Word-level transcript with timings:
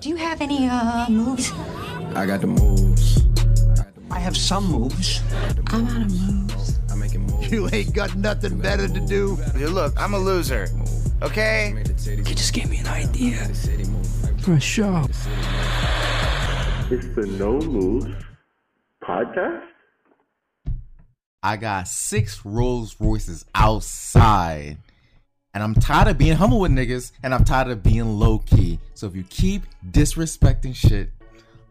Do 0.00 0.08
you 0.08 0.16
have 0.16 0.40
any 0.40 0.66
uh 0.66 1.10
moves? 1.10 1.52
I 2.14 2.24
got 2.24 2.40
the 2.40 2.46
moves. 2.46 3.22
I 4.10 4.18
have 4.18 4.34
some 4.34 4.64
moves. 4.64 5.20
I'm 5.66 5.86
out 5.88 6.02
of 6.02 6.20
moves. 6.20 6.80
I'm 6.90 7.00
making 7.00 7.26
moves. 7.26 7.52
You 7.52 7.68
ain't 7.70 7.94
got 7.94 8.16
nothing 8.16 8.58
better 8.58 8.88
to 8.88 9.00
do. 9.00 9.36
Hey, 9.54 9.66
look, 9.66 9.92
I'm 10.00 10.14
a 10.14 10.18
loser. 10.18 10.68
Okay? 11.20 11.84
You 12.06 12.24
just 12.24 12.54
gave 12.54 12.70
me 12.70 12.78
an 12.78 12.86
idea. 12.86 13.44
For 14.40 14.54
a 14.54 14.60
show. 14.60 15.04
It's 16.90 17.06
the 17.14 17.26
No 17.38 17.60
Moves 17.60 18.14
podcast. 19.04 19.64
I 21.42 21.56
got 21.56 21.88
six 21.88 22.44
Rolls 22.44 22.96
Royces 22.98 23.44
outside. 23.54 24.78
And 25.52 25.64
I'm 25.64 25.74
tired 25.74 26.06
of 26.08 26.16
being 26.16 26.36
humble 26.36 26.60
with 26.60 26.70
niggas, 26.70 27.10
and 27.24 27.34
I'm 27.34 27.44
tired 27.44 27.68
of 27.68 27.82
being 27.82 28.04
low 28.04 28.38
key. 28.38 28.78
So 28.94 29.08
if 29.08 29.16
you 29.16 29.24
keep 29.24 29.62
disrespecting 29.90 30.74
shit, 30.74 31.10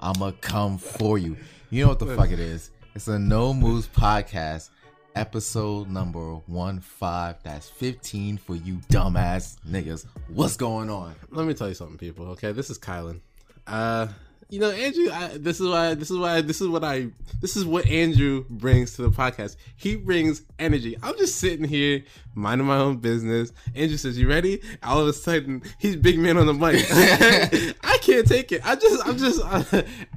I'ma 0.02 0.31
come 0.41 0.77
for 0.77 1.17
you. 1.17 1.38
You 1.69 1.83
know 1.83 1.89
what 1.89 1.99
the 1.99 2.13
fuck 2.15 2.31
it 2.31 2.39
is? 2.39 2.71
It's 2.93 3.07
a 3.07 3.17
No 3.17 3.53
Moves 3.53 3.88
podcast, 3.88 4.69
episode 5.15 5.89
number 5.89 6.33
one 6.47 6.81
five. 6.81 7.38
That's 7.43 7.69
fifteen 7.69 8.38
for 8.38 8.55
you 8.55 8.75
dumbass 8.89 9.55
niggas. 9.65 10.05
What's 10.27 10.57
going 10.57 10.89
on? 10.89 11.16
let 11.30 11.47
me 11.47 11.53
tell 11.53 11.69
you 11.69 11.73
something, 11.75 11.97
people. 11.97 12.27
Okay, 12.31 12.52
this 12.52 12.69
is 12.69 12.77
Kylan. 12.77 13.21
Uh, 13.66 14.07
you 14.49 14.59
know, 14.59 14.71
Andrew. 14.71 15.09
I, 15.12 15.38
this 15.38 15.59
is 15.59 15.67
why. 15.67 15.94
This 15.94 16.09
is 16.09 16.17
why. 16.17 16.41
This 16.41 16.59
is 16.59 16.67
what 16.67 16.84
I. 16.84 17.09
This 17.39 17.55
is 17.55 17.66
what 17.66 17.85
Andrew 17.85 18.45
brings 18.49 18.95
to 18.95 19.03
the 19.03 19.09
podcast. 19.12 19.58
He 19.75 19.95
brings 19.95 20.41
energy. 20.58 20.98
I'm 21.03 21.16
just 21.17 21.35
sitting 21.35 21.67
here 21.67 22.03
minding 22.34 22.66
my 22.66 22.77
own 22.77 22.98
business. 22.98 23.53
Andrew 23.75 23.98
says, 23.98 24.17
"You 24.17 24.27
ready?" 24.27 24.62
All 24.81 24.99
of 24.99 25.08
a 25.08 25.13
sudden, 25.13 25.62
he's 25.77 25.95
big 25.95 26.17
man 26.17 26.38
on 26.38 26.48
the 26.48 26.53
mic. 26.53 26.84
I 27.84 27.99
can't 28.02 28.27
take 28.27 28.52
it. 28.52 28.66
I 28.66 28.75
just. 28.75 29.08
I'm 29.08 29.17
just. 29.17 29.39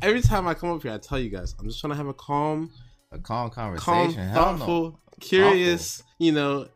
every 0.00 0.22
time 0.22 0.48
I 0.48 0.54
come 0.54 0.70
up 0.70 0.82
here, 0.82 0.92
I 0.92 0.98
tell 0.98 1.18
you 1.18 1.28
guys, 1.28 1.54
I'm 1.58 1.66
just 1.66 1.80
trying 1.80 1.90
to 1.90 1.96
have 1.96 2.08
a 2.08 2.14
calm, 2.14 2.70
A 3.10 3.18
calm 3.18 3.50
calm, 3.50 3.76
conversation. 3.76 4.28
No. 4.28 4.34
thoughtful, 4.34 5.00
curious. 5.20 6.02
You 6.18 6.32
know. 6.32 6.68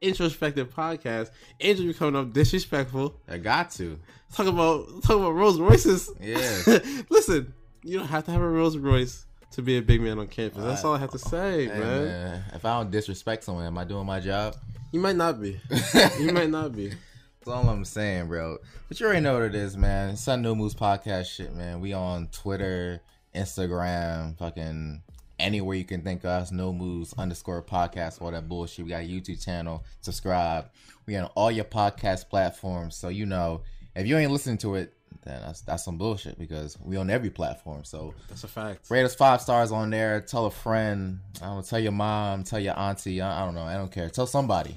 Introspective 0.00 0.72
podcast. 0.74 1.30
Andrew 1.60 1.92
coming 1.92 2.16
up 2.16 2.32
disrespectful. 2.32 3.14
I 3.28 3.38
got 3.38 3.70
to. 3.72 3.98
Talk 4.32 4.46
about 4.46 5.02
talk 5.02 5.16
about 5.16 5.30
Rolls 5.30 5.58
Royces. 5.58 6.10
Yeah. 6.20 6.78
Listen, 7.10 7.52
you 7.82 7.98
don't 7.98 8.08
have 8.08 8.24
to 8.26 8.30
have 8.30 8.40
a 8.40 8.48
Rolls 8.48 8.76
Royce 8.76 9.26
to 9.52 9.62
be 9.62 9.78
a 9.78 9.82
big 9.82 10.00
man 10.00 10.18
on 10.18 10.28
campus. 10.28 10.62
That's 10.62 10.84
uh, 10.84 10.88
all 10.88 10.94
I 10.94 10.98
have 10.98 11.10
to 11.12 11.18
say, 11.18 11.66
Hey, 11.66 11.78
man. 11.78 12.04
man, 12.04 12.44
If 12.54 12.64
I 12.64 12.78
don't 12.78 12.90
disrespect 12.90 13.42
someone, 13.44 13.64
am 13.66 13.78
I 13.78 13.84
doing 13.84 14.06
my 14.06 14.20
job? 14.20 14.54
You 14.92 15.00
might 15.00 15.16
not 15.16 15.40
be. 15.40 15.58
you 16.20 16.32
might 16.32 16.50
not 16.50 16.76
be. 16.76 16.88
That's 16.88 17.48
all 17.48 17.68
I'm 17.68 17.84
saying, 17.84 18.28
bro. 18.28 18.58
But 18.88 19.00
you 19.00 19.06
already 19.06 19.20
know 19.22 19.34
what 19.34 19.42
it 19.42 19.54
is, 19.54 19.76
man. 19.76 20.10
It's 20.10 20.24
that 20.26 20.38
No 20.38 20.54
Moves 20.54 20.74
podcast 20.74 21.26
shit, 21.26 21.54
man. 21.54 21.80
We 21.80 21.92
on 21.92 22.28
Twitter, 22.28 23.00
Instagram, 23.34 24.36
fucking 24.38 25.02
anywhere 25.38 25.76
you 25.76 25.84
can 25.84 26.02
think 26.02 26.24
of 26.24 26.30
us. 26.30 26.52
No 26.52 26.72
Moves 26.72 27.14
underscore 27.18 27.62
podcast, 27.62 28.20
all 28.20 28.30
that 28.30 28.48
bullshit. 28.48 28.84
We 28.84 28.90
got 28.90 29.02
a 29.02 29.08
YouTube 29.08 29.44
channel. 29.44 29.84
Subscribe. 30.00 30.70
We 31.06 31.16
on 31.16 31.26
all 31.34 31.50
your 31.50 31.64
podcast 31.64 32.28
platforms. 32.28 32.96
So 32.96 33.08
you 33.08 33.26
know, 33.26 33.62
if 33.94 34.06
you 34.06 34.16
ain't 34.16 34.30
listening 34.32 34.58
to 34.58 34.74
it, 34.76 34.94
then 35.24 35.40
that's 35.42 35.60
that's 35.62 35.84
some 35.84 35.98
bullshit 35.98 36.38
because 36.38 36.78
we 36.82 36.96
on 36.96 37.10
every 37.10 37.30
platform. 37.30 37.84
So 37.84 38.14
That's 38.28 38.44
a 38.44 38.48
fact. 38.48 38.90
rate 38.90 39.04
us 39.04 39.14
five 39.14 39.40
stars 39.40 39.72
on 39.72 39.90
there. 39.90 40.20
Tell 40.20 40.46
a 40.46 40.50
friend. 40.50 41.20
I 41.42 41.46
don't 41.46 41.56
know, 41.56 41.62
tell 41.62 41.78
your 41.80 41.92
mom, 41.92 42.44
tell 42.44 42.60
your 42.60 42.78
auntie. 42.78 43.20
I, 43.20 43.42
I 43.42 43.44
don't 43.44 43.54
know. 43.54 43.62
I 43.62 43.74
don't 43.74 43.90
care. 43.92 44.08
Tell 44.08 44.26
somebody. 44.26 44.76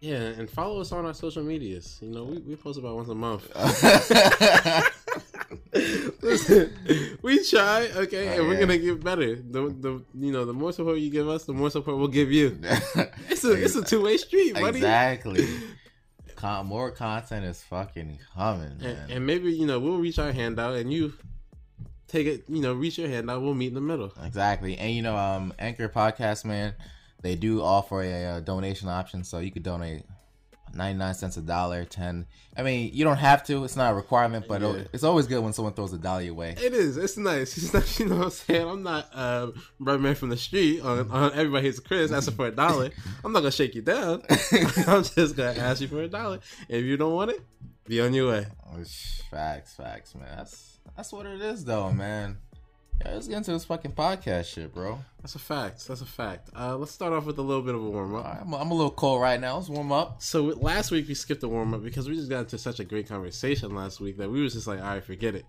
Yeah, 0.00 0.16
and 0.16 0.50
follow 0.50 0.80
us 0.80 0.90
on 0.90 1.06
our 1.06 1.14
social 1.14 1.44
medias. 1.44 1.98
You 2.02 2.10
know, 2.10 2.24
we, 2.24 2.38
we 2.38 2.56
post 2.56 2.76
about 2.78 2.96
once 2.96 3.08
a 3.08 3.14
month. 3.14 3.48
Listen, 6.22 6.72
we 7.22 7.44
try, 7.44 7.88
okay, 7.96 8.28
Oh, 8.28 8.40
and 8.40 8.48
we're 8.48 8.54
yeah. 8.54 8.60
gonna 8.60 8.78
get 8.78 9.02
better. 9.04 9.36
The 9.36 9.60
the 9.68 10.04
you 10.14 10.32
know, 10.32 10.44
the 10.44 10.52
more 10.52 10.72
support 10.72 10.98
you 10.98 11.10
give 11.10 11.28
us, 11.28 11.44
the 11.44 11.52
more 11.52 11.70
support 11.70 11.98
we'll 11.98 12.08
give 12.08 12.30
you. 12.32 12.58
It's 13.28 13.44
a 13.44 13.52
it's 13.52 13.74
a 13.76 13.82
two 13.84 14.02
way 14.02 14.16
street, 14.18 14.54
buddy. 14.54 14.78
Exactly. 14.78 15.46
Con- 16.36 16.66
more 16.66 16.90
content 16.90 17.44
is 17.44 17.62
fucking 17.62 18.18
coming, 18.34 18.76
man. 18.78 18.96
And, 19.04 19.12
and 19.12 19.26
maybe 19.26 19.52
you 19.52 19.66
know 19.66 19.78
we'll 19.78 19.98
reach 19.98 20.18
our 20.18 20.32
hand 20.32 20.58
out, 20.58 20.74
and 20.74 20.92
you 20.92 21.12
take 22.08 22.26
it. 22.26 22.44
You 22.48 22.60
know, 22.62 22.72
reach 22.74 22.98
your 22.98 23.08
hand 23.08 23.30
out. 23.30 23.42
We'll 23.42 23.54
meet 23.54 23.68
in 23.68 23.74
the 23.74 23.80
middle. 23.80 24.12
exactly. 24.24 24.76
And 24.78 24.92
you 24.94 25.02
know, 25.02 25.16
um, 25.16 25.52
Anchor 25.58 25.88
Podcast, 25.88 26.44
man, 26.44 26.74
they 27.22 27.36
do 27.36 27.62
offer 27.62 28.02
a, 28.02 28.24
uh 28.24 28.40
donation 28.40 28.88
option, 28.88 29.22
so 29.24 29.38
you 29.38 29.50
could 29.52 29.62
donate. 29.62 30.02
99 30.74 31.14
cents 31.14 31.36
a 31.36 31.40
dollar 31.42 31.84
10 31.84 32.26
i 32.56 32.62
mean 32.62 32.90
you 32.94 33.04
don't 33.04 33.18
have 33.18 33.44
to 33.44 33.62
it's 33.64 33.76
not 33.76 33.92
a 33.92 33.94
requirement 33.94 34.46
but 34.48 34.62
Yeah. 34.62 34.84
it's 34.92 35.04
always 35.04 35.26
good 35.26 35.42
when 35.42 35.52
someone 35.52 35.74
throws 35.74 35.92
a 35.92 35.98
dollar 35.98 36.22
your 36.22 36.34
way 36.34 36.54
It 36.60 36.72
is. 36.72 36.96
It's 36.96 37.16
nice. 37.16 37.56
It's 37.58 37.72
not. 37.74 37.98
You 37.98 38.06
know 38.06 38.16
what 38.16 38.24
I'm 38.24 38.30
saying? 38.30 38.68
I'm 38.68 38.82
not 38.82 39.08
uh, 39.14 39.50
brother 39.80 39.98
man 39.98 40.14
from 40.14 40.30
the 40.30 40.36
street 40.36 40.80
on, 40.80 41.10
on 41.10 41.32
everybody 41.34 41.66
hates 41.66 41.80
Chris 41.80 42.10
asking 42.12 42.34
for 42.36 42.46
a 42.46 42.50
dollar. 42.50 42.90
I'm 43.24 43.32
not 43.32 43.40
gonna 43.40 43.50
shake 43.50 43.74
you 43.74 43.82
down. 43.82 44.22
I'm 44.86 45.02
just 45.04 45.36
gonna 45.36 45.58
ask 45.58 45.80
you 45.80 45.88
for 45.88 46.02
a 46.02 46.08
dollar. 46.08 46.40
If 46.68 46.84
you 46.84 46.96
don't 46.96 47.14
want 47.14 47.30
it, 47.32 47.40
be 47.86 48.00
on 48.00 48.14
your 48.14 48.30
way. 48.32 48.46
Oh, 48.66 48.82
facts 49.30 49.74
facts 49.74 50.14
man 50.14 50.28
that's 50.36 50.78
that's 50.96 51.12
what 51.12 51.26
it 51.26 51.40
is 51.40 51.64
though 51.64 51.90
man 51.92 52.38
yeah, 53.04 53.12
let's 53.14 53.28
get 53.28 53.36
into 53.38 53.52
this 53.52 53.64
fucking 53.64 53.92
podcast 53.92 54.46
shit 54.46 54.74
bro 54.74 54.98
That's 55.20 55.34
a 55.34 55.38
fact. 55.38 55.86
That's 55.86 56.00
a 56.00 56.06
fact. 56.06 56.50
Uh, 56.58 56.76
let's 56.76 56.92
start 56.92 57.12
off 57.12 57.24
with 57.26 57.38
a 57.38 57.42
little 57.42 57.62
bit 57.62 57.74
of 57.74 57.82
a 57.82 57.90
warm 57.90 58.14
up. 58.14 58.38
I'm, 58.40 58.54
I'm 58.54 58.70
a 58.70 58.74
little 58.74 58.90
cold 58.90 59.20
right 59.20 59.40
now 59.40 59.56
let's 59.56 59.68
warm 59.68 59.92
up 59.92 60.22
So 60.22 60.42
last 60.44 60.90
week 60.90 61.08
we 61.08 61.14
skipped 61.14 61.40
the 61.40 61.48
warm 61.48 61.74
up 61.74 61.82
because 61.82 62.08
we 62.08 62.14
just 62.16 62.28
got 62.28 62.40
into 62.40 62.58
such 62.58 62.80
a 62.80 62.84
great 62.84 63.08
conversation 63.08 63.74
last 63.74 64.00
week 64.00 64.18
that 64.18 64.30
we 64.30 64.42
was 64.42 64.54
just 64.54 64.66
like, 64.66 64.80
all 64.80 64.86
right, 64.86 65.04
forget 65.04 65.34
it. 65.34 65.44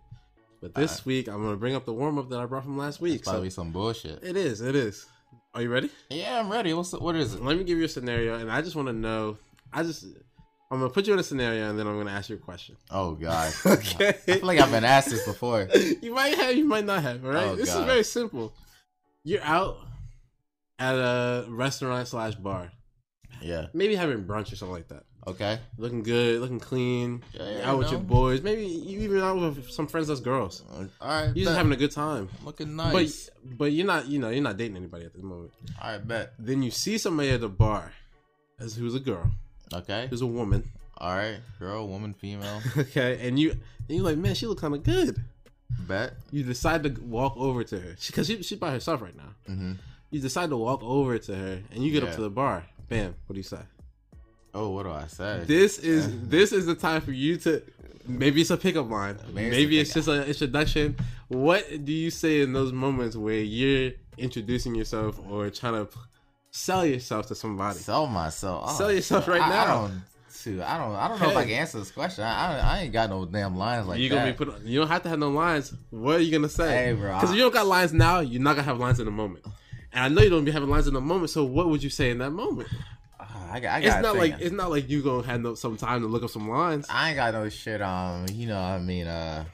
But 0.62 0.76
this 0.76 1.06
week 1.06 1.28
I'm 1.28 1.44
gonna 1.44 1.58
bring 1.58 1.76
up 1.76 1.86
the 1.86 1.94
warm 1.94 2.18
up 2.18 2.30
that 2.30 2.40
I 2.40 2.46
brought 2.46 2.64
from 2.64 2.78
last 2.78 3.02
week. 3.02 3.20
it's 3.20 3.28
probably 3.30 3.50
So 3.50 3.62
some 3.64 3.72
bullshit 3.72 4.24
it 4.24 4.38
is. 4.38 4.62
It 4.62 4.76
is. 4.76 5.06
Are 5.54 5.62
you 5.62 5.70
ready? 5.70 5.90
yeah 6.10 6.40
i'm 6.40 6.52
ready 6.52 6.74
what's 6.74 6.90
the, 6.92 7.00
what 7.00 7.16
is 7.16 7.36
it 7.36 7.44
Let 7.44 7.58
me 7.58 7.64
give 7.64 7.78
you 7.78 7.86
a 7.86 7.90
scenario, 7.90 8.40
and 8.40 8.52
I 8.52 8.62
just 8.62 8.76
want 8.76 8.88
to 8.88 8.94
know. 8.94 9.38
I 9.72 9.84
just, 9.84 10.06
I'm 10.74 10.80
gonna 10.80 10.90
put 10.92 11.06
you 11.06 11.14
in 11.14 11.20
a 11.20 11.24
scenario, 11.24 11.70
and 11.70 11.78
then 11.78 11.86
I'm 11.86 11.98
gonna 11.98 12.12
ask 12.12 12.30
you 12.30 12.36
a 12.36 12.40
question. 12.40 12.76
oh 12.90 13.12
god 13.14 13.54
Okay. 13.66 14.08
I 14.10 14.12
feel 14.14 14.46
like 14.46 14.60
I've 14.60 14.72
been 14.72 14.84
asked 14.84 15.10
this 15.12 15.24
before. 15.26 15.70
you 16.02 16.14
might 16.14 16.36
have, 16.36 16.56
you 16.56 16.66
might 16.66 16.84
not 16.86 17.04
have. 17.04 17.24
All 17.24 17.32
right. 17.32 17.46
Oh, 17.46 17.56
this 17.56 17.72
God. 17.72 17.82
is 17.82 17.86
very 17.86 18.04
simple. 18.04 18.54
You're 19.24 19.44
out 19.44 19.78
at 20.80 20.96
a 20.96 21.46
restaurant 21.48 22.08
slash 22.08 22.36
bar, 22.36 22.72
Yeah. 23.42 23.68
maybe 23.74 23.96
having 23.96 24.24
brunch 24.26 24.52
or 24.52 24.56
something 24.56 24.74
like 24.74 24.88
that. 24.90 25.04
Okay. 25.26 25.60
Looking 25.78 26.04
good, 26.04 26.42
looking 26.42 26.60
clean. 26.60 27.24
Yeah, 27.34 27.50
yeah, 27.60 27.70
out 27.70 27.78
with 27.78 27.88
no. 27.88 27.92
your 27.94 28.02
boys. 28.02 28.42
Maybe 28.42 28.66
you 28.66 29.00
even 29.02 29.20
out 29.22 29.38
with 29.38 29.70
some 29.70 29.88
friends 29.88 30.08
that's 30.10 30.20
girls. 30.20 30.64
All 30.74 30.88
right. 31.08 31.32
You're 31.36 31.46
just 31.46 31.56
having 31.56 31.72
a 31.72 31.78
good 31.78 31.92
time. 31.92 32.30
looking 32.44 32.76
nice. 32.76 33.30
But 33.46 33.58
but 33.60 33.72
you're 33.72 33.86
not 33.86 34.08
you 34.08 34.20
know 34.20 34.30
you're 34.30 34.44
not 34.44 34.58
dating 34.58 34.76
anybody 34.76 35.06
at 35.06 35.14
this 35.14 35.24
moment. 35.24 35.52
All 35.82 35.92
right, 35.92 36.06
bet. 36.06 36.34
Then 36.40 36.62
you 36.64 36.72
see 36.72 36.98
somebody 36.98 37.30
at 37.30 37.42
the 37.42 37.48
bar, 37.48 37.94
as 38.60 38.76
who's 38.76 38.96
a 38.96 39.00
girl, 39.00 39.32
Okay. 39.74 40.08
who's 40.10 40.22
a 40.22 40.26
woman. 40.28 40.70
All 40.98 41.16
right. 41.16 41.38
Girl, 41.60 41.88
woman, 41.88 42.14
female. 42.14 42.62
Okay, 42.78 43.28
and 43.28 43.38
you 43.40 43.52
and 43.52 43.90
you're 43.90 44.04
like, 44.06 44.18
man, 44.18 44.36
she 44.36 44.46
look 44.46 44.62
kind 44.62 44.74
of 44.74 44.84
good. 44.84 45.22
bet. 45.88 46.14
You 46.32 46.44
decide 46.44 46.84
to 46.84 46.90
walk 47.02 47.36
over 47.38 47.64
to 47.64 47.80
her 47.80 47.96
because 48.08 48.28
she, 48.28 48.42
she's 48.44 48.58
by 48.60 48.72
herself 48.72 49.02
right 49.02 49.16
now. 49.16 49.34
Mm-hmm. 49.50 49.74
You 50.12 50.20
decide 50.20 50.50
to 50.52 50.58
walk 50.58 50.84
over 50.84 51.18
to 51.18 51.36
her, 51.36 51.60
and 51.72 51.84
you 51.84 51.92
get 51.92 52.04
up 52.04 52.14
to 52.16 52.22
the 52.22 52.30
bar. 52.30 52.64
Bam! 52.88 53.16
What 53.26 53.34
do 53.34 53.40
you 53.40 53.44
say? 53.44 53.60
Oh, 54.54 54.70
what 54.70 54.84
do 54.84 54.92
I 54.92 55.08
say? 55.08 55.44
This 55.46 55.80
is 55.80 56.08
this 56.30 56.52
is 56.52 56.66
the 56.66 56.76
time 56.76 57.02
for 57.02 57.12
you 57.12 57.38
to. 57.38 57.62
Maybe 58.06 58.42
it's 58.42 58.50
a 58.50 58.58
pickup 58.58 58.90
line. 58.90 59.18
Maybe 59.34 59.50
Maybe, 59.50 59.80
it's 59.80 59.90
it's 59.96 60.06
just 60.06 60.08
an 60.10 60.24
introduction. 60.24 60.98
What 61.30 61.86
do 61.86 61.92
you 61.92 62.12
say 62.12 62.42
in 62.42 62.52
those 62.54 62.72
moments 62.74 63.16
where 63.16 63.40
you're 63.40 63.94
introducing 64.18 64.76
yourself 64.76 65.20
or 65.30 65.50
trying 65.50 65.86
to 65.86 65.92
sell 66.54 66.86
yourself 66.86 67.28
to 67.28 67.36
somebody? 67.36 67.80
Sell 67.80 68.08
myself. 68.08 68.64
Oh, 68.68 68.78
Sell 68.78 68.92
yourself 68.94 69.28
right 69.28 69.42
I, 69.42 69.46
I 69.46 69.50
now. 69.50 69.82
don't. 69.88 70.02
Shoot, 70.36 70.62
I 70.62 70.78
don't. 70.78 70.94
I 70.96 71.08
don't 71.08 71.22
know 71.22 71.30
if 71.30 71.38
I 71.38 71.44
can 71.44 71.52
answer 71.54 71.80
this 71.80 71.92
question. 71.92 72.24
I, 72.24 72.58
I, 72.58 72.60
I 72.60 72.80
ain't 72.82 72.94
got 72.94 73.10
no 73.10 73.26
damn 73.26 73.56
lines 73.58 73.88
like 73.88 74.00
you 74.00 74.10
that. 74.10 74.16
gonna 74.16 74.32
be 74.32 74.38
put. 74.38 74.50
on- 74.50 74.68
You 74.68 74.80
don't 74.80 74.88
have 74.90 75.04
to 75.04 75.10
have 75.10 75.20
no 75.20 75.30
lines. 75.30 75.74
What 75.90 76.18
are 76.18 76.22
you 76.22 76.32
gonna 76.32 76.50
say? 76.50 76.86
Hey, 76.88 76.94
bro, 76.94 77.14
Because 77.16 77.30
if 77.32 77.36
you 77.38 77.44
don't 77.44 77.54
got 77.54 77.66
lines 77.66 77.94
now, 77.94 78.20
you're 78.20 78.42
not 78.42 78.56
gonna 78.56 78.64
have 78.66 78.78
lines 78.80 79.00
in 79.00 79.06
the 79.06 79.12
moment. 79.12 79.46
And 79.94 80.04
I 80.04 80.08
know 80.10 80.22
you 80.22 80.30
don't 80.30 80.44
be 80.44 80.52
having 80.52 80.70
lines 80.70 80.88
in 80.88 80.96
the 80.96 81.02
moment. 81.02 81.30
So 81.30 81.44
what 81.46 81.70
would 81.70 81.82
you 81.84 81.90
say 81.90 82.10
in 82.10 82.18
that 82.18 82.32
moment? 82.32 82.68
Ah, 83.20 83.52
I, 83.54 83.60
got. 83.62 83.74
I 83.76 83.80
It's 83.86 84.02
not 84.02 84.18
like 84.18 84.36
it's 84.40 84.52
not 84.52 84.70
like 84.70 84.90
you 84.90 85.02
gonna 85.02 85.26
have 85.28 85.40
no 85.40 85.56
some 85.56 85.78
time 85.78 86.02
to 86.02 86.08
look 86.08 86.24
up 86.24 86.30
some 86.30 86.50
lines. 86.50 86.88
I 86.90 87.10
ain't 87.10 87.16
got 87.16 87.34
no 87.36 87.48
shit. 87.48 87.82
Um, 87.82 88.26
you 88.34 88.48
know, 88.48 88.60
I 88.60 88.80
mean, 88.80 89.08
uh, 89.08 89.46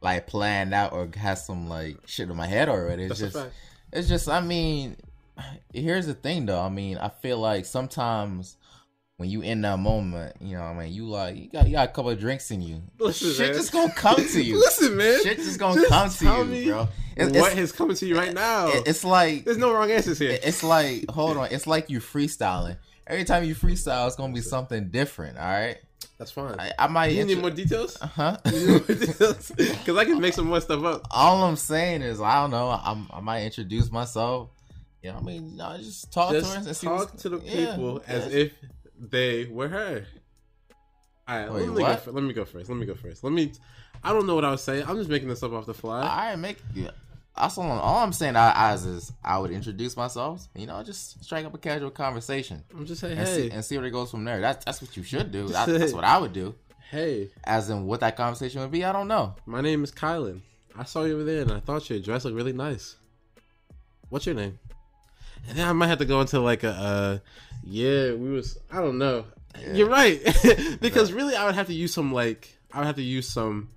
like 0.00 0.26
planned 0.26 0.74
out 0.74 0.92
or 0.94 1.08
has 1.16 1.46
some 1.46 1.68
like 1.68 1.98
shit 2.06 2.28
in 2.28 2.36
my 2.36 2.46
head 2.46 2.68
already. 2.68 3.04
It's 3.04 3.20
That's 3.20 3.34
just. 3.34 3.46
It's 3.92 4.08
just, 4.08 4.28
I 4.28 4.40
mean, 4.40 4.96
here's 5.72 6.06
the 6.06 6.14
thing 6.14 6.46
though. 6.46 6.60
I 6.60 6.68
mean, 6.68 6.98
I 6.98 7.08
feel 7.08 7.38
like 7.38 7.64
sometimes 7.66 8.56
when 9.16 9.30
you 9.30 9.42
in 9.42 9.60
that 9.62 9.78
moment, 9.78 10.36
you 10.40 10.56
know, 10.56 10.62
I 10.64 10.74
mean, 10.74 10.92
you 10.92 11.06
like 11.06 11.36
you 11.36 11.48
got 11.48 11.66
you 11.66 11.72
got 11.72 11.88
a 11.88 11.92
couple 11.92 12.10
of 12.10 12.18
drinks 12.18 12.50
in 12.50 12.60
you. 12.62 12.82
Listen, 12.98 13.30
Shit 13.32 13.46
man. 13.48 13.54
just 13.54 13.72
gonna 13.72 13.92
come 13.92 14.16
to 14.16 14.42
you. 14.42 14.58
Listen, 14.60 14.96
man. 14.96 15.22
Shit 15.22 15.36
just 15.38 15.58
gonna 15.58 15.80
Just 15.80 16.20
come 16.20 16.48
to 16.50 16.56
you, 16.56 16.70
bro. 16.72 16.88
It- 17.16 17.32
what 17.36 17.52
it's, 17.52 17.60
is 17.60 17.72
coming 17.72 17.96
to 17.96 18.06
you 18.06 18.16
right 18.16 18.34
now? 18.34 18.70
it's 18.72 19.04
like 19.04 19.44
There's 19.44 19.58
no 19.58 19.72
wrong 19.72 19.90
answers 19.90 20.18
here. 20.18 20.36
it's 20.42 20.62
like 20.64 21.08
hold 21.10 21.36
on. 21.36 21.48
It's 21.52 21.66
like 21.66 21.90
you 21.90 22.00
freestyling. 22.00 22.76
Every 23.06 23.24
time 23.24 23.44
you 23.44 23.54
freestyle, 23.54 24.06
it's 24.06 24.16
gonna 24.16 24.32
be 24.32 24.40
something 24.40 24.88
different. 24.88 25.38
All 25.38 25.44
right. 25.44 25.76
That's 26.18 26.30
fine. 26.30 26.54
I, 26.58 26.72
I 26.78 26.86
might. 26.86 27.06
you 27.12 27.24
need 27.24 27.40
more 27.40 27.50
details? 27.50 27.98
Uh 28.00 28.06
Huh? 28.06 28.36
Because 28.44 29.96
I 29.96 30.04
can 30.04 30.20
make 30.20 30.32
some 30.34 30.46
more 30.46 30.60
stuff 30.60 30.82
up. 30.84 31.02
All 31.10 31.42
I'm 31.42 31.56
saying 31.56 32.02
is, 32.02 32.20
I 32.20 32.40
don't 32.40 32.50
know. 32.50 32.68
I'm, 32.70 33.08
I 33.12 33.20
might 33.20 33.42
introduce 33.44 33.90
myself. 33.90 34.50
What 35.12 35.22
I 35.22 35.24
mean, 35.24 35.56
no, 35.56 35.76
just 35.78 36.12
talk 36.12 36.30
to 36.32 36.42
her 36.42 36.56
and 36.56 36.66
Just 36.66 36.80
see 36.80 36.86
talk 36.86 37.16
to 37.18 37.28
the 37.28 37.38
yeah, 37.44 37.72
people 37.72 38.02
as 38.06 38.32
yeah. 38.32 38.38
if 38.40 38.52
they 38.98 39.44
were 39.46 39.68
her. 39.68 40.06
All 41.26 41.38
right, 41.38 41.52
Wait, 41.52 41.68
let 41.68 41.68
me 41.68 41.82
go. 41.82 42.12
Let 42.12 42.24
me 42.24 42.32
go 42.34 42.44
first. 42.44 42.68
Let 42.68 42.78
me 42.78 42.86
go 42.86 42.94
first. 42.94 43.24
Let 43.24 43.32
me. 43.32 43.52
I 44.02 44.12
don't 44.12 44.26
know 44.26 44.34
what 44.34 44.44
I 44.44 44.50
was 44.50 44.62
saying. 44.62 44.84
I'm 44.86 44.96
just 44.96 45.08
making 45.08 45.28
this 45.28 45.42
up 45.42 45.52
off 45.52 45.64
the 45.66 45.72
fly. 45.74 46.00
All 46.02 46.06
right, 46.06 46.36
make. 46.36 46.58
Yeah. 46.74 46.90
That's 47.36 47.58
all, 47.58 47.68
all 47.68 47.98
I'm 47.98 48.12
saying. 48.12 48.36
I, 48.36 48.72
as 48.72 48.84
is, 48.86 49.12
I 49.24 49.38
would 49.38 49.50
introduce 49.50 49.96
myself. 49.96 50.46
You 50.54 50.66
know, 50.66 50.82
just 50.84 51.24
strike 51.24 51.44
up 51.44 51.54
a 51.54 51.58
casual 51.58 51.90
conversation 51.90 52.62
I'm 52.72 52.86
just 52.86 53.00
saying, 53.00 53.18
and, 53.18 53.26
hey, 53.26 53.48
see, 53.48 53.50
and 53.50 53.64
see 53.64 53.76
where 53.76 53.86
it 53.86 53.90
goes 53.90 54.10
from 54.10 54.24
there. 54.24 54.40
That's 54.40 54.64
that's 54.64 54.80
what 54.82 54.96
you 54.96 55.02
should 55.02 55.32
do. 55.32 55.48
Just 55.48 55.64
say- 55.64 55.78
that's 55.78 55.92
what 55.92 56.04
I 56.04 56.18
would 56.18 56.32
do. 56.32 56.54
hey, 56.90 57.30
As 57.42 57.70
in, 57.70 57.86
what 57.86 58.00
that 58.00 58.16
conversation 58.16 58.60
would 58.60 58.70
be, 58.70 58.84
I 58.84 58.92
don't 58.92 59.08
know. 59.08 59.34
my 59.46 59.60
name 59.60 59.82
is 59.82 59.90
Kylan. 59.90 60.42
I 60.76 60.84
saw 60.84 61.04
you 61.04 61.14
over 61.14 61.24
there, 61.24 61.42
and 61.42 61.52
I 61.52 61.60
thought 61.60 61.88
your 61.90 61.98
dress 62.00 62.24
looked 62.24 62.36
really 62.36 62.52
nice. 62.52 62.96
What's 64.10 64.26
your 64.26 64.34
name? 64.34 64.58
And 65.48 65.58
then 65.58 65.68
I 65.68 65.72
might 65.72 65.88
have 65.88 65.98
to 65.98 66.04
go 66.04 66.20
into 66.20 66.40
like 66.40 66.62
a, 66.64 66.70
uh, 66.70 67.18
yeah, 67.64 68.12
we 68.12 68.30
was. 68.30 68.58
I 68.72 68.80
don't 68.80 68.98
know. 68.98 69.24
You're 69.72 69.88
right, 69.88 70.20
because 70.80 71.12
really, 71.12 71.36
I 71.36 71.46
would 71.46 71.54
have 71.54 71.68
to 71.68 71.74
use 71.74 71.94
some 71.94 72.12
like, 72.12 72.56
I 72.72 72.78
would 72.78 72.86
have 72.86 72.96
to 72.96 73.02
use 73.02 73.28
some 73.28 73.70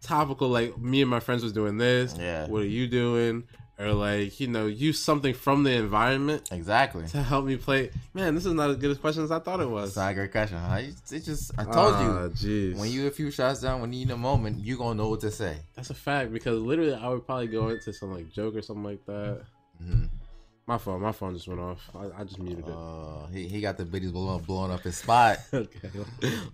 topical 0.00 0.48
like 0.48 0.78
me 0.78 1.00
and 1.02 1.10
my 1.10 1.20
friends 1.20 1.42
was 1.42 1.52
doing 1.52 1.76
this. 1.78 2.14
Yeah. 2.18 2.46
What 2.46 2.62
are 2.62 2.66
you 2.66 2.86
doing? 2.86 3.44
Or 3.78 3.92
like 3.92 4.38
you 4.38 4.46
know, 4.46 4.66
use 4.66 5.00
something 5.02 5.34
from 5.34 5.64
the 5.64 5.72
environment 5.72 6.48
Exactly. 6.52 7.06
to 7.08 7.22
help 7.22 7.44
me 7.44 7.56
play. 7.56 7.90
Man, 8.14 8.34
this 8.36 8.46
is 8.46 8.54
not 8.54 8.70
as 8.70 8.76
good 8.76 8.92
as 8.92 8.98
question 8.98 9.24
as 9.24 9.32
I 9.32 9.40
thought 9.40 9.58
it 9.60 9.68
was. 9.68 9.88
It's 9.88 9.96
not 9.96 10.12
a 10.12 10.14
great 10.14 10.30
question. 10.30 10.58
Huh? 10.58 10.76
It's 11.10 11.10
just 11.26 11.50
I 11.58 11.64
told 11.64 11.76
Ah, 11.94 12.22
you. 12.24 12.30
jeez. 12.30 12.76
When 12.78 12.88
you 12.90 13.08
a 13.08 13.10
few 13.10 13.30
shots 13.32 13.60
down, 13.60 13.80
when 13.80 13.92
you 13.92 14.06
need 14.06 14.12
a 14.12 14.16
moment, 14.16 14.60
you 14.60 14.76
gonna 14.78 14.94
know 14.94 15.08
what 15.08 15.20
to 15.22 15.30
say. 15.30 15.56
That's 15.74 15.90
a 15.90 15.94
fact 15.94 16.32
because 16.32 16.60
literally 16.60 16.94
I 16.94 17.08
would 17.08 17.26
probably 17.26 17.48
go 17.48 17.68
into 17.70 17.92
some 17.92 18.14
like 18.14 18.30
joke 18.32 18.54
or 18.54 18.62
something 18.62 18.84
like 18.84 19.04
that. 19.06 19.42
Mhm. 19.82 20.08
My 20.66 20.78
phone, 20.78 21.02
my 21.02 21.12
phone 21.12 21.34
just 21.34 21.46
went 21.46 21.60
off. 21.60 21.90
I, 21.94 22.20
I 22.20 22.24
just 22.24 22.38
muted 22.38 22.66
it. 22.66 22.74
Uh, 22.74 23.26
he, 23.26 23.46
he 23.46 23.60
got 23.60 23.76
the 23.76 23.84
biddies 23.84 24.12
blowing, 24.12 24.42
blowing 24.44 24.72
up 24.72 24.80
his 24.80 24.96
spot. 24.96 25.38
okay, 25.52 25.90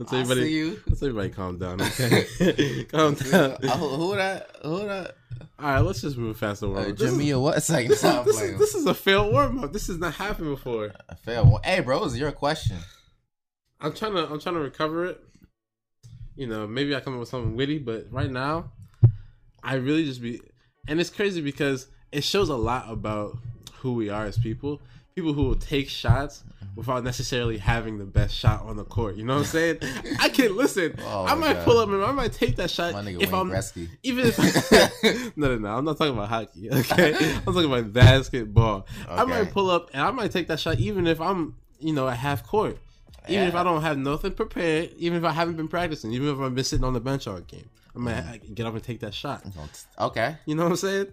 let's 0.00 0.12
I 0.12 0.20
everybody, 0.20 0.42
see 0.42 0.52
you. 0.56 0.80
let's 0.88 1.00
everybody 1.00 1.28
calm 1.28 1.58
down. 1.58 1.80
Okay, 2.00 2.84
calm 2.90 3.14
down. 3.14 3.56
Uh, 3.62 3.76
who, 3.76 4.16
that? 4.16 4.50
Who 4.64 4.78
that? 4.78 5.16
All 5.60 5.74
right, 5.74 5.78
let's 5.78 6.00
just 6.00 6.16
move 6.16 6.36
fast 6.36 6.64
Uh. 6.64 6.90
Jimmy 6.90 7.32
what? 7.34 7.62
Second 7.62 7.90
this, 7.90 8.02
is, 8.02 8.24
this, 8.24 8.40
is, 8.40 8.58
this 8.58 8.74
is 8.74 8.86
a 8.86 8.94
failed 8.94 9.32
warm 9.32 9.62
up. 9.62 9.72
This 9.72 9.86
has 9.86 9.98
not 9.98 10.14
happened 10.14 10.48
before. 10.48 10.92
a 11.08 11.14
fair 11.14 11.44
one. 11.44 11.62
Hey, 11.62 11.78
bro, 11.78 12.02
it's 12.02 12.16
your 12.16 12.32
question. 12.32 12.78
I'm 13.80 13.92
trying 13.92 14.14
to, 14.14 14.28
I'm 14.28 14.40
trying 14.40 14.56
to 14.56 14.60
recover 14.60 15.06
it. 15.06 15.20
You 16.34 16.48
know, 16.48 16.66
maybe 16.66 16.96
I 16.96 17.00
come 17.00 17.14
up 17.14 17.20
with 17.20 17.28
something 17.28 17.54
witty, 17.54 17.78
but 17.78 18.08
right 18.10 18.30
now, 18.30 18.72
I 19.62 19.74
really 19.74 20.04
just 20.04 20.20
be, 20.20 20.40
and 20.88 21.00
it's 21.00 21.10
crazy 21.10 21.40
because 21.40 21.86
it 22.10 22.24
shows 22.24 22.48
a 22.48 22.56
lot 22.56 22.90
about 22.90 23.38
who 23.80 23.94
we 23.94 24.08
are 24.08 24.24
as 24.26 24.38
people. 24.38 24.80
People 25.16 25.32
who 25.32 25.42
will 25.42 25.56
take 25.56 25.88
shots 25.88 26.44
without 26.76 27.02
necessarily 27.02 27.58
having 27.58 27.98
the 27.98 28.04
best 28.04 28.32
shot 28.34 28.62
on 28.62 28.76
the 28.76 28.84
court. 28.84 29.16
You 29.16 29.24
know 29.24 29.34
what 29.34 29.40
I'm 29.40 29.46
saying? 29.46 29.78
I 30.20 30.28
can 30.28 30.56
listen. 30.56 30.94
Oh 31.04 31.26
I 31.26 31.34
might 31.34 31.54
God. 31.54 31.64
pull 31.64 31.78
up 31.78 31.88
and 31.90 32.02
I 32.02 32.12
might 32.12 32.32
take 32.32 32.56
that 32.56 32.70
shot 32.70 32.92
My 32.92 33.02
nigga 33.02 33.20
if 33.22 33.32
Wayne 33.32 33.40
I'm 33.40 33.50
Gretzky. 33.50 33.88
even 34.04 34.24
if 34.28 34.38
no 35.36 35.48
no 35.48 35.58
no 35.58 35.68
I'm 35.76 35.84
not 35.84 35.98
talking 35.98 36.14
about 36.14 36.28
hockey. 36.28 36.70
Okay, 36.70 37.14
I'm 37.46 37.52
talking 37.52 37.64
about 37.64 37.92
basketball. 37.92 38.86
I 39.08 39.24
might 39.24 39.50
pull 39.50 39.68
up 39.70 39.90
and 39.92 40.00
I 40.02 40.10
might 40.12 40.30
take 40.30 40.46
that 40.48 40.60
shot 40.60 40.78
even 40.78 41.06
if 41.08 41.20
I'm 41.20 41.56
you 41.80 41.92
know 41.92 42.08
at 42.08 42.16
half 42.16 42.46
court. 42.46 42.78
Even 43.28 43.48
if 43.48 43.54
I 43.54 43.62
don't 43.62 43.82
have 43.82 43.98
nothing 43.98 44.32
prepared, 44.32 44.90
even 44.96 45.18
if 45.18 45.24
I 45.24 45.30
haven't 45.32 45.56
been 45.56 45.68
practicing, 45.68 46.12
even 46.12 46.28
if 46.28 46.38
I've 46.40 46.54
been 46.54 46.64
sitting 46.64 46.84
on 46.84 46.94
the 46.94 47.00
bench 47.00 47.26
all 47.26 47.40
game, 47.40 47.68
I 47.94 47.98
might 47.98 48.14
Mm-hmm. 48.14 48.54
get 48.54 48.66
up 48.66 48.74
and 48.74 48.82
take 48.82 49.00
that 49.00 49.12
shot. 49.14 49.44
Okay. 49.98 50.36
You 50.46 50.54
know 50.54 50.64
what 50.64 50.70
I'm 50.70 50.76
saying? 50.76 51.06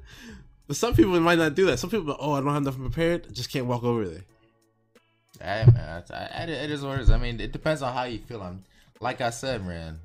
But 0.68 0.76
some 0.76 0.94
people 0.94 1.18
might 1.20 1.38
not 1.38 1.56
do 1.56 1.66
that. 1.68 1.80
Some 1.80 1.90
people, 1.90 2.16
oh, 2.20 2.34
I 2.34 2.42
don't 2.42 2.54
have 2.54 2.64
nothing 2.64 2.82
prepared, 2.82 3.34
just 3.34 3.50
can't 3.50 3.66
walk 3.66 3.84
over 3.84 4.06
there. 4.08 4.24
Hey, 5.40 5.66
man, 5.72 6.00
it's- 6.04 6.12
I- 6.12 6.44
it 6.44 6.72
is 6.72 6.82
what 6.82 6.98
it 7.00 7.02
is. 7.02 7.10
I 7.10 7.18
mean, 7.18 7.40
it 7.40 7.52
depends 7.52 7.82
on 7.82 7.94
how 7.94 8.04
you 8.04 8.20
feel. 8.20 8.42
I'm, 8.42 8.64
like 9.00 9.22
I 9.22 9.30
said, 9.30 9.66
man. 9.66 10.00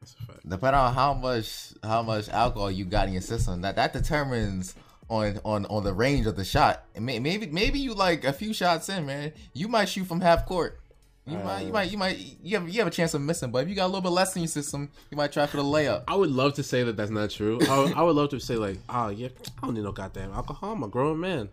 That's 0.00 0.14
a 0.14 0.26
fact. 0.26 0.48
Depending 0.48 0.78
on 0.80 0.94
how 0.94 1.14
much 1.14 1.72
how 1.82 2.02
much 2.02 2.28
alcohol 2.28 2.70
you 2.70 2.84
got 2.84 3.06
in 3.08 3.14
your 3.14 3.22
system, 3.22 3.62
that 3.62 3.76
that 3.76 3.94
determines 3.94 4.74
on 5.08 5.40
on 5.44 5.64
on 5.66 5.82
the 5.82 5.94
range 5.94 6.26
of 6.26 6.36
the 6.36 6.44
shot. 6.44 6.84
Maybe 6.98 7.46
maybe 7.46 7.78
you 7.78 7.94
like 7.94 8.24
a 8.24 8.32
few 8.34 8.52
shots 8.52 8.90
in, 8.90 9.06
man. 9.06 9.32
You 9.54 9.66
might 9.68 9.86
shoot 9.88 10.04
from 10.06 10.20
half 10.20 10.44
court. 10.44 10.78
You 11.26 11.38
might 11.38 11.62
you 11.62 11.68
uh, 11.68 11.72
might 11.72 11.90
you 11.90 11.98
might 11.98 12.18
you 12.42 12.58
have 12.58 12.68
you 12.68 12.80
have 12.80 12.86
a 12.86 12.90
chance 12.90 13.14
of 13.14 13.22
missing, 13.22 13.50
but 13.50 13.62
if 13.62 13.68
you 13.68 13.74
got 13.74 13.86
a 13.86 13.86
little 13.86 14.02
bit 14.02 14.10
less 14.10 14.36
in 14.36 14.42
your 14.42 14.48
system, 14.48 14.90
you 15.10 15.16
might 15.16 15.32
try 15.32 15.46
for 15.46 15.56
the 15.56 15.62
layup. 15.62 16.04
I 16.06 16.16
would 16.16 16.30
love 16.30 16.54
to 16.54 16.62
say 16.62 16.82
that 16.82 16.98
that's 16.98 17.10
not 17.10 17.30
true. 17.30 17.58
I 17.68 17.78
would, 17.78 17.92
I 17.94 18.02
would 18.02 18.14
love 18.14 18.28
to 18.30 18.40
say 18.40 18.56
like, 18.56 18.78
oh 18.90 19.08
yeah, 19.08 19.28
I 19.62 19.66
don't 19.66 19.74
need 19.74 19.84
no 19.84 19.92
goddamn 19.92 20.32
alcohol. 20.32 20.72
I'm 20.72 20.82
a 20.82 20.88
grown 20.88 21.20
man. 21.20 21.48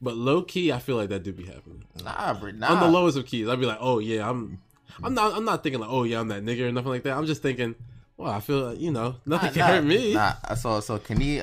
But 0.00 0.14
low 0.14 0.42
key, 0.42 0.70
I 0.72 0.78
feel 0.78 0.96
like 0.96 1.08
that 1.08 1.22
do 1.22 1.32
be 1.32 1.44
happening. 1.44 1.84
Nah, 2.04 2.34
bro, 2.34 2.50
nah. 2.52 2.74
On 2.74 2.80
the 2.80 2.88
lowest 2.88 3.16
of 3.16 3.26
keys, 3.26 3.48
I'd 3.48 3.58
be 3.58 3.66
like, 3.66 3.78
oh 3.80 3.98
yeah, 3.98 4.28
I'm, 4.28 4.60
I'm 5.02 5.14
not, 5.14 5.34
I'm 5.34 5.44
not 5.44 5.62
thinking 5.62 5.80
like, 5.80 5.90
oh 5.90 6.04
yeah, 6.04 6.20
I'm 6.20 6.28
that 6.28 6.44
nigga 6.44 6.68
or 6.68 6.72
nothing 6.72 6.90
like 6.90 7.02
that. 7.04 7.16
I'm 7.16 7.26
just 7.26 7.42
thinking, 7.42 7.74
well, 8.16 8.30
I 8.30 8.40
feel, 8.40 8.66
like, 8.66 8.80
you 8.80 8.90
know, 8.90 9.16
nothing 9.24 9.50
can 9.52 9.58
nah, 9.60 9.66
hurt 9.66 9.84
me. 9.84 10.14
Nah, 10.14 10.34
so 10.54 10.80
so 10.80 10.96
a 10.96 10.98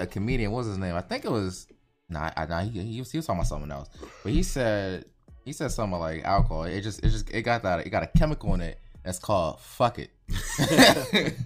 comedian, 0.06 0.52
what 0.52 0.60
was 0.60 0.68
his 0.68 0.78
name? 0.78 0.96
I 0.96 1.02
think 1.02 1.26
it 1.26 1.32
was 1.32 1.68
nah, 2.10 2.30
I, 2.38 2.46
nah 2.46 2.62
he, 2.62 2.80
he 2.84 3.00
was 3.00 3.12
he 3.12 3.18
was 3.18 3.26
talking 3.26 3.40
about 3.40 3.48
someone 3.48 3.72
else. 3.72 3.90
But 4.24 4.32
he 4.32 4.44
said 4.44 5.06
he 5.46 5.54
said 5.54 5.72
something 5.72 6.00
like 6.00 6.24
alcohol. 6.24 6.64
It 6.64 6.82
just 6.82 7.04
it 7.04 7.10
just 7.10 7.30
it 7.30 7.44
got 7.44 7.64
that 7.64 7.86
it 7.86 7.90
got 7.90 8.04
a 8.04 8.08
chemical 8.08 8.54
in 8.54 8.62
it 8.62 8.80
that's 9.04 9.20
called 9.20 9.60
fuck 9.60 10.00
it. 10.00 10.12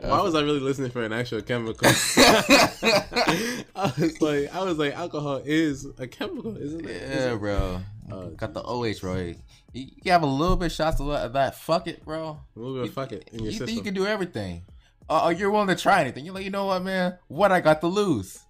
Why 0.00 0.22
was 0.22 0.34
I 0.34 0.40
really 0.40 0.60
listening 0.60 0.90
for 0.90 1.02
an 1.02 1.12
actual 1.12 1.42
chemical? 1.42 1.80
I 1.86 3.92
was 3.98 4.20
like, 4.20 4.54
I 4.54 4.64
was 4.64 4.78
like, 4.78 4.94
alcohol 4.94 5.42
is 5.44 5.86
a 5.98 6.06
chemical, 6.06 6.56
isn't 6.56 6.88
it? 6.88 7.02
yeah, 7.02 7.34
it? 7.34 7.38
bro. 7.38 7.80
Oh, 8.10 8.28
got 8.30 8.54
the 8.54 8.62
OH, 8.62 8.94
bro. 9.00 9.34
You, 9.72 9.86
you 10.02 10.10
have 10.10 10.22
a 10.22 10.26
little 10.26 10.56
bit 10.56 10.72
shots 10.72 10.98
of 10.98 11.08
that, 11.08 11.34
that 11.34 11.56
fuck 11.56 11.86
it, 11.86 12.04
bro. 12.04 12.40
A 12.56 12.58
little 12.58 12.76
bit 12.76 12.88
of 12.88 12.94
fuck 12.94 13.12
it 13.12 13.28
in 13.32 13.44
your 13.44 13.52
you 13.52 13.58
think 13.58 13.76
you 13.76 13.82
can 13.82 13.94
do 13.94 14.06
everything. 14.06 14.62
Uh, 15.08 15.32
you're 15.36 15.50
willing 15.50 15.68
to 15.68 15.76
try 15.76 16.00
anything. 16.00 16.24
You're 16.24 16.34
like, 16.34 16.44
you 16.44 16.50
know 16.50 16.66
what, 16.66 16.82
man? 16.82 17.18
What 17.28 17.52
I 17.52 17.60
got 17.60 17.80
to 17.82 17.86
lose? 17.86 18.40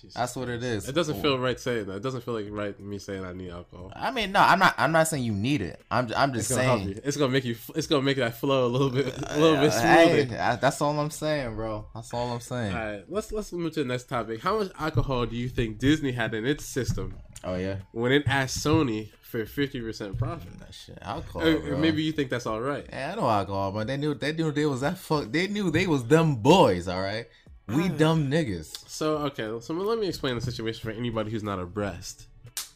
Jesus. 0.00 0.14
That's 0.14 0.34
what 0.36 0.48
it 0.48 0.62
is. 0.62 0.88
It 0.88 0.94
doesn't 0.94 1.20
feel 1.22 1.38
right 1.38 1.58
saying 1.58 1.86
that. 1.86 1.96
It 1.96 2.02
doesn't 2.02 2.22
feel 2.22 2.34
like 2.34 2.46
right 2.50 2.78
me 2.80 2.98
saying 2.98 3.24
I 3.24 3.32
need 3.32 3.50
alcohol. 3.50 3.92
I 3.94 4.10
mean, 4.10 4.32
no, 4.32 4.40
I'm 4.40 4.58
not. 4.58 4.74
I'm 4.78 4.92
not 4.92 5.08
saying 5.08 5.24
you 5.24 5.32
need 5.32 5.60
it. 5.62 5.80
I'm. 5.90 6.10
I'm 6.16 6.30
It's 6.34 6.48
just 6.48 6.50
gonna 6.50 6.62
help 6.64 6.78
saying. 6.80 6.88
you. 6.90 7.00
It's 7.04 7.16
gonna 7.16 7.32
make 7.32 7.44
you. 7.44 7.56
It's 7.74 7.86
gonna 7.86 8.02
make 8.02 8.16
that 8.18 8.36
flow 8.36 8.66
a 8.66 8.68
little 8.68 8.90
bit, 8.90 9.06
a 9.30 9.38
little 9.40 9.56
bit 9.56 9.70
Uh, 9.70 9.70
smoother. 9.70 10.24
hey, 10.34 10.38
I- 10.38 10.56
that's 10.56 10.80
all 10.80 10.98
I'm 10.98 11.10
saying, 11.10 11.54
bro. 11.56 11.86
That's 11.94 12.12
all 12.14 12.32
I'm 12.32 12.40
saying. 12.40 12.74
All 12.74 12.78
right, 12.84 13.04
let's 13.08 13.32
let's 13.32 13.52
move 13.52 13.72
to 13.74 13.80
the 13.82 13.88
next 13.88 14.04
topic. 14.08 14.40
How 14.40 14.58
much 14.58 14.70
alcohol 14.78 15.26
do 15.26 15.36
you 15.36 15.48
think 15.48 15.78
Disney 15.78 16.12
had 16.12 16.34
in 16.34 16.44
its 16.46 16.64
system 16.64 17.14
Oh 17.44 17.54
yeah, 17.54 17.76
when 17.92 18.10
it 18.12 18.24
asked 18.26 18.58
Sony 18.58 19.10
for 19.22 19.44
fifty 19.46 19.80
percent 19.80 20.16
profit? 20.18 20.58
that 20.58 20.74
shit. 20.74 20.98
Alcohol. 21.02 21.46
Or- 21.46 21.74
or 21.74 21.76
maybe 21.76 22.02
you 22.02 22.12
think 22.12 22.30
that's 22.30 22.46
all 22.46 22.60
right. 22.60 22.84
Yeah, 22.90 23.12
I 23.12 23.14
know 23.20 23.28
alcohol, 23.28 23.70
but 23.72 23.86
they 23.86 23.96
knew. 23.96 24.14
They 24.14 24.32
knew 24.32 24.50
they 24.50 24.66
was 24.66 24.80
that 24.80 24.98
fuck. 24.98 25.30
They 25.30 25.46
knew 25.46 25.70
they 25.70 25.86
was 25.86 26.04
them 26.04 26.36
boys. 26.36 26.88
All 26.88 27.00
right, 27.00 27.26
we 27.68 27.88
dumb 27.88 28.30
niggas. 28.30 28.88
So 28.88 29.18
okay, 29.18 29.60
so 29.60 29.74
let 29.74 29.98
me 29.98 30.08
explain 30.08 30.34
the 30.34 30.40
situation 30.40 30.80
for 30.82 30.90
anybody 30.96 31.30
who's 31.30 31.42
not 31.42 31.58
abreast. 31.58 32.26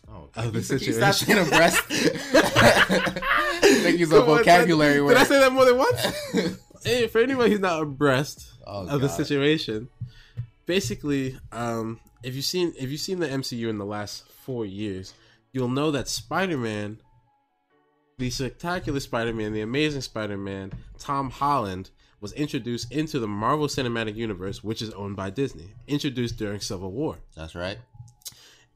Oh, 0.09 0.29
Of 0.37 0.53
the 0.53 0.59
you 0.59 0.65
stop 0.93 1.15
situation. 1.15 1.47
saying 1.47 1.49
breast. 1.49 1.79
Think 3.83 3.99
use 3.99 4.13
a 4.13 4.17
Come 4.21 4.29
on, 4.31 4.39
vocabulary 4.39 4.95
did, 4.95 5.03
word. 5.03 5.15
Did 5.15 5.19
I 5.19 5.25
say 5.25 5.41
that 5.41 5.53
more 5.53 5.65
than 5.65 5.79
once? 5.79 6.59
hey, 6.85 7.07
for 7.07 7.21
anybody 7.21 7.51
who's 7.51 7.61
not 7.61 7.81
abreast 7.83 8.49
Oh, 8.67 8.87
of 8.89 9.01
the 9.01 9.09
situation, 9.09 9.89
basically, 10.67 11.37
um, 11.51 11.99
if 12.23 12.35
you've 12.35 12.45
seen 12.45 12.73
if 12.79 12.91
you've 12.91 13.01
seen 13.01 13.19
the 13.21 13.27
MCU 13.29 13.69
in 13.69 13.79
the 13.79 13.87
last 13.87 14.29
four 14.31 14.65
years, 14.67 15.15
you'll 15.53 15.69
know 15.69 15.91
that 15.91 16.09
Spider-Man, 16.09 17.01
the 18.19 18.31
spectacular 18.31 19.01
Spider-Man, 19.01 19.53
the 19.53 19.63
amazing 19.63 20.03
Spider-Man, 20.03 20.73
Tom 20.99 21.31
Holland 21.31 21.91
was 22.23 22.33
introduced 22.33 22.91
into 22.93 23.19
the 23.19 23.27
Marvel 23.27 23.67
Cinematic 23.67 24.15
Universe, 24.15 24.63
which 24.63 24.81
is 24.81 24.91
owned 24.91 25.17
by 25.17 25.29
Disney. 25.29 25.75
Introduced 25.89 26.39
during 26.39 26.61
Civil 26.61 26.93
War 26.93 27.19
That's 27.37 27.55
right. 27.57 27.79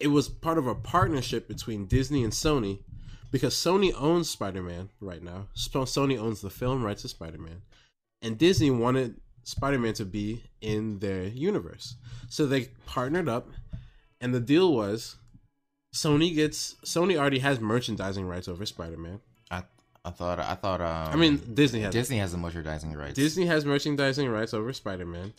it 0.00 0.08
was 0.08 0.28
part 0.28 0.58
of 0.58 0.66
a 0.66 0.74
partnership 0.74 1.46
between 1.48 1.86
Disney 1.86 2.24
and 2.24 2.32
Sony 2.32 2.80
because 3.30 3.54
Sony 3.54 3.92
owns 3.96 4.28
Spider 4.28 4.62
Man 4.62 4.90
right 5.00 5.22
now. 5.22 5.46
Sony 5.56 6.18
owns 6.18 6.40
the 6.40 6.50
film 6.50 6.82
rights 6.82 7.02
to 7.02 7.08
Spider 7.08 7.38
Man, 7.38 7.62
and 8.20 8.36
Disney 8.36 8.70
wanted 8.70 9.20
Spider 9.44 9.78
Man 9.78 9.94
to 9.94 10.04
be 10.04 10.42
in 10.60 10.98
their 10.98 11.24
universe. 11.24 11.94
So 12.28 12.46
they 12.46 12.70
partnered 12.84 13.28
up, 13.28 13.48
and 14.20 14.34
the 14.34 14.40
deal 14.40 14.72
was 14.74 15.16
Sony 15.94 16.34
gets 16.34 16.74
Sony 16.84 17.16
already 17.16 17.38
has 17.38 17.60
merchandising 17.60 18.26
rights 18.26 18.48
over 18.48 18.66
Spider 18.66 18.96
Man. 18.96 19.20
I 20.06 20.10
thought 20.10 20.38
I 20.38 20.54
thought 20.54 20.80
um. 20.80 21.12
I 21.12 21.16
mean, 21.16 21.40
Disney 21.52 21.80
has 21.80 21.92
Disney 21.92 22.18
has 22.18 22.30
the 22.32 22.38
merchandising 22.38 22.92
rights. 22.94 23.14
Disney 23.14 23.46
has 23.46 23.64
merchandising 23.66 24.28
rights 24.28 24.54
over 24.54 24.72
Spider 24.72 25.04
Man, 25.04 25.32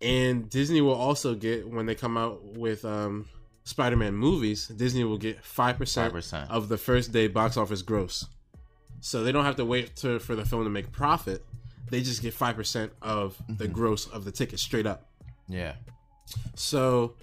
and 0.00 0.48
Disney 0.48 0.80
will 0.80 0.94
also 0.94 1.34
get 1.34 1.68
when 1.68 1.86
they 1.86 1.94
come 1.96 2.16
out 2.16 2.42
with 2.44 2.84
um, 2.84 3.26
Spider 3.64 3.96
Man 3.96 4.14
movies. 4.14 4.68
Disney 4.68 5.02
will 5.04 5.18
get 5.18 5.44
five 5.44 5.76
percent 5.76 6.14
of 6.48 6.68
the 6.68 6.78
first 6.78 7.12
day 7.12 7.26
box 7.26 7.56
office 7.56 7.82
gross. 7.82 8.26
so 9.00 9.24
they 9.24 9.32
don't 9.32 9.44
have 9.44 9.56
to 9.56 9.64
wait 9.64 9.96
to, 9.96 10.18
for 10.20 10.36
the 10.36 10.44
film 10.44 10.64
to 10.64 10.70
make 10.70 10.92
profit. 10.92 11.44
They 11.90 12.00
just 12.00 12.22
get 12.22 12.32
five 12.32 12.54
percent 12.54 12.92
of 13.02 13.36
the 13.48 13.66
gross 13.66 14.06
of 14.06 14.24
the 14.24 14.30
ticket 14.30 14.60
straight 14.60 14.86
up. 14.86 15.08
Yeah. 15.48 15.72
So 16.54 17.14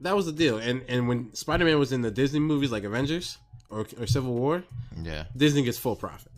that 0.00 0.14
was 0.14 0.26
the 0.26 0.32
deal. 0.32 0.58
And 0.58 0.82
and 0.88 1.08
when 1.08 1.32
Spider 1.34 1.64
Man 1.64 1.78
was 1.78 1.92
in 1.92 2.02
the 2.02 2.10
Disney 2.10 2.40
movies 2.40 2.70
like 2.70 2.84
Avengers 2.84 3.38
or, 3.72 3.86
or 4.00 4.06
Civil 4.06 4.34
War, 4.34 4.62
Yeah. 5.02 5.24
Disney 5.36 5.62
gets 5.62 5.78
full 5.78 5.96
profit 5.96 6.30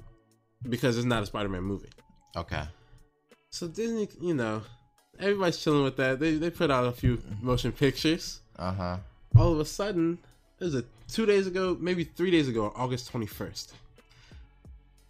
because 0.68 0.96
it's 0.96 1.04
not 1.06 1.22
a 1.22 1.26
Spider 1.26 1.48
Man 1.48 1.62
movie. 1.62 1.90
Okay. 2.36 2.62
So 3.50 3.68
Disney, 3.68 4.08
you 4.20 4.34
know, 4.34 4.62
everybody's 5.18 5.58
chilling 5.58 5.84
with 5.84 5.96
that. 5.96 6.18
They 6.20 6.32
they 6.36 6.50
put 6.50 6.70
out 6.70 6.86
a 6.86 6.92
few 6.92 7.22
motion 7.42 7.72
pictures. 7.72 8.40
Uh 8.58 8.72
huh. 8.72 8.96
All 9.36 9.52
of 9.52 9.60
a 9.60 9.64
sudden, 9.64 10.18
it 10.60 10.64
was 10.64 10.74
a 10.74 10.84
two 11.08 11.26
days 11.26 11.46
ago, 11.46 11.76
maybe 11.80 12.04
three 12.04 12.30
days 12.30 12.48
ago, 12.48 12.72
August 12.74 13.10
twenty 13.10 13.26
first. 13.26 13.74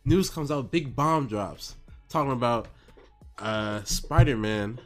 News 0.05 0.29
comes 0.29 0.51
out, 0.51 0.71
big 0.71 0.95
bomb 0.95 1.27
drops, 1.27 1.77
talking 2.09 2.33
about 2.33 2.69
uh 3.39 3.83
Spider 3.85 4.37
Man 4.37 4.79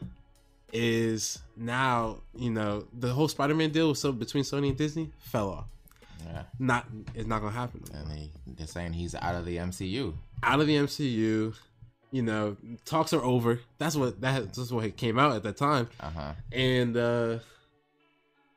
is 0.73 1.39
now, 1.57 2.19
you 2.37 2.51
know, 2.51 2.85
the 2.99 3.09
whole 3.09 3.27
Spider 3.29 3.55
Man 3.55 3.71
deal 3.71 3.89
was 3.89 4.01
so 4.01 4.13
between 4.13 4.45
Sony 4.45 4.69
and 4.69 4.77
Disney 4.77 5.11
fell 5.19 5.51
off. 5.51 5.65
Yeah. 6.29 6.43
Not 6.59 6.87
it's 7.15 7.27
not 7.27 7.41
gonna 7.41 7.53
happen. 7.57 7.83
And 7.95 8.11
they 8.11 8.31
they're 8.47 8.67
saying 8.67 8.93
he's 8.93 9.15
out 9.15 9.35
of 9.35 9.45
the 9.47 9.57
MCU. 9.57 10.15
Out 10.43 10.61
of 10.61 10.67
the 10.67 10.77
MCU, 10.77 11.55
you 12.11 12.23
know, 12.23 12.57
talks 12.85 13.13
are 13.13 13.23
over. 13.25 13.61
That's 13.79 13.97
what 13.97 14.21
that 14.21 14.53
that's 14.55 14.71
what 14.71 14.97
came 14.97 15.19
out 15.19 15.33
at 15.33 15.43
that 15.45 15.57
time. 15.57 15.89
Uh 16.01 16.11
huh. 16.11 16.33
and 16.53 16.97
uh 16.97 17.39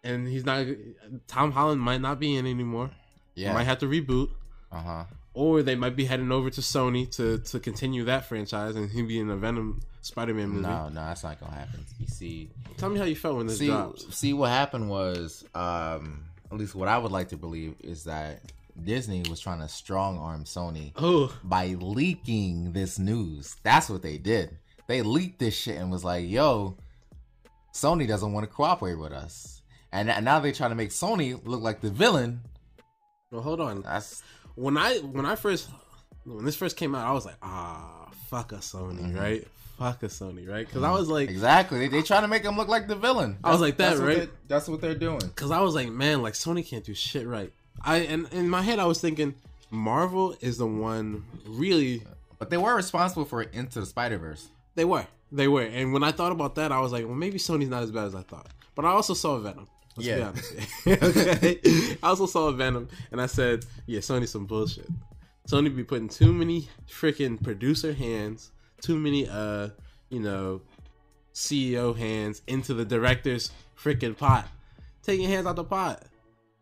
and 0.03 0.27
he's 0.27 0.45
not 0.45 0.65
Tom 1.27 1.51
Holland 1.51 1.81
might 1.81 2.01
not 2.01 2.19
be 2.19 2.35
in 2.35 2.45
anymore. 2.45 2.89
Yeah. 3.35 3.53
Might 3.53 3.63
have 3.63 3.79
to 3.79 3.85
reboot. 3.87 4.29
Uh 4.71 4.81
huh. 4.81 5.03
Or 5.33 5.63
they 5.63 5.75
might 5.75 5.95
be 5.95 6.03
heading 6.03 6.31
over 6.31 6.49
to 6.49 6.61
Sony 6.61 7.09
to 7.15 7.37
to 7.39 7.59
continue 7.59 8.03
that 8.05 8.25
franchise 8.25 8.75
and 8.75 8.89
him 8.91 9.07
be 9.07 9.19
in 9.19 9.29
a 9.29 9.37
Venom 9.37 9.81
Spider 10.01 10.33
Man 10.33 10.49
movie. 10.49 10.63
No, 10.63 10.89
no, 10.89 10.95
that's 11.05 11.23
not 11.23 11.39
gonna 11.39 11.53
happen. 11.55 11.85
You 11.99 12.07
see, 12.07 12.49
Tell 12.77 12.89
me 12.89 12.99
how 12.99 13.05
you 13.05 13.15
felt 13.15 13.37
when 13.37 13.47
this 13.47 13.59
see, 13.59 13.67
dropped. 13.67 14.13
see 14.13 14.33
what 14.33 14.49
happened 14.49 14.89
was, 14.89 15.45
um, 15.55 16.25
at 16.51 16.57
least 16.57 16.75
what 16.75 16.87
I 16.87 16.97
would 16.97 17.11
like 17.11 17.29
to 17.29 17.37
believe 17.37 17.75
is 17.79 18.03
that 18.05 18.41
Disney 18.83 19.23
was 19.29 19.39
trying 19.39 19.59
to 19.59 19.67
strong 19.67 20.17
arm 20.17 20.43
Sony 20.45 20.91
Oh, 20.95 21.33
by 21.43 21.67
leaking 21.79 22.73
this 22.73 22.97
news. 22.99 23.55
That's 23.63 23.89
what 23.89 24.01
they 24.01 24.17
did. 24.17 24.57
They 24.87 25.01
leaked 25.01 25.39
this 25.39 25.55
shit 25.55 25.77
and 25.77 25.91
was 25.91 26.03
like, 26.03 26.27
"Yo, 26.29 26.75
Sony 27.73 28.07
doesn't 28.07 28.33
want 28.33 28.43
to 28.45 28.53
cooperate 28.53 28.95
with 28.95 29.13
us," 29.13 29.61
and, 29.91 30.09
and 30.09 30.25
now 30.25 30.39
they're 30.39 30.51
trying 30.51 30.71
to 30.71 30.75
make 30.75 30.89
Sony 30.89 31.39
look 31.45 31.61
like 31.61 31.81
the 31.81 31.89
villain. 31.89 32.41
well, 33.31 33.41
hold 33.41 33.61
on. 33.61 33.81
That's 33.83 34.21
When 34.55 34.77
I 34.77 34.97
when 34.99 35.25
I 35.25 35.35
first 35.35 35.69
when 36.25 36.45
this 36.45 36.55
first 36.55 36.75
came 36.77 36.93
out, 36.95 37.07
I 37.07 37.11
was 37.13 37.25
like, 37.25 37.37
ah, 37.41 38.09
fuck 38.29 38.51
a 38.51 38.55
Sony, 38.57 38.99
Mm-hmm. 38.99 39.17
right? 39.17 39.47
Fuck 39.81 40.03
a 40.03 40.07
Sony, 40.07 40.47
right? 40.47 40.67
Because 40.67 40.83
I 40.83 40.89
mm. 40.89 40.99
was 40.99 41.09
like, 41.09 41.27
exactly 41.27 41.79
they 41.79 41.87
they 41.87 42.03
trying 42.03 42.21
to 42.21 42.27
make 42.27 42.43
him 42.43 42.55
look 42.55 42.67
like 42.67 42.87
the 42.87 42.95
villain. 42.95 43.37
I 43.43 43.51
was 43.51 43.61
like 43.61 43.77
that, 43.77 43.89
That's 43.89 43.99
what 43.99 44.07
right? 44.07 44.17
they- 44.19 44.29
that's 44.47 44.67
what 44.67 44.79
they're 44.79 44.93
doing. 44.93 45.21
Cause 45.35 45.49
I 45.49 45.59
was 45.61 45.73
like, 45.73 45.89
man, 45.89 46.21
like 46.21 46.35
Sony 46.35 46.63
can't 46.63 46.83
do 46.83 46.93
shit 46.93 47.25
right. 47.25 47.51
I 47.83 47.97
and 47.97 48.27
in 48.31 48.47
my 48.47 48.61
head 48.61 48.77
I 48.77 48.85
was 48.85 49.01
thinking 49.01 49.33
Marvel 49.71 50.35
is 50.39 50.59
the 50.59 50.67
one 50.67 51.23
really 51.47 52.03
But 52.37 52.51
they 52.51 52.57
were 52.57 52.75
responsible 52.75 53.25
for 53.25 53.41
Into 53.41 53.79
the 53.79 53.87
Spider 53.87 54.19
Verse. 54.19 54.49
they 54.75 54.85
were. 54.85 55.07
They 55.31 55.47
were. 55.47 55.63
And 55.63 55.93
when 55.93 56.03
I 56.03 56.11
thought 56.11 56.31
about 56.31 56.55
that, 56.55 56.71
I 56.71 56.79
was 56.79 56.91
like, 56.91 57.05
well 57.05 57.15
maybe 57.15 57.39
Sony's 57.39 57.69
not 57.69 57.81
as 57.81 57.91
bad 57.91 58.05
as 58.05 58.13
I 58.13 58.21
thought. 58.21 58.49
But 58.75 58.85
I 58.85 58.89
also 58.89 59.15
saw 59.15 59.39
Venom. 59.39 59.67
Let's 59.97 60.07
be 60.07 60.13
Yeah. 60.13 60.27
honest. 60.27 60.53
okay. 60.87 61.59
I 62.03 62.07
also 62.07 62.27
saw 62.27 62.51
Venom 62.51 62.87
and 63.11 63.19
I 63.19 63.25
said, 63.25 63.65
yeah, 63.87 63.99
Sony's 64.01 64.29
some 64.29 64.45
bullshit. 64.45 64.87
Sony 65.49 65.75
be 65.75 65.83
putting 65.83 66.07
too 66.07 66.31
many 66.31 66.69
freaking 66.87 67.41
producer 67.41 67.93
hands, 67.93 68.51
too 68.81 68.97
many 68.97 69.27
uh, 69.29 69.69
you 70.11 70.19
know, 70.19 70.61
CEO 71.33 71.97
hands 71.97 72.41
into 72.45 72.73
the 72.73 72.85
director's 72.85 73.51
freaking 73.81 74.15
pot. 74.15 74.47
Take 75.01 75.19
your 75.19 75.29
hands 75.29 75.47
out 75.47 75.55
the 75.55 75.63
pot. 75.63 76.03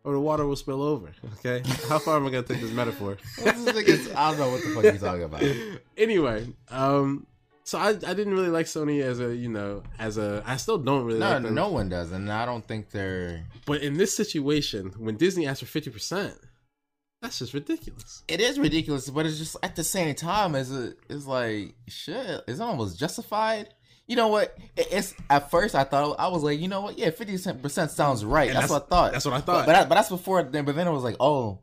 Or 0.02 0.14
the 0.14 0.20
water 0.20 0.46
will 0.46 0.56
spill 0.56 0.80
over. 0.82 1.10
Okay? 1.34 1.62
How 1.88 1.98
far 1.98 2.16
am 2.16 2.26
I 2.26 2.30
gonna 2.30 2.42
take 2.42 2.62
this 2.62 2.72
metaphor? 2.72 3.18
I 3.44 3.50
don't 3.50 4.38
know 4.38 4.50
what 4.50 4.62
the 4.62 4.72
fuck 4.74 4.84
you're 4.84 4.96
talking 4.96 5.24
about. 5.24 5.42
anyway, 5.98 6.48
um, 6.70 7.26
so 7.64 7.78
I, 7.78 7.88
I 7.90 8.14
didn't 8.14 8.32
really 8.32 8.48
like 8.48 8.64
Sony 8.64 9.02
as 9.02 9.20
a 9.20 9.36
you 9.36 9.50
know 9.50 9.82
as 9.98 10.16
a 10.16 10.42
I 10.46 10.56
still 10.56 10.78
don't 10.78 11.04
really 11.04 11.18
No, 11.18 11.36
like 11.36 11.52
no 11.52 11.68
one 11.68 11.90
does, 11.90 12.12
and 12.12 12.32
I 12.32 12.46
don't 12.46 12.66
think 12.66 12.90
they're. 12.90 13.44
But 13.66 13.82
in 13.82 13.98
this 13.98 14.16
situation, 14.16 14.94
when 14.96 15.18
Disney 15.18 15.46
asked 15.46 15.60
for 15.60 15.66
fifty 15.66 15.90
percent, 15.90 16.34
that's 17.22 17.38
just 17.38 17.52
ridiculous. 17.54 18.22
It 18.28 18.40
is 18.40 18.58
ridiculous, 18.58 19.10
but 19.10 19.26
it's 19.26 19.38
just 19.38 19.56
at 19.62 19.76
the 19.76 19.84
same 19.84 20.14
time, 20.14 20.54
is 20.54 20.70
it? 20.70 20.96
It's 21.08 21.26
like 21.26 21.74
shit. 21.88 22.42
It's 22.48 22.60
almost 22.60 22.98
justified. 22.98 23.68
You 24.06 24.16
know 24.16 24.28
what? 24.28 24.56
It's 24.76 25.14
at 25.28 25.50
first 25.50 25.74
I 25.74 25.84
thought 25.84 26.16
I 26.18 26.28
was 26.28 26.42
like, 26.42 26.58
you 26.60 26.68
know 26.68 26.80
what? 26.80 26.98
Yeah, 26.98 27.10
fifty 27.10 27.36
percent 27.54 27.90
sounds 27.90 28.24
right. 28.24 28.52
That's, 28.52 28.68
that's- 28.68 28.70
what 28.70 28.82
I 28.84 28.86
thought. 28.88 29.12
that's 29.12 29.24
what 29.24 29.34
I 29.34 29.40
thought. 29.40 29.66
but, 29.66 29.74
I- 29.76 29.84
but 29.84 29.94
that's 29.96 30.08
before. 30.08 30.42
Then, 30.42 30.64
but 30.64 30.74
then 30.74 30.86
it 30.88 30.92
was 30.92 31.04
like, 31.04 31.16
oh, 31.20 31.60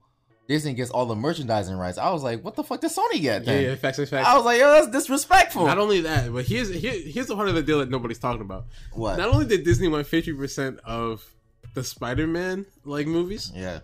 Disney 0.48 0.74
gets 0.76 0.92
all 0.92 1.06
the 1.08 1.16
merchandising 1.16 1.76
rights. 1.76 1.98
I 1.98 2.10
was 2.12 2.24
like, 2.24 2.42
what 2.44 2.56
the 2.56 2.64
fuck 2.64 2.80
does 2.80 2.96
Sony 2.96 3.20
get? 3.20 3.44
Yeah, 3.46 3.54
Then? 3.54 3.64
yeah, 3.64 3.76
facts, 3.76 3.98
facts, 3.98 4.12
facts. 4.12 4.28
I 4.30 4.36
was 4.38 4.46
like, 4.46 4.60
yo, 4.60 4.72
that's 4.72 4.88
disrespectful. 4.90 5.66
Not 5.66 5.78
only 5.78 6.02
that, 6.02 6.32
but 6.32 6.46
here's 6.46 6.74
here, 6.74 6.94
here's 6.94 7.28
the 7.28 7.36
part 7.36 7.50
of 7.50 7.56
the 7.56 7.64
deal 7.64 7.80
that 7.80 7.90
nobody's 7.90 8.20
talking 8.20 8.42
about. 8.42 8.66
What? 8.94 9.18
Not 9.18 9.28
only 9.28 9.46
did 9.46 9.66
Disney 9.66 9.90
want 9.90 10.08
fifty 10.08 10.32
percent 10.34 10.80
of 10.86 11.26
the 11.74 11.84
Spider-Man 11.84 12.66
like 12.86 13.08
movies, 13.08 13.52
yeah. 13.54 13.80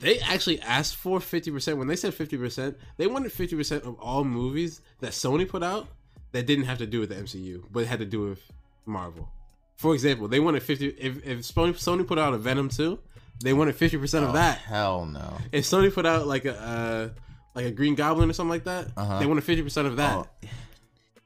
They 0.00 0.18
actually 0.20 0.60
asked 0.60 0.96
for 0.96 1.20
fifty 1.20 1.50
percent. 1.50 1.78
When 1.78 1.86
they 1.88 1.96
said 1.96 2.14
fifty 2.14 2.36
percent, 2.36 2.76
they 2.96 3.06
wanted 3.06 3.32
fifty 3.32 3.56
percent 3.56 3.84
of 3.84 3.98
all 4.00 4.24
movies 4.24 4.80
that 5.00 5.12
Sony 5.12 5.48
put 5.48 5.62
out 5.62 5.86
that 6.32 6.46
didn't 6.46 6.64
have 6.64 6.78
to 6.78 6.86
do 6.86 7.00
with 7.00 7.08
the 7.10 7.16
MCU, 7.16 7.64
but 7.70 7.86
had 7.86 7.98
to 8.00 8.06
do 8.06 8.20
with 8.28 8.40
Marvel. 8.86 9.28
For 9.76 9.94
example, 9.94 10.28
they 10.28 10.40
wanted 10.40 10.62
fifty. 10.62 10.88
If 10.88 11.26
if 11.26 11.38
Sony 11.40 11.72
Sony 11.74 12.06
put 12.06 12.18
out 12.18 12.34
a 12.34 12.38
Venom 12.38 12.68
two, 12.68 12.98
they 13.42 13.52
wanted 13.52 13.76
fifty 13.76 13.96
percent 13.98 14.24
of 14.26 14.32
that. 14.34 14.58
Hell 14.58 15.06
no. 15.06 15.38
If 15.52 15.64
Sony 15.64 15.92
put 15.92 16.04
out 16.06 16.26
like 16.26 16.44
a 16.44 16.54
uh, 16.60 17.08
like 17.54 17.66
a 17.66 17.70
Green 17.70 17.94
Goblin 17.94 18.28
or 18.30 18.32
something 18.32 18.50
like 18.50 18.64
that, 18.64 18.88
Uh-huh. 18.96 19.18
they 19.18 19.26
wanted 19.26 19.44
fifty 19.44 19.62
percent 19.62 19.86
of 19.86 19.96
that. 19.96 20.16
Oh. 20.16 20.26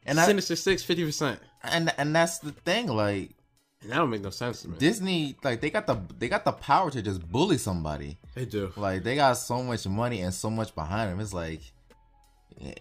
And 0.07 0.21
I, 0.21 0.27
Sinister 0.27 0.55
Six, 0.57 0.83
fifty 0.83 1.05
percent. 1.05 1.41
and 1.63 1.93
and 1.99 2.15
that's 2.15 2.39
the 2.39 2.53
thing. 2.53 2.89
Like 2.89 3.31
And 3.85 3.93
that 3.93 3.99
don't 3.99 4.11
make 4.11 4.23
no 4.23 4.31
sense 4.31 4.63
to 4.63 4.69
me. 4.69 4.77
Disney, 4.79 5.37
like 5.45 5.61
they 5.61 5.71
got 5.71 5.87
the 5.87 6.01
they 6.19 6.29
got 6.29 6.45
the 6.45 6.53
power 6.53 6.91
to 6.91 7.01
just 7.03 7.21
bully 7.31 7.59
somebody. 7.59 8.19
They 8.35 8.45
do. 8.47 8.73
Like 8.77 9.05
they 9.05 9.15
got 9.15 9.35
so 9.35 9.63
much 9.63 9.87
money 9.87 10.21
and 10.23 10.35
so 10.35 10.51
much 10.51 10.75
behind 10.75 11.13
them. 11.13 11.21
It's 11.21 11.33
like 11.35 11.61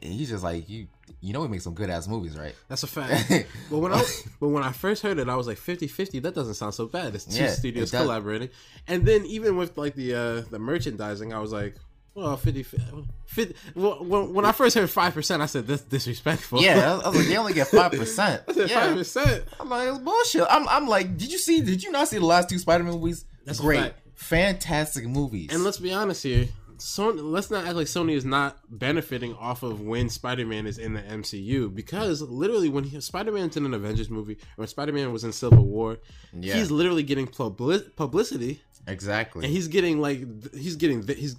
he's 0.02 0.30
just 0.30 0.44
like 0.44 0.70
you. 0.70 0.88
You 1.20 1.32
know, 1.32 1.42
we 1.42 1.48
make 1.48 1.62
some 1.62 1.74
good 1.74 1.90
ass 1.90 2.08
movies, 2.08 2.38
right? 2.38 2.54
That's 2.68 2.84
a 2.84 2.88
fact. 2.88 3.30
but 3.70 3.78
when 3.78 3.94
I 3.94 4.04
but 4.40 4.50
when 4.50 4.64
I 4.64 4.72
first 4.72 5.04
heard 5.04 5.20
it, 5.20 5.30
I 5.30 5.36
was 5.36 5.48
like 5.48 5.58
50-50. 5.58 6.22
That 6.22 6.36
doesn't 6.36 6.56
sound 6.56 6.74
so 6.74 6.86
bad. 6.88 7.16
It's 7.16 7.26
two 7.26 7.44
Yeah, 7.44 7.50
studios 7.50 7.94
it 7.94 7.98
collaborating. 7.98 8.50
And 8.88 9.06
then 9.06 9.26
even 9.26 9.56
with 9.56 9.78
like 9.78 9.96
the 9.96 10.16
uh 10.16 10.42
the 10.50 10.60
merchandising, 10.60 11.34
I 11.34 11.40
was 11.40 11.52
like, 11.54 11.76
well, 12.16 12.38
50, 12.38 12.64
50 12.64 13.56
well, 13.76 14.04
when, 14.04 14.34
when 14.34 14.46
I 14.46 14.52
first 14.52 14.76
heard 14.76 14.88
5%, 14.90 15.42
I 15.42 15.46
said, 15.48 15.66
that's 15.68 15.82
disrespectful. 15.84 16.62
Yeah, 16.62 17.00
I 17.04 17.08
was 17.10 17.18
like, 17.18 17.28
they 17.30 17.38
only 17.38 17.54
get 17.54 17.68
five 17.68 17.92
percent. 17.92 18.44
I 18.48 18.54
said 18.54 18.70
Yeah, 18.70 18.94
5%. 18.94 19.44
I'm 19.60 19.70
like, 19.70 19.90
it's 19.90 19.98
bullshit. 20.00 20.46
I'm, 20.50 20.68
I'm 20.68 20.88
like, 20.88 21.18
did 21.18 21.32
you 21.32 21.38
see? 21.40 21.62
Did 21.62 21.84
you 21.84 21.92
not 21.92 22.08
see 22.08 22.20
the 22.20 22.26
last 22.26 22.50
two 22.50 22.60
Spider-Man 22.60 22.94
movies? 22.94 23.26
That's 23.46 23.60
great, 23.60 23.94
fantastic 24.16 25.08
movies. 25.08 25.50
And 25.52 25.64
let's 25.64 25.78
be 25.80 25.92
honest 25.94 26.24
here. 26.24 26.48
Sony, 26.78 27.22
let's 27.24 27.50
not 27.50 27.66
act 27.66 27.76
like 27.76 27.88
Sony 27.88 28.14
is 28.14 28.26
not 28.26 28.58
benefiting 28.70 29.34
off 29.36 29.64
of 29.64 29.80
when 29.80 30.10
Spider-Man 30.10 30.68
is 30.68 30.78
in 30.78 30.94
the 30.94 31.02
MCU 31.02 31.74
because 31.74 32.22
literally 32.22 32.68
when 32.68 32.84
he, 32.84 33.00
Spider-Man's 33.00 33.56
in 33.56 33.66
an 33.66 33.74
Avengers 33.74 34.10
movie 34.10 34.34
or 34.34 34.38
when 34.58 34.68
Spider-Man 34.68 35.14
was 35.14 35.24
in 35.24 35.32
Civil 35.32 35.66
War, 35.66 36.00
Yeah. 36.34 36.56
he's 36.56 36.72
literally 36.72 37.04
getting 37.04 37.28
publicity 37.28 38.62
exactly. 38.88 39.46
and 39.46 39.54
he's 39.54 39.68
getting 39.68 40.00
like 40.02 40.20
he's 40.54 40.76
getting 40.76 41.06
he's 41.08 41.36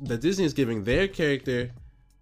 the 0.00 0.16
Disney 0.16 0.44
is 0.44 0.52
giving 0.54 0.84
their 0.84 1.08
character 1.08 1.70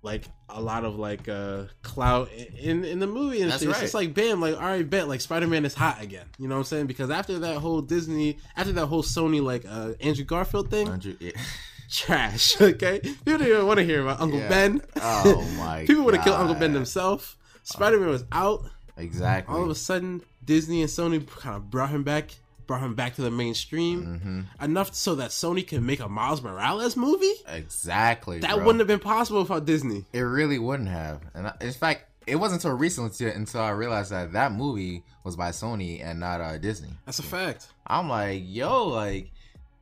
like 0.04 0.24
a 0.48 0.60
lot 0.60 0.84
of 0.84 0.96
like 0.96 1.28
uh 1.28 1.64
clout 1.82 2.28
in 2.58 2.84
in 2.84 2.98
the 2.98 3.06
movie 3.06 3.40
and 3.42 3.50
That's. 3.50 3.62
It's 3.62 3.72
right. 3.72 3.80
just 3.80 3.94
like 3.94 4.14
bam 4.14 4.40
like 4.40 4.54
all 4.56 4.62
right 4.62 4.88
bet 4.88 5.06
like 5.08 5.20
Spider-Man 5.20 5.64
is 5.64 5.74
hot 5.74 6.02
again 6.02 6.26
you 6.38 6.48
know 6.48 6.56
what 6.56 6.60
I'm 6.60 6.64
saying 6.64 6.86
because 6.86 7.10
after 7.10 7.38
that 7.40 7.58
whole 7.58 7.80
Disney 7.82 8.38
after 8.56 8.72
that 8.72 8.86
whole 8.86 9.02
Sony 9.02 9.42
like 9.42 9.64
uh 9.68 9.92
Andrew 10.00 10.24
Garfield 10.24 10.70
thing 10.70 10.88
Andrew- 10.88 11.16
yeah. 11.20 11.30
trash 11.90 12.58
okay 12.60 13.00
people 13.00 13.38
don't 13.38 13.42
even 13.46 13.66
want 13.66 13.78
to 13.78 13.84
hear 13.84 14.02
about 14.02 14.20
Uncle 14.20 14.38
Yeah. 14.40 14.48
Ben 14.48 14.82
Oh 14.96 15.42
my! 15.58 15.84
people 15.86 16.04
would 16.04 16.14
have 16.14 16.24
killed 16.24 16.38
Uncle 16.38 16.54
Ben 16.54 16.70
God. 16.72 16.78
themselves 16.78 17.36
Spider-Man 17.64 18.08
was 18.08 18.24
out 18.32 18.64
Exactly. 18.96 19.54
all 19.54 19.62
of 19.62 19.70
a 19.70 19.74
sudden 19.74 20.22
Disney 20.44 20.80
and 20.82 20.90
Sony 20.90 21.26
kind 21.28 21.54
of 21.56 21.70
brought 21.70 21.90
him 21.90 22.02
back 22.02 22.32
brought 22.72 22.82
him 22.82 22.94
back 22.94 23.14
to 23.16 23.20
the 23.22 23.30
mainstream 23.30 24.02
Mm-hmm. 24.02 24.64
enough 24.64 24.94
so 24.94 25.14
that 25.16 25.28
Sony 25.30 25.66
can 25.66 25.84
make 25.84 26.00
a 26.00 26.08
Miles 26.08 26.40
Morales 26.42 26.96
movie 26.96 27.34
exactly. 27.46 28.38
that 28.40 28.54
bro. 28.56 28.64
wouldn't 28.64 28.80
have 28.80 28.88
been 28.88 28.98
possible 28.98 29.40
without 29.42 29.66
Disney 29.66 30.06
It 30.14 30.20
really 30.20 30.58
wouldn't 30.58 30.88
have. 30.88 31.20
And 31.34 31.48
I, 31.48 31.54
in 31.60 31.72
fact, 31.72 32.04
it 32.26 32.36
wasn't 32.36 32.64
until 32.64 32.76
recently 32.78 33.30
until 33.30 33.60
I 33.60 33.70
realized 33.70 34.10
that 34.10 34.32
that 34.32 34.52
movie 34.52 35.02
was 35.22 35.36
by 35.36 35.50
Sony 35.50 36.02
and 36.02 36.18
not 36.20 36.40
uh, 36.40 36.56
Disney. 36.56 36.90
that's 37.04 37.18
a 37.18 37.22
fact 37.22 37.66
I'm 37.86 38.08
like, 38.08 38.42
yo, 38.46 38.86
like 38.86 39.30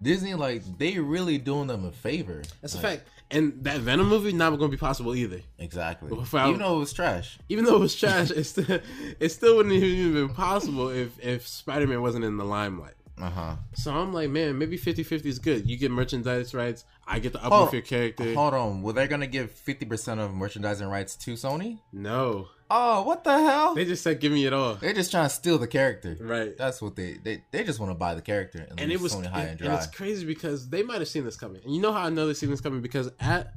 Disney, 0.03 0.35
like 0.35 0.63
they 0.79 0.99
really 0.99 1.39
doing 1.39 1.69
them 1.69 1.85
a 1.85 1.93
favor. 1.93 2.43
that's 2.61 2.75
a 2.75 2.79
fact 2.79 3.03
And 3.33 3.63
that 3.65 3.79
Venom 3.81 4.09
movie 4.09 4.33
not 4.33 4.51
going 4.59 4.71
to 4.71 4.77
be 4.77 4.81
possible 4.81 5.15
either. 5.15 5.41
Exactly. 5.59 6.11
Without- 6.17 6.49
Even 6.49 6.61
though 6.61 6.77
it 6.77 6.81
was 6.81 6.93
trash. 6.93 7.39
Even 7.49 7.65
though 7.65 7.77
it 7.77 7.81
was 7.81 7.95
trash, 7.95 8.31
it 8.31 8.45
still 8.45 8.81
it 9.21 9.29
still 9.31 9.57
wouldn't 9.57 9.75
have 9.75 9.85
even 9.85 10.15
been 10.27 10.35
possible 10.35 10.89
if 10.89 11.19
if 11.25 11.47
Spider 11.47 11.87
Man 11.87 12.03
wasn't 12.03 12.25
in 12.25 12.37
the 12.37 12.45
limelight. 12.45 12.95
Uh 13.21 13.31
huh. 13.31 13.57
So 13.75 13.93
I'm 13.93 14.13
like, 14.15 14.31
man, 14.31 14.57
maybe 14.59 14.79
50-50 14.79 15.27
is 15.27 15.39
good. 15.39 15.69
You 15.69 15.77
get 15.77 15.91
merchandise 15.91 16.55
rights, 16.55 16.87
I 17.07 17.19
get 17.19 17.33
to 17.35 17.39
Hold- 17.39 17.53
uplift 17.53 17.73
your 17.75 17.83
character. 17.83 18.33
Hold 18.35 18.55
on. 18.55 18.83
Were 18.83 18.95
they 18.95 19.07
gonna 19.07 19.27
give 19.27 19.51
fifty 19.51 19.85
percent 19.85 20.21
of 20.21 20.33
merchandising 20.35 20.89
rights 20.89 21.17
to 21.17 21.35
Sony? 21.35 21.79
No, 21.93 22.49
Oh, 22.71 23.03
what 23.03 23.25
the 23.25 23.37
hell? 23.37 23.75
they 23.75 23.85
just 23.85 24.03
said, 24.03 24.21
give 24.21 24.31
me 24.33 24.47
it 24.47 24.53
all. 24.53 24.75
They're 24.75 24.93
just 24.93 25.11
trying 25.11 25.25
to 25.29 25.35
steal 25.35 25.59
the 25.59 25.67
character. 25.67 26.17
Right. 26.21 26.57
That's 26.57 26.81
what 26.81 26.97
they 26.97 27.15
they, 27.23 27.43
they 27.51 27.65
just 27.65 27.81
want 27.81 27.91
to 27.91 27.95
buy 27.97 28.15
the 28.15 28.23
character 28.23 28.65
and, 28.71 28.81
and 28.81 28.93
it 28.93 29.01
was 29.01 29.15
Sony 29.15 29.27
high 29.27 29.41
and 29.41 29.51
and, 29.51 29.59
dry. 29.59 29.69
and 29.69 29.77
it's 29.77 29.87
crazy 29.89 30.25
because 30.25 30.69
they 30.69 30.83
might 30.83 30.99
have 30.99 31.09
seen 31.09 31.25
this 31.25 31.37
coming. 31.37 31.63
And 31.65 31.75
you 31.75 31.81
know 31.81 31.93
how 31.93 32.03
I 32.07 32.11
know 32.11 32.27
they 32.27 32.35
seen 32.35 32.51
this 32.51 32.61
coming 32.61 32.81
because 32.81 33.11
at 33.19 33.53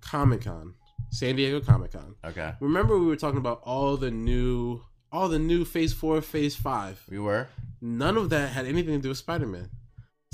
Comic 0.00 0.42
Con, 0.42 0.74
San 1.10 1.36
Diego 1.36 1.60
Comic 1.60 1.92
Con, 1.92 2.14
okay. 2.24 2.52
remember 2.60 2.98
we 2.98 3.06
were 3.06 3.16
talking 3.16 3.38
about 3.38 3.60
all 3.64 3.96
the 3.96 4.10
new, 4.10 4.82
all 5.10 5.28
the 5.28 5.38
new 5.38 5.64
Phase 5.64 5.92
Four, 5.94 6.20
Phase 6.20 6.54
Five. 6.54 7.02
We 7.08 7.18
were. 7.18 7.48
None 7.80 8.16
of 8.16 8.30
that 8.30 8.52
had 8.52 8.66
anything 8.66 8.96
to 8.96 9.02
do 9.02 9.08
with 9.10 9.18
Spider 9.18 9.46
Man. 9.46 9.70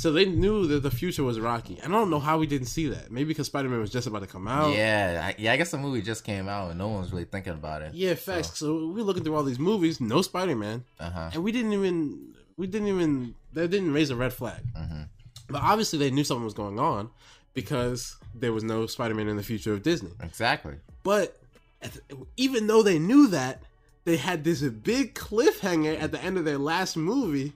So 0.01 0.11
they 0.13 0.25
knew 0.25 0.67
that 0.69 0.83
the 0.83 0.91
future 0.91 1.23
was 1.23 1.39
rocky. 1.39 1.79
And 1.83 1.95
I 1.95 1.99
don't 1.99 2.09
know 2.09 2.21
how 2.21 2.39
we 2.39 2.47
didn't 2.47 2.69
see 2.69 2.89
that. 2.89 3.11
Maybe 3.11 3.27
because 3.29 3.49
Spider 3.49 3.69
Man 3.69 3.81
was 3.81 3.91
just 3.91 4.07
about 4.07 4.21
to 4.21 4.27
come 4.27 4.49
out. 4.49 4.75
Yeah, 4.75 5.21
I, 5.29 5.35
yeah. 5.39 5.53
I 5.53 5.59
guess 5.59 5.73
the 5.73 5.77
movie 5.77 6.01
just 6.01 6.25
came 6.25 6.49
out 6.49 6.71
and 6.71 6.79
no 6.79 6.89
one 6.89 7.03
was 7.03 7.13
really 7.13 7.27
thinking 7.27 7.53
about 7.53 7.83
it. 7.83 7.93
Yeah, 7.93 8.15
facts. 8.15 8.59
So, 8.59 8.87
we're 8.95 9.05
looking 9.05 9.25
through 9.25 9.35
all 9.37 9.43
these 9.43 9.59
movies, 9.59 10.01
no 10.01 10.23
Spider 10.23 10.57
Man, 10.57 10.85
Uh 10.99 11.11
huh. 11.11 11.31
and 11.35 11.45
we 11.45 11.53
didn't 11.53 11.75
even 11.75 12.35
we 12.57 12.67
didn't 12.67 12.89
even 12.89 13.35
they 13.53 13.67
didn't 13.69 13.93
raise 13.93 14.09
a 14.09 14.17
red 14.17 14.33
flag. 14.33 14.63
Mhm. 14.75 15.09
But 15.51 15.61
obviously 15.63 15.99
they 15.99 16.11
knew 16.11 16.25
something 16.25 16.45
was 16.47 16.55
going 16.55 16.79
on 16.79 17.11
because 17.53 18.17
there 18.35 18.55
was 18.55 18.65
no 18.65 18.87
Spider 18.87 19.15
Man 19.15 19.29
in 19.29 19.37
the 19.37 19.43
future 19.43 19.75
of 19.75 19.83
Disney. 19.83 20.13
Exactly. 20.23 20.77
But 21.03 21.37
at 21.83 21.93
the- 21.93 22.27
even 22.39 22.67
though 22.69 22.83
they 22.83 22.99
knew 22.99 23.27
that, 23.29 23.63
they 24.07 24.17
had 24.17 24.45
this 24.45 24.63
big 24.63 25.15
cliffhanger 25.15 26.01
at 26.01 26.11
the 26.11 26.23
end 26.23 26.39
of 26.39 26.47
their 26.47 26.57
last 26.59 26.97
movie, 26.97 27.53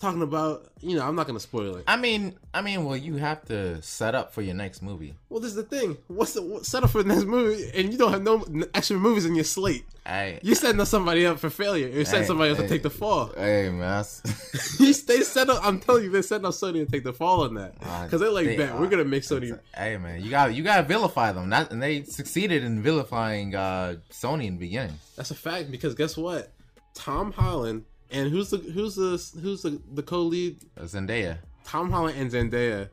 talking 0.00 0.22
about 0.22 0.66
you 0.80 0.96
know 0.96 1.06
I'm 1.06 1.14
not 1.16 1.26
gonna 1.26 1.40
spoil 1.40 1.76
it. 1.76 1.84
I 1.86 1.96
mean, 1.96 2.34
I 2.54 2.62
mean, 2.62 2.84
well, 2.84 2.96
you 2.96 3.16
have 3.16 3.44
to 3.46 3.80
set 3.82 4.14
up 4.14 4.32
for 4.32 4.42
your 4.42 4.54
next 4.54 4.82
movie. 4.82 5.14
Well, 5.28 5.40
this 5.40 5.50
is 5.50 5.56
the 5.56 5.62
thing. 5.64 5.96
What's 6.08 6.34
the 6.34 6.42
what, 6.42 6.64
set 6.66 6.84
up 6.84 6.90
for 6.90 7.02
the 7.02 7.08
next 7.08 7.24
movie, 7.24 7.70
and 7.74 7.92
you 7.92 7.98
don't 7.98 8.12
have 8.12 8.22
no 8.22 8.42
n- 8.42 8.64
extra 8.74 8.96
movies 8.96 9.26
in 9.26 9.34
your 9.34 9.44
slate. 9.44 9.84
I, 10.06 10.38
You 10.42 10.54
setting 10.54 10.82
somebody 10.86 11.26
up 11.26 11.38
for 11.38 11.50
failure. 11.50 11.88
You 11.88 12.04
setting 12.06 12.22
Hey, 12.22 12.26
somebody 12.26 12.50
else 12.50 12.58
hey. 12.58 12.64
to 12.66 12.68
take 12.70 12.82
the 12.82 12.88
fall. 12.90 13.30
hey 13.36 13.68
man, 13.70 14.04
You 14.78 14.94
they 14.94 15.20
set 15.22 15.50
up. 15.50 15.60
I'm 15.66 15.80
telling 15.80 16.04
you, 16.04 16.10
they 16.10 16.22
setting 16.22 16.46
up 16.46 16.52
Sony 16.54 16.84
to 16.84 16.86
take 16.86 17.04
the 17.04 17.12
fall 17.12 17.42
on 17.44 17.54
that 17.54 17.74
because 18.04 18.20
they're 18.20 18.30
like, 18.30 18.46
they 18.46 18.56
"Bet 18.56 18.70
are. 18.72 18.80
we're 18.80 18.88
gonna 18.88 19.04
make 19.04 19.22
Sony." 19.24 19.58
hey 19.76 19.96
man, 19.98 20.22
you 20.22 20.30
got 20.30 20.54
you 20.54 20.62
got 20.62 20.76
to 20.78 20.82
vilify 20.84 21.32
them. 21.32 21.50
That 21.50 21.70
and 21.72 21.82
they 21.82 22.04
succeeded 22.04 22.62
in 22.64 22.80
vilifying 22.82 23.54
uh, 23.54 23.96
Sony 24.10 24.46
in 24.46 24.54
the 24.54 24.60
beginning. 24.60 24.98
That's 25.16 25.30
a 25.30 25.34
fact 25.34 25.70
because 25.70 25.94
guess 25.94 26.16
what? 26.16 26.50
Tom 26.94 27.32
Holland 27.32 27.84
and 28.10 28.30
who's 28.30 28.50
the 28.50 28.58
who's 28.58 28.96
the 28.96 29.40
who's 29.40 29.62
the 29.62 29.80
the 29.92 30.02
co-lead? 30.02 30.64
Uh, 30.76 30.82
Zendaya. 30.82 31.38
Tom 31.64 31.90
Holland 31.90 32.18
and 32.18 32.30
Zendaya 32.30 32.88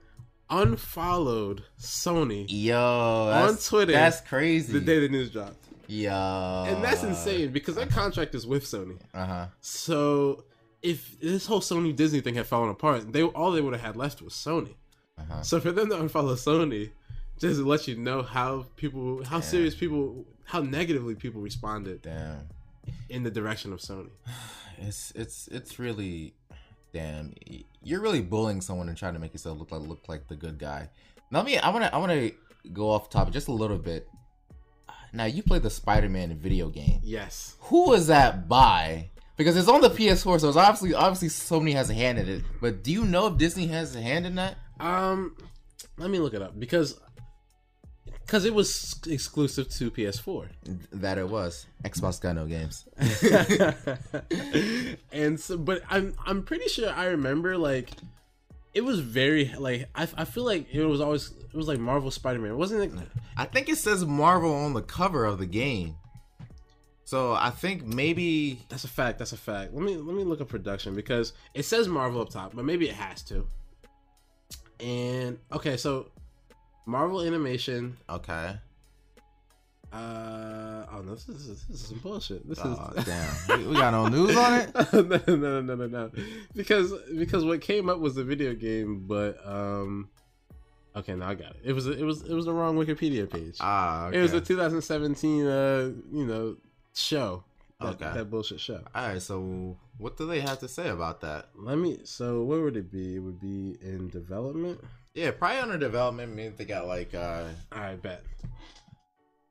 unfollowed 0.49 1.63
Sony 1.79 2.45
Yo, 2.47 3.27
that's, 3.29 3.51
On 3.51 3.77
Twitter, 3.77 3.93
that's 3.93 4.21
crazy. 4.21 4.73
the 4.73 4.79
day 4.79 4.99
the 4.99 5.09
news 5.09 5.31
dropped, 5.31 5.65
Yo, 5.87 6.65
and 6.67 6.83
that's 6.83 7.03
insane 7.03 7.51
because 7.51 7.75
their 7.75 7.87
contract 7.87 8.35
is 8.35 8.45
with 8.45 8.63
Sony. 8.63 8.97
Uh 9.13 9.25
huh. 9.25 9.47
So 9.61 10.43
if 10.81 11.19
this 11.19 11.45
whole 11.45 11.61
Sony 11.61 11.95
Disney 11.95 12.21
thing 12.21 12.35
had 12.35 12.47
fallen 12.47 12.69
apart, 12.69 13.11
they 13.11 13.23
all 13.23 13.51
they 13.51 13.61
would 13.61 13.73
have 13.73 13.81
had 13.81 13.95
left 13.95 14.21
was 14.21 14.33
Sony. 14.33 14.75
Uh-huh. 15.17 15.41
So 15.41 15.59
for 15.59 15.71
them 15.71 15.89
to 15.89 15.95
unfollow 15.95 16.35
Sony, 16.35 16.91
just 17.39 17.57
to 17.59 17.65
let 17.65 17.87
you 17.87 17.95
know 17.95 18.21
how 18.21 18.65
people, 18.75 19.23
how 19.23 19.39
serious 19.39 19.73
people, 19.73 20.25
how 20.43 20.59
negatively 20.59 21.15
people 21.15 21.41
responded 21.41 22.01
Damn. 22.01 22.49
in 23.09 23.23
the 23.23 23.31
direction 23.31 23.71
of 23.71 23.79
Sony. 23.79 24.09
It's 24.79 25.11
it's 25.15 25.47
it's 25.47 25.79
really 25.79 26.33
damn. 26.93 27.33
You're 27.83 28.01
really 28.01 28.21
bullying 28.21 28.61
someone 28.61 28.89
and 28.89 28.97
trying 28.97 29.13
to 29.13 29.19
make 29.19 29.33
yourself 29.33 29.59
look 29.59 29.71
like 29.71 29.81
look 29.81 30.07
like 30.07 30.27
the 30.27 30.35
good 30.35 30.57
guy. 30.57 30.89
Now, 31.31 31.43
me, 31.43 31.57
I 31.57 31.69
wanna 31.69 31.89
I 31.91 31.97
wanna 31.97 32.31
go 32.73 32.89
off 32.89 33.09
topic 33.09 33.33
just 33.33 33.47
a 33.47 33.53
little 33.53 33.77
bit. 33.77 34.07
Now, 35.13 35.25
you 35.25 35.43
play 35.43 35.59
the 35.59 35.69
Spider-Man 35.69 36.37
video 36.37 36.69
game. 36.69 36.99
Yes. 37.01 37.55
Who 37.61 37.89
was 37.89 38.07
that 38.07 38.49
by? 38.49 39.11
Because 39.37 39.55
it's 39.55 39.69
on 39.69 39.79
the 39.81 39.89
PS4, 39.89 40.39
so 40.41 40.47
it's 40.49 40.57
obviously 40.57 40.93
obviously 40.93 41.29
Sony 41.29 41.73
has 41.73 41.89
a 41.89 41.93
hand 41.93 42.19
in 42.19 42.27
it. 42.27 42.43
But 42.61 42.83
do 42.83 42.91
you 42.91 43.05
know 43.05 43.27
if 43.27 43.37
Disney 43.37 43.67
has 43.67 43.95
a 43.95 44.01
hand 44.01 44.25
in 44.25 44.35
that? 44.35 44.57
Um, 44.79 45.35
let 45.97 46.09
me 46.09 46.19
look 46.19 46.33
it 46.33 46.41
up 46.41 46.59
because 46.59 46.99
because 48.25 48.45
it 48.45 48.53
was 48.53 48.95
exclusive 49.07 49.69
to 49.69 49.91
PS4. 49.91 50.47
That 50.93 51.17
it 51.17 51.29
was. 51.29 51.67
Xbox 51.83 52.19
got 52.19 52.35
no 52.35 52.45
games. 52.45 52.85
and 55.11 55.39
so, 55.39 55.57
but 55.57 55.83
I'm 55.89 56.15
I'm 56.25 56.43
pretty 56.43 56.67
sure 56.67 56.89
I 56.89 57.05
remember 57.05 57.57
like 57.57 57.91
it 58.73 58.83
was 58.83 58.99
very 58.99 59.53
like 59.57 59.89
I, 59.93 60.07
I 60.17 60.25
feel 60.25 60.43
like 60.43 60.73
it 60.73 60.85
was 60.85 61.01
always 61.01 61.31
it 61.31 61.55
was 61.55 61.67
like 61.67 61.79
Marvel 61.79 62.11
Spider 62.11 62.39
Man. 62.39 62.57
Wasn't 62.57 62.83
it? 62.83 62.91
I 63.37 63.45
think 63.45 63.69
it 63.69 63.77
says 63.77 64.05
Marvel 64.05 64.53
on 64.53 64.73
the 64.73 64.81
cover 64.81 65.25
of 65.25 65.37
the 65.37 65.45
game. 65.45 65.95
So 67.03 67.33
I 67.33 67.51
think 67.51 67.85
maybe 67.85 68.65
That's 68.69 68.83
a 68.83 68.87
fact. 68.87 69.19
That's 69.19 69.33
a 69.33 69.37
fact. 69.37 69.73
Let 69.73 69.83
me 69.83 69.97
let 69.97 70.15
me 70.15 70.23
look 70.23 70.41
at 70.41 70.47
production 70.47 70.95
because 70.95 71.33
it 71.53 71.63
says 71.63 71.87
Marvel 71.87 72.21
up 72.21 72.29
top, 72.29 72.55
but 72.55 72.65
maybe 72.65 72.89
it 72.89 72.95
has 72.95 73.21
to. 73.23 73.47
And 74.79 75.37
okay, 75.51 75.77
so 75.77 76.07
Marvel 76.85 77.21
Animation. 77.21 77.97
okay. 78.09 78.57
Uh 79.93 80.85
oh, 80.91 81.01
no, 81.03 81.15
this 81.15 81.29
is 81.29 81.47
this 81.65 81.81
is 81.81 81.87
some 81.87 81.99
bullshit. 81.99 82.47
This 82.49 82.59
Oh 82.61 82.91
is 82.97 83.05
damn, 83.05 83.59
we, 83.59 83.67
we 83.67 83.73
got 83.75 83.91
no 83.91 84.07
news 84.07 84.35
on 84.35 84.53
it. 84.59 84.73
no, 84.93 85.01
no, 85.01 85.35
no, 85.37 85.61
no, 85.61 85.75
no, 85.75 85.87
no. 85.87 86.11
Because 86.53 86.91
because 87.15 87.45
what 87.45 87.61
came 87.61 87.87
up 87.87 87.99
was 87.99 88.15
the 88.15 88.23
video 88.25 88.53
game, 88.55 89.05
but 89.07 89.37
um, 89.47 90.09
okay, 90.97 91.15
now 91.15 91.29
I 91.29 91.35
got 91.35 91.51
it. 91.51 91.61
It 91.63 91.73
was 91.73 91.87
it 91.87 92.03
was 92.03 92.23
it 92.23 92.33
was 92.33 92.43
the 92.45 92.51
wrong 92.53 92.75
Wikipedia 92.75 93.29
page. 93.29 93.55
Ah, 93.61 94.07
okay. 94.07 94.17
It 94.17 94.21
was 94.21 94.33
a 94.33 94.41
2017, 94.41 95.47
uh, 95.47 95.91
you 96.11 96.25
know, 96.25 96.57
show. 96.93 97.43
That, 97.79 98.01
Okay. 98.01 98.11
that 98.15 98.29
bullshit 98.29 98.59
show. 98.59 98.81
All 98.93 99.07
right. 99.09 99.21
So 99.21 99.77
what 99.97 100.17
do 100.17 100.25
they 100.27 100.41
have 100.41 100.59
to 100.59 100.67
say 100.67 100.89
about 100.89 101.21
that? 101.21 101.49
Let 101.55 101.77
me. 101.77 101.99
So 102.03 102.43
where 102.43 102.61
would 102.61 102.75
it 102.75 102.91
be? 102.91 103.15
It 103.15 103.19
would 103.19 103.39
be 103.39 103.77
in 103.81 104.09
development. 104.09 104.81
Yeah, 105.15 105.31
probably 105.31 105.57
under 105.59 105.77
development. 105.77 106.35
Maybe 106.35 106.53
they 106.55 106.65
got 106.65 106.85
like 106.87 107.15
uh 107.15 107.45
I 107.71 107.95
bet. 107.95 108.23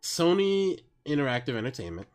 Sony 0.03 0.81
Interactive 1.07 1.55
Entertainment, 1.57 2.07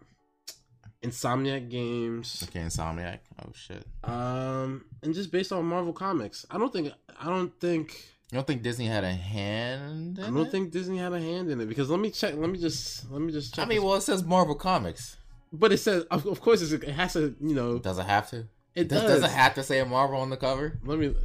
Insomniac 1.03 1.69
Games, 1.69 2.47
okay, 2.47 2.59
Insomniac. 2.59 3.19
Oh 3.43 3.51
shit. 3.53 3.83
um, 4.03 4.85
and 5.01 5.13
just 5.13 5.31
based 5.31 5.51
on 5.51 5.65
Marvel 5.65 5.93
Comics. 5.93 6.45
I 6.51 6.57
don't 6.57 6.71
think. 6.71 6.91
I 7.19 7.25
don't 7.25 7.57
think. 7.59 7.93
You 8.31 8.35
don't 8.35 8.45
think 8.45 8.61
Disney 8.61 8.85
had 8.85 9.03
a 9.03 9.11
hand? 9.11 10.19
In 10.19 10.23
I 10.23 10.27
don't 10.27 10.45
it? 10.45 10.51
think 10.51 10.71
Disney 10.71 10.99
had 10.99 11.13
a 11.13 11.19
hand 11.19 11.49
in 11.49 11.59
it 11.61 11.65
because 11.67 11.89
let 11.89 11.99
me 11.99 12.11
check. 12.11 12.35
Let 12.37 12.49
me 12.51 12.59
just. 12.59 13.09
Let 13.11 13.21
me 13.21 13.31
just 13.31 13.55
check. 13.55 13.65
I 13.65 13.67
mean, 13.67 13.81
well, 13.83 13.95
it 13.95 14.01
says 14.01 14.23
Marvel 14.23 14.53
Comics. 14.55 15.17
but 15.51 15.71
it 15.71 15.79
says, 15.79 16.03
of, 16.11 16.27
of 16.27 16.39
course, 16.41 16.61
it 16.71 16.83
has 16.83 17.13
to. 17.13 17.35
You 17.41 17.55
know, 17.55 17.79
Does 17.79 17.97
it 17.97 18.05
have 18.05 18.29
to? 18.29 18.45
it 18.75 18.87
does. 18.87 19.01
does. 19.01 19.21
Does 19.21 19.31
it 19.31 19.35
have 19.35 19.55
to 19.55 19.63
say 19.63 19.83
Marvel 19.83 20.19
on 20.19 20.29
the 20.29 20.37
cover? 20.37 20.77
let 20.83 20.99
me. 20.99 21.15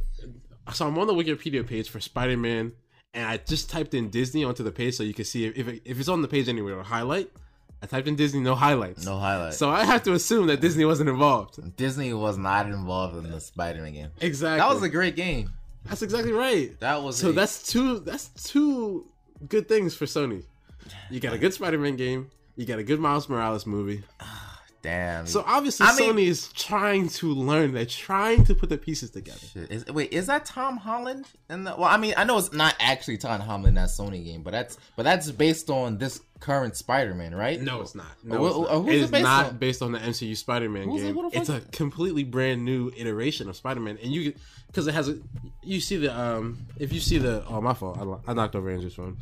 So 0.73 0.87
I'm 0.87 0.97
on 0.97 1.07
the 1.07 1.13
Wikipedia 1.13 1.65
page 1.67 1.89
for 1.89 1.99
Spider 1.99 2.37
Man, 2.37 2.73
and 3.13 3.25
I 3.27 3.37
just 3.37 3.69
typed 3.69 3.93
in 3.93 4.09
Disney 4.09 4.43
onto 4.43 4.63
the 4.63 4.71
page 4.71 4.95
so 4.95 5.03
you 5.03 5.13
can 5.13 5.25
see 5.25 5.45
if 5.45 5.57
if, 5.57 5.67
it, 5.67 5.81
if 5.85 5.99
it's 5.99 6.09
on 6.09 6.21
the 6.21 6.27
page 6.27 6.49
anywhere. 6.49 6.73
It'll 6.73 6.83
highlight. 6.83 7.29
I 7.83 7.87
typed 7.87 8.07
in 8.07 8.15
Disney, 8.15 8.39
no 8.39 8.55
highlights. 8.55 9.05
No 9.05 9.17
highlights. 9.17 9.57
So 9.57 9.69
I 9.69 9.83
have 9.83 10.01
to 10.03 10.13
assume 10.13 10.47
that 10.47 10.59
Disney 10.61 10.85
wasn't 10.85 11.09
involved. 11.09 11.75
Disney 11.75 12.13
was 12.13 12.37
not 12.37 12.65
involved 12.67 13.17
in 13.23 13.29
the 13.29 13.39
Spider-Man 13.39 13.93
game. 13.93 14.09
Exactly. 14.21 14.57
That 14.59 14.73
was 14.73 14.81
a 14.81 14.89
great 14.89 15.15
game. 15.15 15.51
That's 15.83 16.01
exactly 16.01 16.31
right. 16.31 16.79
That 16.79 17.03
was 17.03 17.17
So 17.17 17.29
a- 17.29 17.33
that's 17.33 17.67
two. 17.71 17.99
That's 17.99 18.29
two 18.43 19.05
good 19.47 19.67
things 19.67 19.93
for 19.95 20.05
Sony. 20.05 20.43
You 21.11 21.19
got 21.19 21.33
a 21.33 21.37
good 21.37 21.53
Spider-Man 21.53 21.95
game. 21.95 22.31
You 22.55 22.65
got 22.65 22.79
a 22.79 22.83
good 22.83 22.99
Miles 22.99 23.27
Morales 23.29 23.65
movie. 23.67 24.01
Damn. 24.85 25.25
So 25.27 25.43
obviously, 25.45 25.85
I 25.87 25.95
mean- 25.95 26.13
Sony 26.13 26.27
is 26.27 26.47
trying 26.53 27.09
to 27.09 27.33
learn. 27.33 27.73
They're 27.73 27.85
trying 27.85 28.45
to 28.45 28.55
put 28.55 28.69
the 28.69 28.77
pieces 28.77 29.09
together. 29.09 29.39
Is, 29.55 29.85
wait, 29.87 30.13
is 30.13 30.27
that 30.27 30.45
Tom 30.45 30.77
Holland? 30.77 31.25
And 31.49 31.65
well, 31.65 31.83
I 31.83 31.97
mean, 31.97 32.13
I 32.15 32.23
know 32.23 32.37
it's 32.37 32.53
not 32.53 32.75
actually 32.79 33.17
Tom 33.17 33.41
Holland 33.41 33.67
in 33.67 33.73
that 33.75 33.89
Sony 33.89 34.23
game, 34.23 34.43
but 34.43 34.51
that's 34.51 34.77
but 34.95 35.03
that's 35.03 35.29
based 35.31 35.69
on 35.69 35.97
this 35.97 36.21
current 36.39 36.77
Spider-Man, 36.77 37.33
right? 37.33 37.59
No, 37.59 37.81
it's 37.81 37.95
not. 37.95 38.05
No, 38.23 38.37
Wh- 38.37 38.47
it's 38.47 38.71
not. 38.71 38.87
It 38.89 38.95
is 38.95 39.11
based 39.11 39.23
not 39.23 39.45
on? 39.47 39.57
based 39.57 39.81
on 39.81 39.91
the 39.93 39.99
MCU 39.99 40.37
Spider-Man 40.37 40.89
Who's 40.89 41.01
game. 41.01 41.29
It's 41.33 41.49
a 41.49 41.61
completely 41.71 42.23
brand 42.23 42.63
new 42.63 42.91
iteration 42.95 43.49
of 43.49 43.55
Spider-Man, 43.55 43.97
and 44.01 44.11
you 44.13 44.33
because 44.67 44.87
it 44.87 44.93
has 44.93 45.09
a. 45.09 45.17
You 45.63 45.79
see 45.81 45.97
the 45.97 46.17
um, 46.17 46.67
if 46.77 46.93
you 46.93 46.99
see 46.99 47.17
the 47.17 47.43
oh 47.47 47.59
my 47.61 47.73
fault, 47.73 47.97
I, 48.27 48.31
I 48.31 48.33
knocked 48.33 48.55
over 48.55 48.69
Andrew's 48.69 48.93
phone. 48.93 49.17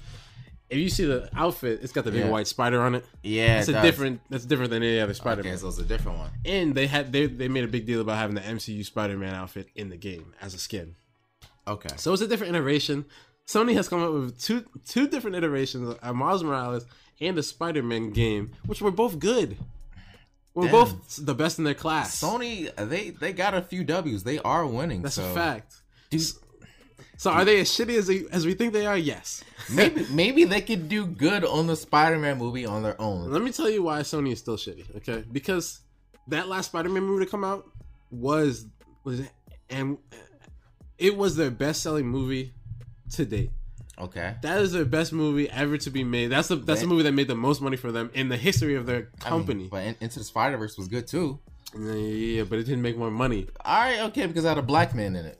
If 0.74 0.80
you 0.80 0.90
see 0.90 1.06
the 1.06 1.30
outfit, 1.36 1.80
it's 1.82 1.94
got 1.94 2.04
the 2.04 2.12
big 2.12 2.22
Yeah. 2.26 2.30
white 2.30 2.48
spider 2.48 2.82
on 2.82 2.96
it. 2.96 3.06
Yeah, 3.22 3.60
It's 3.60 3.68
it 3.70 3.72
a 3.72 3.76
does. 3.76 3.84
different. 3.84 4.22
That's 4.30 4.46
different 4.46 4.72
than 4.72 4.84
any 4.84 5.00
other 5.00 5.14
Spider-Man. 5.14 5.54
Okay, 5.54 5.62
so 5.62 5.68
it's 5.70 5.78
a 5.78 5.84
different 5.84 6.18
one. 6.18 6.32
and 6.46 6.76
they 6.76 6.88
had 6.88 7.12
they 7.12 7.26
they 7.28 7.48
made 7.48 7.64
a 7.64 7.68
big 7.68 7.86
deal 7.86 8.02
about 8.02 8.18
having 8.18 8.36
the 8.36 8.42
MCU 8.42 8.84
Spider-Man 8.84 9.34
outfit 9.34 9.68
in 9.76 9.90
the 9.90 9.98
game 9.98 10.34
as 10.42 10.54
a 10.54 10.58
skin. 10.58 10.96
Okay. 11.68 11.90
So 11.98 12.12
it's 12.14 12.22
a 12.22 12.28
different 12.28 12.56
iteration. 12.56 13.06
Sony 13.48 13.74
has 13.74 13.88
come 13.88 14.02
up 14.04 14.12
with 14.14 14.42
two 14.42 14.66
two 14.88 15.08
different 15.08 15.36
iterations: 15.36 15.96
a 16.02 16.14
Miles 16.14 16.44
Morales 16.44 16.86
and 17.22 17.38
the 17.38 17.44
Spider-Man 17.44 18.12
game, 18.12 18.52
which 18.66 18.82
were 18.82 18.92
both 18.92 19.20
good. 19.20 19.58
Were 20.56 20.64
Damn. 20.64 20.72
both 20.72 21.26
the 21.26 21.34
best 21.34 21.58
in 21.58 21.64
their 21.64 21.74
class. 21.74 22.20
Sony, 22.22 22.74
they 22.76 23.10
they 23.10 23.34
got 23.34 23.54
a 23.54 23.62
few 23.62 23.84
W's. 23.84 24.24
They 24.24 24.40
are 24.40 24.66
winning. 24.68 25.02
That's 25.02 25.16
so. 25.16 25.30
a 25.30 25.34
fact. 25.34 25.74
Dude, 26.12 26.22
So 27.24 27.32
are 27.32 27.46
they 27.46 27.62
as 27.62 27.70
shitty 27.70 27.98
as 27.98 28.08
they, 28.08 28.26
as 28.34 28.46
we 28.46 28.54
think 28.54 28.74
they 28.74 28.86
are? 28.86 28.98
Yes. 28.98 29.46
maybe 29.72 30.06
maybe 30.12 30.44
they 30.44 30.60
could 30.60 30.90
do 30.90 31.06
good 31.06 31.46
on 31.46 31.68
the 31.68 31.76
Spider-Man 31.78 32.38
movie 32.38 32.66
on 32.66 32.84
their 32.84 33.00
own. 33.00 33.32
Let 33.32 33.42
me 33.42 33.54
tell 33.54 33.70
you 33.70 33.82
why 33.82 34.02
Sony 34.02 34.34
is 34.34 34.40
still 34.40 34.58
shitty. 34.58 34.94
Okay, 34.98 35.24
because 35.32 35.80
that 36.28 36.50
last 36.50 36.66
Spider-Man 36.66 37.02
movie 37.02 37.24
to 37.24 37.32
come 37.32 37.46
out 37.46 37.64
was 38.12 38.66
was 39.06 39.22
and 39.70 39.98
it 40.98 41.16
was 41.16 41.38
their 41.38 41.50
best-selling 41.50 42.06
movie 42.08 42.52
to 43.14 43.24
date. 43.24 43.52
Okay. 43.98 44.36
That 44.42 44.60
is 44.62 44.74
their 44.74 44.84
best 44.84 45.14
movie 45.14 45.50
ever 45.50 45.78
to 45.78 45.90
be 45.90 46.04
made. 46.04 46.28
That's 46.28 46.50
the 46.50 46.58
that's 46.58 46.82
the 46.82 46.88
movie 46.88 47.04
that 47.04 47.14
made 47.14 47.30
the 47.30 47.36
most 47.36 47.62
money 47.62 47.78
for 47.78 47.94
them 47.94 48.12
in 48.14 48.28
the 48.28 48.36
history 48.36 48.76
of 48.76 48.86
their 48.86 48.98
I 48.98 49.30
mean, 49.30 49.40
company. 49.46 49.68
but 49.72 49.86
In- 49.86 49.96
Into 50.02 50.20
the 50.20 50.26
Spider 50.26 50.58
Verse 50.58 50.78
was 50.78 50.90
good 50.90 51.08
too. 51.08 51.40
yeah, 51.74 52.44
but 52.44 52.60
it 52.60 52.64
didn't 52.64 52.82
make 52.82 52.98
more 52.98 53.12
money. 53.12 53.48
All 53.64 53.80
right, 53.80 54.02
okay, 54.10 54.26
because 54.26 54.44
I 54.44 54.50
had 54.50 54.58
a 54.58 54.62
black 54.62 54.94
man 54.94 55.16
in 55.16 55.26
it. 55.26 55.40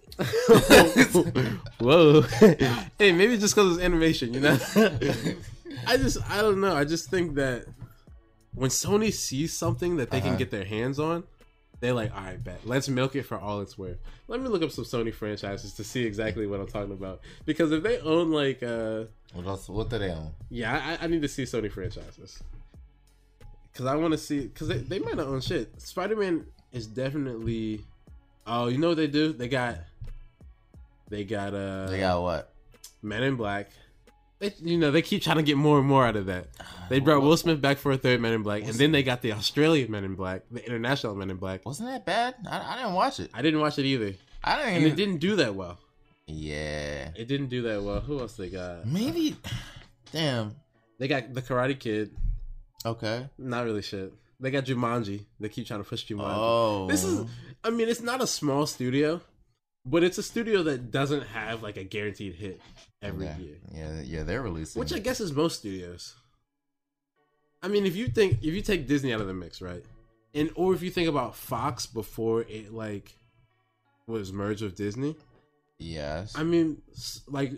Whoa. 1.80 2.22
hey, 3.00 3.12
maybe 3.12 3.38
just 3.38 3.56
because 3.56 3.76
it's 3.78 3.84
animation, 3.86 4.34
you 4.34 4.40
know? 4.42 4.58
I 5.88 5.98
just, 5.98 6.18
I 6.30 6.42
don't 6.42 6.62
know. 6.62 6.76
I 6.76 6.86
just 6.86 7.10
think 7.10 7.36
that 7.36 7.66
when 8.54 8.70
Sony 8.70 9.12
sees 9.12 9.54
something 9.58 9.98
that 9.98 10.12
they 10.12 10.18
Uh-huh. 10.20 10.30
can 10.30 10.38
get 10.38 10.52
their 10.52 10.66
hands 10.66 11.00
on, 11.00 11.24
they're 11.80 11.94
like, 11.94 12.16
all 12.16 12.24
right, 12.24 12.42
bet. 12.42 12.62
Let's 12.66 12.88
milk 12.88 13.16
it 13.16 13.24
for 13.24 13.38
all 13.38 13.60
it's 13.60 13.78
worth. 13.78 13.98
Let 14.28 14.40
me 14.42 14.48
look 14.48 14.62
up 14.64 14.72
some 14.72 14.86
Sony 14.86 15.14
franchises 15.14 15.74
to 15.74 15.84
see 15.84 16.06
exactly 16.06 16.48
what 16.48 16.60
I'm 16.62 16.68
talking 16.68 16.94
about. 16.94 17.20
Because 17.46 17.72
if 17.72 17.84
they 17.84 18.00
own, 18.00 18.32
like, 18.32 18.64
uh, 18.64 19.06
What 19.34 19.46
else? 19.48 19.68
What 19.68 19.90
do 19.90 19.98
they 20.00 20.12
own? 20.12 20.32
yeah, 20.50 20.98
I, 21.02 21.04
I 21.04 21.08
need 21.08 21.22
to 21.24 21.28
see 21.28 21.44
Sony 21.44 21.70
franchises. 21.72 22.42
Because 23.72 23.88
I 23.88 23.96
want 23.96 24.12
to 24.14 24.18
see, 24.18 24.42
because 24.42 24.68
they, 24.70 24.78
they 24.78 25.00
might 25.00 25.16
not 25.18 25.28
own 25.28 25.42
shit. 25.42 25.82
Spider 25.82 26.16
Man 26.16 26.46
is 26.72 26.86
definitely, 26.88 27.82
oh, 28.48 28.68
you 28.68 28.78
know 28.78 28.90
what 28.90 28.98
they 28.98 29.08
do? 29.08 29.34
They 29.34 29.48
got, 29.50 29.80
they 31.10 31.24
got, 31.24 31.54
uh, 31.54 31.88
They 31.88 32.00
got 32.00 32.22
what? 32.22 32.54
Men 33.02 33.24
in 33.24 33.36
Black. 33.36 33.70
They, 34.40 34.54
you 34.62 34.78
know, 34.78 34.92
they 34.92 35.02
keep 35.02 35.22
trying 35.22 35.38
to 35.38 35.44
get 35.44 35.58
more 35.58 35.80
and 35.80 35.88
more 35.88 36.06
out 36.06 36.16
of 36.16 36.26
that. 36.28 36.48
They 36.90 37.00
brought 37.00 37.22
Will 37.24 37.38
Smith 37.38 37.62
back 37.62 37.78
for 37.78 37.92
a 37.94 37.98
third 37.98 38.20
Men 38.22 38.34
in 38.34 38.44
Black, 38.44 38.64
and 38.64 38.74
then 38.74 38.92
they 38.92 39.02
got 39.04 39.22
the 39.22 39.32
Australian 39.32 39.90
Men 39.90 40.04
in 40.04 40.16
Black, 40.16 40.44
the 40.52 40.64
international 40.64 41.16
Men 41.16 41.32
in 41.32 41.38
Black. 41.38 41.66
Wasn't 41.66 41.88
that 41.90 42.06
bad? 42.06 42.36
I, 42.48 42.74
I 42.74 42.76
didn't 42.78 42.94
watch 42.94 43.20
it. 43.22 43.32
I 43.34 43.42
didn't 43.42 43.62
watch 43.62 43.80
it 43.80 43.86
either, 43.86 44.14
I 44.44 44.58
didn't. 44.58 44.68
and 44.74 44.78
Even, 44.82 44.92
it 44.92 44.96
didn't 44.96 45.18
do 45.18 45.36
that 45.38 45.56
well. 45.56 45.80
Yeah. 46.28 47.10
It 47.16 47.28
didn't 47.28 47.48
do 47.48 47.62
that 47.64 47.82
well. 47.82 48.02
Who 48.02 48.20
else 48.20 48.36
they 48.36 48.50
got? 48.50 48.86
Maybe. 48.86 49.38
Damn. 50.12 50.56
They 51.00 51.08
got 51.08 51.34
the 51.34 51.42
Karate 51.42 51.80
Kid. 51.80 52.12
Okay. 52.86 53.28
Not 53.38 53.66
really 53.66 53.82
shit. 53.82 54.14
They 54.40 54.52
got 54.52 54.66
Jumanji. 54.66 55.26
They 55.40 55.50
keep 55.50 55.66
trying 55.66 55.82
to 55.84 55.90
push 55.90 56.06
Jumanji. 56.06 56.34
Oh. 56.36 56.88
This 56.88 57.04
is, 57.04 57.26
I 57.64 57.70
mean, 57.70 57.88
it's 57.88 58.02
not 58.02 58.22
a 58.22 58.28
small 58.28 58.66
studio, 58.66 59.22
but 59.86 60.04
it's 60.04 60.18
a 60.18 60.24
studio 60.24 60.64
that 60.64 60.92
doesn't 60.92 61.24
have 61.28 61.62
like 61.64 61.78
a 61.78 61.84
guaranteed 61.84 62.36
hit 62.36 62.62
every 63.02 63.26
yeah. 63.26 63.38
year. 63.38 63.56
Yeah, 63.74 64.02
yeah, 64.02 64.24
they're 64.24 64.42
releasing. 64.42 64.80
Which 64.80 64.94
I 64.94 65.00
guess 65.00 65.20
is 65.20 65.32
most 65.34 65.60
studios. 65.60 66.16
I 67.62 67.68
mean, 67.68 67.86
if 67.86 67.96
you 67.96 68.08
think 68.08 68.40
if 68.44 68.54
you 68.54 68.62
take 68.62 68.88
Disney 68.88 69.14
out 69.14 69.22
of 69.22 69.28
the 69.28 69.34
mix, 69.34 69.62
right, 69.62 69.84
and 70.34 70.50
or 70.56 70.74
if 70.74 70.82
you 70.82 70.90
think 70.90 71.08
about 71.10 71.36
Fox 71.36 71.86
before 71.86 72.42
it 72.42 72.74
like 72.74 73.16
was 74.08 74.34
merged 74.34 74.62
with 74.62 74.76
Disney, 74.76 75.16
Yes. 75.80 76.34
I 76.38 76.44
mean, 76.44 76.82
like 77.28 77.54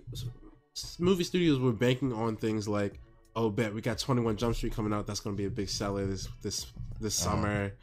movie 1.00 1.24
studios 1.24 1.60
were 1.60 1.72
banking 1.72 2.12
on 2.14 2.36
things 2.38 2.68
like, 2.68 3.00
oh, 3.36 3.50
bet 3.50 3.74
we 3.74 3.82
got 3.82 3.98
Twenty 4.00 4.22
One 4.22 4.36
Jump 4.38 4.56
Street 4.56 4.74
coming 4.74 4.94
out. 4.94 5.08
That's 5.08 5.20
going 5.20 5.36
to 5.36 5.38
be 5.42 5.46
a 5.48 5.50
big 5.52 5.70
seller 5.70 6.06
this 6.06 6.28
this 6.42 6.66
this 7.00 7.26
Uh-huh. 7.26 7.36
summer, 7.36 7.74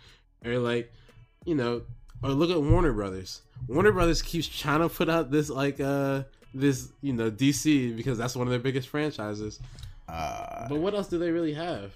or 0.44 0.58
like, 0.58 0.92
you 1.44 1.54
know, 1.54 1.82
or 2.22 2.30
look 2.30 2.50
at 2.50 2.60
Warner 2.62 2.92
Brothers. 2.92 3.42
Warner 3.68 3.92
Brothers 3.92 4.22
keeps 4.22 4.48
trying 4.48 4.80
to 4.80 4.88
put 4.88 5.08
out 5.08 5.30
this 5.30 5.48
like 5.50 5.80
uh 5.80 6.22
this 6.54 6.92
you 7.00 7.12
know 7.12 7.30
DC 7.30 7.96
because 7.96 8.18
that's 8.18 8.36
one 8.36 8.46
of 8.46 8.50
their 8.50 8.60
biggest 8.60 8.88
franchises. 8.88 9.58
uh, 10.08 10.68
But 10.68 10.78
what 10.80 10.94
else 10.94 11.08
do 11.08 11.18
they 11.18 11.30
really 11.30 11.54
have? 11.54 11.92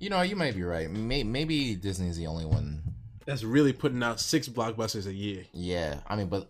you 0.00 0.08
know, 0.10 0.22
you 0.22 0.36
might 0.36 0.54
be 0.54 0.62
right. 0.62 0.88
May, 0.88 1.24
maybe 1.24 1.74
Disney's 1.74 2.16
the 2.16 2.28
only 2.28 2.44
one. 2.46 2.80
That's 3.26 3.42
really 3.42 3.72
putting 3.72 4.00
out 4.02 4.20
six 4.20 4.48
blockbusters 4.48 5.06
a 5.06 5.12
year, 5.12 5.44
Yeah. 5.52 5.98
I 6.06 6.14
mean, 6.14 6.28
but 6.28 6.48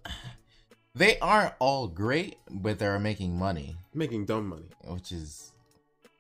they 0.95 1.19
aren't 1.21 1.55
all 1.59 1.89
great, 1.89 2.37
but 2.51 2.79
they're 2.79 2.99
making 2.99 3.39
money, 3.39 3.77
making 3.95 4.27
dumb 4.27 4.49
money, 4.49 4.69
which 4.87 5.13
is 5.13 5.53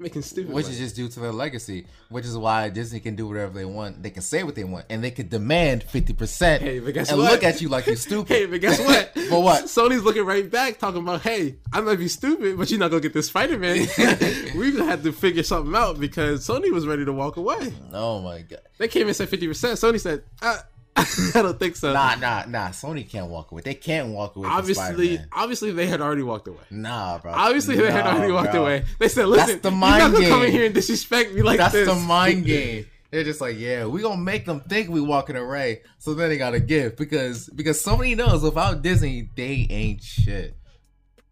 making 0.00 0.22
stupid. 0.22 0.52
which 0.52 0.66
money. 0.66 0.74
is 0.74 0.80
just 0.80 0.96
due 0.96 1.08
to 1.08 1.20
their 1.20 1.32
legacy. 1.32 1.86
Which 2.08 2.24
is 2.24 2.36
why 2.36 2.68
Disney 2.68 3.00
can 3.00 3.16
do 3.16 3.26
whatever 3.26 3.52
they 3.52 3.64
want. 3.64 4.02
They 4.02 4.10
can 4.10 4.22
say 4.22 4.42
what 4.44 4.54
they 4.54 4.64
want, 4.64 4.86
and 4.90 5.02
they 5.02 5.10
could 5.10 5.28
demand 5.28 5.82
fifty 5.82 6.12
percent 6.12 6.62
Hey, 6.62 6.78
but 6.78 6.94
guess 6.94 7.10
and 7.10 7.18
what? 7.18 7.32
look 7.32 7.42
at 7.44 7.60
you 7.60 7.68
like 7.68 7.86
you're 7.86 7.96
stupid. 8.08 8.28
Hey, 8.34 8.46
but 8.46 8.60
guess 8.60 8.78
what? 8.80 9.12
But 9.28 9.40
what? 9.42 9.64
Sony's 9.64 10.04
looking 10.04 10.24
right 10.24 10.50
back, 10.50 10.78
talking 10.78 11.02
about, 11.02 11.20
"Hey, 11.20 11.56
I 11.72 11.82
might 11.82 11.98
be 11.98 12.08
stupid, 12.08 12.56
but 12.56 12.70
you're 12.70 12.80
not 12.80 12.90
gonna 12.90 13.02
get 13.02 13.12
this 13.12 13.26
Spider 13.26 13.58
Man." 13.58 13.86
we 14.56 14.68
even 14.68 14.86
had 14.86 15.02
to 15.02 15.12
figure 15.12 15.42
something 15.42 15.74
out 15.76 16.00
because 16.00 16.46
Sony 16.48 16.72
was 16.72 16.86
ready 16.86 17.04
to 17.04 17.12
walk 17.12 17.36
away. 17.36 17.74
Oh 17.92 18.20
my 18.20 18.40
god. 18.40 18.60
They 18.78 18.88
came 18.88 19.06
and 19.06 19.14
said 19.14 19.28
fifty 19.28 19.46
percent. 19.46 19.78
Sony 19.78 20.00
said, 20.00 20.22
uh, 20.40 20.58
"I 21.34 21.42
don't 21.42 21.58
think 21.58 21.76
so." 21.76 21.92
Nah, 21.92 22.14
nah, 22.16 22.44
nah. 22.46 22.68
Sony 22.68 23.08
can't 23.08 23.28
walk 23.28 23.52
away. 23.52 23.62
They 23.64 23.74
can't 23.74 24.08
walk 24.08 24.36
away. 24.36 24.48
obviously, 24.48 25.20
obviously 25.32 25.72
they 25.72 25.86
had 25.86 26.00
already 26.00 26.22
walked 26.22 26.48
away. 26.48 26.64
nah, 26.70 27.18
bro. 27.18 27.32
Obviously, 27.32 27.76
they 27.76 27.90
had 27.90 28.06
already 28.06 28.32
walked 28.32 28.52
bro. 28.52 28.62
away. 28.62 28.84
They 28.98 29.08
said, 29.08 29.26
"Listen, 29.26 29.46
That's 29.48 29.60
the 29.62 29.70
you're 29.70 29.78
mind 29.78 29.98
not 30.00 30.12
gonna 30.12 30.28
come 30.28 30.42
in 30.44 30.52
here 30.52 30.64
and 30.66 30.74
disrespect 30.74 31.32
me 31.34 31.42
like 31.42 31.58
That's 31.58 31.72
this." 31.72 31.88
the 31.88 31.94
mind 31.94 32.44
game. 32.46 32.86
They're 33.10 33.24
just 33.24 33.40
like, 33.40 33.58
yeah, 33.58 33.86
we 33.86 34.02
gonna 34.02 34.20
make 34.20 34.44
them 34.44 34.60
think 34.60 34.90
we 34.90 35.00
walking 35.00 35.34
away, 35.34 35.80
so 35.96 36.12
then 36.12 36.28
they 36.28 36.36
gotta 36.36 36.60
give 36.60 36.96
because 36.96 37.48
because 37.48 37.82
Sony 37.82 38.14
knows 38.14 38.42
without 38.42 38.82
Disney 38.82 39.30
they 39.34 39.66
ain't 39.70 40.02
shit. 40.02 40.57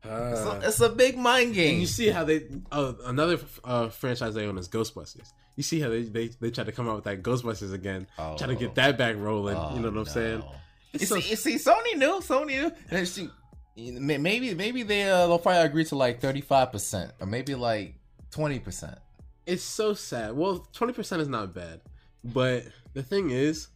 Uh, 0.09 0.37
So 0.37 0.61
it's 0.69 0.81
a 0.81 0.89
big 0.89 1.17
mind 1.17 1.47
And 1.47 1.55
game. 1.55 1.81
you 1.81 1.87
see 1.87 2.09
how 2.09 2.25
they 2.25 2.47
uh, 2.73 2.93
another 3.05 3.39
uh, 3.65 3.89
franchise 3.89 4.35
they 4.35 4.47
own 4.47 4.59
is 4.59 4.69
Ghostbusters. 4.69 5.33
You 5.57 5.63
see 5.63 5.81
how 5.81 5.89
they 5.89 6.03
they, 6.03 6.29
they 6.29 6.51
try 6.51 6.65
to 6.65 6.73
come 6.73 6.89
out 6.89 6.97
with 6.97 7.05
that 7.05 7.23
Ghostbusters 7.23 7.73
again, 7.73 8.07
Oh. 8.19 8.37
try 8.37 8.47
to 8.47 8.55
get 8.55 8.75
that 8.77 8.97
back 8.99 9.17
rolling. 9.17 9.57
Oh, 9.57 9.71
you 9.75 9.81
know 9.81 9.89
what 9.89 9.99
I'm 9.99 10.05
no. 10.05 10.05
saying? 10.05 10.39
You 10.43 10.49
It's 10.95 11.05
see, 11.09 11.21
so- 11.21 11.29
you 11.31 11.37
see, 11.37 11.55
Sony 11.57 11.97
knew, 11.99 12.21
Sony 12.21 12.47
knew. 12.47 12.73
And 12.91 13.07
she, 13.09 13.29
maybe 13.77 14.55
maybe 14.55 14.83
they 14.83 15.11
uh, 15.11 15.27
they'll 15.27 15.39
probably 15.39 15.63
agree 15.63 15.85
to 15.87 15.97
like 15.97 16.21
thirty 16.21 16.41
five 16.41 16.73
percent 16.73 17.13
or 17.21 17.27
maybe 17.27 17.55
like 17.55 17.95
twenty 18.31 18.59
percent. 18.59 18.99
It's 19.47 19.63
so 19.63 19.95
sad. 19.95 20.33
Well, 20.35 20.67
twenty 20.73 20.93
percent 20.93 21.23
is 21.23 21.29
not 21.29 21.55
bad, 21.55 21.81
but 22.25 22.65
the 22.95 23.03
thing 23.03 23.31
is, 23.31 23.69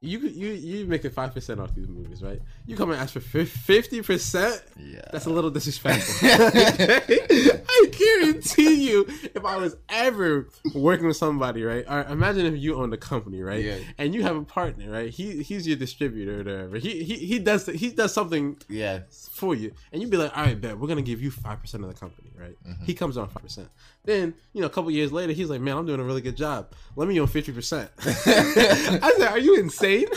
you 0.00 0.20
you 0.20 0.50
you 0.50 0.86
make 0.86 1.04
a 1.04 1.10
five 1.10 1.34
percent 1.34 1.58
off 1.58 1.74
these 1.74 1.88
movies, 1.88 2.22
right? 2.22 2.40
You 2.66 2.76
come 2.76 2.90
and 2.92 3.00
ask 3.00 3.12
for 3.12 3.20
fifty 3.20 4.00
percent. 4.00 4.62
Yeah. 4.78 5.00
That's 5.10 5.26
a 5.26 5.30
little 5.30 5.50
disrespectful. 5.50 6.28
I 6.30 7.90
guarantee 7.90 8.88
you, 8.90 9.06
if 9.08 9.44
I 9.44 9.56
was 9.56 9.76
ever 9.88 10.48
working 10.72 11.08
with 11.08 11.16
somebody, 11.16 11.64
right? 11.64 11.84
Or 11.88 12.02
imagine 12.04 12.46
if 12.46 12.56
you 12.60 12.76
own 12.76 12.92
a 12.92 12.96
company, 12.96 13.42
right? 13.42 13.64
Yeah. 13.64 13.78
And 13.98 14.14
you 14.14 14.22
have 14.22 14.36
a 14.36 14.44
partner, 14.44 14.88
right? 14.88 15.10
He 15.10 15.42
he's 15.42 15.66
your 15.66 15.76
distributor 15.76 16.36
or 16.36 16.38
whatever. 16.44 16.78
He 16.78 17.02
he 17.02 17.16
he 17.16 17.38
does 17.40 17.66
he 17.66 17.90
does 17.90 18.14
something 18.14 18.56
Yeah. 18.68 19.00
For 19.38 19.54
you, 19.54 19.72
and 19.92 20.02
you'd 20.02 20.10
be 20.10 20.16
like, 20.16 20.36
"All 20.36 20.44
right, 20.44 20.60
bet 20.60 20.78
we're 20.78 20.88
gonna 20.88 21.00
give 21.02 21.22
you 21.22 21.30
five 21.30 21.60
percent 21.60 21.84
of 21.84 21.88
the 21.92 21.98
company, 21.98 22.30
right?" 22.38 22.56
Mm-hmm. 22.66 22.84
He 22.84 22.94
comes 22.94 23.16
on 23.16 23.28
five 23.28 23.42
percent. 23.42 23.68
Then 24.04 24.34
you 24.52 24.60
know, 24.60 24.66
a 24.66 24.70
couple 24.70 24.90
years 24.90 25.12
later, 25.12 25.32
he's 25.32 25.48
like, 25.48 25.60
"Man, 25.60 25.76
I'm 25.76 25.86
doing 25.86 26.00
a 26.00 26.04
really 26.04 26.20
good 26.20 26.36
job. 26.36 26.72
Let 26.96 27.08
me 27.08 27.18
own 27.20 27.26
fifty 27.28 27.52
percent." 27.52 27.90
I 27.98 29.14
said, 29.16 29.28
"Are 29.28 29.38
you 29.38 29.58
insane? 29.58 30.06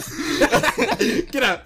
Get 1.31 1.43
out, 1.43 1.65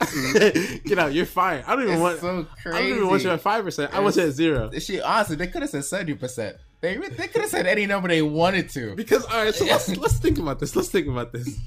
get 0.85 0.99
out. 0.99 1.13
You're 1.13 1.25
fired. 1.25 1.65
I 1.67 1.75
don't 1.75 1.83
even 1.83 1.93
It's 1.95 2.01
want. 2.01 2.19
so 2.19 2.47
I 2.65 2.71
don't 2.71 2.83
even 2.87 3.07
want 3.07 3.23
you 3.23 3.29
crazy. 3.29 3.29
at 3.29 3.41
five 3.41 3.63
percent. 3.63 3.93
I 3.93 3.99
want 3.99 4.15
you 4.15 4.23
at 4.23 4.31
zero. 4.31 4.71
She 4.79 5.01
honestly, 5.01 5.35
they 5.35 5.47
could 5.47 5.61
have 5.61 5.71
said 5.71 5.85
seventy 5.85 6.13
percent. 6.13 6.57
They 6.81 6.97
they 6.97 7.27
could 7.27 7.41
have 7.41 7.49
said 7.49 7.65
any 7.65 7.85
number 7.85 8.07
they 8.09 8.21
wanted 8.21 8.69
to. 8.71 8.95
Because 8.95 9.25
all 9.25 9.43
right, 9.43 9.53
so 9.53 9.65
let's 9.65 9.89
let's 9.97 10.17
think 10.19 10.37
about 10.37 10.59
this. 10.59 10.75
Let's 10.75 10.89
think 10.89 11.07
about 11.07 11.33
this. 11.33 11.57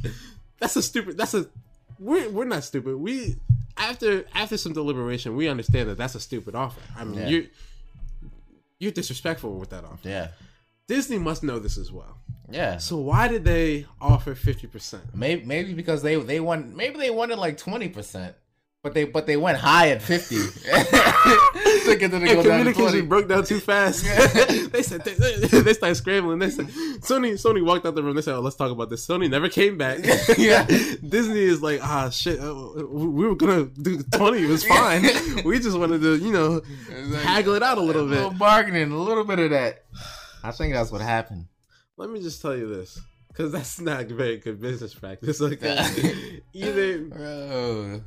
That's 0.58 0.76
a 0.76 0.82
stupid. 0.82 1.16
That's 1.18 1.34
a. 1.34 1.46
We're 1.98 2.28
we're 2.30 2.44
not 2.44 2.64
stupid. 2.64 2.96
We 2.96 3.36
after 3.78 4.24
after 4.34 4.56
some 4.56 4.72
deliberation, 4.72 5.36
we 5.36 5.48
understand 5.48 5.88
that 5.88 5.96
that's 5.98 6.14
a 6.14 6.20
stupid 6.20 6.54
offer. 6.54 6.80
I 6.96 7.04
mean, 7.04 7.18
Yeah. 7.20 7.28
you're 7.28 7.44
you're 8.78 8.92
disrespectful 8.92 9.58
with 9.58 9.70
that 9.70 9.84
offer. 9.84 10.08
Yeah. 10.08 10.28
Disney 10.86 11.18
must 11.18 11.42
know 11.42 11.58
this 11.58 11.76
as 11.76 11.92
well. 11.92 12.18
Yeah. 12.50 12.78
So 12.78 12.96
why 12.98 13.28
did 13.28 13.44
they 13.44 13.86
offer 14.00 14.34
fifty 14.34 14.66
percent? 14.66 15.02
Maybe 15.14 15.44
maybe 15.44 15.74
because 15.74 16.02
they 16.02 16.16
they 16.16 16.40
want 16.40 16.74
maybe 16.74 16.96
they 16.98 17.10
wanted 17.10 17.38
like 17.38 17.58
twenty 17.58 17.88
percent, 17.88 18.34
But 18.82 18.94
they 18.94 19.04
but 19.04 19.26
they 19.26 19.36
went 19.36 19.58
high 19.58 19.88
at 19.90 20.00
fifty. 20.00 20.36
Thinking 20.36 22.10
that 22.10 22.20
they 22.20 22.30
And 22.30 22.42
go 22.42 22.42
down 22.44 22.64
to 22.64 22.72
communication 22.72 22.90
20. 22.90 23.02
broke 23.02 23.28
down 23.28 23.44
too 23.44 23.58
fast. 23.58 24.04
they 24.72 24.82
said 24.84 25.04
they, 25.04 25.14
they 25.14 25.72
started 25.72 25.96
scrambling. 25.96 26.38
They 26.38 26.50
said 26.50 26.66
Sony 27.00 27.32
Sony 27.32 27.64
walked 27.64 27.86
out 27.86 27.96
the 27.96 28.04
room. 28.04 28.14
They 28.14 28.22
said, 28.22 28.34
"Oh, 28.36 28.40
let's 28.40 28.54
talk 28.54 28.70
about 28.70 28.88
this." 28.88 29.04
Sony 29.04 29.28
never 29.28 29.48
came 29.48 29.76
back. 29.78 29.98
Yeah. 30.38 30.64
Disney 31.08 31.40
is 31.40 31.60
like, 31.60 31.80
ah, 31.82 32.08
shit. 32.10 32.38
uh, 32.38 32.54
we 32.88 33.26
were 33.26 33.34
gonna 33.34 33.64
do 33.66 34.00
twenty. 34.12 34.44
It 34.44 34.48
was 34.48 34.64
fine. 34.64 35.02
we 35.44 35.58
just 35.58 35.76
wanted 35.76 36.00
to, 36.02 36.16
you 36.16 36.30
know, 36.32 36.60
haggle 37.22 37.54
it 37.54 37.62
out 37.64 37.78
a 37.78 37.80
little 37.80 38.02
A 38.02 38.04
little 38.04 38.30
bit. 38.30 38.38
bargaining, 38.38 38.92
a 38.92 38.96
little 38.98 39.24
bit 39.24 39.40
of 39.40 39.50
that. 39.50 39.84
I 40.44 40.52
think 40.52 40.74
that's 40.74 40.92
what 40.92 41.00
happened. 41.00 41.46
Let 41.96 42.10
me 42.10 42.20
just 42.22 42.40
tell 42.40 42.56
you 42.56 42.68
this, 42.68 43.00
because 43.28 43.50
that's 43.50 43.80
not 43.80 44.06
very 44.06 44.36
good 44.36 44.60
business 44.60 44.94
practice. 44.94 45.40
Like, 45.40 45.60
either 46.52 46.98
Bro. 47.02 48.02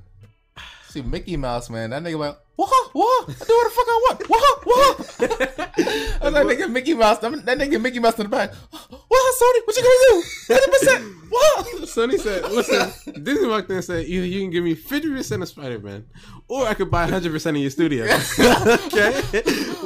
See 0.92 1.02
Mickey 1.02 1.38
Mouse, 1.38 1.70
man. 1.70 1.92
That 1.92 2.04
nigga 2.04 2.20
like, 2.20 2.38
what? 2.58 2.90
What? 2.92 3.30
I 3.30 3.46
do 3.46 3.54
what 3.54 3.64
the 3.64 3.70
fuck 3.70 3.86
I 3.88 4.06
want. 4.10 4.30
What? 4.30 4.66
What? 4.66 4.98
That's 5.18 6.34
that 6.34 6.46
nigga 6.46 6.70
Mickey 6.70 6.94
Mouse. 6.94 7.20
That 7.20 7.46
that 7.46 7.58
nigga 7.58 7.82
Mickey 7.82 8.00
Mouse 8.00 8.20
in 8.20 8.24
the 8.24 8.30
back. 8.30 8.54
What, 8.54 9.36
Sony? 9.42 9.66
What 9.66 9.76
you 9.78 9.84
gonna 9.84 10.22
do? 10.22 10.24
Hundred 10.54 10.72
percent. 10.80 11.16
What? 11.30 11.66
Sony 11.88 12.20
said, 12.20 12.52
listen, 12.52 13.24
Disney 13.24 13.48
walked 13.48 13.70
in 13.70 13.78
and 13.78 13.86
said, 13.86 14.06
either 14.06 14.26
you 14.26 14.42
can 14.42 14.50
give 14.50 14.66
me 14.66 14.76
50% 14.76 15.42
of 15.42 15.48
Spider 15.48 15.80
Man, 15.80 16.06
or 16.50 16.68
I 16.68 16.74
could 16.74 16.92
buy 16.92 17.10
100% 17.10 17.50
of 17.50 17.56
your 17.58 17.70
studio. 17.70 18.04
okay? 18.86 19.22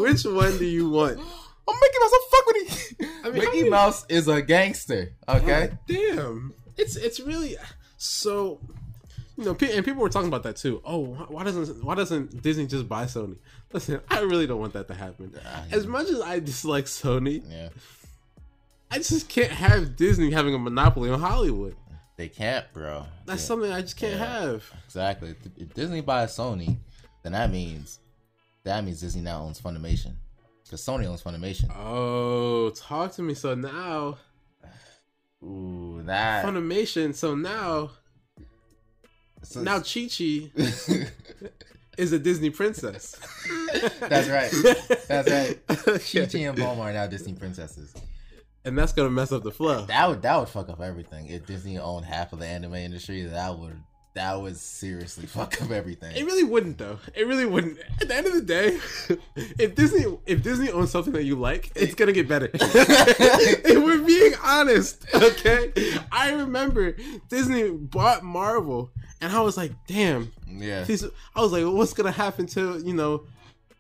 Which 0.01 0.25
one 0.25 0.57
do 0.57 0.65
you 0.65 0.89
want? 0.89 1.19
Oh, 1.67 1.79
Mickey 1.81 1.99
Mouse, 1.99 2.11
I'm 2.15 2.21
fuck 2.31 2.45
with 2.47 2.99
you. 2.99 3.07
I 3.23 3.29
mean, 3.29 3.33
how 3.35 3.45
Mickey 3.51 3.57
many- 3.59 3.69
Mouse 3.69 4.05
is 4.09 4.27
a 4.27 4.41
gangster. 4.41 5.13
Okay. 5.29 5.45
God 5.67 5.79
damn. 5.87 6.53
It's 6.77 6.95
it's 6.95 7.19
really 7.19 7.57
so. 7.97 8.59
You 9.38 9.43
know, 9.45 9.52
and 9.52 9.84
people 9.86 10.02
were 10.02 10.10
talking 10.10 10.30
about 10.30 10.43
that 10.43 10.56
too. 10.56 10.82
Oh, 10.86 11.04
why 11.28 11.43
doesn't 11.43 11.84
why 11.84 11.95
doesn't 11.95 12.41
Disney 12.41 12.67
just 12.67 12.88
buy 12.88 13.04
Sony? 13.06 13.38
Listen, 13.74 14.00
I 14.10 14.21
really 14.21 14.48
don't 14.48 14.60
want 14.62 14.74
that 14.74 14.88
to 14.88 14.93
happen. 14.93 15.34
Ah, 15.45 15.65
as 15.71 15.86
much 15.86 16.08
as 16.10 16.21
I 16.21 16.39
dislike 16.39 16.86
Sony, 16.86 17.43
Yeah. 17.50 17.69
I 18.91 18.98
just 19.00 19.28
can't 19.28 19.52
have 19.52 19.95
Disney 19.98 20.32
having 20.32 20.54
a 20.54 20.60
monopoly 20.60 21.10
on 21.10 21.19
Hollywood. 21.19 21.76
They 22.17 22.30
can't, 22.30 22.65
bro. 22.71 23.08
That's 23.26 23.41
Yeah, 23.41 23.48
something 23.48 23.71
I 23.74 23.82
just 23.82 23.98
can't 23.98 24.13
Yeah. 24.17 24.41
have. 24.41 24.63
Exactly. 24.86 25.32
If- 25.32 25.58
If 25.58 25.74
Disney 25.74 26.00
buys 26.00 26.32
Sony, 26.38 26.78
then 27.24 27.34
that 27.34 27.52
means 27.52 28.00
that 28.63 28.86
means 28.86 29.02
Disney 29.02 29.21
now 29.21 29.41
owns 29.41 29.60
Funimation. 29.60 30.13
Because 30.63 30.82
Sony 30.82 31.06
owns 31.08 31.21
Funimation. 31.21 31.69
Oh, 31.76 32.69
talk 32.69 33.12
to 33.15 33.21
me. 33.21 33.34
So 33.34 33.54
now 33.54 34.17
Ooh, 35.43 36.02
that. 36.06 36.45
Funimation. 36.45 37.13
So 37.13 37.36
now 37.36 37.91
so- 39.45 39.62
now 39.63 39.79
Chi 39.79 40.08
Chi 40.08 40.49
is 41.97 42.12
a 42.12 42.19
Disney 42.19 42.49
princess. 42.49 43.15
That's 43.99 44.27
right. 44.29 44.51
That's 45.08 45.29
right. 45.31 45.60
Okay. 45.69 45.99
Chi-Chi 46.25 46.39
and 46.39 46.58
Bulma 46.58 46.79
are 46.79 46.93
now 46.93 47.08
Disney 47.08 47.34
princesses. 47.34 47.93
And 48.65 48.77
that's 48.77 48.93
gonna 48.93 49.10
mess 49.12 49.31
up 49.31 49.43
the 49.43 49.51
flow. 49.51 49.86
That 49.86 50.10
would 50.10 50.21
that 50.23 50.39
would 50.39 50.49
fuck 50.49 50.69
up 50.69 50.81
everything. 50.81 51.27
If 51.27 51.45
Disney 51.45 51.77
owned 51.77 52.05
half 52.05 52.34
of 52.34 52.39
the 52.39 52.47
anime 52.47 52.73
industry, 52.75 53.21
that 53.23 53.58
would 53.58 53.79
that 54.15 54.41
would 54.41 54.58
seriously 54.58 55.25
fuck 55.28 55.62
up 55.62 55.71
everything. 55.71 56.15
It 56.15 56.25
really 56.25 56.43
wouldn't 56.43 56.78
though. 56.78 56.99
It 57.13 57.28
really 57.28 57.45
wouldn't. 57.45 57.78
At 58.01 58.08
the 58.08 58.15
end 58.15 58.28
of 58.28 58.34
the 58.34 58.41
day, 58.41 58.80
if 59.36 59.75
Disney 59.75 60.06
if 60.25 60.41
Disney 60.41 60.71
owns 60.71 60.89
something 60.89 61.13
that 61.13 61.23
you 61.23 61.36
like, 61.36 61.71
it's 61.75 61.93
gonna 61.93 62.13
get 62.13 62.28
better. 62.28 62.49
if 62.54 63.84
we're 63.84 63.99
being 63.99 64.34
honest, 64.43 65.06
okay? 65.13 65.71
I 66.12 66.32
remember 66.34 66.95
Disney 67.30 67.69
bought 67.69 68.23
Marvel 68.23 68.89
and 69.21 69.32
I 69.32 69.41
was 69.41 69.58
like, 69.58 69.71
damn. 69.88 70.32
yeah. 70.47 70.84
These, 70.84 71.06
I 71.36 71.41
was 71.41 71.51
like, 71.51 71.65
what's 71.65 71.93
gonna 71.93 72.12
happen 72.12 72.47
to, 72.47 72.80
you 72.80 72.93
know, 72.93 73.25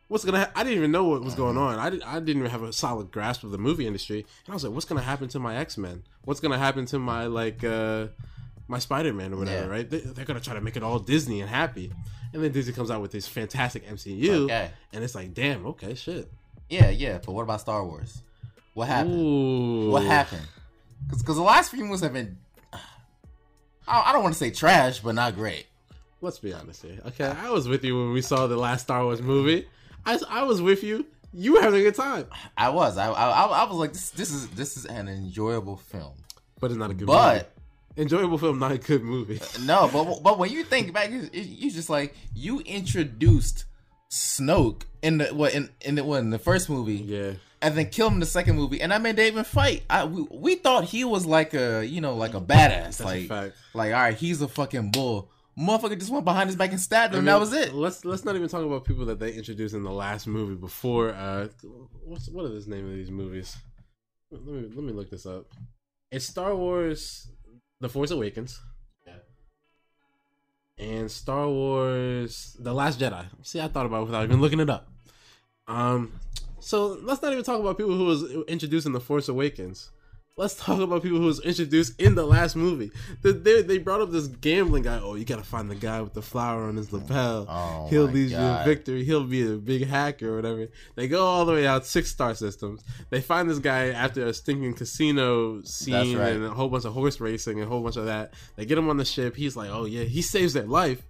what's 0.07 0.25
gonna 0.25 0.39
ha- 0.39 0.51
I 0.55 0.63
didn't 0.63 0.77
even 0.77 0.91
know 0.91 1.05
what 1.05 1.23
was 1.23 1.35
going 1.35 1.57
on. 1.57 1.79
I, 1.79 1.89
did, 1.89 2.03
I 2.03 2.19
didn't 2.19 2.39
even 2.39 2.51
have 2.51 2.63
a 2.63 2.73
solid 2.73 3.11
grasp 3.11 3.43
of 3.43 3.51
the 3.51 3.57
movie 3.57 3.87
industry. 3.87 4.19
And 4.45 4.51
I 4.51 4.53
was 4.53 4.63
like, 4.63 4.73
what's 4.73 4.85
gonna 4.85 5.01
happen 5.01 5.29
to 5.29 5.39
my 5.39 5.55
X-Men? 5.55 6.03
What's 6.23 6.41
gonna 6.41 6.57
happen 6.57 6.85
to 6.87 6.99
my 6.99 7.27
like 7.27 7.63
uh 7.63 8.07
my 8.67 8.79
Spider-Man 8.79 9.33
or 9.33 9.37
whatever, 9.37 9.65
Yeah. 9.65 9.71
right? 9.71 9.89
They, 9.89 9.99
they're 9.99 10.25
gonna 10.25 10.39
try 10.39 10.53
to 10.55 10.61
make 10.61 10.75
it 10.75 10.83
all 10.83 10.99
Disney 10.99 11.41
and 11.41 11.49
happy. 11.49 11.91
And 12.33 12.43
then 12.43 12.51
Disney 12.51 12.73
comes 12.73 12.91
out 12.91 13.01
with 13.01 13.11
this 13.11 13.27
fantastic 13.27 13.87
MCU, 13.87 14.45
Okay. 14.45 14.69
and 14.93 15.03
it's 15.03 15.15
like, 15.15 15.33
damn, 15.33 15.65
okay, 15.67 15.93
shit. 15.95 16.29
Yeah, 16.69 16.89
yeah. 16.89 17.19
But 17.25 17.31
what 17.33 17.43
about 17.43 17.61
Star 17.61 17.85
Wars? 17.85 18.21
What 18.73 18.87
happened? 18.87 19.15
Ooh. 19.21 19.89
What 19.91 20.03
happened? 20.03 20.47
Because 21.07 21.35
the 21.37 21.41
last 21.43 21.71
few 21.71 21.83
movies 21.85 22.01
have 22.01 22.13
been. 22.13 22.37
I 23.87 24.09
I 24.09 24.13
don't 24.13 24.23
want 24.23 24.33
to 24.33 24.39
say 24.39 24.51
trash, 24.51 24.99
but 24.99 25.13
not 25.15 25.35
great. 25.35 25.65
Let's 26.21 26.39
be 26.39 26.53
honest 26.53 26.81
here. 26.81 26.99
Okay, 27.07 27.25
I 27.25 27.49
was 27.51 27.67
with 27.67 27.83
you 27.83 27.97
when 27.97 28.11
we 28.13 28.21
saw 28.21 28.47
the 28.47 28.57
last 28.57 28.81
Star 28.83 29.03
Wars 29.03 29.21
movie. 29.21 29.67
I, 30.05 30.19
I 30.29 30.43
was 30.43 30.61
with 30.61 30.83
you. 30.83 31.05
You 31.33 31.53
were 31.53 31.61
having 31.61 31.81
a 31.81 31.83
good 31.83 31.95
time, 31.95 32.25
I 32.57 32.69
was. 32.69 32.97
I, 32.97 33.11
I, 33.11 33.29
I 33.45 33.63
was 33.65 33.75
like, 33.77 33.91
this, 33.93 34.09
this 34.11 34.31
is 34.31 34.47
this 34.49 34.77
is 34.77 34.85
an 34.85 35.07
enjoyable 35.09 35.75
film. 35.77 36.13
but 36.59 36.71
it's 36.71 36.77
not 36.79 36.91
a 36.91 36.93
good 36.93 37.07
But 37.07 37.33
movie. 37.33 37.45
Enjoyable 37.97 38.37
film, 38.37 38.59
not 38.59 38.71
a 38.73 38.77
good 38.77 39.03
movie. 39.03 39.39
no, 39.61 39.89
but 39.91 40.21
but 40.21 40.37
when 40.37 40.51
you 40.51 40.63
think 40.63 40.93
back, 40.93 41.11
you, 41.11 41.29
you 41.33 41.71
just 41.71 41.89
like 41.89 42.13
you 42.33 42.59
introduced 42.61 43.65
Snoke 44.11 44.83
in 45.01 45.17
the 45.19 45.25
what 45.27 45.53
in 45.53 45.69
in 45.81 45.95
the 45.95 46.03
what, 46.03 46.19
in 46.19 46.29
the 46.29 46.39
first 46.39 46.69
movie, 46.69 46.95
Yeah. 46.95 47.33
and 47.61 47.75
then 47.77 47.89
killed 47.89 48.11
him 48.11 48.15
in 48.15 48.19
the 48.21 48.25
second 48.25 48.55
movie, 48.57 48.81
and 48.81 48.93
I 48.93 48.97
made 48.97 49.15
they 49.15 49.27
even 49.27 49.43
fight. 49.45 49.83
I 49.89 50.05
we, 50.05 50.23
we 50.31 50.55
thought 50.55 50.83
he 50.85 51.03
was 51.05 51.25
like 51.25 51.53
a 51.53 51.85
you 51.85 52.01
know 52.01 52.15
like 52.15 52.33
a 52.33 52.41
badass, 52.41 52.97
That's 52.97 52.99
a 52.99 53.05
like 53.05 53.27
fact. 53.27 53.55
like 53.73 53.93
all 53.93 54.01
right, 54.01 54.13
he's 54.15 54.41
a 54.41 54.47
fucking 54.47 54.91
bull. 54.91 55.29
Motherfucker 55.57 55.97
just 55.97 56.11
went 56.11 56.25
behind 56.25 56.49
his 56.49 56.57
back 56.57 56.71
and 56.71 56.79
stabbed 56.81 57.13
him. 57.13 57.15
I 57.15 57.19
and 57.19 57.25
mean, 57.27 57.33
that 57.33 57.39
was 57.39 57.53
it. 57.53 57.73
Let's 57.73 58.03
let's 58.03 58.25
not 58.25 58.35
even 58.35 58.49
talk 58.49 58.63
about 58.65 58.83
people 58.83 59.05
that 59.05 59.19
they 59.19 59.31
introduced 59.31 59.73
in 59.73 59.83
the 59.83 59.91
last 59.91 60.27
movie 60.27 60.55
before. 60.55 61.11
Uh, 61.13 61.47
what's 62.03 62.27
what 62.27 62.43
is 62.51 62.65
the 62.65 62.75
name 62.75 62.89
of 62.89 62.93
these 62.95 63.09
movies? 63.09 63.55
Let 64.31 64.45
me 64.45 64.69
let 64.75 64.83
me 64.83 64.91
look 64.91 65.09
this 65.09 65.25
up. 65.25 65.45
It's 66.11 66.25
Star 66.25 66.53
Wars: 66.55 67.29
The 67.85 67.89
Force 67.89 68.09
Awakens. 68.09 68.59
Yeah. 69.05 69.13
And 70.79 71.11
Star 71.11 71.47
Wars: 71.47 72.57
The 72.59 72.73
Last 72.73 72.99
Jedi. 72.99 73.23
See, 73.43 73.61
I 73.61 73.67
thought 73.67 73.85
about 73.85 74.01
it 74.01 74.05
without 74.05 74.23
even 74.23 74.41
looking 74.41 74.59
it 74.59 74.71
up. 74.71 74.89
Um, 75.67 76.19
so 76.59 76.97
let's 77.03 77.21
not 77.21 77.31
even 77.31 77.43
talk 77.43 77.59
about 77.59 77.77
people 77.77 77.95
who 77.95 78.05
was 78.05 78.23
introduced 78.47 78.87
in 78.87 78.93
The 78.93 78.99
Force 78.99 79.29
Awakens. 79.29 79.91
Let's 80.37 80.55
talk 80.55 80.81
about 80.81 81.01
people 81.01 81.19
who 81.19 81.27
was 81.27 81.39
introduced 81.39 81.97
in 81.97 82.15
the 82.15 82.25
last 82.25 82.57
movie. 82.57 82.91
The, 83.21 83.31
they, 83.31 83.61
they 83.61 83.77
brought 83.77 84.01
up 84.01 84.11
this 84.11 84.27
gambling 84.27 84.83
guy. 84.83 84.99
Oh, 85.01 85.15
you 85.15 85.23
gotta 85.23 85.45
find 85.45 85.71
the 85.71 85.75
guy 85.75 86.01
with 86.01 86.13
the 86.13 86.21
flower 86.21 86.63
on 86.63 86.75
his 86.75 86.91
lapel. 86.91 87.45
Oh 87.47 87.87
He'll 87.89 88.03
lead 88.03 88.31
you 88.31 88.35
to 88.37 88.63
victory. 88.65 89.05
He'll 89.05 89.23
be 89.23 89.43
a 89.49 89.55
big 89.55 89.87
hacker 89.87 90.33
or 90.33 90.35
whatever. 90.35 90.67
They 90.95 91.07
go 91.07 91.25
all 91.25 91.45
the 91.45 91.53
way 91.53 91.65
out 91.65 91.85
six 91.85 92.11
star 92.11 92.35
systems. 92.35 92.83
They 93.09 93.21
find 93.21 93.49
this 93.49 93.59
guy 93.59 93.91
after 93.91 94.25
a 94.25 94.33
stinking 94.33 94.73
casino 94.73 95.61
scene 95.61 96.17
right. 96.17 96.33
and 96.33 96.43
a 96.43 96.49
whole 96.49 96.67
bunch 96.67 96.83
of 96.83 96.91
horse 96.91 97.21
racing 97.21 97.59
and 97.59 97.67
a 97.67 97.69
whole 97.69 97.81
bunch 97.81 97.95
of 97.95 98.07
that. 98.07 98.33
They 98.57 98.65
get 98.65 98.77
him 98.77 98.89
on 98.89 98.97
the 98.97 99.05
ship. 99.05 99.37
He's 99.37 99.55
like, 99.55 99.69
oh 99.69 99.85
yeah, 99.85 100.03
he 100.03 100.21
saves 100.21 100.51
their 100.51 100.63
life. 100.63 101.01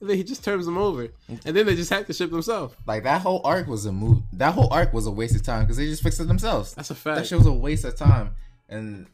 And 0.00 0.10
then 0.10 0.16
he 0.16 0.24
just 0.24 0.42
turns 0.42 0.66
them 0.66 0.78
over. 0.78 1.10
And 1.28 1.54
then 1.56 1.64
they 1.66 1.76
just 1.76 1.90
hack 1.90 2.08
the 2.08 2.12
ship 2.12 2.32
themselves. 2.32 2.74
Like 2.88 3.04
that 3.04 3.20
whole 3.20 3.40
arc 3.44 3.68
was 3.68 3.86
a 3.86 3.92
move. 3.92 4.24
That 4.32 4.54
whole 4.54 4.72
arc 4.72 4.92
was 4.92 5.06
a 5.06 5.12
waste 5.12 5.36
of 5.36 5.44
time 5.44 5.62
because 5.62 5.76
they 5.76 5.86
just 5.86 6.02
fixed 6.02 6.18
it 6.18 6.26
themselves. 6.26 6.74
That's 6.74 6.90
a 6.90 6.94
That 6.94 6.98
fact. 6.98 7.26
shit 7.28 7.38
was 7.38 7.46
a 7.46 7.52
waste 7.52 7.84
of 7.84 7.94
time, 7.94 8.34
and 8.68 9.06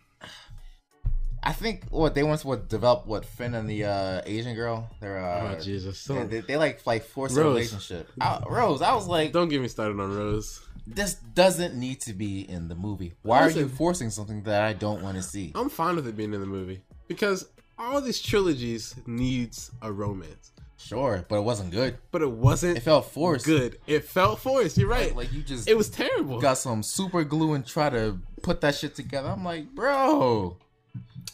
I 1.42 1.52
think 1.52 1.84
what 1.90 2.14
they 2.14 2.22
once 2.22 2.44
what 2.44 2.68
develop 2.68 3.06
what 3.06 3.24
Finn 3.24 3.54
and 3.54 3.68
the 3.68 3.84
uh, 3.84 4.22
Asian 4.26 4.54
girl. 4.54 4.90
They're 5.00 5.18
uh, 5.18 5.56
oh 5.56 5.60
Jesus! 5.60 6.04
Don't, 6.04 6.30
they, 6.30 6.40
they 6.40 6.56
like 6.56 6.86
like 6.86 7.04
force 7.04 7.36
a 7.36 7.42
relationship. 7.42 8.08
I, 8.20 8.42
Rose, 8.48 8.82
I 8.82 8.94
was 8.94 9.06
like, 9.06 9.32
don't 9.32 9.48
get 9.48 9.60
me 9.60 9.68
started 9.68 9.98
on 9.98 10.14
Rose. 10.14 10.60
this 10.86 11.14
doesn't 11.14 11.74
need 11.74 12.00
to 12.02 12.12
be 12.12 12.40
in 12.48 12.68
the 12.68 12.74
movie. 12.74 13.14
Why 13.22 13.42
are 13.42 13.50
you 13.50 13.68
forcing 13.68 14.10
something 14.10 14.42
that 14.42 14.62
I 14.62 14.72
don't 14.74 15.02
want 15.02 15.16
to 15.16 15.22
see? 15.22 15.52
I'm 15.54 15.70
fine 15.70 15.96
with 15.96 16.06
it 16.06 16.16
being 16.16 16.34
in 16.34 16.40
the 16.40 16.46
movie 16.46 16.82
because 17.08 17.48
all 17.78 18.00
these 18.00 18.20
trilogies 18.20 18.94
needs 19.06 19.70
a 19.80 19.90
romance, 19.90 20.52
Sure, 20.82 21.24
but 21.28 21.36
it 21.36 21.42
wasn't 21.42 21.70
good. 21.70 21.98
but 22.10 22.22
it 22.22 22.30
wasn't. 22.30 22.78
It 22.78 22.80
felt 22.80 23.12
forced. 23.12 23.44
good. 23.44 23.78
It 23.86 24.04
felt 24.04 24.40
forced. 24.40 24.78
You're 24.78 24.88
right. 24.88 25.14
Like, 25.14 25.32
you 25.32 25.42
just 25.42 25.68
it 25.68 25.76
was 25.76 25.88
terrible. 25.90 26.40
got 26.40 26.58
some 26.58 26.82
super 26.82 27.22
glue 27.22 27.52
and 27.52 27.64
try 27.66 27.90
to 27.90 28.18
put 28.42 28.60
that 28.62 28.74
shit 28.74 28.94
together. 28.94 29.28
I'm 29.28 29.44
like, 29.44 29.68
bro. 29.74 30.56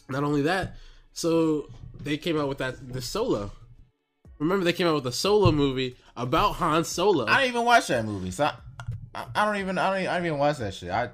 Not 0.09 0.23
only 0.23 0.41
that, 0.43 0.75
so 1.13 1.69
they 1.99 2.17
came 2.17 2.37
out 2.37 2.49
with 2.49 2.57
that 2.59 2.91
the 2.93 3.01
solo. 3.01 3.51
Remember 4.39 4.63
they 4.63 4.73
came 4.73 4.85
out 4.85 4.95
with 4.95 5.07
a 5.07 5.11
solo 5.11 5.51
movie 5.51 5.95
about 6.15 6.53
Han 6.55 6.83
Solo. 6.83 7.25
I 7.25 7.41
didn't 7.41 7.55
even 7.55 7.65
watch 7.65 7.87
that 7.87 8.05
movie, 8.05 8.31
so 8.31 8.45
I, 8.45 8.53
I, 9.15 9.25
I 9.33 9.45
don't 9.45 9.57
even 9.57 9.77
I 9.77 9.89
don't 9.89 9.99
even, 10.01 10.09
I 10.09 10.13
didn't 10.15 10.27
even 10.27 10.39
watch 10.39 10.57
that 10.57 10.73
shit. 10.73 10.91
I 10.91 11.09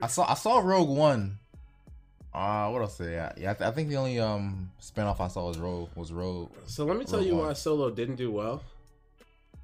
I 0.00 0.08
saw 0.08 0.28
I 0.28 0.34
saw 0.34 0.58
Rogue 0.58 0.88
One. 0.88 1.38
Uh, 2.36 2.68
what 2.68 2.82
else? 2.82 3.00
Yeah, 3.00 3.32
yeah. 3.38 3.52
I, 3.52 3.54
th- 3.54 3.68
I 3.68 3.70
think 3.72 3.88
the 3.88 3.96
only 3.96 4.20
um 4.20 4.70
spinoff 4.80 5.20
I 5.20 5.28
saw 5.28 5.48
was 5.48 5.58
Rogue 5.58 5.88
was 5.96 6.12
Rogue. 6.12 6.50
so 6.66 6.84
let 6.84 6.98
me 6.98 7.06
tell 7.06 7.18
Rogue 7.20 7.28
you 7.28 7.36
why 7.36 7.54
Solo 7.54 7.90
didn't 7.90 8.16
do 8.16 8.30
well. 8.30 8.62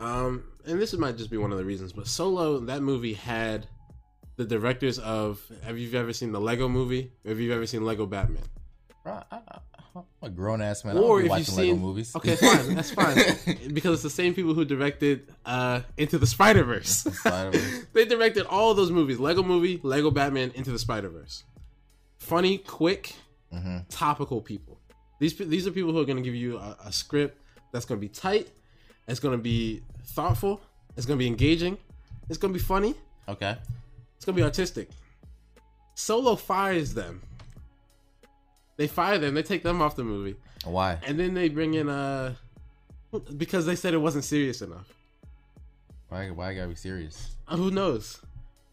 Um, 0.01 0.45
and 0.67 0.81
this 0.81 0.95
might 0.95 1.17
just 1.19 1.31
be 1.31 1.37
one 1.37 1.53
of 1.53 1.59
the 1.59 1.65
reasons, 1.67 1.93
but 1.93 2.07
Solo 2.07 2.59
that 2.61 2.83
movie 2.83 3.13
had 3.13 3.67
the 4.37 4.45
directors 4.47 4.99
of. 4.99 5.41
Have 5.65 5.79
you 5.79 5.97
ever 5.99 6.15
seen 6.15 6.33
the 6.33 6.41
Lego 6.41 6.67
Movie? 6.67 7.13
Have 7.27 7.39
you 7.41 7.53
ever 7.53 7.67
seen 7.67 7.85
Lego 7.85 8.07
Batman? 8.07 8.43
I, 9.05 9.23
I'm 9.95 10.05
a 10.23 10.31
grown 10.31 10.63
ass 10.63 10.85
man. 10.85 10.97
or 10.97 11.17
I 11.17 11.19
if 11.19 11.23
you've 11.25 11.31
watching 11.31 11.55
Lego 11.57 11.73
seen 11.75 11.81
movies. 11.83 12.17
okay, 12.17 12.37
fine, 12.37 12.75
that's 12.75 12.91
fine 12.95 13.15
because 13.75 13.95
it's 13.95 14.03
the 14.03 14.11
same 14.11 14.33
people 14.33 14.55
who 14.55 14.65
directed 14.65 15.31
uh 15.45 15.83
Into 15.99 16.17
the 16.19 16.27
Spider 16.27 16.65
Verse. 16.65 17.05
Spider-Verse. 17.05 17.87
they 17.93 18.07
directed 18.07 18.47
all 18.47 18.73
those 18.73 18.91
movies: 18.91 19.19
Lego 19.19 19.43
Movie, 19.43 19.79
Lego 19.83 20.11
Batman, 20.11 20.53
Into 20.55 20.71
the 20.73 20.79
Spider 20.79 21.11
Verse. 21.11 21.45
Funny, 22.23 22.59
quick, 22.59 23.15
Mm-hmm. 23.53 23.79
topical 23.91 24.41
people. 24.41 24.79
These 25.19 25.35
these 25.37 25.67
are 25.67 25.71
people 25.73 25.93
who 25.93 26.01
are 26.01 26.07
going 26.07 26.17
to 26.17 26.23
give 26.23 26.35
you 26.35 26.57
a, 26.57 26.77
a 26.87 26.93
script 26.93 27.39
that's 27.71 27.85
going 27.85 28.01
to 28.01 28.01
be 28.01 28.09
tight. 28.09 28.49
It's 29.07 29.21
going 29.21 29.37
to 29.37 29.43
be 29.43 29.83
thoughtful. 30.17 30.61
It's 30.97 31.05
going 31.05 31.19
to 31.19 31.23
be 31.23 31.27
engaging. 31.27 31.77
It's 32.31 32.39
going 32.39 32.55
to 32.55 32.59
be 32.59 32.65
funny. 32.65 32.95
okay. 33.29 33.57
It's 34.17 34.25
going 34.25 34.35
to 34.37 34.41
be 34.41 34.45
artistic. 34.45 34.89
Solo 35.95 36.35
fires 36.37 36.95
them. 36.95 37.21
They 38.79 38.87
fire 38.87 39.19
them. 39.19 39.35
They 39.35 39.43
take 39.43 39.63
them 39.63 39.83
off 39.83 39.97
the 39.97 40.05
movie, 40.05 40.37
Why? 40.65 40.99
and 41.07 41.19
then 41.21 41.35
they 41.35 41.49
bring 41.51 41.75
in 41.75 41.89
uh 41.91 42.35
because 43.37 43.67
they 43.67 43.77
said 43.77 43.93
it 43.93 43.99
wasn't 43.99 44.25
serious 44.25 44.63
enough. 44.63 44.89
Why? 46.09 46.31
Why 46.31 46.55
gotta 46.55 46.69
be 46.69 46.75
serious? 46.75 47.37
Uh, 47.47 47.57
who 47.59 47.71
knows? 47.71 48.23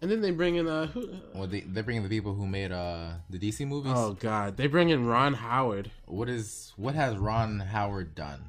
And 0.01 0.09
then 0.09 0.21
they 0.21 0.31
bring 0.31 0.55
in 0.55 0.67
uh 0.67 0.88
who? 0.88 1.09
Well, 1.33 1.47
they 1.47 1.62
they're 1.62 1.83
bringing 1.83 2.03
the 2.03 2.09
people 2.09 2.33
who 2.33 2.47
made 2.47 2.71
uh 2.71 3.09
the 3.29 3.38
DC 3.38 3.67
movies. 3.67 3.93
Oh 3.95 4.13
God! 4.13 4.55
They 4.55 4.67
bring 4.67 4.89
in 4.89 5.05
Ron 5.05 5.33
Howard. 5.33 5.91
What 6.05 6.29
is 6.29 6.73
what 6.77 6.95
has 6.95 7.17
Ron 7.17 7.59
Howard 7.59 8.15
done? 8.15 8.43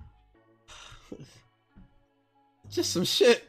Just 2.71 2.93
some 2.93 3.05
shit. 3.05 3.49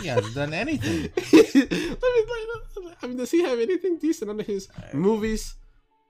He 0.00 0.08
hasn't 0.08 0.34
done 0.34 0.52
anything. 0.52 1.12
Let 1.32 1.54
me, 1.54 2.24
I 3.00 3.06
mean, 3.06 3.16
does 3.16 3.30
he 3.30 3.42
have 3.44 3.60
anything 3.60 3.98
decent 3.98 4.28
under 4.28 4.42
his 4.42 4.68
movies? 4.92 5.54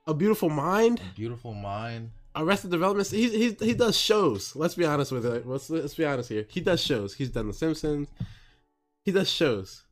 A 0.07 0.13
Beautiful 0.15 0.49
Mind, 0.49 0.99
Beautiful 1.15 1.53
mind. 1.53 2.11
Arrested 2.35 2.71
Development. 2.71 3.07
He 3.07 3.29
he 3.29 3.57
he 3.59 3.73
does 3.73 3.97
shows. 3.97 4.55
Let's 4.55 4.73
be 4.75 4.85
honest 4.85 5.11
with 5.11 5.25
it. 5.25 5.45
Let's 5.45 5.69
let's 5.69 5.95
be 5.95 6.05
honest 6.05 6.29
here. 6.29 6.45
He 6.49 6.61
does 6.61 6.81
shows. 6.81 7.13
He's 7.13 7.29
done 7.29 7.47
The 7.47 7.53
Simpsons. 7.53 8.07
He 9.03 9.11
does 9.11 9.29
shows. 9.29 9.83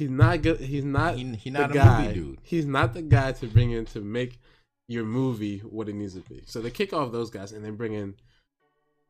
He's 0.00 0.08
not 0.10 0.40
good. 0.40 0.60
He's 0.60 0.84
not. 0.84 1.16
He- 1.16 1.34
he 1.36 1.50
the 1.50 1.58
not 1.58 1.70
a 1.70 1.74
guy. 1.74 2.02
movie 2.08 2.14
dude. 2.14 2.38
He's 2.42 2.64
not 2.64 2.94
the 2.94 3.02
guy 3.02 3.32
to 3.32 3.46
bring 3.46 3.70
in 3.72 3.84
to 3.86 4.00
make 4.00 4.40
your 4.88 5.04
movie 5.04 5.58
what 5.58 5.88
it 5.90 5.94
needs 5.94 6.14
to 6.14 6.20
be. 6.20 6.42
So 6.46 6.60
they 6.62 6.70
kick 6.70 6.92
off 6.94 7.12
those 7.12 7.28
guys 7.28 7.52
and 7.52 7.62
then 7.64 7.76
bring 7.76 7.92
in 7.92 8.14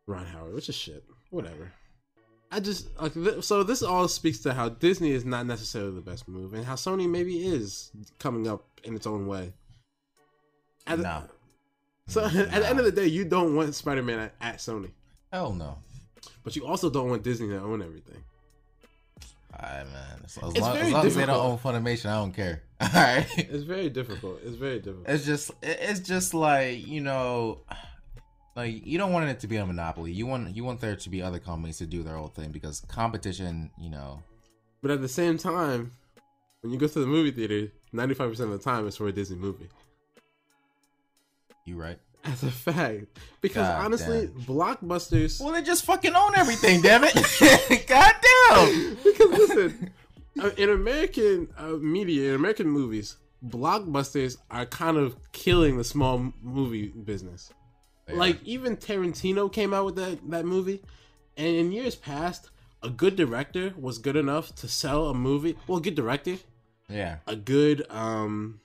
Ron 0.07 0.27
Howard, 0.27 0.53
which 0.55 0.69
is 0.69 0.75
shit. 0.75 1.05
Whatever. 1.31 1.71
I 2.51 2.59
just 2.59 2.89
like 3.01 3.15
th- 3.15 3.45
so 3.45 3.63
this 3.63 3.81
all 3.85 4.09
speaks 4.09 4.39
to 4.41 4.53
how 4.53 4.69
Disney 4.71 5.13
is 5.13 5.25
not 5.25 5.47
necessarily 5.47 5.95
the 5.95 6.01
best 6.01 6.27
move 6.27 6.53
and 6.55 6.65
how 6.65 6.75
Sony 6.75 7.09
maybe 7.09 7.47
is 7.47 7.93
coming 8.19 8.49
up 8.49 8.65
in 8.83 8.97
its 8.97 9.07
own 9.07 9.29
way. 9.29 9.53
At 10.89 10.97
the- 10.99 11.05
No. 11.05 11.23
so 12.09 12.25
at 12.25 12.33
the 12.33 12.69
end 12.69 12.81
of 12.81 12.85
the 12.85 12.91
day, 12.91 13.07
you 13.07 13.25
don't 13.25 13.55
want 13.55 13.73
Spider-Man 13.77 14.19
at, 14.19 14.35
at 14.41 14.57
Sony, 14.57 14.91
Hell 15.33 15.53
no. 15.53 15.79
but 16.43 16.57
you 16.57 16.67
also 16.67 16.91
don't 16.91 17.09
want 17.09 17.23
Disney 17.23 17.47
to 17.49 17.61
own 17.61 17.81
everything. 17.83 18.25
Alright, 19.55 19.87
man. 19.87 20.21
As, 20.25 20.39
as 20.39 20.51
It's 20.51 20.61
long, 20.61 20.77
as, 20.77 20.93
long 20.93 21.07
as 21.07 21.15
they 21.17 21.27
don't 21.27 21.45
own 21.45 21.59
Funimation, 21.59 22.07
I 22.07 22.15
don't 22.17 22.33
care. 22.33 22.63
All 22.81 22.89
right. 22.95 23.27
It's 23.37 23.65
very 23.65 23.91
difficult. 23.91 24.41
It's 24.45 24.57
very 24.57 24.79
difficult. 24.79 25.09
It's 25.09 25.25
just 25.27 25.51
it's 25.63 26.01
just 26.01 26.35
like 26.35 26.87
you 26.87 27.01
know, 27.01 27.61
like 28.57 28.87
you 28.87 28.97
don't 28.97 29.13
want 29.13 29.29
it 29.29 29.41
to 29.41 29.47
be 29.49 29.57
a 29.57 29.67
monopoly. 29.67 30.13
You 30.13 30.27
want 30.27 30.55
you 30.55 30.65
want 30.65 30.81
there 30.81 30.97
to 30.97 31.11
be 31.11 31.21
other 31.23 31.39
companies 31.41 31.79
to 31.79 31.87
do 31.87 32.03
their 32.03 32.17
own 32.17 32.31
thing 32.31 32.51
because 32.53 32.81
competition, 32.89 33.71
you 33.79 33.91
know, 33.91 34.23
But 34.83 34.93
at 34.93 35.01
the 35.01 35.09
same 35.09 35.37
time, 35.37 35.93
when 36.61 36.73
you 36.73 36.79
go 36.79 36.87
to 36.87 36.99
the 37.01 37.07
movie 37.07 37.33
theater, 37.33 37.73
ninety-five 37.93 38.31
percent 38.31 38.53
of 38.53 38.59
the 38.59 38.65
time 38.65 38.87
it's 38.87 38.97
for 38.97 39.09
a 39.09 39.13
Disney 39.13 39.37
movie. 39.37 39.69
you 41.67 41.77
right. 41.77 41.99
As 42.23 42.43
a 42.43 42.51
fact, 42.51 43.07
because 43.41 43.67
God 43.67 43.85
honestly, 43.85 44.27
damn. 44.27 44.43
blockbusters. 44.45 45.41
Well, 45.41 45.55
they 45.55 45.63
just 45.63 45.85
fucking 45.87 46.15
own 46.15 46.33
everything, 46.37 46.83
damn 46.83 47.03
it. 47.05 47.15
God 47.87 48.13
damn. 48.23 48.95
because 49.05 49.31
listen, 49.31 49.91
uh, 50.43 50.51
in 50.59 50.69
American 50.69 51.49
uh, 51.57 51.69
media, 51.81 52.29
in 52.31 52.35
American 52.35 52.69
movies, 52.69 53.17
blockbusters 53.47 54.37
are 54.51 54.67
kind 54.67 54.97
of 54.99 55.17
killing 55.33 55.79
the 55.79 55.85
small 55.85 56.33
movie 56.43 56.89
business. 56.89 57.51
Like 58.13 58.43
even 58.45 58.77
Tarantino 58.77 59.51
came 59.53 59.73
out 59.73 59.87
with 59.87 59.97
that 59.97 60.19
that 60.31 60.45
movie, 60.45 60.83
and 61.37 61.47
in 61.57 61.73
years 61.73 61.95
past, 61.95 62.51
a 62.83 62.91
good 62.91 63.15
director 63.17 63.73
was 63.79 63.99
good 63.99 64.17
enough 64.17 64.55
to 64.57 64.69
sell 64.69 65.07
a 65.09 65.15
movie. 65.15 65.57
Well, 65.67 65.79
a 65.79 65.81
good 65.81 65.95
director, 65.95 66.37
Yeah. 66.89 67.19
a 67.27 67.37
good 67.37 67.87
um, 67.89 68.61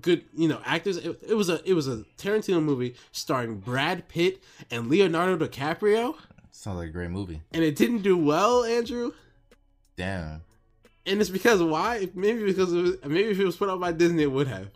good 0.00 0.24
you 0.36 0.48
know 0.48 0.60
actors. 0.64 0.96
It, 0.96 1.18
it 1.28 1.34
was 1.34 1.48
a 1.48 1.60
it 1.68 1.74
was 1.74 1.88
a 1.88 2.04
Tarantino 2.16 2.62
movie 2.62 2.94
starring 3.12 3.58
Brad 3.58 4.08
Pitt 4.08 4.42
and 4.70 4.88
Leonardo 4.88 5.46
DiCaprio, 5.46 6.14
Sounds 6.50 6.78
like 6.78 6.88
a 6.88 6.92
great 6.92 7.10
movie. 7.10 7.40
and 7.52 7.62
it 7.64 7.76
didn't 7.76 8.02
do 8.02 8.16
well, 8.16 8.64
Andrew. 8.64 9.12
Damn. 9.96 10.42
And 11.06 11.20
it's 11.20 11.30
because 11.30 11.62
why? 11.62 12.08
Maybe 12.14 12.44
because 12.44 12.72
it 12.72 12.82
was, 12.82 12.92
maybe 13.04 13.30
if 13.30 13.38
it 13.40 13.44
was 13.46 13.56
put 13.56 13.68
out 13.70 13.80
by 13.80 13.92
Disney, 13.92 14.22
it 14.24 14.30
would 14.32 14.46
have. 14.48 14.68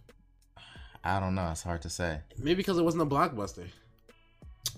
I 1.04 1.20
don't 1.20 1.34
know. 1.34 1.50
It's 1.50 1.62
hard 1.62 1.82
to 1.82 1.90
say. 1.90 2.20
Maybe 2.38 2.54
because 2.56 2.78
it 2.78 2.82
wasn't 2.82 3.02
a 3.02 3.06
blockbuster. 3.06 3.66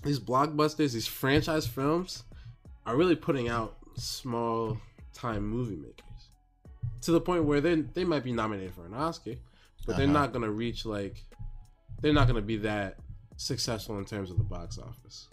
These 0.03 0.19
blockbusters, 0.19 0.93
these 0.93 1.07
franchise 1.07 1.65
films, 1.67 2.23
are 2.85 2.95
really 2.97 3.15
putting 3.15 3.47
out 3.47 3.77
small 3.95 4.77
time 5.13 5.47
movie 5.47 5.75
makers 5.77 6.01
to 7.01 7.11
the 7.11 7.21
point 7.21 7.45
where 7.45 7.61
they 7.61 7.75
they 7.75 8.03
might 8.03 8.23
be 8.23 8.31
nominated 8.33 8.73
for 8.73 8.85
an 8.85 8.93
Oscar, 8.93 9.35
but 9.85 9.97
they're 9.97 10.05
Uh-huh. 10.05 10.13
not 10.13 10.33
gonna 10.33 10.49
reach 10.51 10.85
like 10.85 11.23
they're 12.01 12.13
not 12.13 12.27
gonna 12.27 12.41
be 12.41 12.57
that 12.57 12.97
successful 13.37 13.97
in 13.99 14.05
terms 14.05 14.29
of 14.31 14.37
the 14.37 14.43
box 14.43 14.77
office. 14.77 15.27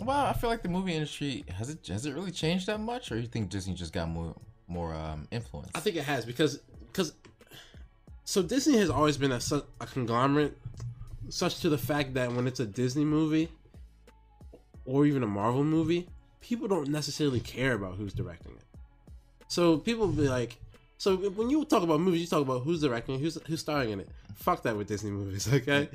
Well, 0.00 0.24
I 0.26 0.32
feel 0.32 0.50
like 0.50 0.62
the 0.62 0.68
movie 0.68 0.92
industry 0.94 1.44
has 1.56 1.70
it 1.70 1.86
has 1.88 2.04
it 2.06 2.14
really 2.14 2.30
changed 2.32 2.66
that 2.66 2.80
much, 2.80 3.12
or 3.12 3.18
you 3.18 3.26
think 3.26 3.48
Disney 3.50 3.74
just 3.74 3.92
got 3.92 4.08
more 4.08 4.34
more 4.68 4.94
um 4.94 5.28
influence? 5.30 5.70
I 5.74 5.80
think 5.80 5.96
it 5.96 6.04
has 6.04 6.24
because 6.24 6.58
because 6.86 7.12
so 8.24 8.42
Disney 8.42 8.78
has 8.78 8.88
always 8.90 9.16
been 9.18 9.32
a, 9.32 9.40
a 9.80 9.86
conglomerate, 9.86 10.56
such 11.28 11.60
to 11.60 11.68
the 11.68 11.76
fact 11.78 12.14
that 12.14 12.32
when 12.32 12.46
it's 12.46 12.60
a 12.60 12.66
Disney 12.66 13.04
movie 13.04 13.50
or 14.86 15.06
even 15.06 15.22
a 15.22 15.26
Marvel 15.26 15.62
movie, 15.64 16.08
people 16.40 16.66
don't 16.68 16.88
necessarily 16.88 17.40
care 17.40 17.74
about 17.74 17.96
who's 17.96 18.12
directing 18.14 18.52
it. 18.52 18.64
So 19.48 19.76
people 19.78 20.08
be 20.08 20.28
like, 20.28 20.56
so 20.98 21.16
when 21.16 21.50
you 21.50 21.64
talk 21.64 21.82
about 21.82 22.00
movies, 22.00 22.22
you 22.22 22.26
talk 22.26 22.42
about 22.42 22.62
who's 22.62 22.80
directing, 22.80 23.18
who's 23.18 23.38
who's 23.46 23.60
starring 23.60 23.90
in 23.90 24.00
it. 24.00 24.08
Fuck 24.36 24.62
that 24.62 24.76
with 24.76 24.88
Disney 24.88 25.10
movies, 25.10 25.52
okay? 25.52 25.88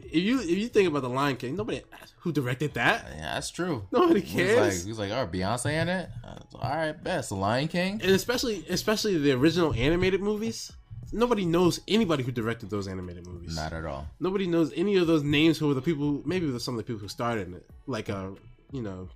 if 0.00 0.14
you 0.14 0.40
if 0.40 0.50
you 0.50 0.68
think 0.68 0.88
about 0.88 1.02
the 1.02 1.08
Lion 1.08 1.36
King, 1.36 1.56
nobody 1.56 1.82
who 2.20 2.32
directed 2.32 2.74
that. 2.74 3.06
yeah, 3.16 3.34
that's 3.34 3.50
true. 3.50 3.86
Nobody 3.92 4.22
cares. 4.22 4.84
like, 4.84 4.96
he 4.96 5.00
like, 5.00 5.12
"Oh, 5.12 5.26
Beyonce 5.26 5.72
in 5.72 5.88
it? 5.88 6.08
All 6.54 6.60
right, 6.62 6.92
best. 6.92 7.30
The 7.30 7.36
Lion 7.36 7.68
King." 7.68 8.00
and 8.02 8.10
especially 8.10 8.64
especially 8.68 9.18
the 9.18 9.32
original 9.32 9.72
animated 9.74 10.20
movies. 10.20 10.72
Nobody 11.12 11.46
knows 11.46 11.80
anybody 11.86 12.24
who 12.24 12.32
directed 12.32 12.68
those 12.68 12.88
animated 12.88 13.26
movies. 13.26 13.54
Not 13.54 13.72
at 13.72 13.86
all. 13.86 14.08
Nobody 14.18 14.48
knows 14.48 14.72
any 14.74 14.96
of 14.96 15.06
those 15.06 15.22
names 15.22 15.56
who 15.56 15.68
were 15.68 15.74
the 15.74 15.82
people. 15.82 16.20
Maybe 16.24 16.46
some 16.58 16.74
of 16.74 16.78
the 16.78 16.84
people 16.84 17.00
who 17.00 17.08
started 17.08 17.46
in 17.46 17.54
it, 17.54 17.66
like 17.86 18.10
uh, 18.10 18.30
you 18.72 18.82
know, 18.82 19.08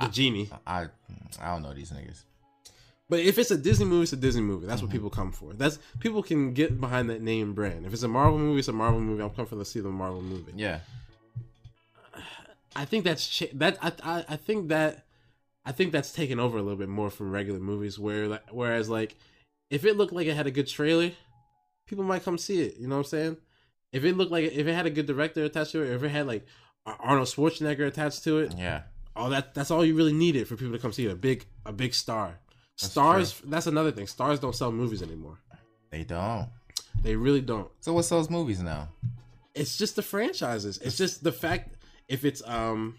the 0.00 0.08
genie. 0.08 0.48
I 0.66 0.86
I 1.38 1.52
don't 1.52 1.62
know 1.62 1.74
these 1.74 1.90
niggas. 1.90 2.22
But 3.08 3.20
if 3.20 3.36
it's 3.38 3.50
a 3.50 3.58
Disney 3.58 3.84
movie, 3.84 4.04
it's 4.04 4.12
a 4.12 4.16
Disney 4.16 4.40
movie. 4.42 4.66
That's 4.66 4.80
what 4.80 4.88
Mm-hmm. 4.88 4.96
people 4.96 5.10
come 5.10 5.32
for. 5.32 5.52
That's 5.52 5.78
people 6.00 6.22
can 6.22 6.54
get 6.54 6.80
behind 6.80 7.10
that 7.10 7.20
name 7.20 7.52
brand. 7.52 7.84
If 7.84 7.92
it's 7.92 8.02
a 8.04 8.08
Marvel 8.08 8.38
movie, 8.38 8.60
it's 8.60 8.68
a 8.68 8.72
Marvel 8.72 9.00
movie. 9.00 9.22
I'm 9.22 9.30
coming 9.30 9.46
for 9.48 9.56
to 9.56 9.64
see 9.64 9.80
the 9.80 9.90
Marvel 9.90 10.22
movie. 10.22 10.52
Yeah, 10.56 10.80
I 12.74 12.84
think 12.84 13.04
that's 13.04 13.28
cha- 13.28 13.46
that. 13.54 13.78
I, 13.82 13.92
I 14.02 14.24
I 14.30 14.36
think 14.36 14.68
that 14.68 15.04
I 15.64 15.72
think 15.72 15.92
that's 15.92 16.12
taken 16.12 16.40
over 16.40 16.56
a 16.58 16.62
little 16.62 16.78
bit 16.78 16.88
more 16.88 17.10
from 17.10 17.30
regular 17.30 17.60
movies. 17.60 17.98
Where 17.98 18.28
like, 18.28 18.44
whereas 18.50 18.88
like 18.88 19.16
if 19.70 19.84
it 19.84 19.96
looked 19.96 20.12
like 20.12 20.26
it 20.26 20.34
had 20.36 20.46
a 20.46 20.50
good 20.50 20.68
trailer, 20.68 21.10
people 21.86 22.04
might 22.04 22.24
come 22.24 22.38
see 22.38 22.62
it. 22.62 22.76
You 22.78 22.88
know 22.88 22.96
what 22.96 23.06
I'm 23.06 23.10
saying? 23.10 23.36
If 23.92 24.04
it 24.04 24.16
looked 24.16 24.32
like 24.32 24.44
if 24.52 24.66
it 24.66 24.72
had 24.74 24.86
a 24.86 24.90
good 24.90 25.06
director 25.06 25.44
attached 25.44 25.72
to 25.72 25.82
it, 25.82 25.90
or 25.90 25.94
if 25.96 26.02
it 26.02 26.08
had 26.08 26.26
like 26.26 26.46
Arnold 26.86 27.28
Schwarzenegger 27.28 27.86
attached 27.86 28.24
to 28.24 28.38
it, 28.38 28.54
yeah. 28.56 28.82
all 29.14 29.28
that 29.28 29.52
that's 29.54 29.70
all 29.70 29.84
you 29.84 29.94
really 29.94 30.14
needed 30.14 30.48
for 30.48 30.56
people 30.56 30.72
to 30.72 30.78
come 30.78 30.92
see 30.92 31.06
it. 31.06 31.12
A 31.12 31.16
big 31.16 31.44
a 31.66 31.72
big 31.72 31.92
star. 31.94 32.38
Stars. 32.76 33.40
That's 33.44 33.66
another 33.66 33.92
thing. 33.92 34.06
Stars 34.06 34.40
don't 34.40 34.54
sell 34.54 34.72
movies 34.72 35.02
anymore. 35.02 35.38
They 35.90 36.04
don't. 36.04 36.48
They 37.02 37.16
really 37.16 37.40
don't. 37.40 37.68
So 37.80 37.92
what 37.92 38.04
sells 38.04 38.30
movies 38.30 38.60
now? 38.62 38.88
it's 39.54 39.76
just 39.76 39.96
the 39.96 40.02
franchises. 40.02 40.78
It's 40.78 40.96
just 40.96 41.22
the 41.22 41.32
fact 41.32 41.74
if 42.08 42.24
it's 42.24 42.42
um 42.46 42.96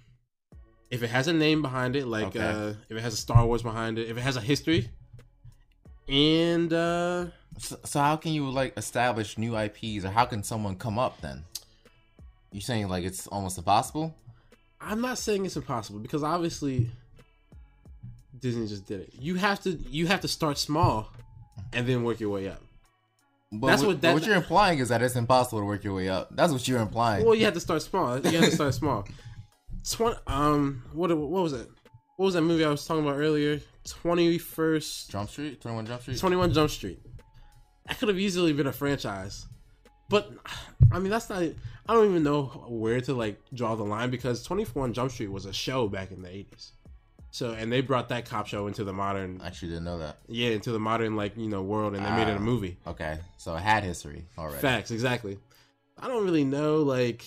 if 0.92 1.02
it 1.02 1.08
has 1.08 1.28
a 1.28 1.34
name 1.34 1.62
behind 1.64 1.96
it, 1.96 2.06
like 2.08 2.28
Okay. 2.28 2.40
uh 2.40 2.74
if 2.90 2.98
it 2.98 3.02
has 3.02 3.14
a 3.14 3.18
Star 3.18 3.46
Wars 3.46 3.64
behind 3.64 3.98
it, 3.98 4.08
if 4.10 4.18
it 4.18 4.22
has 4.22 4.36
a 4.38 4.42
history, 4.42 4.90
and 6.08 6.72
uh 6.72 7.26
So, 7.58 7.78
so 7.84 8.00
how 8.00 8.16
can 8.18 8.34
you 8.34 8.50
like 8.50 8.78
establish 8.78 9.38
new 9.38 9.58
IPs, 9.58 10.06
or 10.06 10.10
how 10.10 10.26
can 10.26 10.44
someone 10.44 10.76
come 10.76 11.00
up 11.00 11.20
then? 11.22 11.44
you're 12.52 12.62
saying 12.62 12.88
like 12.88 13.04
it's 13.04 13.26
almost 13.28 13.58
impossible? 13.58 14.16
I'm 14.80 15.02
not 15.02 15.18
saying 15.18 15.46
it's 15.46 15.56
impossible 15.56 16.00
because 16.00 16.22
obviously 16.24 16.92
Disney 18.44 18.68
just 18.68 18.86
did 18.86 19.00
it. 19.02 19.14
You 19.20 19.36
have 19.36 19.62
to 19.64 19.72
you 19.72 20.06
have 20.08 20.22
to 20.22 20.28
start 20.28 20.58
small 20.58 21.10
and 21.72 21.88
then 21.88 22.04
work 22.04 22.20
your 22.20 22.30
way 22.30 22.48
up. 22.50 22.62
But 23.52 23.68
That's 23.68 23.82
what, 23.82 23.88
what 23.88 24.02
that- 24.02 24.14
what 24.14 24.26
you're 24.26 24.36
implying 24.36 24.80
is 24.80 24.90
that 24.90 25.02
it's 25.02 25.16
impossible 25.16 25.60
to 25.60 25.66
work 25.66 25.84
your 25.84 25.94
way 25.96 26.10
up. 26.10 26.36
That's 26.36 26.52
what 26.52 26.68
you're 26.68 26.82
implying. 26.82 27.26
Well, 27.26 27.36
you 27.36 27.46
have 27.46 27.54
to 27.54 27.60
start 27.60 27.82
small. 27.82 28.20
You 28.20 28.38
have 28.40 28.50
to 28.50 28.52
start 28.52 28.74
small. 28.74 29.08
Twenty. 29.90 30.18
Um. 30.28 30.84
What? 30.94 31.10
What 31.18 31.44
was 31.44 31.54
it? 31.54 31.70
What 32.18 32.26
was 32.26 32.34
that 32.36 32.42
movie 32.42 32.64
I 32.66 32.70
was 32.70 32.86
talking 32.86 33.04
about 33.04 33.18
earlier? 33.18 33.60
Twenty 33.86 34.38
first. 34.38 35.10
Jump 35.10 35.30
Street, 35.30 35.62
Twenty 35.62 35.76
One 35.76 35.86
Jump 35.86 36.02
Street. 36.02 36.20
Twenty 36.20 36.36
One 36.36 36.54
Jump 36.54 36.70
Street. 36.70 37.00
That 37.88 37.98
could 38.00 38.08
have 38.10 38.20
easily 38.20 38.54
been 38.54 38.68
a 38.68 38.72
franchise, 38.72 39.46
but 40.10 40.32
I 40.92 41.00
mean 41.00 41.10
that's 41.10 41.30
not. 41.30 41.42
I 41.86 41.94
don't 41.94 42.10
even 42.10 42.24
know 42.24 42.44
where 42.70 43.02
to 43.02 43.14
like 43.14 43.42
draw 43.54 43.76
the 43.76 43.84
line 43.84 44.10
because 44.10 44.42
Twenty 44.44 44.64
One 44.64 44.94
Jump 44.94 45.12
Street 45.12 45.32
was 45.32 45.46
a 45.46 45.54
show 45.54 45.88
back 45.90 46.12
in 46.12 46.22
the 46.22 46.30
eighties. 46.30 46.72
So 47.34 47.52
and 47.54 47.72
they 47.72 47.82
brought 47.82 48.10
that 48.10 48.26
cop 48.30 48.46
show 48.46 48.68
into 48.68 48.84
the 48.84 48.94
modern, 48.94 49.42
I 49.42 49.48
actually 49.48 49.70
didn't 49.70 49.86
know 49.86 49.98
that. 49.98 50.18
yeah, 50.28 50.50
into 50.50 50.72
the 50.72 50.80
modern 50.80 51.16
like 51.16 51.36
you 51.36 51.50
know 51.50 51.64
world, 51.64 51.96
and 51.96 52.06
they 52.06 52.12
made 52.12 52.28
it 52.28 52.34
Ah. 52.34 52.38
a 52.38 52.40
movie. 52.40 52.78
Okay, 52.86 53.18
so 53.38 53.56
it 53.56 53.62
had 53.62 53.84
history 53.84 54.24
already. 54.38 54.60
Facts, 54.62 54.92
exactly. 54.92 55.40
I 55.98 56.08
don't 56.08 56.24
really 56.26 56.44
know 56.44 56.84
like 56.84 57.26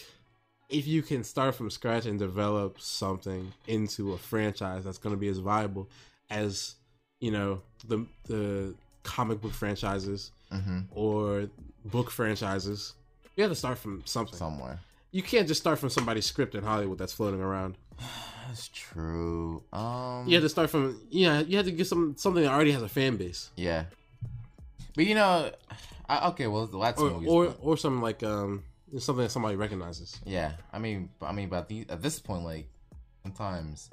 if 0.68 0.86
you 0.86 1.02
can 1.02 1.24
start 1.24 1.57
from 1.57 1.70
scratch 1.70 2.07
and 2.07 2.20
develop 2.20 2.80
something 2.80 3.52
into 3.66 4.12
a 4.12 4.18
franchise 4.18 4.84
that's 4.84 4.98
going 4.98 5.12
to 5.14 5.18
be 5.18 5.26
as 5.26 5.38
viable 5.38 5.88
as 6.30 6.76
you 7.18 7.32
know 7.32 7.62
the 7.88 8.07
the 8.26 8.74
comic 9.02 9.40
book 9.40 9.52
franchises 9.52 10.30
hmm 10.52 10.82
or 10.94 11.48
book 11.84 12.12
franchises. 12.12 12.94
You 13.34 13.42
have 13.42 13.50
to 13.50 13.57
start 13.57 13.76
from 13.78 14.02
something. 14.04 14.38
Somewhere. 14.38 14.78
You 15.11 15.22
can't 15.24 15.48
just 15.48 15.61
start 15.61 15.80
from 15.80 15.90
somebody's 15.90 16.26
script 16.26 16.54
in 16.54 16.62
Hollywood 16.62 16.98
that's 16.98 17.12
floating 17.12 17.40
around. 17.40 17.76
That's 18.47 18.68
true. 18.68 19.62
Um. 19.72 20.24
You 20.26 20.34
have 20.34 20.44
to 20.44 20.49
start 20.49 20.70
from 20.70 21.01
yeah. 21.11 21.40
You 21.40 21.57
have 21.59 21.66
to 21.66 21.72
get 21.72 21.86
some 21.86 22.14
something 22.16 22.42
that 22.42 22.53
already 22.53 22.72
has 22.72 22.82
a 22.82 22.88
fan 22.88 23.16
base, 23.16 23.51
Yeah. 23.57 23.84
But 24.94 25.07
you 25.07 25.14
know, 25.14 25.51
I, 26.09 26.28
okay. 26.28 26.47
Well, 26.47 26.66
that's 26.66 27.01
or 27.01 27.11
movies, 27.11 27.28
or, 27.28 27.47
but- 27.47 27.59
or 27.61 27.76
something 27.76 28.01
like 28.03 28.22
um 28.22 28.62
something 28.99 29.24
that 29.24 29.30
somebody 29.30 29.57
recognizes. 29.57 30.18
yeah. 30.24 30.53
I 30.72 30.78
mean, 30.78 31.11
I 31.20 31.32
mean, 31.32 31.49
but 31.49 31.70
at 31.90 32.01
this 32.03 32.18
point, 32.18 32.44
like 32.44 32.66
sometimes, 33.24 33.90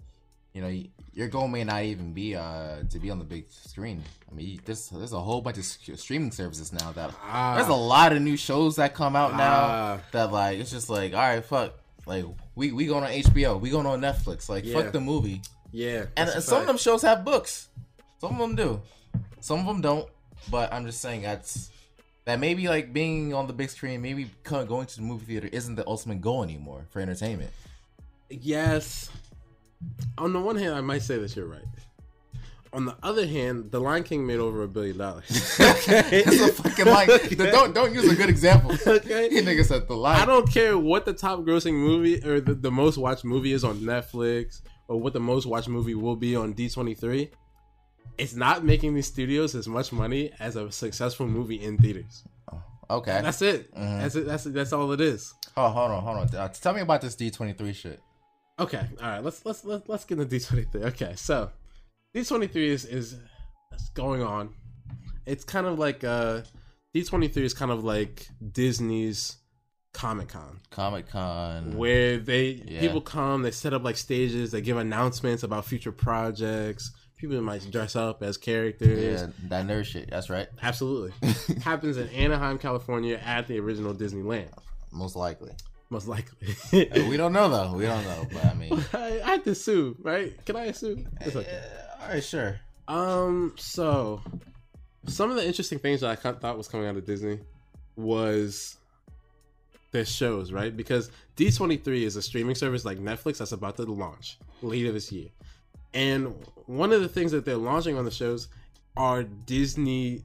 you 0.54 0.62
know, 0.62 0.72
your 1.14 1.28
goal 1.28 1.48
may 1.48 1.64
not 1.64 1.84
even 1.84 2.14
be 2.14 2.36
uh 2.36 2.84
to 2.90 3.00
be 3.00 3.10
on 3.10 3.20
the 3.20 3.26
big 3.26 3.50
screen. 3.50 4.04
I 4.32 4.36
mean, 4.36 4.62
there's 4.66 4.90
there's 4.90 5.14
a 5.14 5.20
whole 5.20 5.42
bunch 5.42 5.58
of 5.58 5.66
streaming 5.66 6.32
services 6.32 6.72
now 6.72 6.92
that 6.94 7.12
Ah. 7.24 7.56
there's 7.56 7.68
a 7.68 7.74
lot 7.74 8.14
of 8.14 8.22
new 8.22 8.38
shows 8.38 8.76
that 8.78 8.94
come 8.94 9.16
out 9.16 9.32
now 9.36 9.56
Ah. 9.60 10.00
that 10.12 10.32
like 10.32 10.60
it's 10.60 10.72
just 10.72 10.90
like 10.90 11.14
all 11.14 11.20
right, 11.20 11.44
fuck. 11.44 11.74
Like 12.06 12.26
we 12.56 12.72
we 12.72 12.86
going 12.86 13.04
on 13.04 13.10
HBO, 13.12 13.60
we 13.60 13.70
going 13.70 13.86
on 13.86 14.02
Netflix. 14.02 14.50
Like 14.50 14.66
Yeah. 14.66 14.82
fuck 14.82 14.92
the 14.92 15.02
movie. 15.02 15.42
Yeah, 15.72 16.06
And 16.16 16.30
some 16.44 16.62
of 16.62 16.68
them 16.68 16.78
shows 16.78 17.02
have 17.02 17.26
books. 17.26 17.68
Some 18.22 18.34
of 18.34 18.38
them 18.38 18.56
do. 18.56 18.82
Some 19.40 19.60
of 19.60 19.66
them 19.66 19.82
don't. 19.82 20.08
But 20.52 20.72
I'm 20.72 20.86
just 20.86 21.02
saying 21.02 21.24
that's 21.24 21.72
that 22.26 22.40
maybe 22.40 22.68
like 22.68 22.94
being 22.94 23.34
on 23.34 23.48
the 23.48 23.54
big 23.54 23.70
screen, 23.70 24.02
maybe 24.02 24.30
going 24.44 24.86
to 24.86 24.96
the 24.96 25.02
movie 25.02 25.26
theater 25.26 25.50
isn't 25.52 25.76
the 25.76 25.88
ultimate 25.88 26.22
goal 26.22 26.44
anymore 26.44 26.86
for 26.90 27.00
entertainment. 27.02 27.52
Yes. 28.30 29.10
On 30.18 30.32
the 30.32 30.40
one 30.40 30.56
hand, 30.56 30.76
I 30.76 30.82
might 30.82 31.02
say 31.02 31.18
that 31.18 31.36
you're 31.36 31.48
right. 31.48 31.66
On 32.74 32.86
the 32.86 32.96
other 33.04 33.28
hand, 33.28 33.72
The 33.72 33.80
Lion 33.80 34.04
King 34.04 34.26
made 34.26 34.40
over 34.40 34.64
a 34.64 34.68
billion 34.68 34.98
dollars. 34.98 35.30
okay. 35.60 36.24
It's 36.26 36.42
a 36.42 36.52
fucking 36.64 36.86
line. 36.86 37.08
Don't 37.52 37.74
don't 37.76 37.94
use 37.94 38.10
a 38.12 38.16
good 38.16 38.30
example. 38.30 38.72
Okay. 38.86 39.30
You 39.32 39.44
nigga 39.44 39.64
said 39.64 39.88
the 39.88 39.94
line. 39.96 40.20
I 40.20 40.26
don't 40.26 40.52
care 40.52 40.76
what 40.78 41.06
the 41.06 41.14
top 41.14 41.42
grossing 41.42 41.74
movie 41.76 42.24
or 42.26 42.42
the, 42.42 42.56
the 42.56 42.72
most 42.72 42.98
watched 42.98 43.26
movie 43.26 43.54
is 43.54 43.64
on 43.64 43.78
Netflix 43.80 44.62
or 44.88 45.00
what 45.00 45.14
the 45.14 45.20
most 45.20 45.46
watched 45.46 45.70
movie 45.70 45.94
will 45.94 46.16
be 46.16 46.36
on 46.36 46.56
D23. 46.56 47.30
It's 48.18 48.36
not 48.36 48.64
making 48.66 48.96
these 48.96 49.08
studios 49.08 49.54
as 49.56 49.68
much 49.68 49.92
money 49.92 50.32
as 50.40 50.56
a 50.56 50.72
successful 50.72 51.28
movie 51.28 51.64
in 51.64 51.78
theaters. 51.78 52.24
Okay. 52.90 53.22
That's 53.22 53.42
it. 53.44 53.74
Mhm. 53.76 54.02
That's 54.02 54.16
it. 54.16 54.26
That's 54.26 54.44
that's 54.46 54.74
all 54.74 54.92
it 54.92 55.02
is. 55.02 55.34
oh, 55.56 55.70
hold 55.70 55.92
on, 55.92 56.04
hold 56.04 56.18
on. 56.18 56.36
Uh, 56.36 56.48
tell 56.50 56.74
me 56.74 56.82
about 56.82 57.02
this 57.02 57.16
D23 57.16 57.74
shit. 57.76 58.00
Okay, 58.60 58.86
all 59.02 59.10
right. 59.10 59.24
Let's 59.24 59.46
let's 59.46 59.64
let's, 59.64 59.88
let's 59.90 60.06
get 60.06 60.20
into 60.20 60.30
D 60.30 60.44
twenty 60.44 60.66
three. 60.66 60.84
Okay, 60.84 61.14
so 61.16 61.50
D 62.14 62.24
twenty 62.24 62.48
three 62.48 62.70
is 62.70 62.86
is 62.86 63.16
going 63.94 64.22
on. 64.22 64.54
It's 65.26 65.44
kind 65.44 65.66
of 65.66 65.80
like 65.80 66.04
uh 66.04 66.42
D 66.94 67.04
twenty 67.04 67.28
three 67.28 67.46
is 67.46 67.54
kind 67.54 67.72
of 67.72 67.84
like 67.84 68.28
Disney's 68.52 69.38
Comic 69.94 70.30
Con, 70.30 70.60
Comic 70.72 71.08
Con. 71.10 71.78
where 71.78 72.18
they 72.18 72.64
Yeah. 72.68 72.80
people 72.82 73.02
come, 73.02 73.42
they 73.44 73.52
set 73.52 73.74
up 73.74 73.84
like 73.84 73.98
stages, 73.98 74.52
they 74.52 74.62
give 74.62 74.78
announcements 74.78 75.44
about 75.44 75.66
future 75.66 75.92
projects. 75.92 76.92
People 77.18 77.40
might 77.42 77.70
dress 77.72 77.96
up 77.96 78.22
as 78.22 78.36
characters. 78.38 79.22
Yeah, 79.22 79.28
that 79.48 79.66
nerd 79.66 79.86
shit. 79.86 80.10
That's 80.10 80.30
right. 80.30 80.48
Absolutely, 80.62 81.14
happens 81.64 81.96
in 81.98 82.10
Anaheim, 82.10 82.58
California, 82.58 83.20
at 83.24 83.48
the 83.48 83.60
original 83.60 83.94
Disneyland, 83.94 84.50
Most 84.92 85.16
likely. 85.16 85.52
most 85.90 86.08
likely. 86.08 86.50
Uh, 86.74 87.08
we 87.10 87.16
don't 87.16 87.32
know 87.32 87.48
though. 87.50 87.74
We 87.78 87.86
don't 87.86 88.04
know. 88.04 88.28
But 88.34 88.46
I 88.46 88.54
mean, 88.56 88.74
I, 88.94 89.22
I 89.24 89.30
have 89.32 89.44
to 89.46 89.56
sue, 89.56 89.96
right? 90.02 90.34
Can 90.46 90.56
I 90.58 90.72
sue? 90.72 91.06
It's 91.22 91.36
okay. 91.36 91.64
All 92.04 92.10
right, 92.10 92.24
sure. 92.24 92.60
Um, 92.88 93.54
so 93.58 94.22
some 95.08 95.30
of 95.30 95.36
the 95.36 95.46
interesting 95.46 95.80
things 95.80 96.02
that 96.02 96.10
I 96.26 96.32
thought 96.32 96.58
was 96.58 96.68
coming 96.68 96.88
out 96.88 96.96
of 96.98 97.06
Disney 97.06 97.40
was 97.96 98.76
their 99.92 100.06
shows, 100.06 100.52
right? 100.52 100.76
Because 100.76 101.12
D23 101.38 102.04
is 102.04 102.16
a 102.16 102.22
streaming 102.22 102.56
service 102.56 102.84
like 102.86 102.98
Netflix 102.98 103.38
that's 103.38 103.52
about 103.52 103.78
to 103.78 103.84
launch 103.84 104.38
later 104.62 104.92
this 104.92 105.12
year. 105.12 105.30
And 105.94 106.34
one 106.66 106.92
of 106.92 107.02
the 107.02 107.08
things 107.08 107.32
that 107.32 107.46
they're 107.46 107.56
launching 107.58 107.98
on 107.98 108.06
the 108.06 108.12
shows 108.12 108.48
are 108.98 109.24
Disney 109.24 110.24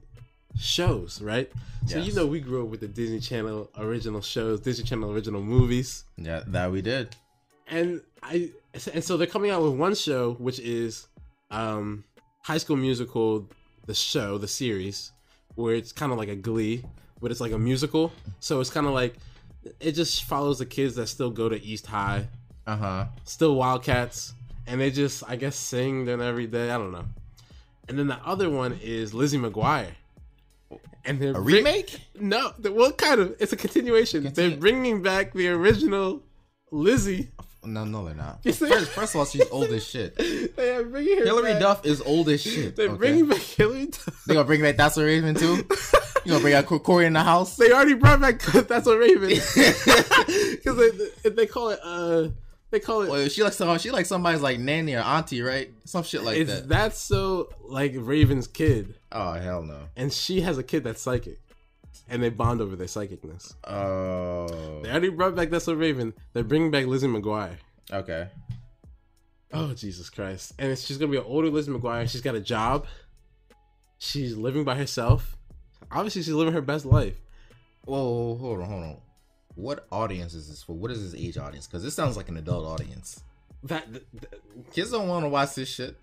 shows, 0.59 1.21
right? 1.21 1.51
So 1.85 1.99
you 1.99 2.13
know 2.13 2.25
we 2.25 2.39
grew 2.39 2.63
up 2.63 2.69
with 2.69 2.81
the 2.81 2.87
Disney 2.87 3.19
Channel 3.19 3.69
original 3.77 4.21
shows, 4.21 4.59
Disney 4.59 4.83
Channel 4.85 5.11
original 5.11 5.41
movies 5.41 6.03
Yeah, 6.17 6.43
that 6.47 6.71
we 6.71 6.81
did. 6.81 7.15
and 7.67 8.01
I 8.21 8.51
and 8.93 9.03
so 9.03 9.15
they're 9.17 9.27
coming 9.27 9.49
out 9.51 9.61
with 9.63 9.73
one 9.73 9.95
show 9.95 10.33
which 10.33 10.59
is 10.59 11.07
um 11.51 12.03
High 12.43 12.57
School 12.57 12.77
Musical 12.77 13.47
the 13.85 13.93
show 13.93 14.37
the 14.37 14.47
series 14.47 15.11
where 15.55 15.73
it's 15.75 15.91
kind 15.91 16.11
of 16.11 16.17
like 16.17 16.29
a 16.29 16.35
Glee 16.35 16.83
but 17.21 17.31
it's 17.31 17.41
like 17.41 17.51
a 17.51 17.57
musical 17.59 18.11
so 18.39 18.59
it's 18.61 18.69
kind 18.69 18.85
of 18.87 18.93
like 18.93 19.15
it 19.79 19.91
just 19.93 20.23
follows 20.23 20.59
the 20.59 20.65
kids 20.65 20.95
that 20.95 21.07
still 21.07 21.31
go 21.31 21.49
to 21.49 21.61
East 21.61 21.85
High 21.87 22.27
Uh 22.67 22.75
huh. 22.77 23.05
still 23.25 23.55
Wildcats 23.55 24.33
and 24.67 24.79
they 24.79 24.91
just 24.91 25.23
I 25.27 25.35
guess 25.35 25.55
sing 25.55 26.05
then 26.05 26.21
every 26.21 26.47
day 26.47 26.69
I 26.71 26.77
don't 26.77 26.91
know 26.91 27.05
and 27.87 27.97
then 27.97 28.07
the 28.07 28.19
other 28.25 28.49
one 28.49 28.79
is 28.83 29.13
Lizzie 29.13 29.39
McGuire 29.39 29.89
and 31.05 31.19
they're 31.19 31.31
A 31.31 31.41
bring- 31.41 31.57
remake? 31.57 31.99
no 32.19 32.51
what 32.61 32.97
kind 32.97 33.19
of 33.19 33.35
it's 33.39 33.53
a 33.53 33.57
continuation 33.57 34.23
Continue. 34.23 34.49
they're 34.51 34.59
bringing 34.59 35.01
back 35.01 35.33
the 35.33 35.47
original 35.49 36.21
Lizzie 36.71 37.29
No, 37.63 37.83
no, 37.85 38.05
they're 38.05 38.15
not. 38.15 38.39
You 38.43 38.53
see? 38.53 38.69
First, 38.69 38.91
first 38.91 39.15
of 39.15 39.19
all, 39.19 39.25
she's 39.25 39.47
old 39.49 39.65
as 39.69 39.85
shit. 39.85 40.15
They 40.55 40.71
are 40.75 40.83
bringing 40.83 41.17
her 41.19 41.25
Hilary 41.25 41.51
back. 41.53 41.61
Duff 41.61 41.85
is 41.85 42.01
old 42.01 42.29
as 42.29 42.41
shit. 42.41 42.75
They're 42.75 42.87
okay? 42.89 42.97
bringing 42.97 43.27
back 43.27 43.39
Hilary 43.41 43.87
Duff. 43.87 44.23
They 44.25 44.33
gonna 44.33 44.45
bring 44.45 44.61
back 44.61 44.77
That's 44.77 44.95
So 44.95 45.03
Raven 45.03 45.35
too. 45.35 45.65
You 46.25 46.31
gonna 46.33 46.41
bring 46.41 46.53
out 46.53 46.65
Cory 46.65 47.05
in 47.05 47.13
the 47.13 47.23
house? 47.23 47.55
They 47.55 47.71
already 47.71 47.93
brought 47.93 48.19
back 48.19 48.41
That's 48.67 48.83
So 48.85 48.95
Raven 48.97 49.29
because 49.29 50.77
they, 51.23 51.29
they 51.29 51.45
call 51.47 51.69
it 51.69 51.79
uh 51.83 52.27
they 52.71 52.79
call 52.79 53.01
it 53.03 53.09
Well, 53.09 53.27
she 53.29 53.41
like 53.43 53.53
some, 53.53 53.77
she 53.79 53.89
like 53.89 54.05
somebody's 54.05 54.41
like 54.41 54.59
nanny 54.59 54.93
or 54.95 54.99
auntie, 54.99 55.41
right? 55.41 55.71
Some 55.85 56.03
shit 56.03 56.23
like 56.23 56.45
that. 56.47 56.67
that's 56.67 56.99
so 56.99 57.49
like 57.63 57.93
Raven's 57.95 58.47
kid 58.47 58.95
Oh 59.11 59.31
hell 59.33 59.61
no. 59.63 59.79
and 59.95 60.11
she 60.13 60.41
has 60.41 60.57
a 60.57 60.63
kid 60.63 60.83
that's 60.83 61.01
psychic 61.01 61.39
and 62.09 62.21
they 62.23 62.29
bond 62.29 62.61
over 62.61 62.75
their 62.75 62.87
psychicness. 62.87 63.53
Oh. 63.65 64.81
They 64.81 64.89
already 64.89 65.09
brought 65.09 65.35
back 65.35 65.49
That's 65.49 65.65
So 65.65 65.73
Raven. 65.73 66.13
They're 66.33 66.43
bringing 66.43 66.71
back 66.71 66.85
Lizzie 66.85 67.07
McGuire. 67.07 67.57
Okay. 67.91 68.27
Oh 69.51 69.73
Jesus 69.73 70.09
Christ! 70.11 70.53
And 70.59 70.77
she's 70.77 70.97
gonna 70.97 71.11
be 71.11 71.17
an 71.17 71.23
older 71.25 71.49
Lizzie 71.49 71.71
McGuire. 71.71 72.07
She's 72.07 72.21
got 72.21 72.35
a 72.35 72.39
job. 72.39 72.85
She's 73.97 74.37
living 74.37 74.63
by 74.63 74.75
herself. 74.75 75.35
Obviously, 75.91 76.21
she's 76.21 76.33
living 76.33 76.53
her 76.53 76.61
best 76.61 76.85
life. 76.85 77.19
Whoa, 77.85 78.35
hold 78.35 78.59
on, 78.61 78.69
hold 78.69 78.83
on. 78.83 78.97
What 79.55 79.87
audience 79.91 80.35
is 80.35 80.47
this 80.47 80.61
for? 80.61 80.73
What 80.73 80.91
is 80.91 81.11
this 81.11 81.19
age 81.19 81.37
audience? 81.37 81.65
Because 81.65 81.83
this 81.83 81.95
sounds 81.95 82.15
like 82.15 82.29
an 82.29 82.37
adult 82.37 82.65
audience. 82.65 83.23
That 83.63 83.91
th- 83.91 84.05
th- 84.21 84.41
Kids 84.71 84.91
don't 84.91 85.07
want 85.07 85.25
to 85.25 85.29
watch 85.29 85.55
this 85.55 85.67
shit. 85.67 85.97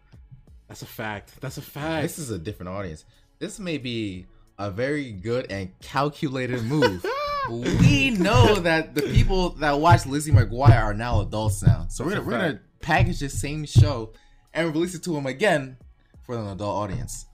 that's 0.68 0.82
a 0.82 0.86
fact. 0.86 1.40
That's 1.40 1.56
a 1.56 1.62
fact. 1.62 2.02
This 2.02 2.18
is 2.18 2.30
a 2.30 2.38
different 2.38 2.70
audience. 2.70 3.04
This 3.38 3.58
may 3.60 3.78
be 3.78 4.26
a 4.58 4.70
very 4.70 5.12
good 5.12 5.50
and 5.50 5.78
calculated 5.80 6.62
move. 6.64 7.04
we 7.50 8.10
know 8.10 8.56
that 8.56 8.94
the 8.94 9.02
people 9.02 9.50
that 9.50 9.78
watch 9.78 10.06
Lizzie 10.06 10.32
McGuire 10.32 10.82
are 10.82 10.94
now 10.94 11.20
adults 11.20 11.62
now. 11.62 11.86
So 11.88 12.04
we're 12.04 12.10
gonna, 12.10 12.22
we're 12.22 12.32
gonna 12.32 12.60
package 12.80 13.20
the 13.20 13.28
same 13.28 13.64
show 13.64 14.12
and 14.52 14.72
release 14.74 14.94
it 14.94 15.02
to 15.04 15.10
them 15.10 15.26
again 15.26 15.76
for 16.22 16.36
an 16.36 16.46
adult 16.48 16.76
audience. 16.76 17.26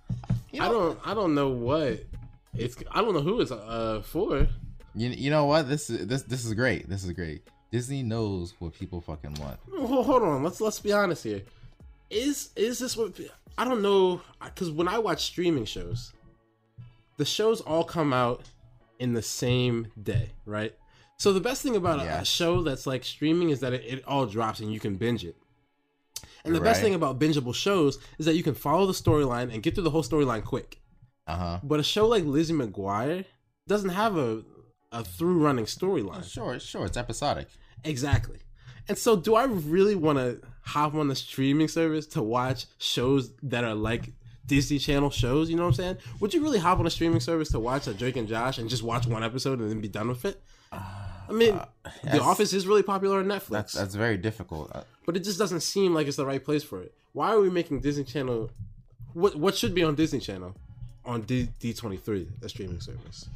You 0.50 0.62
I 0.62 0.68
don't. 0.68 0.98
I 1.04 1.14
don't 1.14 1.34
know 1.34 1.48
what 1.48 2.04
it's. 2.54 2.76
I 2.90 3.00
don't 3.00 3.14
know 3.14 3.20
who 3.20 3.40
it's 3.40 3.50
uh 3.50 4.02
for. 4.04 4.46
you, 4.94 5.08
you 5.08 5.30
know 5.30 5.46
what? 5.46 5.68
This 5.68 5.88
is 5.88 6.06
this 6.06 6.22
this 6.22 6.44
is 6.44 6.52
great. 6.54 6.88
This 6.88 7.04
is 7.04 7.12
great. 7.12 7.42
Disney 7.70 8.02
knows 8.02 8.52
what 8.58 8.74
people 8.74 9.00
fucking 9.00 9.34
want. 9.40 9.58
Hold, 9.74 10.04
hold 10.04 10.22
on. 10.22 10.42
Let's 10.42 10.60
let's 10.60 10.78
be 10.78 10.92
honest 10.92 11.24
here. 11.24 11.42
Is 12.10 12.50
is 12.54 12.78
this 12.78 12.96
what 12.96 13.18
I 13.56 13.64
don't 13.64 13.80
know? 13.80 14.20
Because 14.44 14.70
when 14.70 14.88
I 14.88 14.98
watch 14.98 15.24
streaming 15.24 15.64
shows, 15.64 16.12
the 17.16 17.24
shows 17.24 17.60
all 17.60 17.84
come 17.84 18.12
out 18.12 18.42
in 18.98 19.12
the 19.14 19.22
same 19.22 19.88
day, 20.00 20.30
right? 20.46 20.74
So 21.16 21.32
the 21.32 21.40
best 21.40 21.62
thing 21.62 21.76
about 21.76 22.00
a- 22.00 22.20
a 22.20 22.24
show 22.24 22.62
that's 22.62 22.86
like 22.86 23.04
streaming 23.04 23.50
is 23.50 23.60
that 23.60 23.72
it, 23.72 23.84
it 23.84 24.04
all 24.06 24.26
drops 24.26 24.60
and 24.60 24.72
you 24.72 24.80
can 24.80 24.96
binge 24.96 25.24
it. 25.24 25.36
And 26.44 26.54
the 26.54 26.60
best 26.60 26.80
thing 26.80 26.94
about 26.94 27.20
bingeable 27.20 27.54
shows 27.54 27.98
is 28.18 28.26
that 28.26 28.34
you 28.34 28.42
can 28.42 28.54
follow 28.54 28.86
the 28.86 28.92
storyline 28.92 29.52
and 29.52 29.62
get 29.62 29.74
through 29.74 29.84
the 29.84 29.90
whole 29.90 30.02
storyline 30.02 30.44
quick. 30.44 30.80
Uh 31.26 31.36
huh. 31.36 31.58
But 31.62 31.78
a 31.78 31.84
show 31.84 32.08
like 32.08 32.24
Lizzie 32.24 32.52
McGuire 32.54 33.24
doesn't 33.68 33.90
have 33.90 34.16
a 34.16 34.42
a 34.90 35.04
through 35.04 35.38
running 35.42 35.64
storyline. 35.64 36.28
Sure, 36.28 36.58
sure. 36.58 36.84
It's 36.86 36.96
episodic. 36.96 37.48
Exactly. 37.84 38.40
And 38.88 38.98
so, 38.98 39.16
do 39.16 39.34
I 39.36 39.44
really 39.44 39.94
want 39.94 40.18
to 40.18 40.40
hop 40.64 40.94
on 40.94 41.08
the 41.08 41.14
streaming 41.14 41.68
service 41.68 42.06
to 42.08 42.22
watch 42.22 42.66
shows 42.78 43.32
that 43.44 43.64
are 43.64 43.74
like 43.74 44.12
Disney 44.46 44.78
Channel 44.78 45.10
shows? 45.10 45.48
You 45.50 45.56
know 45.56 45.62
what 45.62 45.68
I'm 45.68 45.74
saying? 45.74 45.96
Would 46.20 46.34
you 46.34 46.42
really 46.42 46.58
hop 46.58 46.78
on 46.78 46.86
a 46.86 46.90
streaming 46.90 47.20
service 47.20 47.50
to 47.50 47.60
watch 47.60 47.86
a 47.86 47.94
Drake 47.94 48.16
and 48.16 48.26
Josh 48.28 48.58
and 48.58 48.68
just 48.68 48.82
watch 48.82 49.06
one 49.06 49.22
episode 49.24 49.60
and 49.60 49.70
then 49.70 49.80
be 49.80 49.88
done 49.88 50.08
with 50.08 50.24
it? 50.24 50.40
I 50.72 51.32
mean, 51.32 51.60
The 52.04 52.20
Office 52.20 52.52
is 52.52 52.66
really 52.66 52.82
popular 52.82 53.18
on 53.18 53.26
Netflix, 53.26 53.48
That's 53.48 53.72
that's 53.74 53.94
very 53.94 54.16
difficult. 54.16 54.70
Uh, 54.74 54.82
but 55.06 55.16
it 55.16 55.20
just 55.24 55.38
doesn't 55.38 55.60
seem 55.60 55.94
like 55.94 56.06
it's 56.06 56.16
the 56.16 56.26
right 56.26 56.42
place 56.44 56.62
for 56.62 56.80
it. 56.82 56.92
Why 57.12 57.32
are 57.32 57.40
we 57.40 57.50
making 57.50 57.80
Disney 57.80 58.04
Channel? 58.04 58.50
What 59.14 59.36
what 59.36 59.54
should 59.54 59.74
be 59.74 59.82
on 59.84 59.94
Disney 59.94 60.18
Channel 60.20 60.54
on 61.04 61.22
D 61.22 61.48
D 61.60 61.72
twenty 61.74 61.96
three, 61.98 62.28
a 62.42 62.48
streaming 62.48 62.80
service? 62.80 63.28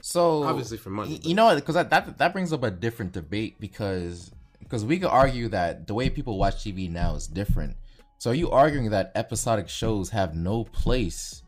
So 0.00 0.42
Obviously 0.42 0.78
for 0.78 0.90
money, 0.90 1.12
y- 1.14 1.20
You 1.22 1.34
know, 1.34 1.54
because 1.54 1.76
that, 1.76 1.90
that 1.90 2.18
that 2.18 2.32
brings 2.32 2.52
up 2.52 2.62
a 2.64 2.70
different 2.70 3.12
debate 3.12 3.54
because 3.60 4.30
because 4.60 4.84
we 4.84 4.98
could 4.98 5.10
argue 5.10 5.48
that 5.48 5.86
the 5.86 5.94
way 5.94 6.10
people 6.10 6.38
watch 6.38 6.56
TV 6.64 6.90
now 6.90 7.14
is 7.14 7.26
different. 7.26 7.76
So 8.22 8.30
are 8.30 8.34
you 8.34 8.52
arguing 8.52 8.90
that 8.90 9.10
episodic 9.16 9.68
shows 9.68 10.10
have 10.10 10.36
no 10.36 10.62
place 10.62 11.42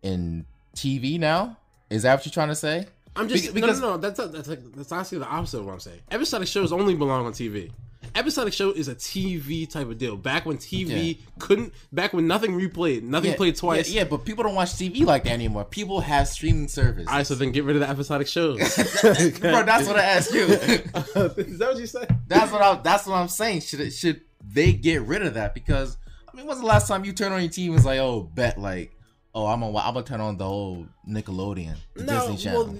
in 0.00 0.46
TV 0.76 1.18
now? 1.18 1.56
Is 1.90 2.04
that 2.04 2.14
what 2.14 2.24
you're 2.24 2.30
trying 2.30 2.50
to 2.50 2.54
say? 2.54 2.86
I'm 3.16 3.28
just 3.28 3.46
Be- 3.46 3.60
because- 3.60 3.80
no, 3.80 3.88
no, 3.88 3.94
no. 3.96 4.00
That's 4.00 4.32
that's 4.32 4.46
like, 4.46 4.60
that's 4.76 4.92
actually 4.92 5.18
the 5.18 5.26
opposite 5.26 5.58
of 5.58 5.66
what 5.66 5.72
I'm 5.72 5.80
saying. 5.80 5.98
Episodic 6.08 6.46
shows 6.46 6.72
only 6.72 6.94
belong 6.94 7.26
on 7.26 7.32
TV. 7.32 7.72
Episodic 8.14 8.52
show 8.52 8.70
is 8.70 8.86
a 8.86 8.94
TV 8.94 9.68
type 9.68 9.88
of 9.88 9.98
deal. 9.98 10.16
Back 10.16 10.46
when 10.46 10.56
TV 10.56 11.18
couldn't, 11.40 11.74
back 11.90 12.12
when 12.12 12.28
nothing 12.28 12.52
replayed, 12.52 13.02
nothing 13.02 13.32
Yeah, 13.32 13.36
played 13.36 13.56
twice. 13.56 13.90
Yeah, 13.90 14.02
yeah, 14.02 14.08
but 14.08 14.24
people 14.24 14.44
don't 14.44 14.54
watch 14.54 14.74
TV 14.74 15.04
like 15.04 15.24
that 15.24 15.32
anymore. 15.32 15.64
People 15.64 15.98
have 15.98 16.28
streaming 16.28 16.68
service. 16.68 17.08
All 17.08 17.14
right, 17.14 17.26
so 17.26 17.34
then 17.34 17.50
get 17.50 17.64
rid 17.64 17.74
of 17.74 17.80
the 17.80 17.90
episodic 17.90 18.28
shows. 18.28 18.58
Bro, 19.40 19.64
that's 19.64 19.88
what 19.88 19.96
I 19.96 20.04
asked 20.04 20.32
you. 20.32 20.42
is 20.44 21.58
that 21.58 21.70
what 21.72 21.76
you 21.76 21.88
said? 21.88 22.16
That's 22.28 22.52
what 22.52 22.62
I. 22.62 22.80
That's 22.80 23.04
what 23.04 23.16
I'm 23.16 23.26
saying. 23.26 23.62
Should 23.62 23.80
it, 23.80 23.90
should 23.90 24.20
they 24.48 24.72
get 24.72 25.02
rid 25.02 25.22
of 25.26 25.34
that? 25.34 25.54
Because 25.54 25.96
I 26.32 26.36
mean, 26.36 26.46
when's 26.46 26.60
the 26.60 26.66
last 26.66 26.88
time 26.88 27.04
you 27.04 27.12
turn 27.12 27.32
on 27.32 27.40
your 27.40 27.50
TV 27.50 27.66
and 27.66 27.74
was 27.74 27.84
like, 27.84 27.98
oh, 27.98 28.22
bet 28.22 28.58
like, 28.58 28.92
oh, 29.34 29.46
I'm 29.46 29.60
gonna 29.60 29.76
I'm 29.78 29.94
gonna 29.94 30.06
turn 30.06 30.20
on 30.20 30.36
the 30.36 30.44
whole 30.46 30.86
Nickelodeon, 31.08 31.76
the 31.94 32.04
Disney 32.04 32.36
Channel. 32.36 32.64
well, 32.66 32.78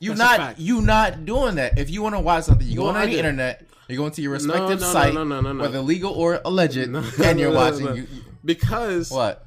you 0.00 0.14
not 0.14 0.58
you 0.58 0.80
not 0.82 1.24
doing 1.24 1.54
that. 1.56 1.78
If 1.78 1.90
you 1.90 2.02
want 2.02 2.14
to 2.14 2.20
watch 2.20 2.44
something, 2.44 2.66
you 2.66 2.76
go 2.76 2.84
Well, 2.84 2.90
on 2.94 2.96
I 3.02 3.06
the 3.06 3.12
did. 3.12 3.18
internet. 3.18 3.66
You're 3.88 3.98
going 3.98 4.12
to 4.12 4.22
your 4.22 4.32
respective 4.32 4.80
no, 4.80 4.86
no, 4.86 4.92
site, 4.92 5.12
no, 5.14 5.24
no, 5.24 5.40
no, 5.42 5.52
no. 5.52 5.62
whether 5.62 5.80
legal 5.80 6.12
or 6.12 6.40
alleged, 6.44 6.88
No, 6.88 7.04
and 7.22 7.38
you're 7.38 7.50
no, 7.52 7.54
no, 7.54 7.70
watching. 7.70 7.84
no. 7.84 7.92
You, 7.94 8.02
you- 8.10 8.24
because 8.44 9.10
what? 9.10 9.46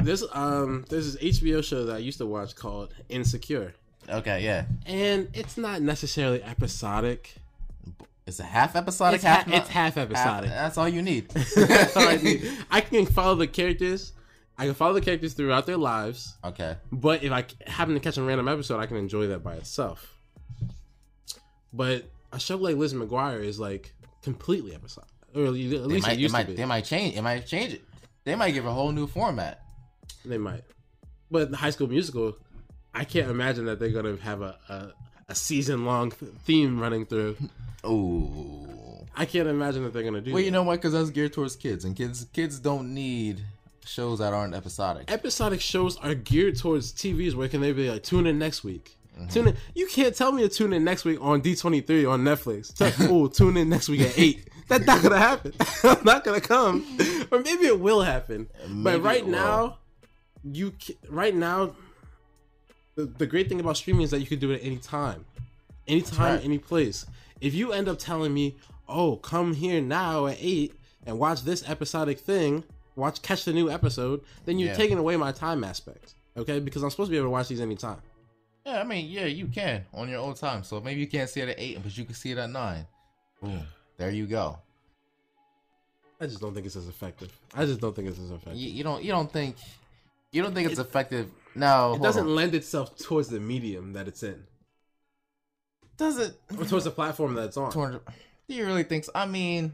there's 0.00 0.24
um 0.32 0.84
there's 0.88 1.14
this 1.14 1.40
HBO 1.40 1.62
show 1.64 1.84
that 1.86 1.96
I 1.96 1.98
used 1.98 2.18
to 2.18 2.26
watch 2.26 2.54
called 2.56 2.92
Insecure, 3.08 3.74
Okay, 4.08 4.42
yeah. 4.44 4.64
and 4.84 5.28
it's 5.32 5.56
not 5.56 5.80
necessarily 5.82 6.42
episodic. 6.42 7.36
It's 8.26 8.40
a 8.40 8.44
half 8.44 8.74
episodic. 8.74 9.16
It's 9.18 9.24
half, 9.24 9.46
ha- 9.46 9.56
it's 9.56 9.68
half 9.68 9.96
episodic. 9.96 10.50
that's 10.50 10.76
all 10.76 10.88
you 10.88 11.00
need. 11.02 11.28
That's 11.56 11.96
all 11.96 12.08
I 12.08 12.16
need. 12.16 12.50
I 12.70 12.80
can 12.80 13.06
follow 13.06 13.36
the 13.36 13.46
characters. 13.46 14.12
I 14.58 14.64
can 14.64 14.74
follow 14.74 14.94
the 14.94 15.00
characters 15.00 15.34
throughout 15.34 15.66
their 15.66 15.76
lives. 15.76 16.34
okay. 16.44 16.76
But 16.90 17.22
if 17.22 17.30
I 17.30 17.44
happen 17.66 17.94
to 17.94 18.00
catch 18.00 18.16
a 18.16 18.22
random 18.22 18.48
episode, 18.48 18.80
I 18.80 18.86
can 18.86 18.96
enjoy 18.96 19.28
that 19.28 19.44
by 19.44 19.54
itself. 19.54 20.12
But 21.72 22.04
a 22.32 22.40
show 22.40 22.56
like 22.56 22.76
Liz 22.76 22.94
McGuire 22.94 23.44
is 23.44 23.60
like 23.60 23.92
completely 24.22 24.74
episodic, 24.74 25.10
or 25.34 25.46
at 25.46 25.52
They 25.52 25.58
least 25.58 26.06
might, 26.06 26.12
it 26.14 26.16
they 26.16 26.22
used 26.22 26.32
might, 26.32 26.42
to 26.42 26.48
be. 26.48 26.56
they 26.56 26.64
might 26.64 26.84
change. 26.84 27.16
It 27.16 27.22
might 27.22 27.46
change 27.46 27.74
it. 27.74 27.82
They 28.24 28.34
might 28.34 28.52
give 28.52 28.66
a 28.66 28.72
whole 28.72 28.92
new 28.92 29.06
format. 29.06 29.62
They 30.24 30.38
might. 30.38 30.64
But 31.30 31.50
the 31.50 31.56
High 31.56 31.70
School 31.70 31.88
Musical, 31.88 32.36
I 32.94 33.04
can't 33.04 33.30
imagine 33.30 33.66
that 33.66 33.78
they're 33.78 33.90
gonna 33.90 34.16
have 34.16 34.42
a 34.42 34.58
a, 34.68 34.92
a 35.28 35.34
season 35.34 35.84
long 35.84 36.10
theme 36.10 36.78
running 36.78 37.06
through. 37.06 37.36
Oh, 37.82 39.04
I 39.16 39.24
can't 39.24 39.48
imagine 39.48 39.82
that 39.84 39.92
they're 39.92 40.02
gonna 40.02 40.20
do. 40.20 40.32
Well, 40.32 40.42
you 40.42 40.50
know 40.50 40.62
what? 40.62 40.76
Because 40.76 40.92
that's 40.92 41.10
geared 41.10 41.32
towards 41.32 41.56
kids, 41.56 41.84
and 41.84 41.96
kids 41.96 42.26
kids 42.32 42.58
don't 42.58 42.94
need 42.94 43.42
shows 43.84 44.18
that 44.18 44.32
aren't 44.32 44.54
episodic. 44.54 45.10
episodic 45.10 45.60
shows 45.60 45.96
are 45.98 46.14
geared 46.14 46.58
towards 46.58 46.92
TVs 46.92 47.34
where 47.34 47.48
can 47.48 47.60
they 47.60 47.72
be 47.72 47.88
like 47.88 48.02
tune 48.02 48.26
in 48.26 48.38
next 48.38 48.64
week. 48.64 48.96
Mm-hmm. 49.16 49.28
Tune 49.28 49.48
in. 49.48 49.56
You 49.74 49.86
can't 49.86 50.14
tell 50.14 50.32
me 50.32 50.42
to 50.42 50.48
tune 50.48 50.72
in 50.72 50.84
next 50.84 51.04
week 51.04 51.18
on 51.20 51.40
D 51.40 51.56
twenty 51.56 51.80
three 51.80 52.04
on 52.04 52.22
Netflix. 52.22 52.72
oh, 53.08 53.28
tune 53.28 53.56
in 53.56 53.68
next 53.68 53.88
week 53.88 54.02
at 54.02 54.18
eight. 54.18 54.48
That's 54.68 54.84
not 54.84 55.02
gonna 55.02 55.18
happen. 55.18 55.52
I'm 55.84 56.04
not 56.04 56.24
gonna 56.24 56.40
come, 56.40 56.84
or 57.30 57.40
maybe 57.40 57.66
it 57.66 57.80
will 57.80 58.02
happen. 58.02 58.48
Maybe 58.68 58.82
but 58.82 59.02
right 59.02 59.26
now, 59.26 59.78
you 60.44 60.74
right 61.08 61.34
now, 61.34 61.74
the, 62.96 63.04
the 63.04 63.26
great 63.26 63.48
thing 63.48 63.60
about 63.60 63.76
streaming 63.76 64.02
is 64.02 64.10
that 64.10 64.20
you 64.20 64.26
can 64.26 64.38
do 64.38 64.50
it 64.50 64.56
at 64.56 64.66
any 64.66 64.78
time, 64.78 65.24
anytime, 65.86 66.36
right. 66.36 66.44
any 66.44 66.58
place. 66.58 67.06
If 67.40 67.54
you 67.54 67.72
end 67.72 67.88
up 67.88 67.98
telling 67.98 68.34
me, 68.34 68.56
"Oh, 68.88 69.16
come 69.16 69.54
here 69.54 69.80
now 69.80 70.26
at 70.26 70.38
eight 70.40 70.74
and 71.06 71.18
watch 71.18 71.42
this 71.42 71.62
episodic 71.68 72.18
thing," 72.18 72.64
watch 72.96 73.22
catch 73.22 73.44
the 73.44 73.52
new 73.52 73.70
episode, 73.70 74.22
then 74.46 74.58
you're 74.58 74.70
Yeah. 74.70 74.74
taking 74.76 74.98
away 74.98 75.16
my 75.16 75.30
time 75.32 75.62
aspect. 75.62 76.14
Okay, 76.36 76.58
because 76.58 76.82
I'm 76.82 76.90
supposed 76.90 77.08
to 77.08 77.12
be 77.12 77.16
able 77.18 77.26
to 77.26 77.30
watch 77.30 77.48
these 77.48 77.60
anytime. 77.60 78.00
Yeah, 78.64 78.80
I 78.80 78.84
mean, 78.84 79.08
yeah, 79.08 79.26
you 79.26 79.46
can 79.46 79.84
on 79.94 80.08
your 80.08 80.20
own 80.20 80.34
time. 80.34 80.64
So 80.64 80.80
maybe 80.80 81.00
you 81.00 81.06
can't 81.06 81.30
see 81.30 81.40
it 81.40 81.48
at 81.50 81.58
eight, 81.58 81.78
but 81.82 81.96
you 81.96 82.04
can 82.04 82.14
see 82.14 82.32
it 82.32 82.38
at 82.38 82.50
nine. 82.50 82.86
Boom. 83.40 83.62
There 83.96 84.10
you 84.10 84.26
go. 84.26 84.58
I 86.20 86.26
just 86.26 86.40
don't 86.40 86.54
think 86.54 86.66
it's 86.66 86.76
as 86.76 86.88
effective. 86.88 87.30
I 87.54 87.64
just 87.66 87.80
don't 87.80 87.94
think 87.94 88.08
it's 88.08 88.18
as 88.18 88.30
effective. 88.30 88.56
You, 88.56 88.70
you 88.70 88.82
don't 88.84 89.04
you 89.04 89.12
don't 89.12 89.30
think 89.30 89.56
you 90.32 90.42
don't 90.42 90.54
think 90.54 90.70
it's 90.70 90.80
effective? 90.80 91.30
No, 91.56 91.94
it 91.94 92.02
doesn't 92.02 92.28
lend 92.28 92.54
itself 92.54 92.96
towards 92.96 93.28
the 93.28 93.40
medium 93.40 93.92
that 93.94 94.06
it's 94.08 94.22
in, 94.22 94.44
Does 95.96 96.18
it? 96.18 96.34
or 96.58 96.64
towards 96.64 96.84
the 96.84 96.90
platform 96.90 97.34
that 97.34 97.46
it's 97.46 97.56
on. 97.56 97.70
Do 98.48 98.54
you 98.54 98.66
really 98.66 98.84
think? 98.84 99.04
So? 99.04 99.12
I 99.14 99.26
mean, 99.26 99.72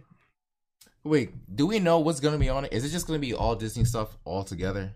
wait. 1.05 1.31
Do 1.55 1.67
we 1.67 1.79
know 1.79 1.99
what's 1.99 2.21
gonna 2.21 2.39
be 2.39 2.49
on 2.49 2.65
it? 2.65 2.73
Is 2.73 2.85
it 2.85 2.91
just 2.91 3.07
gonna 3.07 3.19
be 3.19 3.35
all 3.35 3.55
Disney 3.57 3.85
stuff 3.85 4.17
all 4.25 4.45
together? 4.45 4.93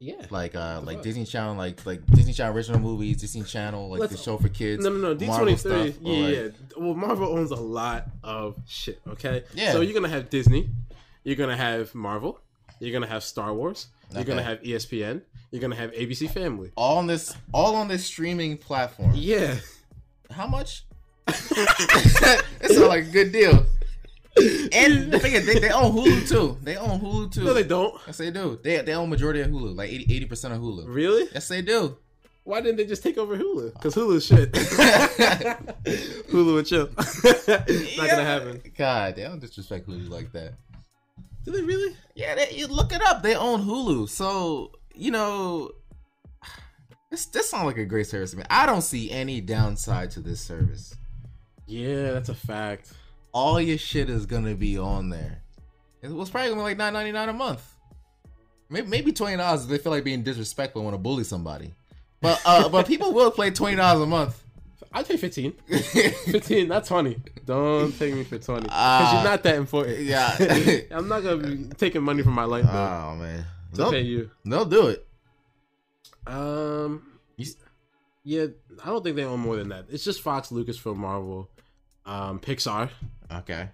Yeah. 0.00 0.26
Like 0.30 0.56
uh, 0.56 0.80
like 0.82 0.96
fuck? 0.96 1.04
Disney 1.04 1.24
Channel, 1.24 1.54
like 1.54 1.86
like 1.86 2.04
Disney 2.06 2.32
Channel 2.32 2.56
original 2.56 2.80
movies, 2.80 3.20
Disney 3.20 3.44
Channel, 3.44 3.88
like 3.88 4.00
Let's- 4.00 4.12
the 4.12 4.18
show 4.18 4.36
for 4.36 4.48
kids. 4.48 4.82
No, 4.84 4.90
no, 4.90 4.98
no. 4.98 5.14
D 5.14 5.26
twenty 5.26 5.54
three. 5.54 5.94
Yeah, 6.00 6.26
like- 6.26 6.34
yeah. 6.34 6.48
Well, 6.76 6.94
Marvel 6.94 7.28
owns 7.38 7.52
a 7.52 7.54
lot 7.56 8.06
of 8.24 8.56
shit. 8.66 9.00
Okay. 9.06 9.44
Yeah. 9.54 9.70
So 9.70 9.80
you're 9.80 9.94
gonna 9.94 10.08
have 10.08 10.28
Disney. 10.28 10.70
You're 11.22 11.36
gonna 11.36 11.56
have 11.56 11.94
Marvel. 11.94 12.40
You're 12.80 12.92
gonna 12.92 13.06
have 13.06 13.22
Star 13.22 13.54
Wars. 13.54 13.86
You're 14.12 14.24
gonna 14.24 14.42
have 14.42 14.60
ESPN. 14.62 15.22
You're 15.52 15.60
gonna 15.60 15.76
have 15.76 15.92
ABC 15.92 16.30
Family. 16.30 16.72
all 16.76 16.96
on 16.96 17.06
this 17.06 17.36
all 17.52 17.76
on 17.76 17.86
this 17.86 18.06
streaming 18.06 18.56
platform. 18.56 19.12
Yeah. 19.14 19.56
How 20.30 20.46
much? 20.46 20.86
it 21.28 22.70
sounds 22.70 22.78
like 22.88 23.04
a 23.04 23.10
good 23.10 23.32
deal. 23.32 23.66
And 24.72 25.12
the 25.12 25.18
they, 25.18 25.58
they 25.58 25.70
own 25.70 25.92
Hulu 25.92 26.26
too. 26.26 26.56
They 26.62 26.76
own 26.76 26.98
Hulu 26.98 27.32
too. 27.32 27.44
No, 27.44 27.52
they 27.52 27.64
don't. 27.64 27.94
Yes, 28.06 28.16
they 28.16 28.30
do. 28.30 28.58
They 28.62 28.80
they 28.80 28.94
own 28.94 29.10
majority 29.10 29.42
of 29.42 29.48
Hulu, 29.48 29.76
like 29.76 29.90
80 29.90 30.24
percent 30.24 30.54
of 30.54 30.60
Hulu. 30.60 30.84
Really? 30.86 31.28
Yes, 31.34 31.48
they 31.48 31.60
do. 31.60 31.98
Why 32.44 32.62
didn't 32.62 32.78
they 32.78 32.86
just 32.86 33.02
take 33.02 33.18
over 33.18 33.36
Hulu? 33.36 33.74
Because 33.74 33.94
Hulu's 33.94 34.24
shit. 34.24 34.52
Hulu 36.32 36.58
and 36.58 36.66
chill. 36.66 36.88
It's 36.96 37.96
not 37.98 38.08
gonna 38.08 38.24
happen. 38.24 38.62
God, 38.76 39.16
they 39.16 39.24
don't 39.24 39.38
disrespect 39.38 39.86
Hulu 39.86 40.08
like 40.08 40.32
that. 40.32 40.54
Do 41.44 41.50
they 41.50 41.62
really? 41.62 41.94
Yeah, 42.14 42.34
they, 42.36 42.52
you 42.52 42.68
look 42.68 42.92
it 42.92 43.02
up. 43.02 43.22
They 43.22 43.34
own 43.34 43.62
Hulu, 43.62 44.08
so 44.08 44.72
you 44.94 45.10
know. 45.10 45.70
This 47.10 47.26
this 47.26 47.50
sounds 47.50 47.66
like 47.66 47.76
a 47.76 47.84
great 47.84 48.06
service 48.06 48.30
to 48.30 48.38
me. 48.38 48.44
I 48.48 48.64
don't 48.66 48.80
see 48.82 49.10
any 49.10 49.40
downside 49.40 50.10
to 50.12 50.20
this 50.20 50.40
service. 50.40 50.94
Yeah, 51.66 52.12
that's 52.12 52.28
a 52.30 52.34
fact. 52.34 52.92
All 53.32 53.60
your 53.60 53.78
shit 53.78 54.08
is 54.08 54.24
gonna 54.26 54.54
be 54.54 54.78
on 54.78 55.10
there. 55.10 55.42
It 56.00 56.10
was 56.10 56.30
probably 56.30 56.48
gonna 56.50 56.60
be 56.60 56.64
like 56.64 56.78
nine 56.78 56.94
ninety 56.94 57.12
nine 57.12 57.28
a 57.28 57.32
month. 57.34 57.62
Maybe, 58.70 58.86
maybe 58.88 59.12
twenty 59.12 59.36
dollars 59.36 59.64
if 59.64 59.68
they 59.68 59.78
feel 59.78 59.92
like 59.92 60.04
being 60.04 60.22
disrespectful 60.22 60.80
and 60.80 60.86
want 60.86 60.94
to 60.94 60.98
bully 61.02 61.24
somebody. 61.24 61.74
But 62.22 62.40
uh, 62.46 62.68
but 62.70 62.86
people 62.86 63.12
will 63.12 63.30
play 63.30 63.50
twenty 63.50 63.76
dollars 63.76 64.02
a 64.02 64.06
month. 64.06 64.42
I'd 64.94 65.08
pay 65.08 65.16
15. 65.16 65.52
15, 66.26 66.68
not 66.68 66.84
20. 66.84 67.16
Don't 67.46 67.98
take 67.98 68.12
me 68.14 68.24
for 68.24 68.36
20. 68.36 68.60
Because 68.64 68.76
Ah. 68.78 69.14
you're 69.14 69.30
not 69.30 69.42
that 69.42 69.54
important. 69.56 70.00
Yeah. 70.00 70.36
I'm 70.90 71.08
not 71.08 71.22
to 71.22 71.38
be 71.38 71.64
taking 71.78 72.02
money 72.02 72.22
from 72.22 72.34
my 72.34 72.44
life 72.44 72.64
bill 72.66 72.74
oh 72.76 73.16
man, 73.16 73.42
to 73.72 73.76
they'll, 73.82 73.90
pay 73.90 74.02
you. 74.02 74.30
they'll 74.44 74.64
do 74.64 74.88
it. 74.88 75.06
Um, 76.26 77.18
You 77.36 77.46
yeah, 78.24 78.46
I 78.82 78.86
don't 78.86 79.02
think 79.02 79.16
they 79.16 79.24
own 79.24 79.40
more 79.40 79.56
than 79.56 79.70
that. 79.70 79.86
It's 79.90 80.04
just 80.04 80.22
Fox, 80.22 80.48
Lucasfilm, 80.50 80.96
Marvel, 80.96 81.50
um, 82.06 82.38
Pixar, 82.38 82.90
Okay. 83.32 83.68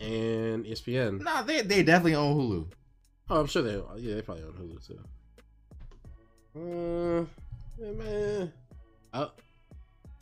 and 0.00 0.64
ESPN. 0.66 1.20
Nah, 1.22 1.42
they 1.42 1.60
they 1.62 1.82
definitely 1.84 2.16
own 2.16 2.36
Hulu. 2.36 2.66
Oh, 3.30 3.40
I'm 3.40 3.46
sure 3.46 3.62
they. 3.62 3.74
Yeah, 4.00 4.16
they 4.16 4.22
probably 4.22 4.42
own 4.44 4.54
Hulu 4.54 4.86
too. 4.86 4.98
Uh, 6.54 7.24
yeah, 7.78 7.92
man. 7.92 8.52
Oh, 9.14 9.30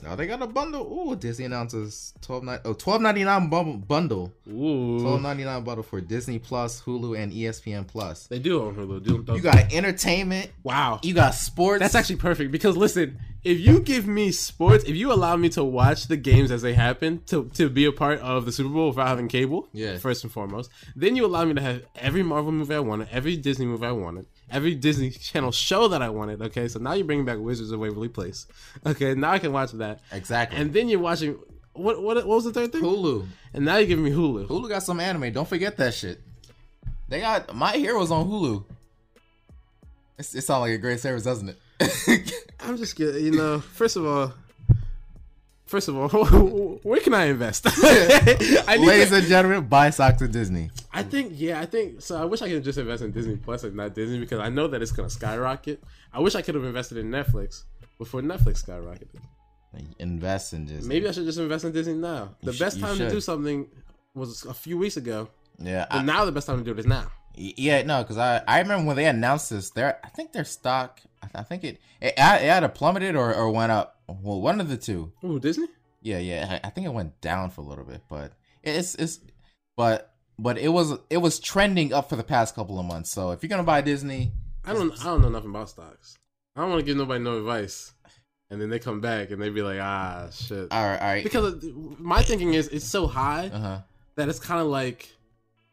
No, 0.02 0.16
they 0.16 0.26
got 0.26 0.42
a 0.42 0.46
bundle. 0.46 0.82
Ooh, 0.82 1.16
Disney 1.16 1.44
announces 1.44 2.14
12 2.22 2.60
oh, 2.64 2.74
12.99 2.74 3.50
bundle 3.50 3.76
bundle. 3.76 4.32
ooh. 4.48 5.00
12.99 5.00 5.64
bundle 5.64 5.82
for 5.82 6.00
Disney 6.00 6.38
Plus, 6.38 6.82
Hulu, 6.82 7.18
and 7.18 7.32
ESPN 7.32 7.86
Plus. 7.86 8.26
They 8.26 8.38
do 8.38 8.66
on 8.66 8.74
Hulu. 8.74 9.02
Do, 9.02 9.22
do, 9.22 9.34
You 9.34 9.40
got 9.40 9.72
entertainment. 9.72 10.50
wow. 10.62 11.00
You 11.02 11.14
got 11.14 11.34
sports. 11.34 11.80
That's 11.80 11.94
actually 11.94 12.16
perfect 12.16 12.50
because 12.52 12.76
listen, 12.76 13.18
if 13.42 13.58
you 13.58 13.80
give 13.80 14.06
me 14.06 14.30
sports, 14.32 14.84
if 14.84 14.94
you 14.96 15.12
allow 15.12 15.34
me 15.36 15.48
to 15.50 15.64
watch 15.64 16.08
the 16.08 16.16
games 16.16 16.50
as 16.50 16.62
they 16.62 16.74
happen, 16.74 17.22
to 17.26 17.50
to 17.54 17.68
be 17.70 17.84
a 17.86 17.92
part 17.92 18.20
of 18.20 18.44
the 18.44 18.52
Super 18.52 18.68
Bowl 18.70 18.88
without 18.88 19.08
having 19.08 19.28
cable, 19.28 19.68
Yeah. 19.72 19.96
first 19.98 20.24
and 20.24 20.32
foremost, 20.32 20.70
then 20.94 21.16
you 21.16 21.24
allow 21.24 21.44
me 21.44 21.54
to 21.54 21.60
have 21.60 21.82
every 21.96 22.22
Marvel 22.22 22.52
movie 22.52 22.74
I 22.74 22.80
wanted, 22.80 23.08
every 23.10 23.36
Disney 23.36 23.66
movie 23.66 23.86
I 23.86 23.92
wanted, 23.92 24.26
every 24.50 24.74
Disney 24.74 25.10
Channel 25.30 25.52
show 25.52 25.88
that 25.88 26.02
I 26.02 26.10
wanted. 26.10 26.42
Okay, 26.42 26.68
so 26.68 26.78
now 26.78 26.92
you're 26.92 27.06
bringing 27.06 27.24
back 27.24 27.38
Wizards 27.38 27.70
of 27.72 27.80
Waverly 27.80 28.08
Place. 28.08 28.46
Okay, 28.84 29.14
now 29.14 29.30
I 29.30 29.38
can 29.38 29.52
watch 29.52 29.72
that, 29.72 30.00
exactly. 30.12 30.58
and 30.58 30.72
then 30.72 30.88
you're 30.88 31.00
watching 31.00 31.38
what 31.72 32.02
what 32.02 32.16
what 32.16 32.26
was 32.26 32.44
the 32.44 32.52
third 32.52 32.72
thing? 32.72 32.82
Hulu. 32.82 33.26
And 33.54 33.64
now 33.64 33.76
you're 33.78 33.86
giving 33.86 34.04
me 34.04 34.10
Hulu. 34.10 34.48
Hulu 34.48 34.68
got 34.68 34.82
some 34.82 35.00
anime. 35.00 35.32
Don't 35.32 35.48
forget 35.48 35.76
that 35.78 35.94
shit. 35.94 36.20
They 37.08 37.20
got 37.20 37.54
My 37.56 37.72
Heroes 37.72 38.10
on 38.10 38.28
Hulu. 38.28 38.64
It's, 40.18 40.34
it 40.34 40.42
sounds 40.42 40.60
like 40.60 40.72
a 40.72 40.78
great 40.78 41.00
service, 41.00 41.24
doesn't 41.24 41.48
it? 41.48 41.58
I'm 42.60 42.76
just 42.76 42.96
kidding. 42.96 43.24
You 43.24 43.32
know, 43.32 43.60
first 43.60 43.96
of 43.96 44.06
all. 44.06 44.32
First 45.66 45.86
of 45.86 45.96
all, 45.96 46.08
where 46.82 46.98
can 46.98 47.14
I 47.14 47.26
invest? 47.26 47.64
I 47.68 48.76
Ladies 48.76 49.10
to- 49.10 49.18
and 49.18 49.26
gentlemen, 49.28 49.68
buy 49.68 49.90
socks 49.90 50.20
at 50.20 50.32
Disney. 50.32 50.68
I 50.92 51.04
think 51.04 51.34
yeah, 51.36 51.60
I 51.60 51.66
think 51.66 52.02
so. 52.02 52.20
I 52.20 52.24
wish 52.24 52.42
I 52.42 52.48
could 52.48 52.64
just 52.64 52.76
invest 52.76 53.04
in 53.04 53.12
Disney 53.12 53.36
Plus 53.36 53.62
and 53.62 53.76
not 53.76 53.94
Disney 53.94 54.18
because 54.18 54.40
I 54.40 54.48
know 54.48 54.66
that 54.66 54.82
it's 54.82 54.90
gonna 54.90 55.08
skyrocket. 55.08 55.80
I 56.12 56.18
wish 56.18 56.34
I 56.34 56.42
could 56.42 56.56
have 56.56 56.64
invested 56.64 56.98
in 56.98 57.08
Netflix 57.08 57.62
before 57.98 58.20
Netflix 58.20 58.64
skyrocketed. 58.64 59.20
Invest 60.00 60.54
in 60.54 60.66
Disney. 60.66 60.88
Maybe 60.88 61.08
I 61.08 61.12
should 61.12 61.24
just 61.24 61.38
invest 61.38 61.64
in 61.64 61.70
Disney 61.70 61.94
now. 61.94 62.34
The 62.42 62.52
sh- 62.52 62.58
best 62.58 62.80
time 62.80 62.98
to 62.98 63.08
do 63.08 63.20
something 63.20 63.68
was 64.12 64.44
a 64.46 64.54
few 64.54 64.76
weeks 64.76 64.96
ago, 64.96 65.28
Yeah. 65.60 65.86
but 65.88 65.98
I- 65.98 66.02
now 66.02 66.24
the 66.24 66.32
best 66.32 66.48
time 66.48 66.58
to 66.58 66.64
do 66.64 66.72
it 66.72 66.80
is 66.80 66.86
now. 66.86 67.12
Yeah, 67.36 67.82
no, 67.82 68.02
because 68.02 68.18
I, 68.18 68.42
I 68.48 68.58
remember 68.58 68.88
when 68.88 68.96
they 68.96 69.06
announced 69.06 69.50
this, 69.50 69.70
their 69.70 70.00
I 70.04 70.08
think 70.08 70.32
their 70.32 70.44
stock, 70.44 71.00
I, 71.34 71.42
think 71.42 71.64
it 71.64 71.80
it, 72.00 72.14
it 72.16 72.18
either 72.18 72.68
plummeted 72.68 73.16
or, 73.16 73.34
or 73.34 73.50
went 73.50 73.72
up. 73.72 74.00
Well, 74.08 74.40
one 74.40 74.60
of 74.60 74.68
the 74.68 74.76
two. 74.76 75.12
Ooh, 75.24 75.38
Disney. 75.38 75.66
Yeah, 76.02 76.18
yeah, 76.18 76.60
I, 76.64 76.70
think 76.70 76.86
it 76.86 76.92
went 76.94 77.20
down 77.20 77.50
for 77.50 77.60
a 77.60 77.64
little 77.64 77.84
bit, 77.84 78.00
but 78.08 78.32
it's 78.62 78.94
it's, 78.94 79.20
but 79.76 80.14
but 80.38 80.56
it 80.56 80.68
was 80.68 80.98
it 81.10 81.18
was 81.18 81.38
trending 81.38 81.92
up 81.92 82.08
for 82.08 82.16
the 82.16 82.24
past 82.24 82.54
couple 82.54 82.78
of 82.78 82.86
months. 82.86 83.10
So 83.10 83.32
if 83.32 83.42
you're 83.42 83.48
gonna 83.50 83.62
buy 83.62 83.82
Disney, 83.82 84.32
I 84.64 84.72
don't 84.72 84.98
I 85.00 85.04
don't 85.04 85.20
know 85.20 85.28
nothing 85.28 85.50
about 85.50 85.68
stocks. 85.68 86.16
I 86.56 86.62
don't 86.62 86.70
want 86.70 86.80
to 86.80 86.86
give 86.86 86.96
nobody 86.96 87.22
no 87.22 87.36
advice, 87.36 87.92
and 88.50 88.60
then 88.60 88.70
they 88.70 88.78
come 88.78 89.00
back 89.00 89.30
and 89.30 89.40
they 89.40 89.50
be 89.50 89.62
like, 89.62 89.78
ah, 89.80 90.28
shit. 90.32 90.68
all 90.70 90.82
right, 90.82 90.98
all 90.98 91.06
right, 91.06 91.22
Because 91.22 91.64
my 91.98 92.22
thinking 92.22 92.54
is 92.54 92.68
it's 92.68 92.86
so 92.86 93.06
high 93.06 93.48
uh 93.52 93.58
huh. 93.58 93.78
that 94.16 94.28
it's 94.28 94.40
kind 94.40 94.60
of 94.60 94.68
like 94.68 95.14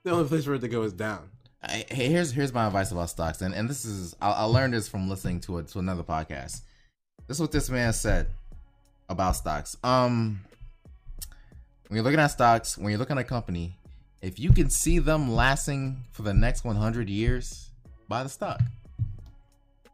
the 0.03 0.11
only 0.11 0.27
place 0.27 0.43
for 0.43 0.55
it 0.55 0.59
to 0.59 0.67
go 0.67 0.83
is 0.83 0.93
down. 0.93 1.29
I, 1.63 1.85
hey, 1.89 2.09
here's 2.09 2.31
here's 2.31 2.53
my 2.53 2.67
advice 2.67 2.91
about 2.91 3.09
stocks, 3.09 3.41
and 3.41 3.53
and 3.53 3.69
this 3.69 3.83
is 3.85 4.15
I, 4.21 4.31
I 4.31 4.43
learned 4.43 4.73
this 4.73 4.87
from 4.87 5.09
listening 5.09 5.39
to 5.41 5.57
it 5.59 5.67
to 5.69 5.79
another 5.79 6.03
podcast. 6.03 6.61
This 7.27 7.37
is 7.37 7.41
what 7.41 7.51
this 7.51 7.69
man 7.69 7.93
said 7.93 8.27
about 9.09 9.35
stocks. 9.35 9.75
Um, 9.83 10.41
when 11.87 11.95
you're 11.95 12.03
looking 12.03 12.19
at 12.19 12.27
stocks, 12.27 12.77
when 12.77 12.89
you're 12.89 12.99
looking 12.99 13.17
at 13.17 13.21
a 13.21 13.27
company, 13.27 13.75
if 14.21 14.39
you 14.39 14.51
can 14.51 14.69
see 14.69 14.99
them 14.99 15.31
lasting 15.31 16.03
for 16.11 16.21
the 16.21 16.33
next 16.33 16.63
100 16.63 17.09
years, 17.09 17.69
buy 18.07 18.23
the 18.23 18.29
stock. 18.29 18.61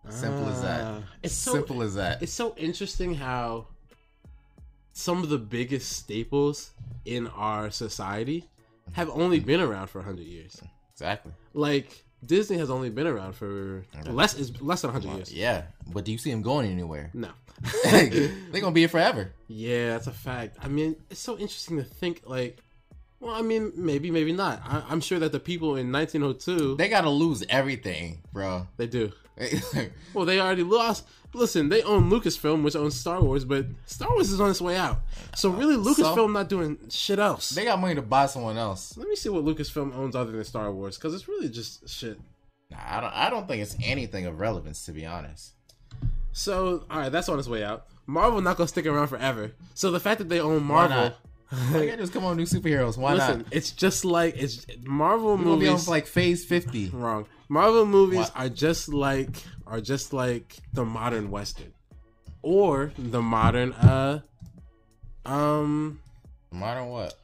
Simple 0.09 0.49
as 0.49 0.61
that. 0.63 0.81
Ah, 0.83 1.03
It's 1.23 1.33
so 1.33 1.53
Simple 1.53 1.81
as 1.81 1.95
that. 1.95 2.21
it's 2.21 2.33
so 2.33 2.53
interesting 2.57 3.13
how 3.15 3.67
some 4.91 5.23
of 5.23 5.29
the 5.29 5.37
biggest 5.37 5.93
staples 5.93 6.71
in 7.05 7.27
our 7.27 7.71
society 7.71 8.43
have 8.91 9.09
only 9.09 9.39
been 9.39 9.61
around 9.61 9.87
for 9.87 9.99
100 9.99 10.23
years. 10.25 10.61
Exactly. 10.95 11.31
Like 11.53 12.03
Disney 12.25 12.57
has 12.57 12.69
only 12.69 12.89
been 12.89 13.07
around 13.07 13.33
for 13.33 13.83
less 14.05 14.35
is 14.35 14.61
less 14.61 14.81
than 14.81 14.93
100 14.93 15.15
years. 15.15 15.33
Yeah, 15.33 15.63
but 15.91 16.05
do 16.05 16.11
you 16.11 16.17
see 16.17 16.31
them 16.31 16.41
going 16.41 16.69
anywhere? 16.71 17.09
No. 17.13 17.29
They're 17.83 18.61
gonna 18.61 18.71
be 18.71 18.81
here 18.81 18.89
forever. 18.89 19.31
yeah, 19.47 19.89
that's 19.91 20.07
a 20.07 20.11
fact. 20.11 20.57
I 20.61 20.67
mean, 20.67 20.95
it's 21.09 21.19
so 21.19 21.33
interesting 21.33 21.77
to 21.77 21.83
think 21.83 22.23
like 22.25 22.57
well, 23.19 23.33
I 23.33 23.41
mean, 23.41 23.71
maybe, 23.77 24.11
maybe 24.11 24.33
not. 24.33 24.61
I, 24.65 24.83
I'm 24.89 24.99
sure 24.99 25.17
that 25.19 25.31
the 25.31 25.39
people 25.39 25.77
in 25.77 25.93
1902 25.93 26.75
They 26.75 26.89
gotta 26.89 27.09
lose 27.09 27.43
everything, 27.47 28.21
bro. 28.33 28.67
they 28.77 28.87
do. 28.87 29.13
Well, 30.13 30.25
they 30.25 30.39
already 30.39 30.63
lost. 30.63 31.05
Listen, 31.33 31.69
they 31.69 31.81
own 31.81 32.11
Lucasfilm, 32.11 32.63
which 32.63 32.75
owns 32.75 32.93
Star 32.93 33.19
Wars, 33.21 33.43
but 33.43 33.65
Star 33.87 34.09
Wars 34.11 34.29
is 34.29 34.39
on 34.39 34.51
its 34.51 34.61
way 34.61 34.77
out. 34.77 34.99
So 35.35 35.51
uh, 35.51 35.55
really, 35.55 35.75
Lucasfilm 35.75 36.31
not 36.31 36.47
doing 36.49 36.77
shit 36.89 37.17
else. 37.17 37.49
they 37.49 37.65
got 37.65 37.79
money 37.79 37.95
to 37.95 38.03
buy 38.03 38.27
someone 38.27 38.57
else. 38.57 38.95
Let 38.95 39.07
me 39.07 39.15
see 39.15 39.29
what 39.29 39.43
Lucasfilm 39.43 39.95
owns 39.95 40.15
other 40.15 40.31
than 40.31 40.43
Star 40.43 40.71
Wars, 40.71 40.97
because 40.97 41.15
it's 41.15 41.27
really 41.27 41.49
just 41.49 41.89
shit. 41.89 42.19
Nah, 42.69 42.77
I 42.85 43.01
don't. 43.01 43.13
I 43.13 43.29
don't 43.31 43.47
think 43.47 43.63
it's 43.63 43.75
anything 43.83 44.27
of 44.27 44.39
relevance, 44.39 44.85
to 44.85 44.91
be 44.91 45.05
honest. 45.05 45.53
So, 46.31 46.85
all 46.89 46.99
right, 46.99 47.11
that's 47.11 47.29
on 47.29 47.39
its 47.39 47.47
way 47.47 47.63
out. 47.63 47.87
Marvel 48.05 48.41
not 48.41 48.57
gonna 48.57 48.67
stick 48.67 48.85
around 48.85 49.07
forever. 49.07 49.51
So 49.73 49.89
the 49.91 49.99
fact 49.99 50.19
that 50.19 50.29
they 50.29 50.39
own 50.39 50.63
Marvel, 50.63 50.95
not? 50.95 51.15
Why 51.71 51.87
can't 51.87 51.99
just 51.99 52.13
come 52.13 52.25
on 52.25 52.37
new 52.37 52.45
superheroes? 52.45 52.97
Why 52.97 53.13
listen, 53.15 53.39
not? 53.39 53.47
it's 53.51 53.71
just 53.71 54.05
like 54.05 54.35
it's 54.37 54.65
Marvel 54.83 55.37
We're 55.37 55.43
be 55.43 55.49
on 55.51 55.59
movies. 55.59 55.87
like 55.87 56.05
Phase 56.07 56.45
Fifty. 56.45 56.89
wrong. 56.93 57.25
Marvel 57.49 57.85
movies 57.85 58.19
What? 58.19 58.31
are 58.35 58.49
just 58.49 58.89
like 58.89 59.43
are 59.67 59.81
just 59.81 60.13
like 60.13 60.57
the 60.73 60.85
modern 60.85 61.31
western, 61.31 61.73
or 62.41 62.91
the 62.97 63.21
modern 63.21 63.73
uh, 63.73 64.21
um. 65.25 65.99
Modern 66.51 66.87
what? 66.89 67.17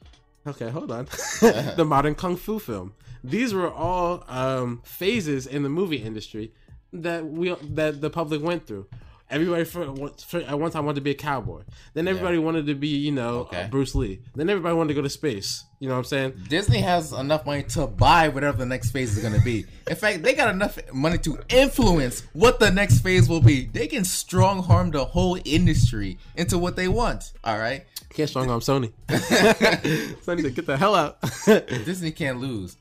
Okay, 0.46 0.70
hold 0.70 0.90
on. 0.90 1.04
the 1.40 1.84
modern 1.86 2.14
kung 2.14 2.36
fu 2.36 2.58
film. 2.58 2.94
These 3.22 3.52
were 3.52 3.70
all 3.70 4.24
um, 4.28 4.80
phases 4.84 5.46
in 5.46 5.62
the 5.62 5.68
movie 5.68 5.98
industry 5.98 6.52
that 6.92 7.24
we 7.26 7.54
that 7.54 8.00
the 8.00 8.10
public 8.10 8.42
went 8.42 8.66
through. 8.66 8.86
Everybody 9.30 9.64
for, 9.64 9.86
for 10.26 10.38
at 10.40 10.58
one 10.58 10.70
time 10.72 10.84
wanted 10.86 10.96
to 10.96 11.00
be 11.02 11.12
a 11.12 11.14
cowboy. 11.14 11.62
Then 11.94 12.08
everybody 12.08 12.36
wanted 12.38 12.66
to 12.66 12.74
be, 12.74 12.88
you 12.88 13.12
know, 13.12 13.40
Okay. 13.40 13.62
uh, 13.62 13.68
Bruce 13.68 13.94
Lee. 13.94 14.20
Then 14.34 14.50
everybody 14.50 14.74
wanted 14.74 14.88
to 14.88 14.94
go 14.94 15.02
to 15.02 15.08
space. 15.08 15.64
You 15.78 15.88
know 15.88 15.94
what 15.94 16.00
I'm 16.00 16.04
saying? 16.04 16.32
Disney 16.48 16.80
has 16.80 17.12
enough 17.12 17.46
money 17.46 17.62
to 17.62 17.86
buy 17.86 18.28
whatever 18.28 18.58
the 18.58 18.66
next 18.66 18.90
phase 18.90 19.16
is 19.16 19.22
gonna 19.22 19.40
be. 19.42 19.64
In 19.88 19.96
fact, 19.96 20.22
they 20.22 20.34
got 20.34 20.52
enough 20.52 20.78
money 20.92 21.16
to 21.18 21.38
influence 21.48 22.24
what 22.32 22.58
the 22.58 22.70
next 22.70 22.98
phase 23.00 23.28
will 23.28 23.40
be. 23.40 23.66
They 23.66 23.86
can 23.86 24.04
strong 24.04 24.62
harm 24.62 24.90
the 24.90 25.04
whole 25.04 25.38
industry 25.44 26.18
into 26.36 26.58
what 26.58 26.74
they 26.76 26.88
want. 26.88 27.32
All 27.44 27.58
right, 27.58 27.86
Can't 28.10 28.28
strong 28.28 28.50
arm 28.50 28.60
Sony. 28.60 28.92
Sony 29.08 30.42
said, 30.42 30.54
"Get 30.54 30.66
the 30.66 30.76
hell 30.76 30.94
out." 30.94 31.18
Disney 31.46 32.10
can't 32.10 32.40
lose. 32.40 32.76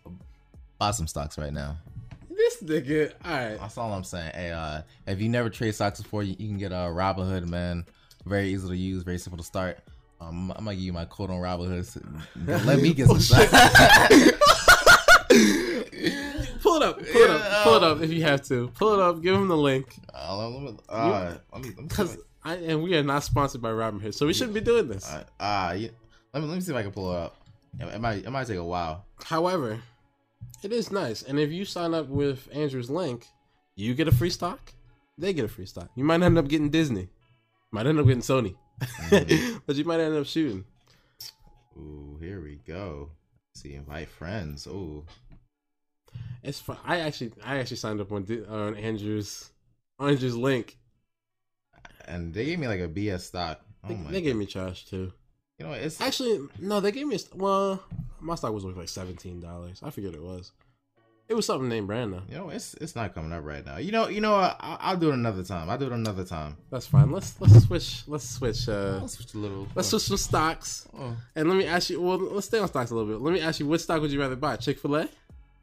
Buy 0.78 0.92
some 0.92 1.08
stocks 1.08 1.38
right 1.38 1.54
now. 1.54 1.78
This 2.40 2.64
nigga. 2.64 3.14
All 3.24 3.32
right. 3.32 3.60
That's 3.60 3.78
all 3.78 3.92
I'm 3.92 4.04
saying. 4.04 4.32
Hey, 4.34 4.52
uh, 4.52 4.82
if 5.06 5.22
you 5.22 5.30
never 5.30 5.50
trade 5.50 5.76
stocks 5.76 6.02
before, 6.02 6.24
you, 6.24 6.36
you 6.40 6.48
can 6.48 6.58
get 6.58 6.72
a 6.72 6.78
uh, 6.78 6.90
Robinhood, 6.90 7.48
man. 7.48 7.86
Very 8.26 8.50
easy 8.50 8.68
to 8.68 8.76
use, 8.76 9.04
very 9.04 9.18
simple 9.18 9.38
to 9.38 9.44
start. 9.44 9.80
Um, 10.22 10.52
I'm 10.56 10.66
gonna 10.66 10.76
give 10.76 10.84
you 10.84 10.94
my 10.94 11.06
code 11.06 11.30
on 11.30 11.38
Robinhood. 11.38 12.26
Let 12.66 12.80
me 12.80 12.94
get 12.94 13.08
some 13.08 13.20
stocks. 13.20 13.52
Pull 16.62 16.76
it 16.76 16.84
up. 16.84 16.98
Pull 16.98 17.22
it 17.22 17.30
up. 17.30 17.64
Pull 17.64 17.76
it 17.76 17.84
up 17.84 18.02
if 18.02 18.12
you 18.12 18.24
have 18.24 18.42
to. 18.48 18.68
Pull 18.70 18.94
it 18.94 19.00
up. 19.00 19.22
Give 19.22 19.36
him 19.36 19.48
the 19.48 19.56
link. 19.56 19.96
Uh, 20.14 20.50
let 20.50 20.62
me, 20.62 20.78
uh, 20.90 21.08
let 21.08 21.32
me, 21.32 21.40
let 21.54 21.62
me 21.62 21.70
see 21.70 21.84
Because 21.84 22.18
I 22.44 22.56
and 22.56 22.84
we 22.84 22.96
are 22.98 23.04
not 23.04 23.24
sponsored 23.24 23.62
by 23.62 23.70
Robinhood, 23.70 24.14
so 24.14 24.26
we 24.26 24.34
shouldn't 24.34 24.54
be 24.54 24.62
doing 24.62 24.88
this. 24.88 25.10
Uh, 25.10 25.24
uh, 25.40 25.76
yeah. 25.78 25.90
let 26.34 26.42
me 26.44 26.50
let 26.50 26.56
me 26.56 26.62
see 26.62 26.72
if 26.72 26.78
I 26.78 26.84
can 26.84 26.92
pull 26.92 27.12
it 27.14 27.18
up. 27.18 27.36
It 27.80 28.02
might 28.02 28.26
it 28.26 28.30
might 28.30 28.48
take 28.48 28.58
a 28.58 28.64
while. 28.64 29.06
However, 29.24 29.80
it 30.64 30.72
is 30.72 30.92
nice, 30.92 31.22
and 31.24 31.40
if 31.40 31.52
you 31.52 31.66
sign 31.66 31.94
up 31.94 32.08
with 32.08 32.48
Andrew's 32.52 32.90
link, 32.90 33.28
you 33.76 33.94
get 33.94 34.08
a 34.08 34.12
free 34.12 34.30
stock. 34.30 34.74
They 35.18 35.34
get 35.34 35.46
a 35.46 35.50
free 35.50 35.66
stock. 35.66 35.90
You 35.96 36.04
might 36.04 36.22
end 36.22 36.38
up 36.38 36.48
getting 36.48 36.70
Disney. 36.70 37.10
Might 37.72 37.88
end 37.88 38.00
up 38.00 38.06
getting 38.08 38.22
Sony, 38.22 38.56
but 39.66 39.76
you 39.76 39.84
might 39.86 40.00
end 40.00 40.16
up 40.18 40.26
shooting. 40.26 40.64
Ooh, 41.78 42.18
here 42.20 42.42
we 42.42 42.60
go. 42.68 43.12
see, 43.54 43.76
invite 43.76 44.10
friends. 44.10 44.66
Ooh, 44.68 45.06
It's 46.44 46.60
fun. 46.60 46.78
I 46.86 47.00
actually, 47.02 47.32
I 47.44 47.58
actually 47.58 47.78
signed 47.78 48.02
up 48.02 48.12
on 48.12 48.26
on 48.50 48.76
Andrew's 48.76 49.52
on 50.00 50.10
Andrew's 50.10 50.36
link. 50.36 50.78
and 52.08 52.34
they 52.34 52.46
gave 52.46 52.60
me 52.60 52.68
like 52.68 52.82
a 52.82 52.88
BS 52.88 53.22
stock. 53.22 53.62
Oh 53.84 53.88
They, 53.90 53.96
they 54.12 54.22
gave 54.22 54.36
me 54.36 54.46
trash 54.46 54.86
too. 54.86 55.14
You 55.60 55.66
know, 55.66 55.72
what, 55.72 55.82
it's 55.82 56.00
Actually, 56.02 56.48
no, 56.60 56.80
they 56.80 56.92
gave 56.92 57.06
me. 57.08 57.16
a 57.16 57.20
Well, 57.38 57.84
my 58.20 58.36
stock 58.36 58.54
was 58.54 58.66
worth 58.66 58.78
like 58.78 58.90
seventeen 58.90 59.40
dollars. 59.40 59.82
I 59.84 59.90
forget 59.92 60.12
what 60.12 60.20
it 60.20 60.24
was. 60.24 60.52
It 61.28 61.36
was 61.36 61.46
something 61.46 61.70
named 61.70 61.86
brand 61.86 62.12
though. 62.12 62.24
you 62.28 62.36
know, 62.38 62.50
it's 62.50 62.74
it's 62.76 62.96
not 62.96 63.14
coming 63.14 63.32
up 63.32 63.44
right 63.46 63.64
now. 63.64 63.78
You 63.78 63.92
know, 63.92 64.08
you 64.08 64.20
know, 64.20 64.32
what? 64.32 64.58
I'll, 64.60 64.78
I'll 64.82 64.98
do 64.98 65.10
it 65.12 65.14
another 65.14 65.44
time. 65.44 65.70
I'll 65.70 65.78
do 65.78 65.86
it 65.86 65.92
another 65.92 66.24
time. 66.26 66.58
That's 66.72 66.88
fine. 66.88 67.12
Let's 67.12 67.40
let's 67.40 67.66
switch. 67.66 68.04
Let's 68.08 68.28
switch. 68.28 68.68
Uh, 68.68 68.98
Let's 69.02 69.14
switch 69.14 69.36
a 69.36 69.38
little. 69.38 69.68
let's 69.76 69.90
switch 69.90 70.02
some 70.02 70.18
stocks. 70.18 70.88
Oh. 70.98 71.16
And 71.36 71.48
let 71.48 71.56
me 71.56 71.66
ask 71.68 71.92
you. 71.92 72.02
Well, 72.02 72.18
let's 72.18 72.48
stay 72.48 72.58
on 72.58 72.68
stocks 72.68 72.90
a 72.90 72.96
little 72.96 73.12
bit. 73.14 73.22
Let 73.22 73.32
me 73.34 73.42
ask 73.42 73.60
you, 73.60 73.68
which 73.68 73.82
stock 73.82 74.02
would 74.02 74.12
you 74.12 74.20
rather 74.20 74.36
buy, 74.36 74.56
Chick 74.56 74.80
Fil 74.80 74.96
A 74.96 75.10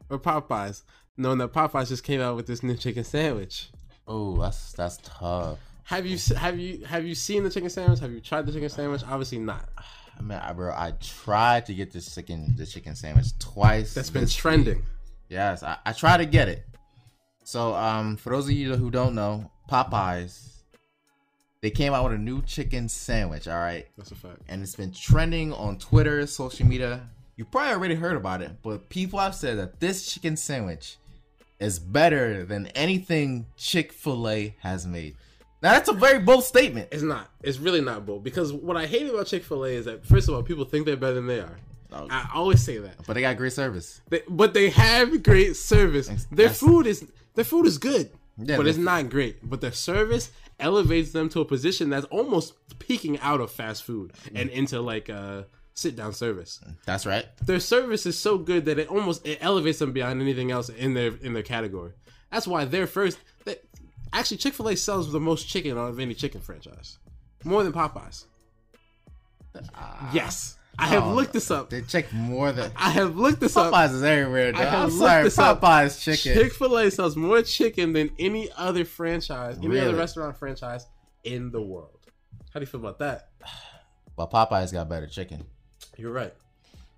or 0.09 0.17
Popeyes? 0.19 0.83
Knowing 1.17 1.39
that 1.39 1.51
Popeyes 1.51 1.89
just 1.89 2.03
came 2.05 2.21
out 2.21 2.37
with 2.37 2.47
this 2.47 2.63
new 2.63 2.77
chicken 2.77 3.03
sandwich. 3.03 3.67
Oh, 4.07 4.37
that's 4.39 4.71
that's 4.71 4.99
tough. 5.03 5.59
Have 5.87 6.05
you 6.05 6.17
have 6.35 6.59
you 6.59 6.85
have 6.85 7.05
you 7.05 7.15
seen 7.15 7.43
the 7.45 7.49
chicken 7.49 7.69
sandwich? 7.69 7.99
Have 8.01 8.11
you 8.11 8.19
tried 8.19 8.45
the 8.45 8.51
chicken 8.51 8.67
sandwich? 8.67 9.03
Obviously 9.07 9.39
not. 9.39 9.69
I 10.19 10.21
mean, 10.21 10.37
I, 10.37 10.51
bro, 10.51 10.73
I 10.73 10.91
tried 10.99 11.67
to 11.67 11.73
get 11.73 11.93
this 11.93 12.13
chicken, 12.13 12.55
the 12.57 12.65
chicken 12.65 12.93
sandwich 12.93 13.27
twice. 13.39 13.93
That's 13.93 14.09
been 14.09 14.27
trending. 14.27 14.77
week. 14.77 14.85
Yes, 15.29 15.63
I, 15.63 15.77
I 15.85 15.93
tried 15.93 16.17
to 16.17 16.25
get 16.25 16.49
it. 16.49 16.65
So, 17.43 17.73
um, 17.75 18.17
for 18.17 18.31
those 18.31 18.45
of 18.45 18.51
you 18.51 18.75
who 18.75 18.91
don't 18.91 19.15
know, 19.15 19.49
Popeyes, 19.69 20.63
they 21.61 21.69
came 21.69 21.93
out 21.93 22.03
with 22.03 22.13
a 22.13 22.17
new 22.17 22.41
chicken 22.41 22.89
sandwich. 22.89 23.47
All 23.47 23.59
right, 23.59 23.87
That's 23.95 24.11
a 24.11 24.15
fact. 24.15 24.41
and 24.49 24.61
it's 24.61 24.75
been 24.75 24.91
trending 24.91 25.53
on 25.53 25.77
Twitter, 25.77 26.25
social 26.27 26.65
media. 26.65 27.07
You 27.37 27.45
probably 27.45 27.73
already 27.73 27.95
heard 27.95 28.17
about 28.17 28.41
it, 28.41 28.51
but 28.61 28.89
people 28.89 29.19
have 29.19 29.35
said 29.35 29.57
that 29.59 29.79
this 29.79 30.11
chicken 30.11 30.35
sandwich 30.35 30.97
is 31.61 31.79
better 31.79 32.43
than 32.43 32.67
anything 32.67 33.45
Chick 33.55 33.93
Fil 33.93 34.27
A 34.27 34.55
has 34.59 34.85
made. 34.85 35.15
Now 35.61 35.71
that's 35.73 35.89
a 35.89 35.93
very 35.93 36.19
bold 36.19 36.43
statement. 36.43 36.89
It's 36.91 37.01
not. 37.03 37.29
It's 37.41 37.57
really 37.59 37.81
not 37.81 38.05
bold 38.05 38.23
because 38.23 38.53
what 38.53 38.77
I 38.77 38.85
hate 38.85 39.07
about 39.09 39.27
Chick 39.27 39.43
Fil 39.43 39.65
A 39.65 39.69
is 39.69 39.85
that 39.85 40.05
first 40.05 40.27
of 40.29 40.35
all, 40.35 40.43
people 40.43 40.65
think 40.65 40.85
they're 40.85 40.95
better 40.97 41.15
than 41.15 41.27
they 41.27 41.39
are. 41.39 41.57
Oh. 41.91 42.07
I 42.11 42.29
always 42.35 42.61
say 42.61 42.77
that, 42.79 42.95
But 43.07 43.13
they 43.13 43.21
got 43.21 43.37
great 43.37 43.53
service. 43.53 44.01
they, 44.09 44.21
but 44.27 44.53
they 44.53 44.69
have 44.71 45.23
great 45.23 45.55
service. 45.55 46.07
Their 46.07 46.47
That's- 46.47 46.59
food 46.59 46.85
is 46.85 47.05
their 47.35 47.45
food 47.45 47.65
is 47.65 47.77
good, 47.77 48.11
Yeah, 48.37 48.57
but 48.57 48.67
it's 48.67 48.77
not 48.77 49.09
great. 49.09 49.37
But 49.47 49.61
their 49.61 49.71
service 49.71 50.29
elevates 50.59 51.11
them 51.11 51.29
to 51.29 51.39
a 51.41 51.45
position 51.45 51.89
that's 51.89 52.05
almost 52.07 52.53
peaking 52.79 53.19
out 53.19 53.39
of 53.41 53.51
fast 53.51 53.83
food 53.83 54.11
and 54.35 54.49
into 54.49 54.81
like 54.81 55.09
uh, 55.09 55.43
sit 55.75 55.95
down 55.95 56.13
service. 56.13 56.59
That's 56.85 57.05
right. 57.05 57.25
Their 57.45 57.59
service 57.61 58.05
is 58.05 58.17
so 58.19 58.37
good 58.37 58.65
that 58.65 58.77
it 58.79 58.89
almost 58.89 59.25
it 59.25 59.37
elevates 59.41 59.79
them 59.79 59.91
beyond 59.93 60.21
anything 60.21 60.51
else 60.51 60.67
in 60.69 60.93
their 60.93 61.15
in 61.21 61.33
their 61.33 61.43
category. 61.43 61.93
That's 62.31 62.47
why 62.47 62.65
they're 62.65 62.87
first. 62.87 63.17
Actually, 64.13 64.37
Chick 64.37 64.53
Fil 64.53 64.69
A 64.69 64.75
sells 64.75 65.11
the 65.11 65.19
most 65.19 65.47
chicken 65.47 65.77
out 65.77 65.89
of 65.89 65.99
any 65.99 66.13
chicken 66.13 66.41
franchise, 66.41 66.97
more 67.43 67.63
than 67.63 67.73
Popeyes. 67.73 68.25
Ah. 69.75 70.09
yes, 70.13 70.57
I 70.77 70.87
have 70.87 71.03
Oh, 71.03 71.13
looked 71.15 71.33
this 71.33 71.49
up. 71.49 71.69
They 71.71 71.81
check 71.81 72.11
more 72.13 72.51
than 72.51 72.71
I 72.75 72.91
have 72.91 73.17
looked 73.17 73.39
this 73.39 73.57
up. 73.57 73.73
Popeyes 73.73 73.93
is 73.93 74.03
everywhere. 74.03 74.51
I 74.55 74.63
have 74.63 74.73
I'm 74.73 74.81
looked 74.89 74.97
sorry, 74.99 75.23
this 75.23 75.39
up. 75.39 75.61
Popeyes 75.61 76.01
chicken. 76.01 76.33
Chick 76.41 76.53
Fil 76.53 76.77
A 76.77 76.91
sells 76.91 77.15
more 77.15 77.41
chicken 77.41 77.93
than 77.93 78.11
any 78.19 78.49
other 78.55 78.85
franchise, 78.85 79.57
any 79.63 79.79
other 79.79 79.95
restaurant 79.95 80.37
franchise 80.37 80.85
in 81.23 81.51
the 81.51 81.61
world. 81.61 81.99
How 82.53 82.59
do 82.59 82.63
you 82.63 82.67
feel 82.67 82.79
about 82.79 82.99
that? 82.99 83.29
Well, 84.15 84.27
Popeyes 84.27 84.71
got 84.71 84.87
better 84.89 85.07
chicken. 85.07 85.45
You're 85.97 86.11
right. 86.11 86.33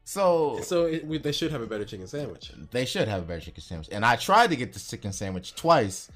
So 0.04 0.60
So 0.64 0.86
it, 0.88 1.06
we, 1.06 1.18
they 1.18 1.32
should 1.32 1.52
have 1.52 1.62
a 1.62 1.68
better 1.68 1.86
chicken 1.86 2.08
sandwich. 2.08 2.52
they 2.72 2.84
should 2.86 3.08
have 3.08 3.22
a 3.22 3.26
better 3.26 3.42
chicken 3.42 3.62
sandwich. 3.64 3.90
And 3.92 4.06
I 4.06 4.16
tried 4.18 4.50
to 4.50 4.56
get 4.56 4.74
this 4.74 4.90
chicken 4.90 5.14
sandwich 5.14 5.56
twice. 5.56 6.10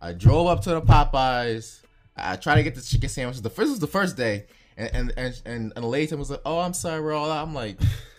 I 0.00 0.12
drove 0.12 0.46
up 0.46 0.62
to 0.62 0.70
the 0.70 0.82
Popeyes. 0.82 1.80
I 2.16 2.36
tried 2.36 2.56
to 2.56 2.62
get 2.62 2.74
the 2.74 2.80
chicken 2.80 3.08
sandwich. 3.08 3.38
The 3.40 3.50
first 3.50 3.70
was 3.70 3.78
the 3.78 3.86
first 3.86 4.16
day. 4.16 4.46
And 4.76 4.90
and 4.94 5.12
and, 5.16 5.42
and, 5.44 5.72
and 5.74 5.84
the 5.84 5.88
lady 5.88 6.14
was 6.14 6.30
like, 6.30 6.40
"Oh, 6.46 6.60
I'm 6.60 6.72
sorry, 6.72 7.00
we're 7.02 7.12
all 7.12 7.30
out." 7.30 7.46
I'm 7.46 7.54
like, 7.54 7.78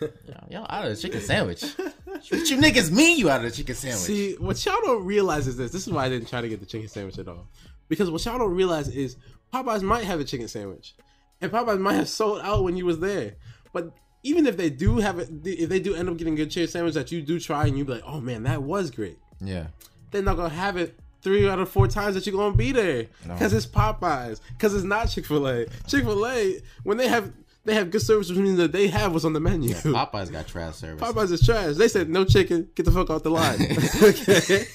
"Y'all 0.50 0.66
out 0.68 0.84
of 0.84 0.94
the 0.94 1.00
chicken 1.00 1.20
sandwich? 1.20 1.64
what 1.74 2.30
you 2.30 2.56
niggas 2.56 2.92
mean 2.92 3.18
you 3.18 3.30
out 3.30 3.44
of 3.44 3.50
the 3.50 3.56
chicken 3.56 3.74
sandwich?" 3.74 4.00
See, 4.02 4.34
what 4.34 4.64
y'all 4.64 4.80
don't 4.82 5.04
realize 5.04 5.48
is 5.48 5.56
this. 5.56 5.72
This 5.72 5.86
is 5.86 5.92
why 5.92 6.04
I 6.04 6.08
didn't 6.08 6.28
try 6.28 6.40
to 6.40 6.48
get 6.48 6.60
the 6.60 6.66
chicken 6.66 6.88
sandwich 6.88 7.18
at 7.18 7.26
all. 7.26 7.48
Because 7.88 8.10
what 8.10 8.24
y'all 8.24 8.38
don't 8.38 8.54
realize 8.54 8.88
is 8.88 9.16
Popeyes 9.52 9.82
might 9.82 10.04
have 10.04 10.20
a 10.20 10.24
chicken 10.24 10.46
sandwich, 10.46 10.94
and 11.40 11.50
Popeyes 11.50 11.80
might 11.80 11.94
have 11.94 12.08
sold 12.08 12.40
out 12.42 12.62
when 12.62 12.76
you 12.76 12.86
was 12.86 13.00
there. 13.00 13.34
But 13.72 13.92
even 14.22 14.46
if 14.46 14.56
they 14.56 14.70
do 14.70 14.98
have 14.98 15.18
it, 15.18 15.30
if 15.44 15.68
they 15.68 15.80
do 15.80 15.94
end 15.94 16.08
up 16.08 16.16
getting 16.16 16.34
a 16.34 16.36
good 16.36 16.50
chicken 16.50 16.68
sandwich 16.68 16.94
that 16.94 17.10
you 17.10 17.22
do 17.22 17.40
try, 17.40 17.66
and 17.66 17.76
you 17.76 17.84
be 17.84 17.94
like, 17.94 18.04
"Oh 18.06 18.20
man, 18.20 18.44
that 18.44 18.62
was 18.62 18.90
great," 18.92 19.18
yeah. 19.40 19.68
they're 20.10 20.22
not 20.22 20.36
gonna 20.36 20.50
have 20.50 20.76
it 20.76 20.96
three 21.22 21.48
out 21.48 21.58
of 21.58 21.68
four 21.68 21.88
times 21.88 22.14
that 22.14 22.26
you're 22.26 22.36
gonna 22.36 22.56
be 22.56 22.72
there 22.72 23.06
because 23.24 23.52
it's 23.52 23.66
Popeyes, 23.66 24.40
because 24.50 24.74
it's 24.74 24.84
not 24.84 25.08
Chick 25.08 25.26
Fil 25.26 25.46
A. 25.48 25.66
Chick 25.86 26.04
Fil 26.04 26.26
A, 26.26 26.60
when 26.82 26.96
they 26.96 27.08
have 27.08 27.32
they 27.64 27.74
have 27.74 27.90
good 27.90 28.02
service, 28.02 28.28
which 28.28 28.38
means 28.38 28.56
that 28.56 28.72
they 28.72 28.88
have 28.88 29.12
what's 29.12 29.24
on 29.24 29.34
the 29.34 29.40
menu. 29.40 29.70
Popeyes 29.70 30.32
got 30.32 30.48
trash 30.48 30.74
service. 30.76 31.00
Popeyes 31.00 31.30
is 31.30 31.46
trash. 31.46 31.76
They 31.76 31.88
said 31.88 32.10
no 32.10 32.24
chicken. 32.24 32.68
Get 32.74 32.84
the 32.84 32.90
fuck 32.90 33.08
off 33.10 33.22
the 33.22 33.30
line. 33.30 33.54
okay, 34.02 34.66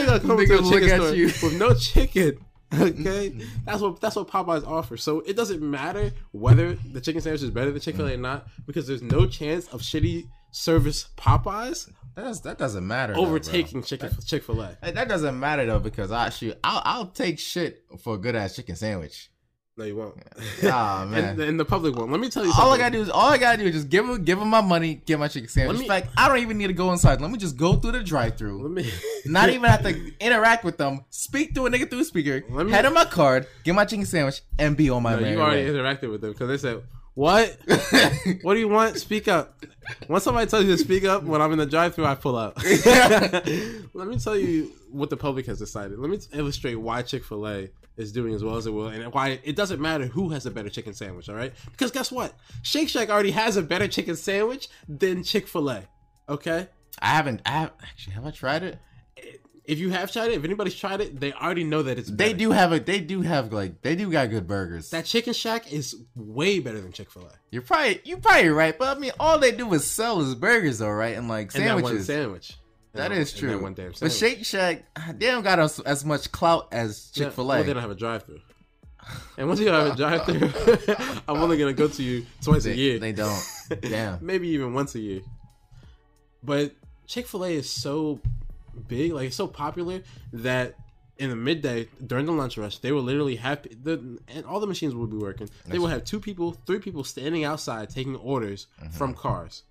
you 0.00 0.06
gonna 0.06 0.20
come 0.20 0.38
into 0.38 0.58
a 0.58 0.62
chicken 0.62 0.90
at 0.90 1.00
store 1.00 1.14
you. 1.14 1.26
with 1.26 1.58
no 1.58 1.74
chicken? 1.74 2.38
Okay, 2.74 3.32
that's 3.64 3.80
what 3.80 4.00
that's 4.00 4.16
what 4.16 4.26
Popeyes 4.26 4.66
offers. 4.66 5.04
So 5.04 5.20
it 5.20 5.36
doesn't 5.36 5.62
matter 5.62 6.12
whether 6.32 6.74
the 6.74 7.00
chicken 7.00 7.20
sandwich 7.20 7.42
is 7.42 7.50
better 7.50 7.70
than 7.70 7.80
Chick 7.80 7.94
Fil 7.94 8.08
A 8.08 8.14
or 8.14 8.16
not, 8.16 8.48
because 8.66 8.88
there's 8.88 9.02
no 9.02 9.26
chance 9.26 9.68
of 9.68 9.80
shitty 9.80 10.26
service 10.50 11.08
Popeyes 11.16 11.88
That, 12.16 12.22
does, 12.24 12.40
that 12.42 12.58
doesn't 12.58 12.86
matter. 12.86 13.14
overtaking 13.16 13.82
chicken 13.82 14.10
Chick 14.24 14.44
Fil 14.44 14.60
A. 14.60 14.76
That 14.82 15.08
doesn't 15.08 15.38
matter 15.38 15.66
though 15.66 15.80
because 15.80 16.12
I 16.12 16.28
shoot. 16.30 16.56
I'll, 16.62 16.82
I'll 16.84 17.06
take 17.06 17.38
shit 17.38 17.84
for 17.98 18.14
a 18.14 18.18
good 18.18 18.36
ass 18.36 18.54
chicken 18.56 18.76
sandwich. 18.76 19.30
No, 19.76 19.82
you 19.84 19.96
won't. 19.96 20.14
Ah 20.62 21.04
man. 21.10 21.24
And, 21.30 21.40
and 21.40 21.58
the 21.58 21.64
public 21.64 21.96
one. 21.96 22.08
Let 22.12 22.20
me 22.20 22.28
tell 22.30 22.44
you 22.44 22.52
something. 22.52 22.64
all 22.64 22.72
I 22.72 22.78
gotta 22.78 22.92
do 22.92 23.02
is 23.02 23.10
all 23.10 23.28
I 23.28 23.38
gotta 23.38 23.58
do 23.58 23.64
is 23.64 23.72
just 23.74 23.88
give 23.88 24.06
them 24.06 24.22
give 24.22 24.38
them 24.38 24.46
my 24.46 24.60
money, 24.60 25.02
get 25.04 25.18
my 25.18 25.26
chicken 25.26 25.48
sandwich. 25.48 25.78
Me- 25.78 25.84
In 25.84 25.88
fact, 25.88 26.10
I 26.16 26.28
don't 26.28 26.38
even 26.38 26.58
need 26.58 26.68
to 26.68 26.72
go 26.72 26.92
inside. 26.92 27.20
Let 27.20 27.32
me 27.32 27.38
just 27.38 27.56
go 27.56 27.74
through 27.74 27.90
the 27.90 28.04
drive-through. 28.04 28.62
Let 28.62 28.70
me. 28.70 28.88
Not 29.26 29.48
even 29.48 29.68
have 29.68 29.82
to 29.82 30.12
interact 30.20 30.62
with 30.64 30.78
them. 30.78 31.04
Speak 31.10 31.56
to 31.56 31.66
a 31.66 31.70
nigga 31.70 31.90
through 31.90 31.98
a 32.00 32.04
speaker. 32.04 32.44
Let 32.48 32.66
me- 32.66 32.72
Hand 32.72 32.86
him 32.86 32.94
my 32.94 33.04
card, 33.04 33.48
get 33.64 33.74
my 33.74 33.84
chicken 33.84 34.06
sandwich, 34.06 34.42
and 34.60 34.76
be 34.76 34.90
on 34.90 35.02
my 35.02 35.16
No, 35.16 35.22
merry 35.22 35.32
you 35.32 35.40
already 35.40 35.64
way. 35.68 35.76
interacted 35.76 36.08
with 36.08 36.20
them 36.20 36.30
because 36.30 36.46
they 36.46 36.58
said, 36.58 36.80
"What? 37.14 37.56
what 38.42 38.54
do 38.54 38.60
you 38.60 38.68
want? 38.68 38.96
Speak 38.98 39.28
up." 39.28 39.64
Once 40.08 40.24
somebody 40.24 40.48
tells 40.48 40.64
you 40.64 40.72
to 40.72 40.78
speak 40.78 41.04
up, 41.04 41.24
when 41.24 41.42
I'm 41.42 41.52
in 41.52 41.58
the 41.58 41.66
drive-through, 41.66 42.06
I 42.06 42.14
pull 42.14 42.36
up. 42.36 42.56
Let 42.64 44.08
me 44.08 44.18
tell 44.18 44.36
you 44.36 44.72
what 44.90 45.10
the 45.10 45.16
public 45.16 45.46
has 45.46 45.58
decided. 45.58 45.98
Let 45.98 46.10
me 46.10 46.18
illustrate 46.32 46.76
why 46.76 47.02
Chick 47.02 47.24
Fil 47.24 47.46
A 47.46 47.68
is 47.96 48.10
doing 48.12 48.34
as 48.34 48.42
well 48.42 48.56
as 48.56 48.66
it 48.66 48.70
will, 48.70 48.88
and 48.88 49.12
why 49.12 49.40
it 49.44 49.56
doesn't 49.56 49.80
matter 49.80 50.06
who 50.06 50.30
has 50.30 50.46
a 50.46 50.50
better 50.50 50.70
chicken 50.70 50.94
sandwich. 50.94 51.28
All 51.28 51.36
right, 51.36 51.52
because 51.70 51.90
guess 51.90 52.10
what? 52.10 52.34
Shake 52.62 52.88
Shack 52.88 53.10
already 53.10 53.32
has 53.32 53.56
a 53.56 53.62
better 53.62 53.88
chicken 53.88 54.16
sandwich 54.16 54.68
than 54.88 55.22
Chick 55.22 55.46
Fil 55.46 55.70
A. 55.70 55.84
Okay. 56.28 56.68
I 57.00 57.08
haven't. 57.08 57.42
I 57.44 57.50
have, 57.50 57.72
actually 57.82 58.14
have 58.14 58.26
I 58.26 58.30
tried 58.30 58.62
it? 58.62 58.78
If 59.64 59.78
you 59.78 59.88
have 59.90 60.12
tried 60.12 60.30
it, 60.30 60.34
if 60.34 60.44
anybody's 60.44 60.74
tried 60.74 61.00
it, 61.00 61.18
they 61.18 61.32
already 61.32 61.64
know 61.64 61.82
that 61.84 61.98
it's 61.98 62.10
They 62.10 62.32
better. 62.32 62.38
do 62.38 62.50
have 62.50 62.72
a. 62.72 62.80
They 62.80 63.00
do 63.00 63.22
have 63.22 63.50
like. 63.52 63.80
They 63.80 63.96
do 63.96 64.10
got 64.10 64.28
good 64.28 64.46
burgers. 64.46 64.90
That 64.90 65.06
Chicken 65.06 65.32
Shack 65.32 65.72
is 65.72 65.96
way 66.14 66.58
better 66.58 66.80
than 66.82 66.92
Chick 66.92 67.10
Fil 67.10 67.22
A. 67.22 67.30
you're 67.50 67.62
probably 67.62 68.00
you 68.04 68.18
probably 68.18 68.50
right, 68.50 68.78
but 68.78 68.94
I 68.96 69.00
mean, 69.00 69.12
all 69.18 69.38
they 69.38 69.52
do 69.52 69.72
is 69.72 69.86
sell 69.86 70.20
is 70.20 70.34
burgers, 70.34 70.78
though, 70.80 70.90
right? 70.90 71.16
And 71.16 71.28
like 71.28 71.54
And 71.54 71.64
that 71.64 71.74
one 71.76 71.84
sandwiches. 71.84 72.06
sandwich. 72.06 72.56
That 72.92 73.10
And 73.10 73.20
is 73.20 73.32
true. 73.32 73.48
That 73.50 73.62
one 73.62 73.72
damn 73.74 73.88
but 73.88 73.96
sandwich. 74.12 74.12
Shake 74.18 74.44
Shack, 74.44 74.84
they 75.18 75.26
don't 75.28 75.42
got 75.42 75.58
as, 75.58 75.80
as 75.80 76.04
much 76.04 76.30
clout 76.30 76.68
as 76.70 77.10
Chick 77.14 77.32
Fil 77.32 77.46
Well, 77.46 77.64
they 77.64 77.72
don't 77.72 77.80
have 77.82 77.90
a 77.90 77.94
drive-through. 77.96 78.40
And 79.36 79.48
once 79.48 79.60
you 79.60 79.68
have 79.68 79.94
a 79.94 79.96
drive-through, 79.96 80.52
I'm 81.28 81.38
only 81.42 81.56
gonna 81.56 81.72
go 81.72 81.88
to 81.88 82.02
you 82.02 82.24
twice 82.42 82.66
a 82.66 82.76
year. 82.76 82.98
they 82.98 83.12
don't. 83.12 83.42
Damn. 83.80 84.18
Maybe 84.24 84.48
even 84.50 84.74
once 84.74 84.94
a 84.94 85.00
year. 85.00 85.22
But 86.42 86.72
Chick 87.06 87.26
Fil 87.26 87.44
A 87.44 87.50
is 87.54 87.68
so 87.70 88.20
big, 88.74 89.12
like 89.12 89.28
it's 89.28 89.36
so 89.36 89.46
popular 89.46 90.02
that 90.32 90.74
in 91.16 91.30
the 91.30 91.36
midday 91.36 91.88
during 92.04 92.26
the 92.26 92.32
lunch 92.32 92.58
rush, 92.58 92.78
they 92.78 92.90
will 92.92 93.02
literally 93.02 93.36
have 93.36 93.62
the 93.62 94.18
and 94.28 94.44
all 94.46 94.60
the 94.60 94.66
machines 94.66 94.94
will 94.94 95.06
be 95.06 95.16
working. 95.16 95.48
They 95.66 95.78
will 95.78 95.88
have 95.88 96.04
two 96.04 96.20
people, 96.20 96.52
three 96.66 96.80
people 96.80 97.04
standing 97.04 97.44
outside 97.44 97.90
taking 97.90 98.16
orders 98.16 98.66
Mm-hmm. 98.80 98.90
from 98.90 99.14
cars, 99.14 99.62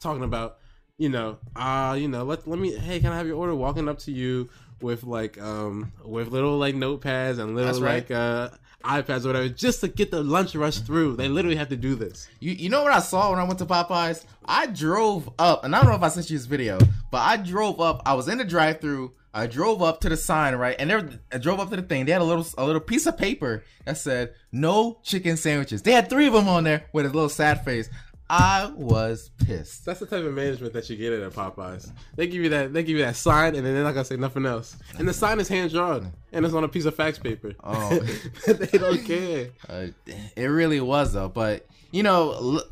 talking 0.00 0.22
about, 0.22 0.58
you 0.96 1.08
know, 1.08 1.38
uh, 1.56 1.96
you 1.98 2.08
know, 2.08 2.24
let 2.24 2.46
let 2.46 2.58
me, 2.58 2.74
hey, 2.76 3.00
can 3.00 3.12
I 3.12 3.16
have 3.16 3.26
your 3.26 3.36
order? 3.36 3.54
Walking 3.54 3.88
up 3.88 3.98
to 4.00 4.12
you 4.12 4.48
with 4.80 5.02
like 5.02 5.40
um 5.40 5.92
with 6.04 6.28
little 6.28 6.56
like 6.56 6.74
notepads 6.74 7.38
and 7.38 7.54
little 7.56 7.80
right. 7.82 8.08
like 8.08 8.10
uh 8.10 8.48
iPads 8.88 9.24
or 9.24 9.28
whatever, 9.28 9.48
just 9.48 9.80
to 9.82 9.88
get 9.88 10.10
the 10.10 10.22
lunch 10.22 10.54
rush 10.54 10.78
through. 10.78 11.16
They 11.16 11.28
literally 11.28 11.56
have 11.56 11.68
to 11.68 11.76
do 11.76 11.94
this. 11.94 12.28
You 12.40 12.52
you 12.52 12.70
know 12.70 12.82
what 12.82 12.92
I 12.92 13.00
saw 13.00 13.30
when 13.30 13.38
I 13.38 13.44
went 13.44 13.58
to 13.60 13.66
Popeyes? 13.66 14.24
I 14.44 14.66
drove 14.66 15.30
up, 15.38 15.64
and 15.64 15.76
I 15.76 15.80
don't 15.80 15.90
know 15.90 15.96
if 15.96 16.02
I 16.02 16.08
sent 16.08 16.30
you 16.30 16.38
this 16.38 16.46
video, 16.46 16.78
but 17.10 17.18
I 17.18 17.36
drove 17.36 17.80
up. 17.80 18.02
I 18.06 18.14
was 18.14 18.28
in 18.28 18.38
the 18.38 18.44
drive-through. 18.44 19.12
I 19.34 19.46
drove 19.46 19.82
up 19.82 20.00
to 20.00 20.08
the 20.08 20.16
sign, 20.16 20.54
right, 20.56 20.74
and 20.78 20.88
there 20.88 21.08
I 21.30 21.38
drove 21.38 21.60
up 21.60 21.68
to 21.70 21.76
the 21.76 21.82
thing. 21.82 22.06
They 22.06 22.12
had 22.12 22.22
a 22.22 22.24
little 22.24 22.46
a 22.56 22.64
little 22.64 22.80
piece 22.80 23.06
of 23.06 23.18
paper 23.18 23.62
that 23.84 23.98
said 23.98 24.34
"No 24.50 25.00
chicken 25.04 25.36
sandwiches." 25.36 25.82
They 25.82 25.92
had 25.92 26.08
three 26.08 26.26
of 26.26 26.32
them 26.32 26.48
on 26.48 26.64
there 26.64 26.86
with 26.92 27.04
a 27.04 27.10
little 27.10 27.28
sad 27.28 27.64
face. 27.64 27.90
I 28.30 28.70
was 28.76 29.30
pissed. 29.46 29.86
That's 29.86 30.00
the 30.00 30.06
type 30.06 30.24
of 30.24 30.34
management 30.34 30.74
that 30.74 30.88
you 30.90 30.96
get 30.96 31.12
at 31.14 31.32
Popeyes. 31.32 31.90
They 32.16 32.26
give 32.26 32.42
you 32.42 32.50
that. 32.50 32.72
They 32.72 32.82
give 32.82 32.98
you 32.98 33.04
that 33.04 33.16
sign, 33.16 33.54
and 33.54 33.64
then 33.64 33.74
they're 33.74 33.84
not 33.84 33.94
gonna 33.94 34.04
say 34.04 34.16
nothing 34.16 34.44
else. 34.44 34.76
And 34.98 35.08
the 35.08 35.14
sign 35.14 35.40
is 35.40 35.48
hand 35.48 35.70
drawn, 35.70 36.12
and 36.32 36.44
it's 36.44 36.54
on 36.54 36.64
a 36.64 36.68
piece 36.68 36.84
of 36.84 36.94
fax 36.94 37.18
paper. 37.18 37.54
Oh. 37.64 37.98
they 38.46 38.78
don't 38.78 39.04
care. 39.04 39.48
Uh, 39.68 39.86
it 40.36 40.46
really 40.46 40.80
was 40.80 41.14
though, 41.14 41.28
but 41.28 41.66
you 41.90 42.02
know, 42.02 42.32
l- 42.32 42.62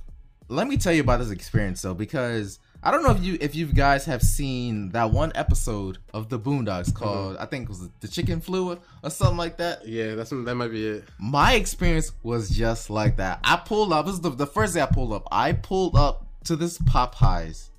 let 0.48 0.68
me 0.68 0.76
tell 0.76 0.92
you 0.92 1.00
about 1.00 1.20
this 1.20 1.30
experience 1.30 1.80
though, 1.82 1.94
because 1.94 2.58
I 2.86 2.92
don't 2.92 3.02
know 3.02 3.10
if 3.10 3.20
you 3.20 3.36
if 3.40 3.56
you 3.56 3.66
guys 3.66 4.04
have 4.04 4.22
seen 4.22 4.90
that 4.90 5.10
one 5.10 5.32
episode 5.34 5.98
of 6.14 6.28
the 6.28 6.38
Boondocks 6.38 6.84
mm-hmm. 6.84 6.96
called 7.02 7.36
I 7.36 7.44
think 7.44 7.64
it 7.64 7.68
was 7.70 7.88
the 7.98 8.06
Chicken 8.06 8.40
Flu 8.40 8.78
or 9.02 9.10
something 9.10 9.36
like 9.36 9.56
that. 9.56 9.88
Yeah, 9.88 10.14
that's 10.14 10.30
that 10.30 10.54
might 10.54 10.70
be 10.70 10.86
it. 10.86 11.04
My 11.18 11.54
experience 11.54 12.12
was 12.22 12.48
just 12.48 12.88
like 12.88 13.16
that. 13.16 13.40
I 13.42 13.56
pulled 13.56 13.92
up. 13.92 14.06
This 14.06 14.14
is 14.14 14.20
the, 14.20 14.30
the 14.30 14.46
first 14.46 14.74
day 14.74 14.82
I 14.82 14.86
pulled 14.86 15.12
up. 15.12 15.26
I 15.32 15.50
pulled 15.50 15.96
up 15.96 16.28
to 16.44 16.54
this 16.54 16.78
Popeyes. 16.78 17.70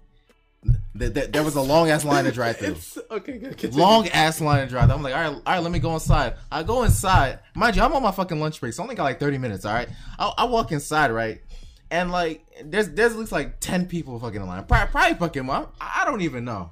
Th- 0.99 1.13
th- 1.13 1.31
there 1.31 1.43
was 1.43 1.55
a 1.55 1.61
long 1.61 1.89
ass 1.89 2.03
line 2.03 2.25
to 2.25 2.31
drive 2.33 2.57
through. 2.57 2.75
Okay, 3.09 3.37
good. 3.37 3.57
Continue. 3.57 3.81
Long 3.81 4.09
ass 4.09 4.41
line 4.41 4.65
to 4.65 4.69
drive. 4.69 4.89
I'm 4.89 5.03
like, 5.03 5.15
all 5.15 5.21
right, 5.21 5.33
all 5.33 5.41
right, 5.45 5.59
let 5.59 5.71
me 5.71 5.79
go 5.79 5.93
inside. 5.93 6.33
I 6.51 6.63
go 6.63 6.83
inside. 6.83 7.39
Mind 7.55 7.77
you, 7.77 7.81
I'm 7.81 7.93
on 7.93 8.03
my 8.03 8.11
fucking 8.11 8.39
lunch 8.39 8.59
break, 8.59 8.73
so 8.73 8.81
I 8.81 8.85
only 8.85 8.95
got 8.95 9.03
like 9.03 9.21
30 9.21 9.37
minutes. 9.37 9.63
All 9.63 9.73
right, 9.73 9.87
I, 10.19 10.33
I 10.39 10.43
walk 10.45 10.73
inside, 10.73 11.11
right, 11.11 11.39
and 11.89 12.11
like, 12.11 12.45
there's 12.63 12.89
there's 12.89 13.13
at 13.13 13.19
least 13.19 13.31
like 13.31 13.59
10 13.59 13.87
people 13.87 14.19
fucking 14.19 14.41
in 14.41 14.47
line. 14.47 14.63
Probably, 14.65 14.91
probably 14.91 15.15
fucking. 15.15 15.49
I, 15.49 15.65
I 15.79 16.05
don't 16.05 16.21
even 16.21 16.45
know. 16.45 16.71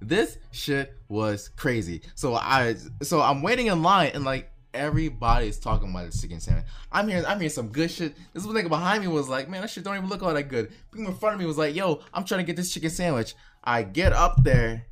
This 0.00 0.38
shit 0.50 0.96
was 1.08 1.48
crazy. 1.48 2.02
So 2.14 2.34
I, 2.34 2.76
so 3.02 3.20
I'm 3.20 3.42
waiting 3.42 3.66
in 3.66 3.82
line, 3.82 4.12
and 4.14 4.24
like 4.24 4.50
everybody's 4.72 5.58
talking 5.58 5.90
about 5.90 6.10
the 6.10 6.16
chicken 6.16 6.40
sandwich. 6.40 6.64
I'm 6.90 7.08
hearing, 7.08 7.26
I'm 7.26 7.38
hearing 7.38 7.50
some 7.50 7.68
good 7.68 7.90
shit. 7.90 8.14
This 8.32 8.46
nigga 8.46 8.68
behind 8.68 9.02
me 9.02 9.08
was 9.08 9.28
like, 9.28 9.48
man, 9.48 9.60
that 9.60 9.70
shit 9.70 9.84
don't 9.84 9.96
even 9.96 10.08
look 10.08 10.22
all 10.22 10.32
that 10.32 10.44
good. 10.44 10.72
People 10.90 11.12
in 11.12 11.18
front 11.18 11.34
of 11.34 11.40
me 11.40 11.46
was 11.46 11.58
like, 11.58 11.74
yo, 11.74 12.00
I'm 12.14 12.24
trying 12.24 12.40
to 12.40 12.46
get 12.46 12.56
this 12.56 12.72
chicken 12.72 12.90
sandwich. 12.90 13.34
I 13.62 13.82
get 13.82 14.14
up 14.14 14.42
there, 14.42 14.86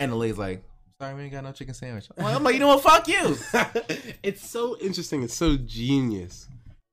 and 0.00 0.10
the 0.10 0.16
lady's 0.16 0.38
like, 0.38 0.64
sorry, 1.00 1.14
we 1.14 1.22
ain't 1.22 1.32
got 1.32 1.44
no 1.44 1.52
chicken 1.52 1.74
sandwich. 1.74 2.08
I'm 2.18 2.42
like, 2.42 2.54
you 2.54 2.60
know 2.60 2.68
what? 2.68 2.82
Fuck 2.82 3.06
you. 3.06 3.36
it's 4.24 4.48
so 4.48 4.76
interesting. 4.78 5.22
It's 5.22 5.34
so 5.34 5.56
genius 5.56 6.48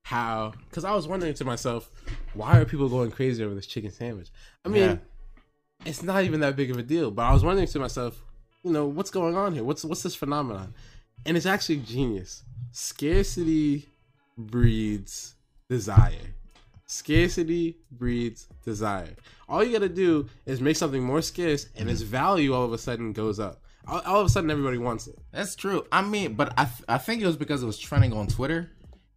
how 0.06 0.52
because 0.70 0.84
I 0.84 0.94
was 0.94 1.08
wondering 1.08 1.34
to 1.34 1.44
myself, 1.44 1.90
why 2.32 2.58
are 2.60 2.64
people 2.64 2.88
going 2.88 3.10
crazy 3.10 3.42
over 3.42 3.56
this 3.56 3.66
chicken 3.66 3.90
sandwich? 3.90 4.28
I 4.64 4.68
mean, 4.68 4.82
Yeah. 4.82 4.96
it's 5.84 6.00
not 6.04 6.22
even 6.22 6.38
that 6.40 6.54
big 6.54 6.70
of 6.70 6.78
a 6.78 6.82
deal. 6.84 7.10
But 7.10 7.22
I 7.22 7.32
was 7.32 7.42
wondering 7.42 7.66
to 7.66 7.78
myself, 7.80 8.22
you 8.62 8.70
know, 8.70 8.86
what's 8.86 9.10
going 9.10 9.34
on 9.36 9.52
here? 9.52 9.64
What's 9.64 9.84
what's 9.84 10.04
this 10.04 10.14
phenomenon? 10.14 10.74
And 11.24 11.36
it's 11.36 11.44
actually 11.46 11.78
genius. 11.78 12.44
Scarcity 12.70 13.88
breeds 14.38 15.34
desire. 15.68 16.34
Scarcity 16.86 17.76
breeds 17.90 18.46
desire. 18.64 19.16
All 19.48 19.64
you 19.64 19.72
gotta 19.72 19.88
do 19.88 20.28
is 20.44 20.60
make 20.60 20.76
something 20.76 21.02
more 21.02 21.20
scarce, 21.20 21.66
and 21.74 21.90
its 21.90 22.02
value 22.02 22.54
all 22.54 22.62
of 22.62 22.72
a 22.72 22.78
sudden 22.78 23.12
goes 23.12 23.40
up. 23.40 23.60
All, 23.88 24.00
all 24.06 24.20
of 24.20 24.26
a 24.26 24.28
sudden, 24.28 24.50
everybody 24.52 24.78
wants 24.78 25.08
it. 25.08 25.18
That's 25.32 25.56
true. 25.56 25.84
I 25.90 26.02
mean, 26.02 26.34
but 26.34 26.52
I, 26.56 26.64
th- 26.64 26.84
I 26.88 26.98
think 26.98 27.22
it 27.22 27.26
was 27.26 27.36
because 27.36 27.62
it 27.62 27.66
was 27.66 27.78
trending 27.78 28.12
on 28.12 28.26
Twitter. 28.28 28.70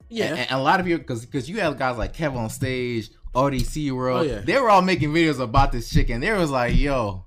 Yeah. 0.09 0.25
And, 0.25 0.39
and 0.39 0.51
a 0.51 0.63
lot 0.63 0.79
of 0.79 0.87
you, 0.87 0.97
because 0.97 1.25
because 1.25 1.49
you 1.49 1.59
have 1.59 1.77
guys 1.77 1.97
like 1.97 2.13
Kevin 2.13 2.39
on 2.39 2.49
stage, 2.49 3.09
ODC 3.33 3.91
World. 3.91 4.21
Oh, 4.21 4.23
yeah. 4.29 4.39
They 4.39 4.59
were 4.59 4.69
all 4.69 4.81
making 4.81 5.09
videos 5.11 5.39
about 5.39 5.71
this 5.71 5.89
chicken. 5.89 6.21
They 6.21 6.31
was 6.33 6.51
like, 6.51 6.75
yo, 6.75 7.25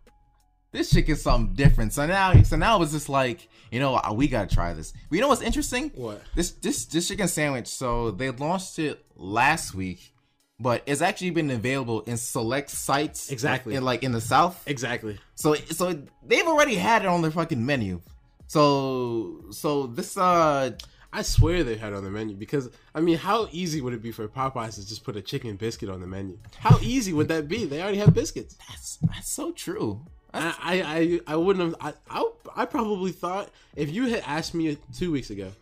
this 0.73 0.91
chicken's 0.91 1.23
something 1.23 1.55
different. 1.55 1.93
So 1.93 2.07
now, 2.07 2.43
so 2.43 2.57
now 2.57 2.77
it 2.77 2.81
was 2.81 2.93
just 2.93 3.09
like, 3.09 3.49
you 3.71 3.79
know, 3.79 3.95
uh, 3.95 4.13
we 4.13 4.27
gotta 4.27 4.53
try 4.53 4.73
this. 4.75 4.93
But 5.09 5.17
you 5.17 5.21
know 5.21 5.29
what's 5.29 5.43
interesting? 5.43 5.91
What? 5.95 6.23
This 6.35 6.51
this 6.53 6.87
this 6.87 7.09
chicken 7.09 7.29
sandwich. 7.29 7.69
So 7.69 8.11
they 8.11 8.31
launched 8.31 8.79
it 8.79 9.05
last 9.15 9.75
week, 9.75 10.15
but 10.59 10.83
it's 10.87 11.03
actually 11.03 11.31
been 11.31 11.51
available 11.51 12.01
in 12.03 12.17
select 12.17 12.71
sites. 12.71 13.31
Exactly. 13.31 13.75
In 13.75 13.85
like 13.85 14.03
in 14.03 14.13
the 14.13 14.21
South. 14.21 14.63
Exactly. 14.67 15.19
So 15.35 15.55
so 15.55 16.03
they've 16.25 16.47
already 16.47 16.75
had 16.75 17.03
it 17.03 17.09
on 17.09 17.23
their 17.23 17.31
fucking 17.31 17.65
menu. 17.65 18.01
So 18.47 19.45
so 19.51 19.87
this 19.87 20.17
uh 20.17 20.73
I 21.13 21.23
swear 21.23 21.63
they 21.63 21.77
had 21.77 21.93
on 21.93 22.05
the 22.05 22.11
menu 22.11 22.37
because 22.37 22.71
I 22.95 23.01
mean, 23.01 23.19
how 23.19 23.49
easy 23.53 23.81
would 23.81 23.93
it 23.93 24.03
be 24.03 24.13
for 24.13 24.27
Popeyes 24.29 24.77
to 24.77 24.87
just 24.87 25.05
put 25.05 25.17
a 25.17 25.21
chicken 25.21 25.57
biscuit 25.57 25.91
on 25.91 26.01
the 26.01 26.07
menu? 26.07 26.39
How 26.59 26.79
easy 26.81 27.13
would 27.13 27.29
that 27.29 27.49
be? 27.49 27.65
They 27.67 27.83
already 27.83 27.99
have 27.99 28.15
biscuits. 28.15 28.57
that's 28.69 28.97
that's 28.97 29.31
so 29.31 29.53
true. 29.53 30.01
I 30.33 30.55
I 30.61 30.83
I, 30.83 31.21
I 31.35 31.37
wouldn't 31.37 31.77
have. 31.81 31.95
I, 32.09 32.19
I 32.19 32.63
I 32.63 32.65
probably 32.65 33.13
thought 33.13 33.51
if 33.77 33.91
you 33.91 34.07
had 34.07 34.23
asked 34.27 34.55
me 34.55 34.79
two 34.97 35.13
weeks 35.13 35.31
ago, 35.31 35.53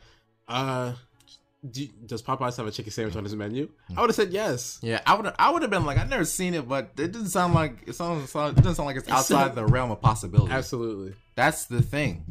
uh, 0.48 0.92
do, 1.68 1.86
does 2.07 2.22
Popeyes 2.22 2.57
have 2.57 2.66
a 2.66 2.70
chicken 2.70 2.92
sandwich 2.92 3.16
on 3.16 3.24
his 3.24 3.34
menu? 3.34 3.68
I 3.96 4.01
would 4.01 4.11
have 4.11 4.16
said 4.16 4.30
yes. 4.30 4.78
Yeah, 4.82 5.01
I 5.05 5.14
would 5.14 5.32
I 5.38 5.51
would 5.51 5.62
have 5.62 5.70
been 5.70 5.84
like 5.84 5.98
I've 5.98 6.09
never 6.09 6.24
seen 6.24 6.55
it, 6.55 6.68
but 6.68 6.92
it 6.96 7.12
doesn't 7.12 7.28
sound 7.28 7.55
like 7.55 7.88
it 7.88 7.94
sounds 7.94 8.30
it 8.34 8.57
doesn't 8.57 8.76
sound 8.76 8.86
like 8.86 8.96
it's 8.96 9.09
outside 9.09 9.55
the 9.55 9.66
realm 9.66 9.90
of 9.90 10.01
possibility. 10.01 10.53
Absolutely. 10.53 11.14
That's 11.34 11.64
the 11.64 11.82
thing. 11.82 12.24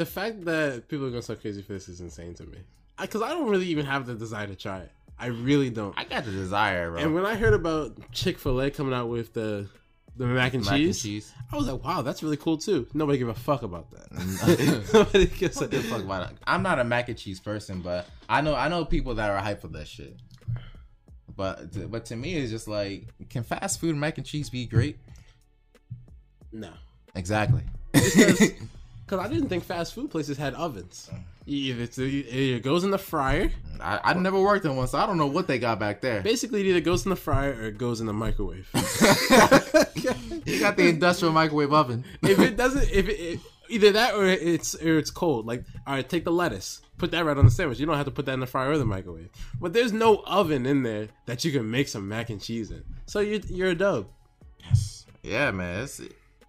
The 0.00 0.06
fact 0.06 0.46
that 0.46 0.88
people 0.88 1.04
are 1.08 1.10
going 1.10 1.20
so 1.20 1.36
crazy 1.36 1.60
for 1.60 1.74
this 1.74 1.86
is 1.86 2.00
insane 2.00 2.32
to 2.36 2.44
me. 2.44 2.56
Because 2.98 3.20
I, 3.20 3.28
don't 3.28 3.50
really 3.50 3.66
even 3.66 3.84
have 3.84 4.06
the 4.06 4.14
desire 4.14 4.46
to 4.46 4.56
try 4.56 4.78
it. 4.78 4.90
I 5.18 5.26
really 5.26 5.68
don't. 5.68 5.92
I 5.94 6.04
got 6.04 6.24
the 6.24 6.30
desire, 6.30 6.90
bro. 6.90 7.00
And 7.00 7.14
when 7.14 7.26
I 7.26 7.34
heard 7.34 7.52
about 7.52 8.10
Chick 8.10 8.38
Fil 8.38 8.62
A 8.62 8.70
coming 8.70 8.94
out 8.94 9.10
with 9.10 9.34
the 9.34 9.68
the 10.16 10.24
mac 10.24 10.54
and, 10.54 10.64
Mac 10.64 10.72
and 10.72 10.84
cheese, 10.84 11.02
cheese. 11.02 11.34
I 11.52 11.56
was 11.56 11.68
like, 11.68 11.84
wow, 11.84 12.00
that's 12.00 12.22
really 12.22 12.38
cool 12.38 12.56
too. 12.56 12.86
Nobody 12.94 13.18
give 13.18 13.28
a 13.28 13.34
fuck 13.34 13.62
about 13.62 13.90
that. 13.90 14.88
Nobody 14.94 15.26
gives 15.26 15.60
a 15.60 15.68
fuck 15.68 16.00
about 16.00 16.30
it? 16.30 16.38
I'm 16.46 16.62
not 16.62 16.78
a 16.78 16.84
mac 16.84 17.10
and 17.10 17.18
cheese 17.18 17.38
person, 17.38 17.82
but 17.82 18.06
I 18.26 18.40
know 18.40 18.54
I 18.54 18.68
know 18.68 18.86
people 18.86 19.16
that 19.16 19.28
are 19.28 19.38
hyped 19.38 19.60
for 19.60 19.68
that 19.68 19.86
shit. 19.86 20.16
But 21.36 21.90
but 21.90 22.06
to 22.06 22.16
me, 22.16 22.36
it's 22.36 22.50
just 22.50 22.68
like, 22.68 23.08
can 23.28 23.42
fast 23.42 23.78
food 23.78 23.96
mac 23.96 24.16
and 24.16 24.26
cheese 24.26 24.48
be 24.48 24.64
great? 24.64 24.96
No, 26.52 26.70
Exactly. 27.14 27.64
because 29.10 29.26
I 29.26 29.28
didn't 29.28 29.48
think 29.48 29.64
fast 29.64 29.92
food 29.94 30.08
places 30.10 30.38
had 30.38 30.54
ovens. 30.54 31.10
Either 31.44 31.82
it's, 31.82 31.98
it 31.98 32.62
goes 32.62 32.84
in 32.84 32.92
the 32.92 32.98
fryer. 32.98 33.50
I, 33.80 33.98
I 34.04 34.14
never 34.14 34.40
worked 34.40 34.64
in 34.64 34.76
one, 34.76 34.86
so 34.86 34.98
I 34.98 35.06
don't 35.06 35.18
know 35.18 35.26
what 35.26 35.48
they 35.48 35.58
got 35.58 35.80
back 35.80 36.00
there. 36.00 36.20
Basically, 36.22 36.60
it 36.60 36.66
either 36.66 36.80
goes 36.80 37.04
in 37.04 37.10
the 37.10 37.16
fryer 37.16 37.52
or 37.54 37.62
it 37.64 37.78
goes 37.78 38.00
in 38.00 38.06
the 38.06 38.12
microwave. 38.12 38.70
You 40.46 40.58
got 40.58 40.76
the 40.76 40.88
industrial 40.88 41.32
microwave 41.32 41.72
oven. 41.72 42.04
if 42.22 42.38
it 42.38 42.56
doesn't, 42.56 42.90
if 42.90 43.08
it, 43.08 43.20
it 43.20 43.40
either 43.68 43.92
that 43.92 44.14
or 44.14 44.24
it's 44.24 44.74
or 44.74 44.98
it's 44.98 45.10
cold. 45.10 45.46
Like, 45.46 45.64
all 45.86 45.94
right, 45.94 46.08
take 46.08 46.24
the 46.24 46.32
lettuce, 46.32 46.80
put 46.96 47.10
that 47.10 47.24
right 47.24 47.36
on 47.36 47.44
the 47.44 47.50
sandwich. 47.50 47.78
You 47.78 47.86
don't 47.86 47.96
have 47.96 48.06
to 48.06 48.10
put 48.10 48.26
that 48.26 48.32
in 48.32 48.40
the 48.40 48.46
fryer 48.46 48.70
or 48.70 48.78
the 48.78 48.86
microwave. 48.86 49.28
But 49.60 49.74
there's 49.74 49.92
no 49.92 50.22
oven 50.26 50.64
in 50.64 50.82
there 50.82 51.08
that 51.26 51.44
you 51.44 51.52
can 51.52 51.70
make 51.70 51.88
some 51.88 52.08
mac 52.08 52.30
and 52.30 52.40
cheese 52.40 52.70
in. 52.70 52.82
So 53.06 53.20
you're 53.20 53.40
you're 53.48 53.68
a 53.68 53.74
dub. 53.74 54.08
Yes. 54.64 55.04
Yeah, 55.22 55.50
man, 55.50 55.84
it's 55.84 56.00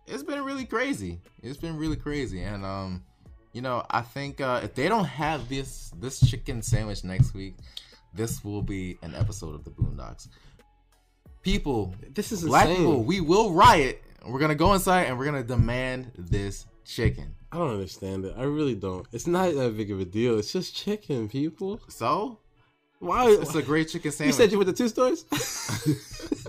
it's 0.07 0.23
been 0.23 0.43
really 0.43 0.65
crazy. 0.65 1.19
It's 1.41 1.57
been 1.57 1.77
really 1.77 1.95
crazy, 1.95 2.43
and 2.43 2.65
um, 2.65 3.03
you 3.53 3.61
know, 3.61 3.85
I 3.89 4.01
think 4.01 4.41
uh, 4.41 4.61
if 4.63 4.73
they 4.75 4.87
don't 4.87 5.05
have 5.05 5.47
this 5.49 5.91
this 5.99 6.19
chicken 6.29 6.61
sandwich 6.61 7.03
next 7.03 7.33
week, 7.33 7.55
this 8.13 8.43
will 8.43 8.61
be 8.61 8.97
an 9.01 9.13
episode 9.15 9.55
of 9.55 9.63
the 9.63 9.71
Boondocks. 9.71 10.27
People, 11.41 11.95
This 12.13 12.31
is 12.31 12.43
black 12.43 12.67
insane. 12.67 12.77
people, 12.85 13.03
we 13.03 13.19
will 13.19 13.51
riot. 13.51 14.03
We're 14.25 14.39
gonna 14.39 14.53
go 14.53 14.73
inside 14.73 15.03
and 15.05 15.17
we're 15.17 15.25
gonna 15.25 15.43
demand 15.43 16.11
this 16.15 16.67
chicken. 16.85 17.33
I 17.51 17.57
don't 17.57 17.71
understand 17.71 18.25
it. 18.25 18.35
I 18.37 18.43
really 18.43 18.75
don't. 18.75 19.07
It's 19.11 19.25
not 19.27 19.53
that 19.55 19.75
big 19.75 19.89
of 19.91 19.99
a 19.99 20.05
deal. 20.05 20.37
It's 20.37 20.53
just 20.53 20.75
chicken, 20.75 21.27
people. 21.27 21.79
So 21.89 22.37
Why? 22.99 23.29
it's 23.31 23.55
a 23.55 23.63
great 23.63 23.89
chicken 23.89 24.11
sandwich. 24.11 24.35
you 24.35 24.37
said 24.37 24.51
you 24.51 24.59
went 24.59 24.69
to 24.69 24.75
two 24.75 24.87
stores. 24.87 25.23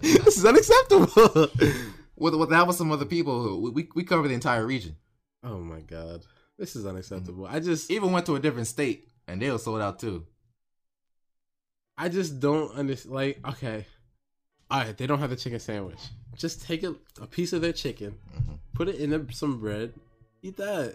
this 0.03 0.37
is 0.37 0.45
unacceptable. 0.45 1.49
with 2.23 2.35
with 2.35 2.51
that 2.51 2.67
was 2.67 2.77
some 2.79 2.91
other 2.93 3.05
people 3.05 3.43
who 3.43 3.71
we 3.73 3.89
we 3.95 4.05
cover 4.05 4.27
the 4.29 4.35
entire 4.35 4.65
region. 4.67 4.97
oh 5.45 5.59
my 5.59 5.81
god, 5.81 6.25
this 6.59 6.77
is 6.77 6.87
unacceptable. 6.87 7.47
I 7.47 7.61
just, 7.61 7.91
Even 7.91 8.13
went 8.13 8.27
to 8.27 8.37
a 8.37 8.41
different 8.41 8.69
state 8.69 9.09
and 9.29 9.41
they 9.43 9.51
were 9.51 9.59
sold 9.59 9.81
out 9.83 9.99
too. 9.99 10.25
I 11.99 12.09
just 12.09 12.41
don't 12.41 12.73
understand. 12.75 13.15
Like, 13.15 13.39
okay, 13.47 13.87
all 14.71 14.81
right, 14.81 14.97
they 14.97 15.07
don't 15.07 15.19
have 15.19 15.31
the 15.31 15.37
chicken 15.37 15.61
sandwich. 15.61 16.01
Just 16.37 16.63
take 16.67 16.83
a, 16.83 16.95
a 17.21 17.27
piece 17.27 17.53
of 17.53 17.61
their 17.61 17.73
chicken, 17.75 18.15
Mm-hmm. 18.35 18.55
put 18.75 18.89
it 18.89 18.97
in 18.97 19.31
some 19.33 19.61
bread, 19.61 19.93
eat 20.43 20.57
that. 20.57 20.95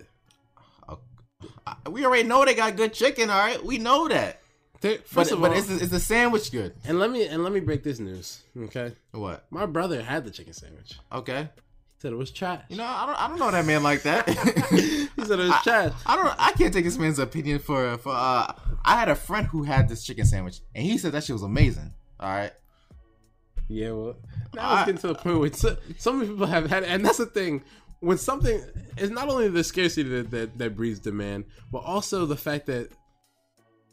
I- 1.67 1.89
We 1.89 2.05
already 2.05 2.23
know 2.27 2.43
they 2.45 2.55
got 2.55 2.75
good 2.75 2.93
chicken, 2.93 3.29
all 3.29 3.37
right. 3.39 3.63
We 3.63 3.77
know 3.77 4.07
that. 4.07 4.41
They- 4.81 4.97
But, 4.97 5.07
First 5.07 5.31
of 5.31 5.41
but 5.41 5.51
all, 5.51 5.57
is, 5.57 5.67
the- 5.67 5.75
is 5.83 5.89
the 5.89 5.99
sandwich 5.99 6.51
good? 6.51 6.73
and 6.85 6.99
let 6.99 7.09
me 7.11 7.25
and 7.27 7.43
let 7.43 7.51
me 7.53 7.59
break 7.59 7.83
this 7.83 7.99
news. 7.99 8.41
Okay, 8.57 8.93
What? 9.11 9.45
my 9.49 9.65
brother 9.65 10.01
had 10.03 10.23
the 10.25 10.31
chicken 10.31 10.53
sandwich. 10.53 10.93
Okay. 11.11 11.49
He 11.53 12.01
said 12.01 12.13
it 12.13 12.15
was 12.15 12.29
trash. 12.29 12.61
You 12.69 12.77
know, 12.77 12.83
I 12.85 13.05
don't, 13.07 13.21
I 13.23 13.27
don't 13.27 13.39
know 13.39 13.49
that 13.49 13.65
man 13.65 13.81
like 13.81 14.03
that. 14.03 14.29
he 14.69 15.07
said 15.25 15.39
it 15.39 15.47
was 15.49 15.61
trash. 15.63 15.93
I 16.05 16.15
don't. 16.15 16.31
I 16.37 16.51
can't 16.51 16.71
take 16.71 16.83
this 16.85 16.95
man's 16.97 17.17
opinion 17.17 17.57
for 17.57 17.97
for. 17.97 18.13
Uh, 18.13 18.53
I 18.85 18.99
had 18.99 19.09
a 19.09 19.15
friend 19.15 19.47
who 19.47 19.63
had 19.63 19.89
this 19.89 20.03
chicken 20.03 20.23
sandwich, 20.25 20.59
and 20.75 20.83
he 20.85 20.99
said 20.99 21.11
that 21.13 21.23
shit 21.23 21.33
was 21.33 21.41
amazing. 21.41 21.91
All 22.19 22.29
right. 22.29 22.51
Yeah, 23.67 23.91
well, 23.93 24.15
now 24.53 24.69
I- 24.69 24.73
it's 24.81 24.85
getting 24.85 25.01
to 25.01 25.07
the 25.07 25.15
point 25.15 25.39
where 25.39 25.53
so, 25.53 25.75
some 25.97 26.21
people 26.21 26.45
have 26.45 26.69
had, 26.69 26.83
and 26.83 27.03
that's 27.03 27.17
the 27.17 27.25
thing. 27.25 27.63
When 27.99 28.19
something 28.19 28.63
it's 28.95 29.09
not 29.11 29.27
only 29.27 29.47
the 29.49 29.63
scarcity 29.63 30.07
that, 30.09 30.29
that 30.29 30.57
that 30.59 30.75
breeds 30.75 30.99
demand, 30.99 31.45
but 31.71 31.79
also 31.79 32.27
the 32.27 32.37
fact 32.37 32.67
that 32.67 32.91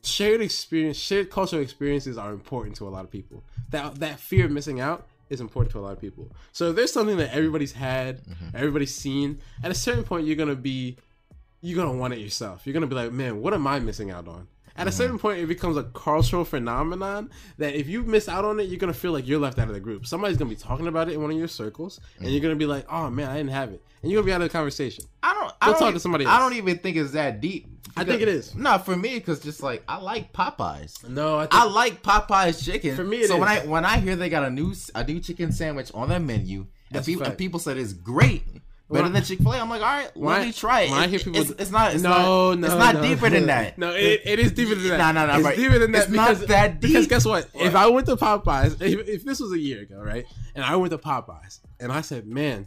shared 0.05 0.40
experience, 0.40 0.96
shared 0.96 1.30
cultural 1.30 1.62
experiences 1.62 2.18
are 2.18 2.32
important 2.32 2.76
to 2.76 2.88
a 2.88 2.90
lot 2.90 3.05
of 3.05 3.11
people. 3.11 3.44
That 3.70 3.96
that 3.96 4.20
fear 4.20 4.46
of 4.46 4.50
missing 4.50 4.80
out 4.80 5.07
is 5.30 5.40
important 5.40 5.72
to 5.72 5.78
a 5.78 5.82
lot 5.82 5.92
of 5.92 6.00
people. 6.00 6.30
So 6.52 6.70
if 6.70 6.76
there's 6.76 6.92
something 6.92 7.16
that 7.16 7.34
everybody's 7.34 7.72
had, 7.72 8.24
mm-hmm. 8.24 8.48
everybody's 8.55 8.94
seen, 8.94 9.40
at 9.62 9.70
a 9.70 9.74
certain 9.74 10.05
point 10.05 10.26
you're 10.26 10.36
gonna 10.36 10.55
be, 10.55 10.96
you're 11.61 11.76
gonna 11.76 11.96
want 11.96 12.14
it 12.14 12.20
yourself. 12.20 12.66
You're 12.66 12.74
gonna 12.74 12.86
be 12.86 12.94
like, 12.94 13.12
man, 13.12 13.40
what 13.40 13.55
am 13.55 13.66
I 13.66 13.80
missing 13.80 14.11
out 14.11 14.28
on? 14.28 14.48
At 14.76 14.86
a 14.86 14.90
mm-hmm. 14.90 14.96
certain 14.96 15.18
point, 15.20 15.38
it 15.38 15.46
becomes 15.46 15.76
a 15.76 15.84
cultural 15.84 16.44
phenomenon 16.44 17.30
that 17.59 17.74
if 17.74 17.88
you 17.88 18.02
miss 18.02 18.28
out 18.28 18.44
on 18.44 18.59
it, 18.59 18.64
you're 18.64 18.78
gonna 18.78 18.92
feel 18.92 19.12
like 19.12 19.26
you're 19.26 19.38
left 19.38 19.59
out 19.59 19.68
of 19.68 19.74
the 19.74 19.80
group. 19.80 20.05
Somebody's 20.07 20.36
gonna 20.36 20.50
be 20.50 20.57
talking 20.57 20.88
about 20.88 21.09
it 21.09 21.14
in 21.14 21.22
one 21.22 21.30
of 21.30 21.36
your 21.36 21.48
circles, 21.48 22.00
and 22.18 22.26
you're 22.26 22.38
mm-hmm. 22.38 22.46
gonna 22.46 22.57
be 22.57 22.66
like, 22.66 22.84
"Oh 22.90 23.09
man, 23.09 23.30
I 23.30 23.36
didn't 23.36 23.50
have 23.50 23.70
it," 23.70 23.84
and 24.02 24.11
you're 24.11 24.20
gonna 24.20 24.26
be 24.26 24.32
out 24.32 24.42
of 24.42 24.48
the 24.48 24.52
conversation. 24.52 25.05
I 25.22 25.32
don't. 25.32 25.52
I 25.61 25.66
Go 25.66 25.72
don't 25.72 25.80
talk 25.80 25.90
e- 25.90 25.94
to 25.94 26.00
somebody 26.00 26.26
I 26.26 26.38
don't 26.38 26.55
even 26.55 26.78
think 26.78 26.96
it's 26.96 27.12
that 27.12 27.40
deep. 27.40 27.68
I 27.97 28.05
think 28.05 28.20
it 28.22 28.28
is. 28.28 28.55
No, 28.55 28.78
for 28.78 28.97
me, 28.97 29.14
because 29.18 29.40
just 29.40 29.62
like 29.62 29.82
I 29.88 29.99
like 29.99 30.32
Popeyes. 30.32 31.09
No, 31.09 31.38
I 31.38 31.42
think 31.42 31.55
I 31.55 31.64
like 31.64 32.03
Popeyes 32.03 32.64
chicken. 32.64 32.97
For 32.97 33.05
me, 33.05 33.18
it 33.18 33.28
so 33.28 33.38
when 33.38 33.49
I 33.49 33.61
when 33.66 33.84
I 33.84 33.99
hear 33.99 34.16
they 34.16 34.28
got 34.28 34.45
a 34.45 34.51
new 34.51 34.74
a 34.95 35.05
new 35.05 35.20
chicken 35.20 35.53
sandwich 35.53 35.90
on 35.95 36.09
their 36.09 36.20
menu, 36.20 36.61
and 36.61 36.68
That's 36.90 37.07
a 37.07 37.11
people, 37.11 37.26
and 37.26 37.38
people 37.38 37.61
said 37.61 37.76
it's 37.76 37.92
great, 37.92 38.45
better 38.90 39.05
When 39.05 39.12
than 39.12 39.22
Chick 39.22 39.38
Fil 39.38 39.53
A, 39.53 39.59
I'm 39.61 39.70
like, 39.70 39.80
all 39.80 39.86
right, 39.86 40.11
when 40.16 40.34
I- 40.34 40.38
let 40.38 40.47
me 40.47 40.53
try 40.53 40.82
it. 40.82 40.90
when 40.90 41.01
I 41.01 41.07
hear 41.09 41.18
people- 41.18 41.40
it's, 41.40 41.51
it's 41.51 41.70
not. 41.70 41.95
It's 41.95 42.03
no, 42.03 42.11
not, 42.11 42.59
no, 42.61 42.66
it's 42.66 42.74
not 42.76 42.95
no. 42.97 43.03
deeper 43.03 43.30
than 43.30 43.47
that. 43.47 43.78
No, 43.78 43.90
it, 43.95 44.22
it 44.24 44.38
is 44.38 44.53
deeper 44.53 44.74
than 44.74 44.88
that. 44.88 45.14
No, 45.14 45.20
no, 45.26 45.26
no, 45.32 45.38
It's 45.38 45.45
right. 45.45 45.57
deeper 45.57 45.78
than 45.78 45.92
that. 45.92 46.03
It's 46.05 46.11
not 46.12 46.28
because, 46.30 46.47
that 46.49 46.80
deep. 46.80 46.90
Because 46.90 47.07
guess 47.07 47.24
what? 47.24 47.49
If 47.55 47.74
I 47.74 47.86
went 47.88 48.07
to 48.07 48.16
Popeyes, 48.16 48.80
if, 48.82 49.09
if 49.09 49.24
this 49.24 49.40
was 49.40 49.53
a 49.53 49.59
year 49.59 49.82
ago, 49.82 50.01
right, 50.01 50.26
and 50.55 50.64
I 50.64 50.76
went 50.76 50.90
to 50.92 50.99
Popeyes 50.99 51.61
and 51.80 51.90
I 51.92 52.01
said, 52.01 52.26
"Man, 52.26 52.66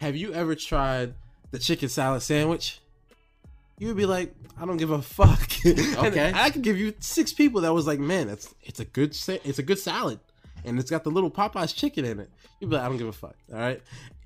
have 0.00 0.16
you 0.16 0.32
ever 0.34 0.54
tried 0.54 1.14
the 1.52 1.58
chicken 1.58 1.88
salad 1.88 2.22
sandwich?" 2.22 2.80
You 3.78 3.88
would 3.88 3.96
be 3.96 4.06
like, 4.06 4.34
"I 4.60 4.66
don't 4.66 4.76
give 4.76 4.90
a 4.90 5.02
fuck." 5.02 5.50
Okay. 5.64 6.30
I 6.34 6.50
could 6.50 6.62
give 6.62 6.76
you 6.78 6.94
six 7.00 7.32
people 7.32 7.62
that 7.62 7.72
was 7.74 7.86
like, 7.86 7.98
"Man, 7.98 8.28
it's 8.28 8.54
it's 8.62 8.80
a 8.80 8.84
good 8.84 9.14
sa- 9.14 9.38
it's 9.44 9.58
a 9.58 9.62
good 9.62 9.78
salad, 9.78 10.20
and 10.64 10.78
it's 10.78 10.90
got 10.90 11.02
the 11.04 11.10
little 11.10 11.30
Popeyes 11.30 11.74
chicken 11.74 12.04
in 12.04 12.20
it." 12.20 12.30
You'd 12.60 12.70
be 12.70 12.76
like, 12.76 12.84
"I 12.84 12.88
don't 12.88 12.98
give 12.98 13.08
a 13.08 13.12
fuck." 13.12 13.34
All 13.52 13.58
right. 13.58 13.80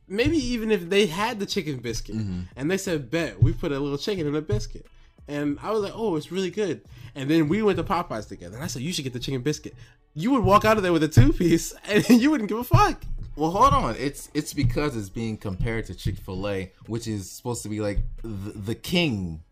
Maybe 0.08 0.38
even 0.38 0.70
if 0.70 0.88
they 0.88 1.06
had 1.06 1.38
the 1.38 1.46
chicken 1.46 1.78
biscuit 1.78 2.16
Mm-hmm. 2.16 2.40
and 2.56 2.70
they 2.70 2.76
said, 2.78 3.10
"Bet 3.10 3.42
we 3.42 3.52
put 3.52 3.72
a 3.72 3.78
little 3.78 3.98
chicken 3.98 4.26
in 4.26 4.34
a 4.34 4.40
biscuit," 4.42 4.86
and 5.28 5.58
I 5.62 5.70
was 5.70 5.82
like, 5.82 5.92
"Oh, 5.94 6.16
it's 6.16 6.30
really 6.32 6.50
good." 6.50 6.82
And 7.14 7.30
then 7.30 7.48
we 7.48 7.62
went 7.62 7.78
to 7.78 7.84
Popeyes 7.84 8.28
together, 8.28 8.56
and 8.56 8.64
I 8.64 8.68
said, 8.68 8.82
"You 8.82 8.92
should 8.92 9.04
get 9.04 9.12
the 9.12 9.20
chicken 9.20 9.40
biscuit." 9.42 9.74
You 10.14 10.32
would 10.32 10.42
walk 10.44 10.64
out 10.64 10.76
of 10.76 10.82
there 10.82 10.92
with 10.92 11.02
a 11.04 11.08
two 11.08 11.32
piece, 11.32 11.72
and 11.84 12.08
you 12.10 12.30
wouldn't 12.30 12.48
give 12.48 12.58
a 12.58 12.64
fuck. 12.64 13.02
Well, 13.38 13.50
hold 13.52 13.72
on. 13.72 13.94
It's 13.96 14.30
it's 14.34 14.52
because 14.52 14.96
it's 14.96 15.08
being 15.08 15.36
compared 15.36 15.86
to 15.86 15.94
Chick 15.94 16.16
Fil 16.16 16.48
A, 16.48 16.72
which 16.86 17.06
is 17.06 17.30
supposed 17.30 17.62
to 17.62 17.68
be 17.68 17.80
like 17.80 18.00
the, 18.22 18.52
the 18.52 18.74
king. 18.74 19.42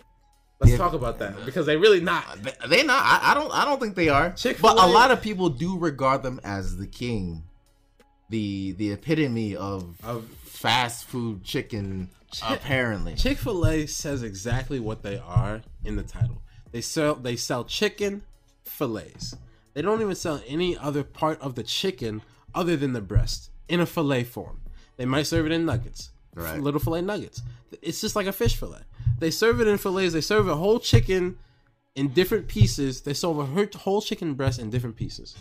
Let's 0.59 0.77
talk 0.77 0.95
about 0.95 1.19
that 1.21 1.45
because 1.45 1.67
they 1.67 1.77
really 1.77 2.01
not. 2.01 2.25
They, 2.69 2.83
not. 2.83 3.03
I, 3.05 3.31
I 3.31 3.35
don't. 3.35 3.53
I 3.53 3.65
don't 3.65 3.79
think 3.81 3.95
they 3.95 4.09
are. 4.09 4.31
Chick-fil-A- 4.33 4.75
But 4.75 4.83
a 4.83 4.87
lot 4.91 5.11
of 5.11 5.21
people 5.21 5.51
do 5.51 5.79
regard 5.79 6.23
them 6.23 6.41
as 6.45 6.79
the 6.79 6.87
king, 6.87 7.45
the 8.31 8.73
the 8.73 8.91
epitome 8.93 9.55
of 9.55 9.97
Of- 10.03 10.27
fast 10.45 11.05
food 11.05 11.45
chicken. 11.45 12.09
apparently, 12.43 13.15
Chick 13.15 13.39
Fil 13.39 13.67
A 13.67 13.87
says 13.87 14.23
exactly 14.23 14.81
what 14.81 15.03
they 15.03 15.19
are 15.19 15.61
in 15.85 15.97
the 15.97 16.03
title. 16.03 16.43
They 16.73 16.81
sell 16.81 17.15
they 17.15 17.37
sell 17.37 17.65
chicken 17.65 18.23
fillets. 18.65 19.37
They 19.75 19.83
don't 19.83 20.01
even 20.01 20.15
sell 20.15 20.41
any 20.49 20.77
other 20.77 21.05
part 21.05 21.41
of 21.43 21.55
the 21.55 21.63
chicken 21.63 22.23
other 22.55 22.77
than 22.77 22.95
the 22.95 23.03
breast 23.03 23.51
in 23.69 23.81
a 23.81 23.87
fillet 23.87 24.25
form. 24.25 24.61
They 24.97 25.05
might 25.05 25.25
serve 25.27 25.47
it 25.47 25.53
in 25.53 25.65
nuggets, 25.67 26.11
Right. 26.35 26.61
little 26.61 26.81
fillet 26.81 27.03
nuggets. 27.03 27.43
It's 27.83 28.01
just 28.01 28.17
like 28.17 28.27
a 28.27 28.33
fish 28.33 28.57
fillet. 28.57 28.83
They 29.19 29.31
serve 29.31 29.61
it 29.61 29.69
in 29.69 29.79
fillets. 29.79 30.13
They 30.13 30.21
serve 30.21 30.49
a 30.49 30.57
whole 30.57 30.79
chicken 30.81 31.39
in 31.95 32.09
different 32.09 32.49
pieces. 32.49 33.01
They 33.03 33.15
serve 33.15 33.39
a 33.39 33.47
whole- 33.79 34.01
chicken 34.03 34.35
breast 34.35 34.59
in 34.59 34.71
different 34.71 34.97
pieces. 34.97 35.35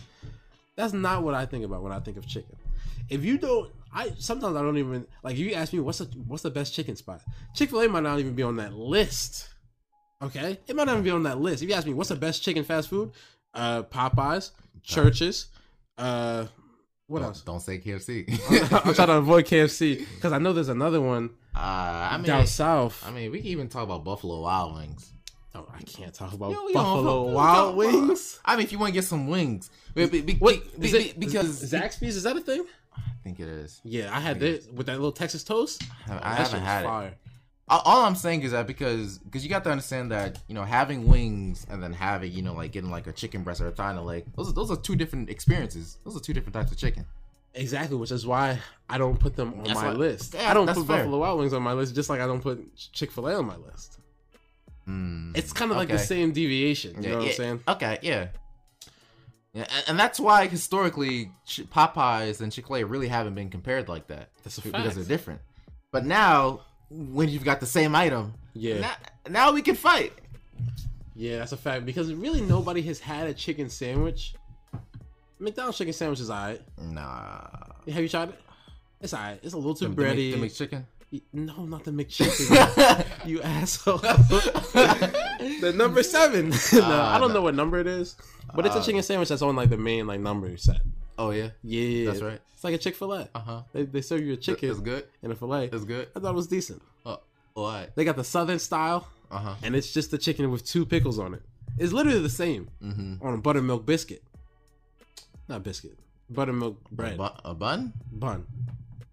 That's 0.75 0.93
not 0.93 1.23
what 1.23 1.33
I 1.33 1.45
think 1.45 1.63
about 1.65 1.83
when 1.83 1.91
I 1.91 1.99
think 1.99 2.17
of 2.17 2.27
chicken. 2.27 2.55
If 3.09 3.23
you 3.23 3.37
don't, 3.37 3.71
I 3.93 4.13
sometimes 4.17 4.55
I 4.57 4.61
don't 4.61 4.77
even 4.77 5.05
like. 5.23 5.33
If 5.33 5.39
you 5.39 5.53
ask 5.53 5.71
me 5.71 5.79
what's 5.79 5.99
the 5.99 6.05
what's 6.27 6.43
the 6.43 6.49
best 6.49 6.73
chicken 6.73 6.95
spot. 6.95 7.21
Chick 7.53 7.69
Fil 7.69 7.81
A 7.81 7.87
might 7.87 8.03
not 8.03 8.19
even 8.19 8.33
be 8.33 8.43
on 8.43 8.55
that 8.57 8.73
list. 8.73 9.49
Okay, 10.21 10.59
it 10.67 10.75
might 10.75 10.85
not 10.85 10.93
even 10.93 11.03
be 11.03 11.11
on 11.11 11.23
that 11.23 11.39
list. 11.39 11.61
If 11.61 11.69
you 11.69 11.75
ask 11.75 11.85
me 11.85 11.93
what's 11.93 12.09
the 12.09 12.15
best 12.15 12.41
chicken 12.43 12.63
fast 12.63 12.89
food, 12.89 13.11
uh, 13.53 13.83
Popeyes, 13.83 14.51
Church's, 14.81 15.47
uh, 15.97 16.47
what 17.07 17.19
don't, 17.19 17.27
else? 17.29 17.41
don't 17.41 17.59
say 17.59 17.79
KFC. 17.79 18.27
I'm 18.85 18.93
trying 18.93 19.07
to 19.07 19.13
avoid 19.17 19.45
KFC 19.45 19.99
because 20.15 20.33
I 20.33 20.37
know 20.39 20.53
there's 20.53 20.69
another 20.69 21.01
one 21.01 21.29
uh, 21.55 21.59
I 21.59 22.17
mean, 22.17 22.25
down 22.25 22.47
south. 22.47 23.03
I 23.07 23.11
mean, 23.11 23.31
we 23.31 23.39
can 23.39 23.47
even 23.47 23.69
talk 23.69 23.83
about 23.83 24.03
Buffalo 24.03 24.41
Wild 24.41 24.75
Wings. 24.75 25.11
oh, 25.53 25.67
I 25.73 25.81
can't 25.83 26.13
talk 26.13 26.33
about 26.33 26.51
know, 26.51 26.73
Buffalo 26.73 27.31
Wild 27.31 27.75
Wings. 27.77 28.39
I 28.43 28.55
mean, 28.55 28.65
if 28.65 28.71
you 28.71 28.79
want 28.79 28.89
to 28.89 28.93
get 28.93 29.03
some 29.05 29.27
wings, 29.27 29.69
be- 29.93 30.07
be- 30.07 30.21
be- 30.21 30.33
What 30.35 30.79
be- 30.79 30.87
is 30.87 30.91
be- 30.93 30.97
it? 31.09 31.19
because 31.19 31.63
Zaxby's 31.71 32.15
is 32.17 32.23
that 32.23 32.35
a 32.35 32.41
thing? 32.41 32.65
I 32.97 33.01
think 33.23 33.39
it 33.39 33.47
is. 33.47 33.81
Yeah, 33.83 34.15
I 34.15 34.19
had 34.19 34.39
this 34.39 34.67
with 34.67 34.87
that 34.87 34.93
little 34.93 35.11
Texas 35.11 35.43
toast. 35.43 35.83
I, 36.09 36.19
I 36.31 36.35
haven't 36.35 36.61
had 36.61 36.83
it. 36.83 36.87
fire. 36.87 37.07
all, 37.07 37.24
all 37.67 38.05
I'm 38.05 38.15
saying 38.15 38.43
is 38.43 38.51
that 38.51 38.67
because 38.67 39.17
because 39.19 39.43
you 39.43 39.49
got 39.49 39.63
to 39.63 39.71
understand 39.71 40.11
that 40.11 40.39
you 40.47 40.53
know 40.53 40.63
having 40.63 41.07
wings 41.07 41.65
and 41.69 41.81
then 41.81 41.93
having 41.93 42.31
you 42.31 42.41
know 42.43 42.53
like 42.53 42.71
getting 42.71 42.91
like 42.91 43.07
a 43.07 43.11
chicken 43.11 43.43
breast 43.43 43.59
or 43.61 43.67
a 43.67 43.71
thigh 43.71 43.97
leg 43.97 44.25
those 44.35 44.49
are, 44.49 44.53
those 44.53 44.69
are 44.71 44.77
two 44.77 44.95
different 44.95 45.29
experiences. 45.29 45.97
Those 46.03 46.15
are 46.15 46.19
two 46.19 46.33
different 46.33 46.53
types 46.53 46.71
of 46.71 46.77
chicken. 46.77 47.05
Exactly, 47.55 47.95
which 47.97 48.11
is 48.11 48.27
why 48.27 48.59
I 48.89 48.97
don't 48.97 49.19
put 49.19 49.35
them 49.35 49.53
on 49.57 49.63
That's 49.63 49.79
my 49.79 49.87
why- 49.87 49.93
list. 49.93 50.33
Yeah, 50.33 50.51
I 50.51 50.53
don't 50.53 50.67
put 50.67 50.85
fair. 50.85 50.97
Buffalo 50.97 51.17
Wild 51.19 51.39
Wings 51.39 51.53
on 51.53 51.63
my 51.63 51.73
list, 51.73 51.95
just 51.95 52.09
like 52.09 52.19
I 52.19 52.27
don't 52.27 52.41
put 52.41 52.59
Chick 52.91 53.11
Fil 53.11 53.27
A 53.27 53.35
on 53.35 53.45
my 53.47 53.55
list. 53.55 53.97
Mm, 54.87 55.35
It's 55.35 55.51
kind 55.53 55.71
of 55.71 55.77
like 55.77 55.87
the 55.89 55.97
same 55.97 56.31
deviation. 56.33 57.01
You 57.01 57.09
know 57.09 57.15
what 57.15 57.23
yeah, 57.23 57.29
I'm 57.29 57.35
saying? 57.35 57.63
Okay, 57.67 57.97
yeah. 58.01 58.27
Yeah, 59.53 59.65
and, 59.73 59.83
and 59.87 59.99
that's 59.99 60.19
why 60.19 60.47
historically 60.47 61.31
Popeyes 61.47 62.41
and 62.41 62.51
Chick 62.51 62.67
Fil 62.67 62.75
A 62.75 62.83
really 62.83 63.07
haven't 63.07 63.35
been 63.35 63.49
compared 63.49 63.87
like 63.87 64.07
that. 64.07 64.29
That's 64.43 64.57
a 64.57 64.61
because 64.61 64.83
fact. 64.83 64.95
they're 64.95 65.05
different. 65.05 65.39
But 65.91 66.05
now, 66.05 66.61
when 66.89 67.29
you've 67.29 67.43
got 67.43 67.59
the 67.59 67.65
same 67.65 67.95
item, 67.95 68.33
Yeah, 68.53 68.79
now, 68.81 68.95
now 69.29 69.51
we 69.51 69.61
can 69.61 69.75
fight. 69.75 70.13
yeah, 71.15 71.39
that's 71.39 71.51
a 71.51 71.57
fact. 71.57 71.85
Because 71.85 72.13
really, 72.13 72.41
nobody 72.41 72.81
has 72.83 72.99
had 72.99 73.27
a 73.27 73.33
chicken 73.33 73.69
sandwich. 73.69 74.35
McDonald's 75.39 75.77
chicken 75.77 75.93
sandwich 75.93 76.19
is 76.21 76.29
alright. 76.29 76.61
Nah, 76.81 77.41
Have 77.91 78.01
you 78.03 78.09
tried 78.09 78.29
it? 78.29 78.39
It's 79.01 79.13
alright. 79.13 79.39
It's 79.43 79.53
a 79.53 79.57
little 79.57 79.75
too 79.75 79.89
the, 79.89 79.95
the, 79.95 80.01
Mc- 80.01 80.15
bready. 80.15 80.31
the 80.31 80.65
McChicken. 80.67 80.85
no, 81.33 81.65
not 81.65 81.83
the 81.83 81.91
McChicken. 81.91 83.05
you 83.25 83.41
asshole. 83.41 83.97
the 83.97 85.73
number 85.75 86.03
seven. 86.03 86.49
no, 86.73 86.81
I 87.01 87.17
don't 87.19 87.33
know 87.33 87.41
what 87.41 87.55
number 87.55 87.79
it 87.79 87.87
is, 87.87 88.15
but 88.55 88.65
it's 88.65 88.75
a 88.75 88.79
uh, 88.79 88.83
chicken 88.83 89.03
sandwich 89.03 89.29
that's 89.29 89.41
on 89.41 89.55
like 89.55 89.69
the 89.69 89.77
main 89.77 90.07
like 90.07 90.19
number 90.21 90.55
set. 90.57 90.81
Oh 91.17 91.31
yeah, 91.31 91.49
Yeah, 91.63 92.05
That's 92.11 92.21
right. 92.21 92.39
It's 92.53 92.63
like 92.63 92.73
a 92.73 92.77
Chick 92.77 92.95
Fil 92.95 93.13
A. 93.13 93.29
uh 93.35 93.39
huh. 93.39 93.61
They, 93.73 93.83
they 93.83 94.01
serve 94.01 94.21
you 94.21 94.33
a 94.33 94.37
chicken 94.37 94.69
It's 94.69 94.79
good. 94.79 95.05
and 95.23 95.31
a 95.31 95.35
fillet. 95.35 95.69
It's 95.71 95.85
good. 95.85 96.07
I 96.15 96.19
thought 96.19 96.31
it 96.31 96.35
was 96.35 96.47
decent. 96.47 96.81
Oh, 97.05 97.19
what? 97.53 97.95
They 97.95 98.03
got 98.05 98.15
the 98.17 98.23
Southern 98.23 98.59
style, 98.59 99.07
Uh 99.31 99.37
huh. 99.39 99.55
and 99.63 99.75
it's 99.75 99.93
just 99.93 100.11
the 100.11 100.17
chicken 100.17 100.51
with 100.51 100.65
two 100.65 100.85
pickles 100.85 101.17
on 101.19 101.33
it. 101.33 101.41
It's 101.77 101.93
literally 101.93 102.19
the 102.19 102.29
same 102.29 102.69
Mm-hmm. 102.83 103.25
on 103.25 103.33
a 103.33 103.37
buttermilk 103.37 103.85
biscuit. 103.85 104.23
Not 105.47 105.63
biscuit, 105.63 105.97
buttermilk 106.29 106.89
bread 106.91 107.13
A, 107.13 107.17
bu- 107.17 107.49
a 107.49 107.53
bun? 107.53 107.93
bun, 108.11 108.45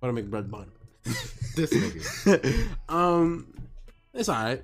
buttermilk 0.00 0.26
bread 0.26 0.50
bun. 0.50 0.70
This 1.54 1.70
nigga. 1.70 2.68
um, 2.88 3.52
it's 4.14 4.30
all 4.30 4.42
right. 4.42 4.62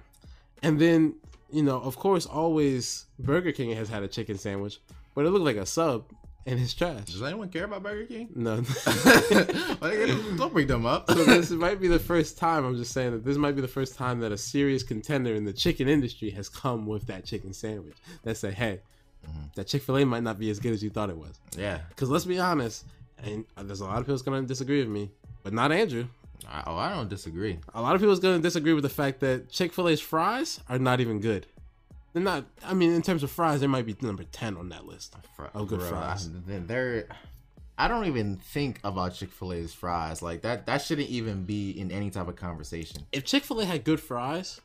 And 0.62 0.80
then 0.80 1.14
you 1.52 1.62
know, 1.62 1.78
of 1.80 1.96
course, 1.96 2.24
always 2.26 3.04
Burger 3.18 3.52
King 3.52 3.70
has 3.76 3.88
had 3.90 4.02
a 4.02 4.08
chicken 4.08 4.38
sandwich, 4.38 4.80
but 5.14 5.26
it 5.26 5.30
looked 5.30 5.44
like 5.44 5.56
a 5.56 5.66
sub, 5.66 6.04
and 6.48 6.58
it's 6.58 6.72
trash. 6.72 7.04
Does 7.04 7.22
anyone 7.22 7.50
care 7.50 7.64
about 7.64 7.82
Burger 7.82 8.06
King? 8.06 8.30
No. 8.34 8.56
Don't 10.36 10.52
bring 10.54 10.66
them 10.66 10.86
up. 10.86 11.10
so 11.10 11.24
this 11.24 11.50
might 11.50 11.78
be 11.78 11.88
the 11.88 11.98
first 11.98 12.38
time. 12.38 12.64
I'm 12.64 12.74
just 12.76 12.92
saying 12.92 13.12
that 13.12 13.24
this 13.24 13.36
might 13.36 13.54
be 13.54 13.60
the 13.60 13.68
first 13.68 13.96
time 13.96 14.20
that 14.20 14.32
a 14.32 14.38
serious 14.38 14.82
contender 14.82 15.34
in 15.34 15.44
the 15.44 15.52
chicken 15.52 15.88
industry 15.88 16.30
has 16.30 16.48
come 16.48 16.86
with 16.86 17.06
that 17.08 17.26
chicken 17.26 17.52
sandwich 17.52 17.96
that 18.22 18.38
say, 18.38 18.50
"Hey, 18.50 18.80
mm-hmm. 19.26 19.42
that 19.56 19.66
Chick 19.66 19.82
Fil 19.82 19.98
A 19.98 20.06
might 20.06 20.22
not 20.22 20.38
be 20.38 20.48
as 20.48 20.58
good 20.58 20.72
as 20.72 20.82
you 20.82 20.88
thought 20.88 21.10
it 21.10 21.18
was." 21.18 21.38
yeah. 21.54 21.80
Because 21.90 22.08
let's 22.08 22.24
be 22.24 22.38
honest, 22.38 22.86
and 23.22 23.44
uh, 23.58 23.62
there's 23.62 23.80
a 23.80 23.84
lot 23.84 23.98
of 23.98 24.04
people's 24.04 24.22
gonna 24.22 24.42
disagree 24.42 24.78
with 24.78 24.88
me, 24.88 25.10
but 25.42 25.52
not 25.52 25.70
Andrew. 25.70 26.06
I, 26.48 26.62
oh, 26.66 26.76
I 26.76 26.94
don't 26.94 27.10
disagree. 27.10 27.58
A 27.74 27.82
lot 27.82 27.94
of 27.94 28.00
people 28.00 28.14
people's 28.14 28.20
gonna 28.20 28.38
disagree 28.38 28.72
with 28.72 28.84
the 28.84 28.88
fact 28.88 29.20
that 29.20 29.50
Chick 29.50 29.74
Fil 29.74 29.90
A's 29.90 30.00
fries 30.00 30.60
are 30.70 30.78
not 30.78 31.00
even 31.00 31.20
good. 31.20 31.46
They're 32.12 32.22
not. 32.22 32.46
I 32.64 32.74
mean, 32.74 32.92
in 32.92 33.02
terms 33.02 33.22
of 33.22 33.30
fries, 33.30 33.60
they 33.60 33.66
might 33.66 33.86
be 33.86 33.94
number 34.00 34.24
ten 34.24 34.56
on 34.56 34.70
that 34.70 34.86
list. 34.86 35.14
Fr- 35.36 35.44
Oh, 35.54 35.64
good 35.64 35.80
bro, 35.80 35.88
fries. 35.88 36.30
Then 36.46 36.66
they're. 36.66 37.06
I 37.80 37.86
don't 37.86 38.06
even 38.06 38.36
think 38.36 38.80
about 38.82 39.14
Chick 39.14 39.30
Fil 39.30 39.52
A's 39.52 39.72
fries 39.72 40.20
like 40.20 40.42
that. 40.42 40.66
That 40.66 40.82
shouldn't 40.82 41.08
even 41.10 41.44
be 41.44 41.70
in 41.70 41.92
any 41.92 42.10
type 42.10 42.26
of 42.26 42.34
conversation. 42.34 43.06
If 43.12 43.24
Chick 43.24 43.44
Fil 43.44 43.60
A 43.60 43.64
had 43.64 43.84
good 43.84 44.00
fries, 44.00 44.60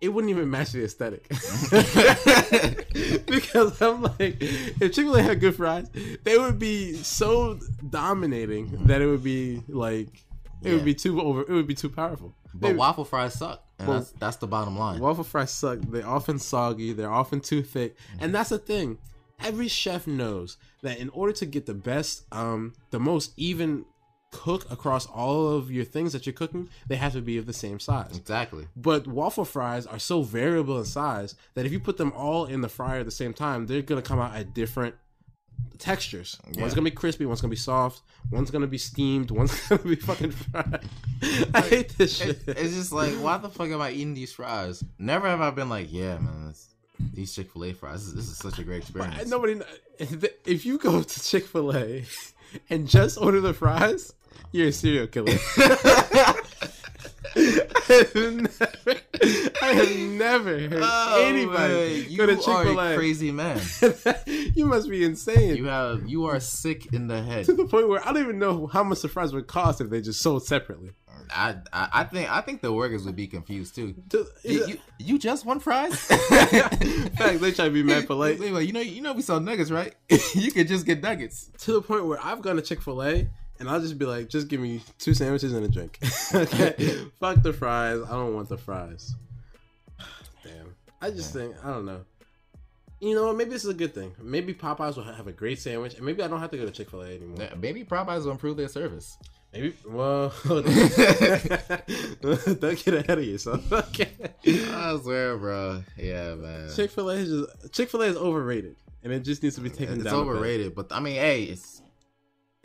it 0.00 0.10
wouldn't 0.10 0.30
even 0.30 0.48
match 0.48 0.70
the 0.70 0.84
aesthetic. 0.84 1.26
because 3.26 3.80
I'm 3.82 4.02
like, 4.02 4.36
if 4.40 4.92
Chick 4.92 5.06
Fil 5.06 5.16
A 5.16 5.22
had 5.22 5.40
good 5.40 5.56
fries, 5.56 5.88
they 6.22 6.38
would 6.38 6.58
be 6.60 6.92
so 6.94 7.58
dominating 7.90 8.68
mm-hmm. 8.68 8.86
that 8.86 9.00
it 9.00 9.06
would 9.06 9.24
be 9.24 9.62
like, 9.66 10.08
it 10.62 10.68
Yeah. 10.68 10.74
would 10.74 10.84
be 10.84 10.94
too 10.94 11.20
over. 11.20 11.40
It 11.40 11.50
would 11.50 11.66
be 11.66 11.74
too 11.74 11.88
powerful. 11.88 12.32
But 12.54 12.68
They- 12.68 12.74
waffle 12.74 13.04
fries 13.04 13.34
suck, 13.34 13.65
and 13.78 13.88
Well- 13.88 13.98
that's 14.00 14.12
that's 14.12 14.36
the 14.36 14.46
bottom 14.46 14.78
line. 14.78 15.00
Waffle 15.00 15.24
fries 15.24 15.50
suck. 15.50 15.80
They're 15.80 16.06
often 16.06 16.38
soggy. 16.38 16.92
They're 16.92 17.12
often 17.12 17.40
too 17.40 17.62
thick. 17.62 17.96
And 18.20 18.34
that's 18.34 18.50
the 18.50 18.58
thing. 18.58 18.98
Every 19.40 19.68
chef 19.68 20.06
knows 20.06 20.56
that 20.82 20.98
in 20.98 21.10
order 21.10 21.32
to 21.34 21.46
get 21.46 21.66
the 21.66 21.74
best, 21.74 22.24
um, 22.32 22.72
the 22.90 22.98
most 22.98 23.32
even 23.36 23.84
cook 24.32 24.70
across 24.70 25.06
all 25.06 25.48
of 25.48 25.70
your 25.70 25.84
things 25.84 26.12
that 26.12 26.26
you're 26.26 26.32
cooking, 26.32 26.68
they 26.88 26.96
have 26.96 27.12
to 27.12 27.20
be 27.20 27.36
of 27.38 27.46
the 27.46 27.52
same 27.52 27.78
size. 27.78 28.16
Exactly. 28.16 28.66
But 28.76 29.06
waffle 29.06 29.44
fries 29.44 29.86
are 29.86 29.98
so 29.98 30.22
variable 30.22 30.78
in 30.78 30.84
size 30.84 31.34
that 31.54 31.64
if 31.66 31.72
you 31.72 31.80
put 31.80 31.96
them 31.96 32.12
all 32.14 32.44
in 32.46 32.60
the 32.60 32.68
fryer 32.68 33.00
at 33.00 33.04
the 33.04 33.10
same 33.12 33.32
time, 33.34 33.66
they're 33.66 33.82
gonna 33.82 34.02
come 34.02 34.18
out 34.18 34.34
at 34.34 34.52
different 34.54 34.94
textures. 35.78 36.38
Yeah. 36.52 36.62
One's 36.62 36.74
gonna 36.74 36.84
be 36.84 36.90
crispy. 36.90 37.26
One's 37.26 37.40
gonna 37.40 37.50
be 37.50 37.56
soft. 37.56 38.02
One's 38.30 38.50
gonna 38.50 38.66
be 38.66 38.78
steamed. 38.78 39.30
One's 39.32 39.58
gonna 39.68 39.82
be 39.82 39.96
fucking 39.96 40.30
fried. 40.32 40.80
I 41.54 41.60
hate 41.62 41.90
this 41.98 42.16
shit. 42.16 42.40
It- 42.46 42.58
it's 42.58 42.74
just 42.74 42.92
like, 42.92 43.12
why 43.14 43.38
the 43.38 43.48
fuck 43.48 43.68
am 43.68 43.80
I 43.80 43.90
eating 43.90 44.14
these 44.14 44.32
fries? 44.32 44.82
Never 44.98 45.28
have 45.28 45.40
I 45.40 45.50
been 45.50 45.68
like, 45.68 45.88
yeah, 45.92 46.18
man, 46.18 46.54
these 47.14 47.34
Chick 47.34 47.52
Fil 47.52 47.64
A 47.66 47.72
fries. 47.72 48.12
This 48.14 48.28
is, 48.28 48.36
such 48.38 48.58
a 48.58 48.64
great 48.64 48.78
experience. 48.78 49.16
I- 49.18 49.24
Nobody. 49.24 49.60
If 49.98 50.64
you 50.66 50.78
go 50.78 51.02
to 51.02 51.22
Chick 51.22 51.46
Fil 51.46 51.76
A 51.76 52.04
and 52.70 52.88
just 52.88 53.18
order 53.18 53.40
the 53.40 53.52
fries, 53.54 54.12
you're 54.52 54.68
a 54.68 54.72
serial 54.72 55.06
killer. 55.06 55.36
I 57.88 57.94
have 58.12 58.14
never, 58.14 59.00
I 59.62 59.72
have 59.72 59.98
never 59.98 60.58
heard 60.58 60.82
Oh, 60.82 61.24
anybody 61.24 61.74
man, 62.02 62.10
you 62.10 62.16
go 62.16 62.26
to 62.26 62.32
are 62.32 62.36
Chick 62.36 62.66
Fil 62.66 62.80
a 62.80 62.96
crazy 62.96 63.30
man. 63.32 63.60
you 64.26 64.64
must 64.66 64.88
be 64.88 65.04
insane. 65.04 65.56
You 65.56 65.66
have 65.66 66.08
you 66.08 66.24
are 66.26 66.40
sick 66.40 66.92
in 66.92 67.06
the 67.06 67.22
head. 67.22 67.44
to 67.46 67.52
the 67.54 67.66
point 67.66 67.88
where 67.88 68.00
I 68.06 68.12
don't 68.12 68.22
even 68.22 68.38
know 68.38 68.66
how 68.66 68.82
much 68.82 69.02
the 69.02 69.08
fries 69.08 69.32
would 69.32 69.46
cost 69.46 69.80
if 69.80 69.90
they 69.90 70.00
just 70.00 70.20
sold 70.20 70.44
separately. 70.46 70.90
I, 71.30 71.56
I 71.72 71.88
I 71.92 72.04
think 72.04 72.30
I 72.30 72.40
think 72.40 72.60
the 72.60 72.72
workers 72.72 73.04
would 73.04 73.16
be 73.16 73.26
confused 73.26 73.74
too. 73.74 73.94
To, 74.10 74.26
You, 74.44 74.66
you, 74.66 74.78
you 74.98 75.18
just 75.18 75.44
want 75.44 75.60
fries? 75.62 76.08
In 76.10 76.18
fact, 77.10 77.40
they 77.40 77.50
try 77.52 77.64
to 77.64 77.70
be 77.70 77.82
mad 77.82 78.06
polite. 78.06 78.38
Wait, 78.38 78.52
wait, 78.52 78.66
you 78.66 78.72
know 78.72 78.80
you 78.80 79.00
know 79.02 79.12
we 79.12 79.22
sell 79.22 79.40
nuggets, 79.40 79.70
right? 79.70 79.94
you 80.34 80.52
could 80.52 80.68
just 80.68 80.86
get 80.86 81.02
nuggets. 81.02 81.50
to 81.58 81.72
the 81.72 81.82
point 81.82 82.06
where 82.06 82.24
I've 82.24 82.42
gone 82.42 82.56
to 82.56 82.62
Chick 82.62 82.80
Fil 82.80 83.02
A 83.02 83.28
and 83.58 83.68
I'll 83.68 83.80
just 83.80 83.98
be 83.98 84.04
like, 84.04 84.28
just 84.28 84.46
give 84.48 84.60
me 84.60 84.82
two 84.98 85.14
sandwiches 85.14 85.52
and 85.52 85.64
a 85.64 85.68
drink. 85.68 85.98
okay, 86.34 87.06
fuck 87.20 87.42
the 87.42 87.52
fries. 87.52 88.00
I 88.06 88.10
don't 88.12 88.34
want 88.34 88.48
the 88.48 88.58
fries. 88.58 89.14
Damn. 90.44 90.74
I 91.00 91.10
just 91.10 91.32
think 91.32 91.56
I 91.64 91.70
don't 91.70 91.86
know. 91.86 92.02
You 93.00 93.14
know, 93.14 93.32
maybe 93.34 93.50
this 93.50 93.64
is 93.64 93.70
a 93.70 93.74
good 93.74 93.94
thing. 93.94 94.14
Maybe 94.22 94.54
Popeyes 94.54 94.96
will 94.96 95.04
have 95.04 95.26
a 95.26 95.32
great 95.32 95.58
sandwich, 95.60 95.96
and 95.96 96.06
maybe 96.06 96.22
I 96.22 96.28
don't 96.28 96.40
have 96.40 96.50
to 96.52 96.56
go 96.56 96.64
to 96.64 96.70
Chick 96.70 96.88
Fil 96.90 97.02
A 97.02 97.08
anymore. 97.08 97.36
Yeah, 97.38 97.52
Maybe 97.60 97.84
Popeyes 97.84 98.24
will 98.24 98.30
improve 98.30 98.56
their 98.56 98.68
service. 98.68 99.18
Maybe. 99.52 99.74
Well, 99.86 100.32
don't 100.48 100.64
get 100.66 101.44
ahead 102.94 103.18
of 103.18 103.24
yourself. 103.24 103.70
Okay. 103.70 104.08
I 104.46 104.98
swear, 105.02 105.36
bro. 105.36 105.82
Yeah, 105.98 106.36
man. 106.36 106.70
Chick 106.74 106.90
Fil 106.90 107.10
A 107.10 107.14
is 107.16 107.46
Chick 107.72 107.90
Fil 107.90 108.02
A 108.02 108.06
is 108.06 108.16
overrated, 108.16 108.76
and 109.02 109.12
it 109.12 109.20
just 109.20 109.42
needs 109.42 109.56
to 109.56 109.60
be 109.60 109.68
taken 109.70 109.96
it's 109.96 110.04
down. 110.04 110.24
bit. 110.24 110.30
overrated, 110.30 110.74
but 110.74 110.86
I 110.90 111.00
mean, 111.00 111.16
hey, 111.16 111.42
it's 111.44 111.75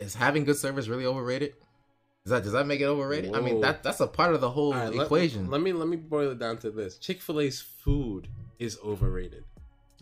is 0.02 0.14
having 0.14 0.44
good 0.44 0.56
service 0.56 0.88
really 0.88 1.06
overrated? 1.06 1.54
Is 2.24 2.30
that 2.30 2.42
does 2.44 2.52
that 2.52 2.66
make 2.66 2.80
it 2.80 2.84
overrated? 2.86 3.34
I 3.34 3.40
mean, 3.40 3.60
that 3.62 3.82
that's 3.82 4.00
a 4.00 4.06
part 4.06 4.34
of 4.34 4.40
the 4.40 4.50
whole 4.50 4.72
right, 4.72 4.92
let- 4.94 5.06
equation. 5.06 5.50
Let, 5.50 5.60
me 5.60 5.72
let 5.72 5.88
me 5.88 5.96
boil 5.96 6.30
it 6.30 6.38
down 6.38 6.58
to 6.58 6.70
this: 6.70 6.98
Chick 6.98 7.20
Fil 7.20 7.40
A's 7.40 7.60
food 7.60 8.28
is 8.58 8.78
overrated, 8.84 9.44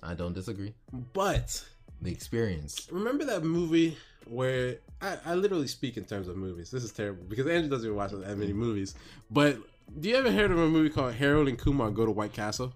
I 0.03 0.12
don't 0.14 0.34
disagree. 0.34 0.74
but 1.14 1.64
The 2.03 2.12
experience. 2.12 2.88
remember 2.92 3.24
that 3.24 3.42
movie 3.42 3.96
where 4.26 4.76
I, 5.01 5.16
I 5.24 5.34
literally 5.34 5.66
speak 5.66 5.96
in 5.96 6.05
terms 6.05 6.28
of 6.28 6.36
movies. 6.36 6.70
This 6.70 6.84
is 6.84 6.92
terrible 6.92 7.24
because 7.26 7.46
Andrew 7.46 7.70
doesn't 7.70 7.86
even 7.86 7.96
watch 7.96 8.11
that 8.11 8.36
many 8.36 8.53
movies. 8.53 8.94
But 9.30 9.57
do 9.98 10.11
you 10.11 10.16
ever 10.16 10.30
heard 10.30 10.51
of 10.51 10.59
a 10.59 10.68
movie 10.68 10.90
called 10.90 11.14
Harold 11.14 11.48
and 11.48 11.59
Kumar 11.59 11.90
Go 11.90 12.05
to 12.05 12.12
White 12.12 12.34
Castle? 12.34 12.74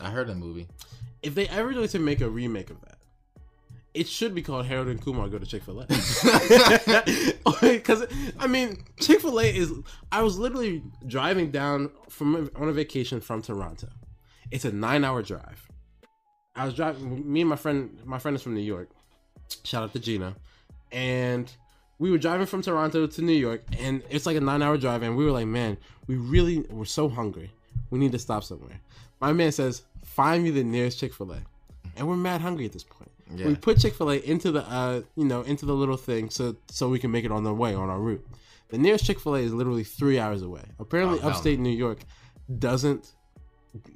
I 0.00 0.10
heard 0.10 0.28
a 0.28 0.34
movie. 0.34 0.68
If 1.22 1.34
they 1.34 1.48
ever 1.48 1.72
do 1.72 1.86
to 1.86 1.98
make 1.98 2.20
a 2.20 2.28
remake 2.28 2.70
of 2.70 2.80
that, 2.82 2.97
it 3.98 4.06
should 4.06 4.32
be 4.32 4.42
called 4.42 4.66
Harold 4.66 4.86
and 4.86 5.02
Kumar 5.02 5.28
Go 5.28 5.38
to 5.38 5.46
Chick 5.46 5.64
Fil 5.64 5.80
A. 5.80 5.86
Because 7.60 8.06
I 8.38 8.46
mean, 8.46 8.84
Chick 9.00 9.20
Fil 9.20 9.40
A 9.40 9.44
is. 9.44 9.72
I 10.12 10.22
was 10.22 10.38
literally 10.38 10.82
driving 11.06 11.50
down 11.50 11.90
from 12.08 12.48
on 12.54 12.68
a 12.68 12.72
vacation 12.72 13.20
from 13.20 13.42
Toronto. 13.42 13.88
It's 14.52 14.64
a 14.64 14.70
nine-hour 14.72 15.22
drive. 15.22 15.68
I 16.54 16.64
was 16.64 16.74
driving. 16.74 17.30
Me 17.30 17.40
and 17.40 17.50
my 17.50 17.56
friend. 17.56 17.98
My 18.04 18.20
friend 18.20 18.36
is 18.36 18.42
from 18.42 18.54
New 18.54 18.60
York. 18.60 18.88
Shout 19.64 19.82
out 19.82 19.92
to 19.94 19.98
Gina. 19.98 20.36
And 20.92 21.52
we 21.98 22.12
were 22.12 22.18
driving 22.18 22.46
from 22.46 22.62
Toronto 22.62 23.06
to 23.06 23.22
New 23.22 23.32
York, 23.32 23.64
and 23.80 24.02
it's 24.10 24.26
like 24.26 24.36
a 24.36 24.40
nine-hour 24.40 24.78
drive. 24.78 25.02
And 25.02 25.16
we 25.16 25.24
were 25.24 25.32
like, 25.32 25.48
man, 25.48 25.76
we 26.06 26.16
really 26.16 26.60
we're 26.70 26.84
so 26.84 27.08
hungry. 27.08 27.50
We 27.90 27.98
need 27.98 28.12
to 28.12 28.18
stop 28.18 28.44
somewhere. 28.44 28.80
My 29.20 29.32
man 29.32 29.50
says, 29.50 29.82
find 30.04 30.44
me 30.44 30.50
the 30.50 30.62
nearest 30.62 31.00
Chick 31.00 31.12
Fil 31.14 31.32
A, 31.32 31.38
and 31.96 32.06
we're 32.06 32.16
mad 32.16 32.40
hungry 32.40 32.64
at 32.64 32.72
this 32.72 32.84
point. 32.84 32.97
Yeah. 33.34 33.46
We 33.48 33.54
put 33.56 33.78
Chick 33.78 33.94
Fil 33.94 34.10
A 34.10 34.16
into 34.16 34.50
the 34.52 34.62
uh, 34.68 35.02
you 35.16 35.24
know, 35.24 35.42
into 35.42 35.66
the 35.66 35.74
little 35.74 35.96
thing 35.96 36.30
so 36.30 36.56
so 36.70 36.88
we 36.88 36.98
can 36.98 37.10
make 37.10 37.24
it 37.24 37.32
on 37.32 37.44
the 37.44 37.52
way 37.54 37.74
on 37.74 37.90
our 37.90 37.98
route. 38.00 38.26
The 38.68 38.78
nearest 38.78 39.04
Chick 39.06 39.18
Fil 39.20 39.36
A 39.36 39.40
is 39.40 39.52
literally 39.52 39.84
three 39.84 40.18
hours 40.18 40.42
away. 40.42 40.62
Apparently, 40.78 41.18
Oh, 41.22 41.28
upstate 41.28 41.58
New 41.58 41.70
York 41.70 41.98
doesn't 42.58 43.12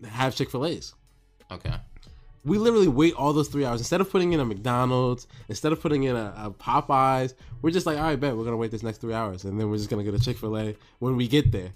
have 0.08 0.34
Chick 0.34 0.50
Fil 0.50 0.66
A's. 0.66 0.94
Okay. 1.50 1.74
We 2.44 2.58
literally 2.58 2.88
wait 2.88 3.14
all 3.14 3.32
those 3.32 3.48
three 3.48 3.64
hours 3.64 3.80
instead 3.80 4.00
of 4.00 4.10
putting 4.10 4.32
in 4.32 4.40
a 4.40 4.44
McDonald's, 4.44 5.28
instead 5.48 5.70
of 5.72 5.80
putting 5.80 6.02
in 6.04 6.16
a, 6.16 6.34
a 6.36 6.50
Popeyes. 6.50 7.34
We're 7.62 7.70
just 7.70 7.86
like, 7.86 7.98
all 7.98 8.04
right, 8.04 8.18
bet 8.18 8.36
we're 8.36 8.44
gonna 8.44 8.56
wait 8.56 8.70
this 8.72 8.82
next 8.82 8.98
three 8.98 9.14
hours, 9.14 9.44
and 9.44 9.60
then 9.60 9.70
we're 9.70 9.76
just 9.76 9.88
gonna 9.90 10.02
go 10.02 10.10
to 10.10 10.18
Chick 10.18 10.38
Fil 10.38 10.58
A 10.58 10.74
when 10.98 11.16
we 11.16 11.28
get 11.28 11.52
there. 11.52 11.70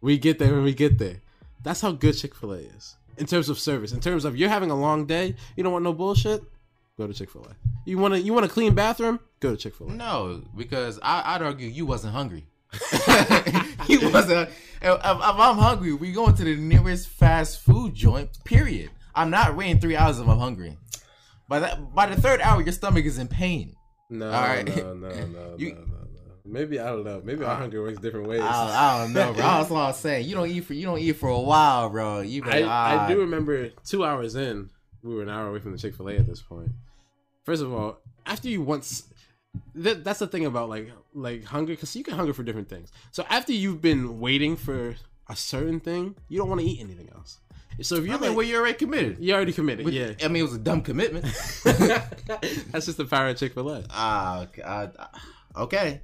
We 0.00 0.18
get 0.18 0.38
there 0.38 0.52
when 0.52 0.64
we 0.64 0.74
get 0.74 0.98
there. 0.98 1.16
That's 1.62 1.80
how 1.80 1.92
good 1.92 2.14
Chick 2.14 2.34
Fil 2.34 2.52
A 2.54 2.58
is 2.58 2.96
in 3.18 3.26
terms 3.26 3.48
of 3.50 3.58
service. 3.58 3.92
In 3.92 4.00
terms 4.00 4.24
of 4.24 4.36
you're 4.36 4.48
having 4.48 4.70
a 4.70 4.74
long 4.80 5.06
day, 5.06 5.36
you 5.56 5.62
don't 5.62 5.72
want 5.72 5.84
no 5.84 5.92
bullshit. 5.92 6.42
Go 7.00 7.06
to 7.06 7.14
Chick 7.14 7.30
Fil 7.30 7.46
A. 7.48 7.56
You 7.86 7.96
want 7.96 8.12
to 8.12 8.20
you 8.20 8.34
want 8.34 8.44
a 8.44 8.48
clean 8.50 8.74
bathroom? 8.74 9.20
Go 9.40 9.52
to 9.52 9.56
Chick 9.56 9.74
Fil 9.74 9.88
A. 9.88 9.92
No, 9.94 10.42
because 10.54 10.98
I, 11.02 11.34
I'd 11.34 11.40
argue 11.40 11.66
you 11.66 11.86
wasn't 11.86 12.12
hungry. 12.12 12.44
you 13.88 14.10
wasn't. 14.10 14.50
If, 14.82 14.98
if 14.98 15.02
I'm 15.02 15.56
hungry, 15.56 15.94
we 15.94 16.12
going 16.12 16.34
to 16.34 16.44
the 16.44 16.56
nearest 16.56 17.08
fast 17.08 17.62
food 17.62 17.94
joint. 17.94 18.44
Period. 18.44 18.90
I'm 19.14 19.30
not 19.30 19.56
waiting 19.56 19.78
three 19.80 19.96
hours 19.96 20.18
if 20.18 20.28
I'm 20.28 20.38
hungry. 20.38 20.76
By 21.48 21.60
that, 21.60 21.94
by 21.94 22.04
the 22.04 22.20
third 22.20 22.42
hour, 22.42 22.60
your 22.60 22.72
stomach 22.72 23.06
is 23.06 23.16
in 23.18 23.28
pain. 23.28 23.76
No, 24.10 24.26
All 24.26 24.42
right. 24.42 24.66
no, 24.66 24.92
no, 24.92 25.08
no, 25.08 25.54
You- 25.56 25.72
no, 25.72 25.80
no, 25.80 25.86
no. 25.86 25.96
Maybe 26.44 26.78
I 26.80 26.88
don't 26.88 27.04
know. 27.04 27.22
Maybe 27.24 27.44
our 27.44 27.56
hunger 27.56 27.80
works 27.80 27.98
different 27.98 28.28
ways. 28.28 28.42
I, 28.42 28.98
I 28.98 28.98
don't 29.04 29.14
know, 29.14 29.32
bro. 29.32 29.42
That's 29.42 29.70
what 29.70 29.80
I 29.80 29.86
was 29.86 29.96
saying. 29.98 30.28
You 30.28 30.34
don't 30.34 30.50
eat 30.50 30.64
for 30.66 30.74
you 30.74 30.84
don't 30.84 30.98
eat 30.98 31.12
for 31.12 31.30
a 31.30 31.40
while, 31.40 31.88
bro. 31.88 32.20
You 32.20 32.42
I, 32.44 32.62
ah. 32.62 33.06
I 33.06 33.08
do 33.08 33.20
remember 33.20 33.70
two 33.86 34.04
hours 34.04 34.34
in, 34.36 34.68
we 35.02 35.14
were 35.14 35.22
an 35.22 35.30
hour 35.30 35.48
away 35.48 35.60
from 35.60 35.72
the 35.72 35.78
Chick 35.78 35.94
Fil 35.94 36.10
A 36.10 36.16
at 36.16 36.26
this 36.26 36.42
point. 36.42 36.70
First 37.50 37.64
of 37.64 37.72
all, 37.72 37.98
after 38.26 38.48
you 38.48 38.62
once, 38.62 39.08
that, 39.74 40.04
that's 40.04 40.20
the 40.20 40.28
thing 40.28 40.46
about 40.46 40.68
like 40.68 40.88
like 41.14 41.42
hunger, 41.42 41.72
because 41.72 41.96
you 41.96 42.04
can 42.04 42.14
hunger 42.14 42.32
for 42.32 42.44
different 42.44 42.68
things. 42.68 42.92
So 43.10 43.26
after 43.28 43.52
you've 43.52 43.82
been 43.82 44.20
waiting 44.20 44.54
for 44.54 44.94
a 45.28 45.34
certain 45.34 45.80
thing, 45.80 46.14
you 46.28 46.38
don't 46.38 46.48
want 46.48 46.60
to 46.60 46.66
eat 46.68 46.78
anything 46.80 47.08
else. 47.12 47.40
So 47.82 47.96
if 47.96 48.04
you're 48.04 48.20
mean, 48.20 48.28
like, 48.28 48.36
well, 48.36 48.46
you're 48.46 48.60
already 48.60 48.78
committed. 48.78 49.16
you 49.18 49.34
already 49.34 49.52
committed, 49.52 49.84
But- 49.84 49.94
yeah. 49.94 50.12
I 50.22 50.28
mean, 50.28 50.42
it 50.42 50.42
was 50.44 50.54
a 50.54 50.58
dumb 50.58 50.80
commitment. 50.82 51.24
that's 51.64 52.86
just 52.86 52.98
the 52.98 53.04
power 53.10 53.30
of 53.30 53.36
Chick 53.36 53.54
Fil 53.54 53.68
A. 53.68 53.84
Ah, 53.90 54.42
okay, 54.42 54.62
uh, 54.62 54.86
okay. 55.56 56.02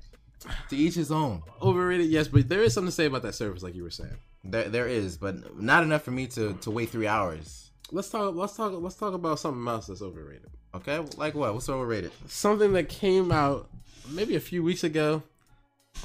To 0.70 0.76
each 0.76 0.96
his 0.96 1.12
own. 1.12 1.44
Overrated, 1.62 2.06
yes, 2.06 2.26
but 2.26 2.48
there 2.48 2.64
is 2.64 2.74
something 2.74 2.88
to 2.88 2.92
say 2.92 3.06
about 3.06 3.22
that 3.22 3.36
service, 3.36 3.62
like 3.62 3.76
you 3.76 3.84
were 3.84 3.90
saying. 3.90 4.16
There, 4.42 4.68
there 4.68 4.88
is, 4.88 5.16
but 5.16 5.62
not 5.62 5.84
enough 5.84 6.02
for 6.02 6.10
me 6.10 6.26
to 6.26 6.54
to 6.54 6.72
wait 6.72 6.90
three 6.90 7.06
hours. 7.06 7.70
Let's 7.92 8.10
talk. 8.10 8.34
Let's 8.34 8.56
talk. 8.56 8.72
Let's 8.74 8.96
talk 8.96 9.14
about 9.14 9.38
something 9.38 9.68
else 9.68 9.86
that's 9.86 10.02
overrated. 10.02 10.50
Okay, 10.76 10.98
like 11.16 11.34
what? 11.34 11.54
What's 11.54 11.68
overrated? 11.68 12.12
something 12.28 12.72
that 12.74 12.88
came 12.88 13.30
out 13.32 13.68
maybe 14.10 14.36
a 14.36 14.40
few 14.40 14.62
weeks 14.62 14.84
ago 14.84 15.22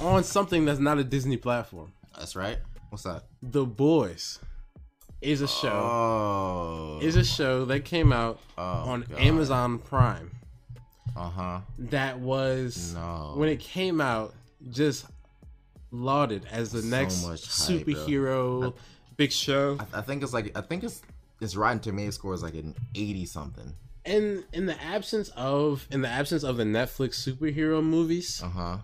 on 0.00 0.24
something 0.24 0.64
that's 0.64 0.80
not 0.80 0.98
a 0.98 1.04
Disney 1.04 1.36
platform. 1.36 1.92
That's 2.16 2.34
right. 2.36 2.58
What's 2.90 3.04
that? 3.04 3.24
The 3.42 3.64
Boys 3.64 4.38
is 5.20 5.40
a 5.40 5.48
show. 5.48 5.68
Oh, 5.70 6.98
Is 7.02 7.16
a 7.16 7.24
show 7.24 7.64
that 7.66 7.84
came 7.84 8.12
out 8.12 8.40
Oh, 8.58 8.62
on 8.62 9.02
God. 9.02 9.20
Amazon 9.20 9.78
Prime 9.78 10.30
Uh 11.16 11.28
huh. 11.30 11.60
that 11.78 12.18
was 12.18 12.92
No. 12.94 13.34
when 13.36 13.48
it 13.48 13.60
came 13.60 14.00
out 14.00 14.34
just 14.70 15.06
lauded 15.90 16.46
as 16.50 16.72
the 16.72 16.82
So 16.82 16.88
next 16.88 17.22
hype, 17.24 17.36
superhero 17.38 18.74
big 19.16 19.30
show. 19.32 19.78
I, 19.94 19.98
I 19.98 20.02
think 20.02 20.22
it's 20.22 20.32
like 20.32 20.56
I 20.56 20.60
think 20.62 20.82
it's 20.84 21.02
it's 21.40 21.56
Rotten 21.56 21.80
Tomato 21.80 22.10
score 22.10 22.34
is 22.34 22.42
like 22.42 22.54
an 22.54 22.74
eighty 22.94 23.26
something. 23.26 23.72
And 24.04 24.44
in 24.52 24.66
the 24.66 24.80
absence 24.82 25.28
of 25.36 25.86
in 25.90 26.02
the 26.02 26.08
absence 26.08 26.42
of 26.42 26.56
the 26.56 26.64
Netflix 26.64 27.14
superhero 27.26 27.82
movies, 27.82 28.42
Uh 28.42 28.48
huh. 28.48 28.76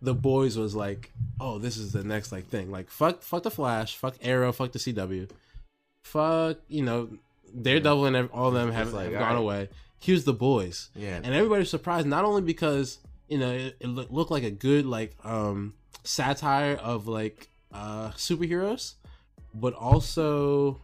the 0.00 0.14
boys 0.14 0.56
was 0.56 0.74
like, 0.74 1.10
oh, 1.40 1.58
this 1.58 1.76
is 1.76 1.92
the 1.92 2.02
next 2.04 2.32
like 2.32 2.46
thing. 2.48 2.70
Like 2.70 2.88
fuck, 2.90 3.22
fuck 3.22 3.42
the 3.42 3.50
Flash, 3.50 3.96
fuck 3.96 4.14
Arrow, 4.22 4.52
fuck 4.52 4.72
the 4.72 4.78
CW, 4.78 5.28
fuck 6.02 6.58
you 6.68 6.82
know, 6.82 7.08
Daredevil 7.60 8.06
and 8.06 8.30
all 8.32 8.48
of 8.48 8.54
them 8.54 8.72
have, 8.72 8.92
like, 8.92 9.04
have 9.10 9.12
gone 9.12 9.22
right. 9.34 9.38
away. 9.38 9.68
Here's 10.00 10.24
the 10.24 10.32
boys, 10.34 10.90
Yeah. 10.94 11.16
and 11.22 11.34
everybody's 11.34 11.70
surprised 11.70 12.06
not 12.06 12.24
only 12.24 12.42
because 12.42 12.98
you 13.28 13.38
know 13.38 13.50
it, 13.52 13.76
it 13.80 13.86
look, 13.86 14.10
looked 14.10 14.30
like 14.30 14.42
a 14.44 14.50
good 14.50 14.84
like 14.86 15.14
um 15.24 15.74
satire 16.04 16.74
of 16.76 17.06
like 17.08 17.48
uh 17.72 18.10
superheroes, 18.10 18.94
but 19.54 19.72
also 19.74 20.80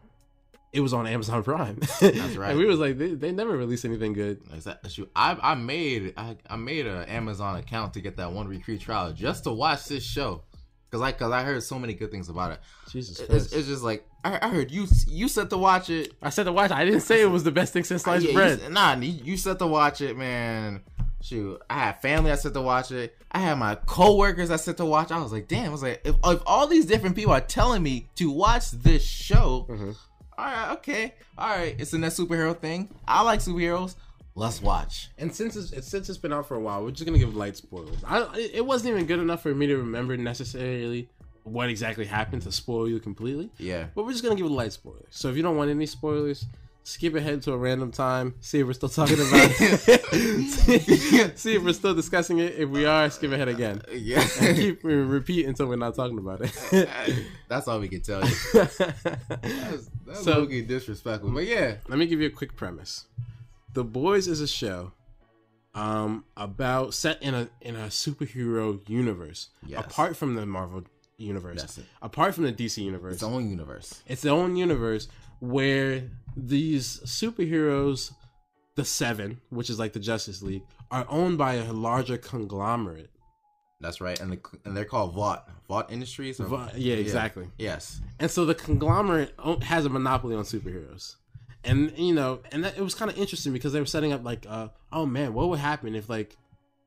it 0.73 0.81
was 0.81 0.93
on 0.93 1.07
Amazon 1.07 1.43
Prime. 1.43 1.77
That's 2.01 2.37
right. 2.37 2.51
and 2.51 2.59
we 2.59 2.67
was 2.67 2.79
like, 2.79 2.97
they, 2.99 3.15
they 3.15 3.33
never 3.33 3.57
released 3.57 3.85
anything 3.85 4.13
good. 4.13 4.41
Shoot? 4.89 5.11
I 5.17 5.37
I 5.43 5.55
made 5.55 6.15
I, 6.17 6.37
I 6.49 6.57
made 6.57 6.87
an 6.87 7.09
Amazon 7.09 7.57
account 7.57 7.95
to 7.95 8.01
get 8.01 8.17
that 8.19 8.33
one 8.33 8.61
free 8.61 8.79
trial 8.79 9.13
just 9.13 9.45
to 9.45 9.53
watch 9.53 9.87
this 9.87 10.05
show. 10.05 10.43
Cause 10.91 11.01
I, 11.03 11.13
cause 11.13 11.31
I 11.31 11.45
heard 11.45 11.63
so 11.63 11.79
many 11.79 11.95
good 11.95 12.11
things 12.11 12.29
about 12.29 12.51
it. 12.51 12.59
Jesus 12.91 13.21
It's, 13.21 13.29
Christ. 13.29 13.55
it's 13.55 13.69
just 13.69 13.85
like 13.85 14.05
I, 14.25 14.41
I 14.43 14.49
heard 14.49 14.73
you, 14.73 14.87
you 15.07 15.29
said 15.29 15.49
to 15.51 15.57
watch 15.57 15.89
it. 15.89 16.13
I 16.21 16.31
said 16.31 16.45
to 16.45 16.53
watch. 16.53 16.73
I 16.73 16.85
didn't 16.85 17.03
say 17.03 17.23
it 17.23 17.31
was 17.31 17.45
the 17.45 17.53
best 17.53 17.73
thing 17.73 17.85
since 17.85 18.03
sliced 18.03 18.27
Yeah, 18.27 18.33
bread. 18.33 18.61
said- 18.61 18.73
nah, 18.73 18.97
you, 18.97 19.13
you 19.25 19.37
said 19.37 19.61
to 19.61 19.69
watch 19.69 20.01
it, 20.01 20.17
man. 20.17 20.83
Shoot, 21.23 21.61
I 21.71 21.75
had 21.75 22.01
family 22.03 22.33
I 22.33 22.35
said 22.35 22.55
to 22.55 22.61
watch 22.63 22.91
it. 22.91 23.17
I 23.31 23.39
had 23.39 23.57
my 23.59 23.77
coworkers 23.77 24.51
I 24.51 24.57
said 24.57 24.79
to 24.79 24.85
watch. 24.85 25.13
I 25.13 25.19
was 25.23 25.31
like, 25.33 25.47
damn. 25.49 25.67
I 25.67 25.69
was 25.69 25.83
like, 25.83 26.01
if, 26.05 26.17
if 26.25 26.43
all 26.47 26.67
these 26.67 26.87
different 26.87 27.15
people 27.15 27.33
are 27.35 27.41
telling 27.41 27.83
me 27.85 28.09
to 28.17 28.31
watch 28.31 28.71
this 28.73 29.05
show, 29.05 29.67
Mhm. 29.71 29.95
All 30.41 30.47
right, 30.47 30.73
okay, 30.73 31.15
all 31.37 31.51
right, 31.51 31.77
it's 31.79 31.93
in 31.93 32.01
that 32.01 32.13
superhero 32.13 32.59
thing. 32.59 32.89
I 33.07 33.23
like 33.23 33.41
superheroes. 33.41 33.97
Let's 34.35 34.63
watch. 34.63 35.11
And 35.19 35.35
since 35.35 35.55
it's, 35.55 35.73
it's 35.73 35.89
since 35.89 36.09
it's 36.09 36.19
been 36.19 36.33
out 36.33 36.49
for 36.49 36.55
a 36.55 36.61
while, 36.61 36.83
we're 36.83 36.93
just 36.93 37.05
gonna 37.05 37.19
give 37.19 37.37
light 37.37 37.57
spoilers. 37.57 38.03
I 38.07 38.23
it 38.39 38.53
it 38.55 38.67
wasn't 38.67 38.93
even 38.93 39.07
good 39.07 39.19
enough 39.19 39.43
for 39.43 39.55
me 39.55 39.67
to 39.67 39.77
remember 39.77 40.17
necessarily 40.17 41.11
what 41.45 41.69
exactly 41.69 42.07
happened 42.07 42.43
to 42.43 42.53
spoil 42.53 42.89
you 42.89 43.01
completely. 43.01 43.51
Yeah. 43.59 43.87
But 43.95 44.05
we're 44.05 44.13
just 44.13 44.23
gonna 44.23 44.37
give 44.37 44.47
it 44.47 44.51
light 44.51 44.73
spoilers. 44.73 45.05
So 45.11 45.29
if 45.29 45.37
you 45.37 45.43
don't 45.43 45.57
want 45.57 45.71
any 45.71 45.85
spoilers, 45.85 46.47
skip 46.83 47.15
ahead 47.15 47.43
to 47.43 47.53
a 47.53 47.57
random 47.57 47.91
time. 47.93 48.35
See 48.41 48.61
if 48.61 48.67
we're 48.67 48.73
still 48.73 48.89
talking 48.89 49.15
about 49.15 49.51
it. 49.61 51.39
see 51.39 51.55
if 51.55 51.63
we're 51.63 51.73
still 51.73 51.95
discussing 51.95 52.39
it. 52.39 52.55
If 52.57 52.69
we 52.69 52.85
are, 52.85 53.09
skip 53.11 53.33
ahead 53.33 53.49
again. 53.49 53.83
Yeah. 53.93 54.27
And 54.41 54.57
keep 54.57 54.83
re- 54.85 54.95
repeat 54.95 55.47
until 55.47 55.67
we're 55.67 55.77
not 55.77 55.95
talking 55.95 56.19
about 56.19 56.41
it. 56.43 56.89
That's 57.49 57.69
all 57.69 57.81
we 57.81 57.89
can 57.89 58.01
tell 58.01 58.25
you. 58.27 58.35
That's, 58.55 58.77
that's 58.79 59.91
So- 60.15 60.23
so 60.23 60.47
disrespectful. 60.47 61.31
But 61.31 61.47
yeah. 61.47 61.77
Let 61.89 61.99
me 61.99 62.07
give 62.07 62.21
you 62.21 62.27
a 62.27 62.31
quick 62.31 62.57
premise. 62.57 63.07
The 63.73 63.85
Boys 63.85 64.27
is 64.27 64.41
a 64.41 64.49
show 64.49 64.93
um 65.73 66.25
about 66.37 66.93
set 66.95 67.23
in 67.23 67.33
a 67.33 67.49
in 67.61 67.77
a 67.77 67.87
superhero 67.87 68.81
universe. 68.89 69.51
Yes. 69.65 69.85
Apart 69.85 70.17
from 70.17 70.35
the 70.35 70.45
Marvel 70.45 70.83
universe. 71.17 71.61
That's 71.61 71.79
it. 71.79 71.85
Apart 72.03 72.35
from 72.35 72.45
the 72.45 72.53
DC 72.53 72.79
universe. 72.83 73.15
Its 73.15 73.23
own 73.23 73.49
universe. 73.49 74.03
it's 74.09 74.25
own 74.25 74.57
universe 74.57 75.07
where 75.41 76.05
these 76.37 77.01
superheroes, 77.01 78.13
the 78.77 78.85
Seven, 78.85 79.41
which 79.51 79.69
is 79.71 79.79
like 79.79 79.93
the 79.93 80.01
Justice 80.01 80.43
League, 80.43 80.63
are 80.91 81.07
owned 81.09 81.39
by 81.39 81.55
a 81.55 81.73
larger 81.73 82.17
conglomerate. 82.17 83.11
That's 83.81 84.01
right. 84.01 84.19
And 84.21 84.33
the, 84.33 84.41
and 84.65 84.77
they're 84.77 84.85
called 84.85 85.15
Vought. 85.15 85.49
Vought 85.69 85.91
Industries. 85.91 86.39
or- 86.41 86.45
Va- 86.45 86.73
yeah, 86.77 86.95
exactly. 86.97 87.49
Yes. 87.59 88.01
And 88.19 88.31
so 88.31 88.45
the 88.45 88.55
conglomerate 88.55 89.33
has 89.63 89.87
a 89.87 89.89
monopoly 89.89 90.37
on 90.37 90.45
superheroes. 90.45 91.17
And 91.65 91.93
you 91.99 92.15
know, 92.15 92.41
and 92.53 92.65
that, 92.65 92.77
it 92.79 92.83
was 92.83 92.95
kind 92.95 93.11
of 93.11 93.19
interesting 93.19 93.53
because 93.53 93.73
they 93.73 93.81
were 93.81 93.87
setting 93.87 94.13
up 94.13 94.25
like, 94.25 94.47
uh, 94.49 94.69
oh 94.93 95.05
man, 95.07 95.35
what 95.35 95.49
would 95.51 95.59
happen 95.59 95.95
if 95.95 96.09
like 96.09 96.37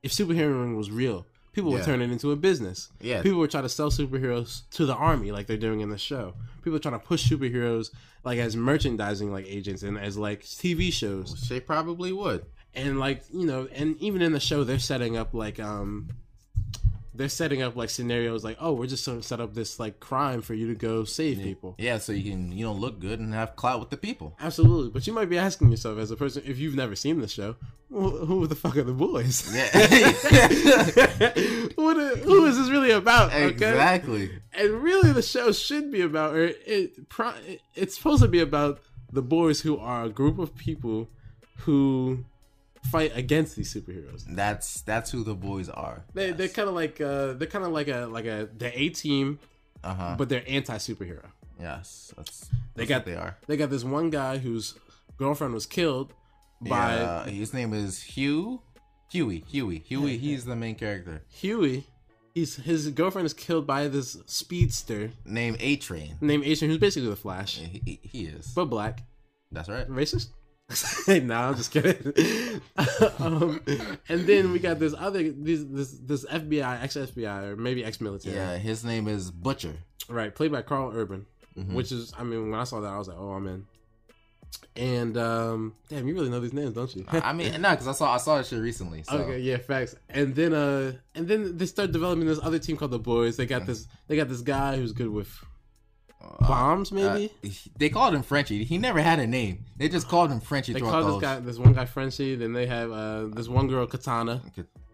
if 0.01 0.11
superheroing 0.11 0.75
was 0.75 0.89
real? 0.89 1.25
People 1.53 1.71
would 1.71 1.79
Yeah. 1.79 1.85
turn 1.85 2.01
it 2.01 2.11
into 2.11 2.31
a 2.31 2.35
business. 2.35 2.89
Yeah. 2.99 3.21
People 3.21 3.39
would 3.39 3.51
try 3.51 3.61
to 3.61 3.69
sell 3.69 3.89
superheroes 3.91 4.63
to 4.71 4.85
the 4.85 4.95
army 4.95 5.31
like 5.31 5.47
they're 5.47 5.55
doing 5.57 5.79
in 5.81 5.89
the 5.89 5.97
show. 5.97 6.33
People 6.63 6.75
are 6.77 6.79
trying 6.79 6.99
to 6.99 7.05
push 7.05 7.29
superheroes 7.31 7.91
like 8.23 8.39
as 8.39 8.55
merchandising 8.55 9.31
like 9.31 9.45
agents 9.47 9.83
and 9.83 9.97
as 9.97 10.17
like 10.17 10.41
TV 10.43 10.91
shows. 10.91 11.47
They 11.49 11.59
probably 11.59 12.11
would. 12.11 12.45
And 12.75 12.99
like, 12.99 13.23
you 13.31 13.45
know, 13.45 13.67
and 13.71 13.97
even 14.01 14.21
in 14.23 14.31
the 14.33 14.39
show 14.39 14.63
they're 14.63 14.79
setting 14.79 15.15
up 15.15 15.33
like 15.33 15.59
um 15.59 16.09
they're 17.15 17.29
setting 17.29 17.61
up 17.61 17.75
like 17.75 17.89
scenarios 17.89 18.43
like, 18.43 18.57
oh, 18.59 18.73
we're 18.73 18.87
just 18.87 19.05
gonna 19.05 19.21
set 19.21 19.39
up 19.39 19.53
this 19.53 19.79
like 19.79 19.99
crime 19.99 20.41
for 20.41 20.53
you 20.53 20.67
to 20.67 20.75
go 20.75 21.03
save 21.03 21.37
people. 21.37 21.75
Yeah, 21.77 21.99
so 21.99 22.11
you 22.11 22.31
can 22.31 22.51
you 22.51 22.65
know 22.65 22.73
look 22.73 22.99
good 22.99 23.19
and 23.19 23.33
have 23.33 23.55
clout 23.55 23.79
with 23.79 23.89
the 23.89 23.97
people. 23.97 24.35
Absolutely, 24.39 24.89
but 24.89 25.05
you 25.05 25.13
might 25.13 25.29
be 25.29 25.37
asking 25.37 25.69
yourself 25.69 25.99
as 25.99 26.11
a 26.11 26.15
person 26.15 26.43
if 26.45 26.57
you've 26.57 26.75
never 26.75 26.95
seen 26.95 27.21
the 27.21 27.27
show, 27.27 27.55
who, 27.89 28.25
who 28.25 28.47
the 28.47 28.55
fuck 28.55 28.77
are 28.77 28.83
the 28.83 28.93
boys? 28.93 29.47
Yeah. 29.53 29.69
what 31.75 31.97
are- 31.97 32.15
who 32.17 32.45
is 32.45 32.57
this 32.57 32.69
really 32.69 32.91
about? 32.91 33.33
Okay? 33.33 33.47
exactly. 33.47 34.31
And 34.53 34.83
really, 34.83 35.11
the 35.11 35.21
show 35.21 35.51
should 35.51 35.91
be 35.91 36.01
about, 36.01 36.35
or 36.35 36.45
it, 36.65 37.09
pro- 37.09 37.33
it's 37.75 37.95
supposed 37.95 38.21
to 38.23 38.27
be 38.27 38.39
about 38.39 38.79
the 39.11 39.21
boys 39.21 39.61
who 39.61 39.77
are 39.77 40.05
a 40.05 40.09
group 40.09 40.39
of 40.39 40.55
people 40.55 41.09
who 41.59 42.25
fight 42.91 43.11
against 43.15 43.55
these 43.55 43.73
superheroes. 43.73 44.23
That's 44.29 44.81
that's 44.81 45.11
who 45.11 45.23
the 45.23 45.35
boys 45.35 45.69
are. 45.69 46.03
They, 46.13 46.31
They're 46.31 46.47
kind 46.49 46.67
of 46.69 46.75
like 46.75 46.99
uh, 47.01 47.33
they're 47.33 47.47
kind 47.47 47.65
of 47.65 47.71
like 47.71 47.87
a 47.87 48.05
like 48.07 48.25
a 48.25 48.49
the 48.57 48.77
A 48.79 48.89
team, 48.89 49.39
Uh 49.83 49.93
huh. 49.93 50.15
but 50.17 50.29
they're 50.29 50.43
anti 50.47 50.75
superhero. 50.77 51.25
Yes. 51.59 52.13
That's, 52.17 52.49
They 52.75 52.85
got 52.85 53.05
they 53.05 53.15
are. 53.15 53.37
They 53.47 53.57
got 53.57 53.69
this 53.69 53.83
one 53.83 54.09
guy 54.09 54.37
whose 54.37 54.75
girlfriend 55.17 55.53
was 55.53 55.65
killed 55.65 56.13
by 56.61 56.95
Yeah, 56.95 57.25
his 57.25 57.53
name 57.53 57.73
is 57.73 58.01
Hugh. 58.01 58.61
Huey. 59.11 59.43
Huey. 59.47 59.79
Huey. 59.87 60.17
He's 60.17 60.45
the 60.45 60.55
main 60.55 60.75
character. 60.75 61.21
Huey. 61.29 61.85
He's 62.33 62.55
his 62.55 62.89
girlfriend 62.89 63.27
is 63.27 63.33
killed 63.33 63.67
by 63.67 63.87
this 63.87 64.17
speedster 64.25 65.11
Named 65.23 65.57
A 65.59 65.75
Train. 65.75 66.17
named 66.19 66.43
A 66.45 66.55
Train, 66.55 66.71
who's 66.71 66.79
basically 66.79 67.09
the 67.09 67.15
Flash, 67.15 67.57
He, 67.59 67.81
he, 67.85 67.99
he 68.01 68.25
is. 68.25 68.47
but 68.55 68.65
black. 68.65 69.03
That's 69.51 69.69
right. 69.69 69.87
Racist? 69.87 70.29
nah, 71.07 71.49
I'm 71.49 71.55
just 71.55 71.71
kidding. 71.71 72.13
um, 73.19 73.61
and 74.09 74.25
then 74.25 74.51
we 74.51 74.59
got 74.59 74.79
this 74.79 74.93
other 74.97 75.31
this 75.31 75.63
this, 75.65 75.91
this 75.99 76.25
FBI, 76.25 76.81
ex 76.83 76.95
FBI, 76.95 77.43
or 77.43 77.55
maybe 77.55 77.83
ex 77.83 77.99
military. 78.01 78.35
Yeah, 78.35 78.57
his 78.57 78.83
name 78.83 79.07
is 79.07 79.29
Butcher. 79.29 79.73
Right, 80.09 80.33
played 80.33 80.51
by 80.51 80.61
Karl 80.61 80.91
Urban, 80.93 81.25
Mhm. 81.57 81.73
which 81.73 81.91
is, 81.91 82.13
I 82.17 82.23
mean, 82.23 82.49
when 82.51 82.59
I 82.59 82.63
saw 82.63 82.81
that, 82.81 82.87
I 82.89 82.97
was 82.97 83.07
like, 83.07 83.17
oh, 83.17 83.31
I'm 83.31 83.47
in. 83.47 83.65
And 84.75 85.17
um, 85.17 85.73
damn, 85.89 86.07
you 86.07 86.13
really 86.13 86.29
know 86.29 86.39
these 86.39 86.53
names, 86.53 86.73
don't 86.73 86.93
you? 86.95 87.05
I 87.11 87.33
mean, 87.33 87.51
no, 87.61 87.71
because 87.71 87.87
I 87.87 87.91
saw 87.91 88.13
I 88.13 88.17
saw 88.17 88.37
that 88.37 88.45
shit 88.45 88.59
recently. 88.59 89.03
So. 89.03 89.17
Okay, 89.17 89.39
yeah, 89.39 89.57
facts. 89.57 89.95
And 90.09 90.33
then 90.35 90.53
uh 90.53 90.93
and 91.15 91.27
then 91.27 91.57
they 91.57 91.65
start 91.65 91.91
developing 91.91 92.25
this 92.25 92.39
other 92.41 92.59
team 92.59 92.77
called 92.77 92.91
the 92.91 92.99
Boys. 92.99 93.35
They 93.37 93.45
Mm. 93.45 93.49
got 93.49 93.65
this 93.65 93.87
they 94.07 94.15
got 94.15 94.29
this 94.29 94.41
guy 94.41 94.77
who's 94.77 94.91
good 94.93 95.09
with 95.09 95.29
bombs, 96.39 96.91
maybe. 96.91 97.31
uh, 97.43 97.49
they 97.77 97.89
called 97.89 98.13
him 98.13 98.23
Frenchie. 98.23 98.63
He 98.63 98.77
never 98.77 99.01
had 99.01 99.19
a 99.19 99.27
name. 99.27 99.65
They 99.77 99.89
just 99.89 100.07
called 100.07 100.31
him 100.31 100.39
Frenchie. 100.39 100.73
they 100.73 100.79
throughout 100.79 101.03
call 101.03 101.19
this 101.19 101.21
guy 101.21 101.39
this 101.39 101.57
one 101.57 101.73
guy 101.73 101.85
Frenchie, 101.85 102.35
then 102.35 102.53
they 102.53 102.65
have 102.67 102.91
uh 102.91 103.25
this 103.27 103.47
one 103.47 103.67
girl 103.67 103.85
Katana. 103.87 104.41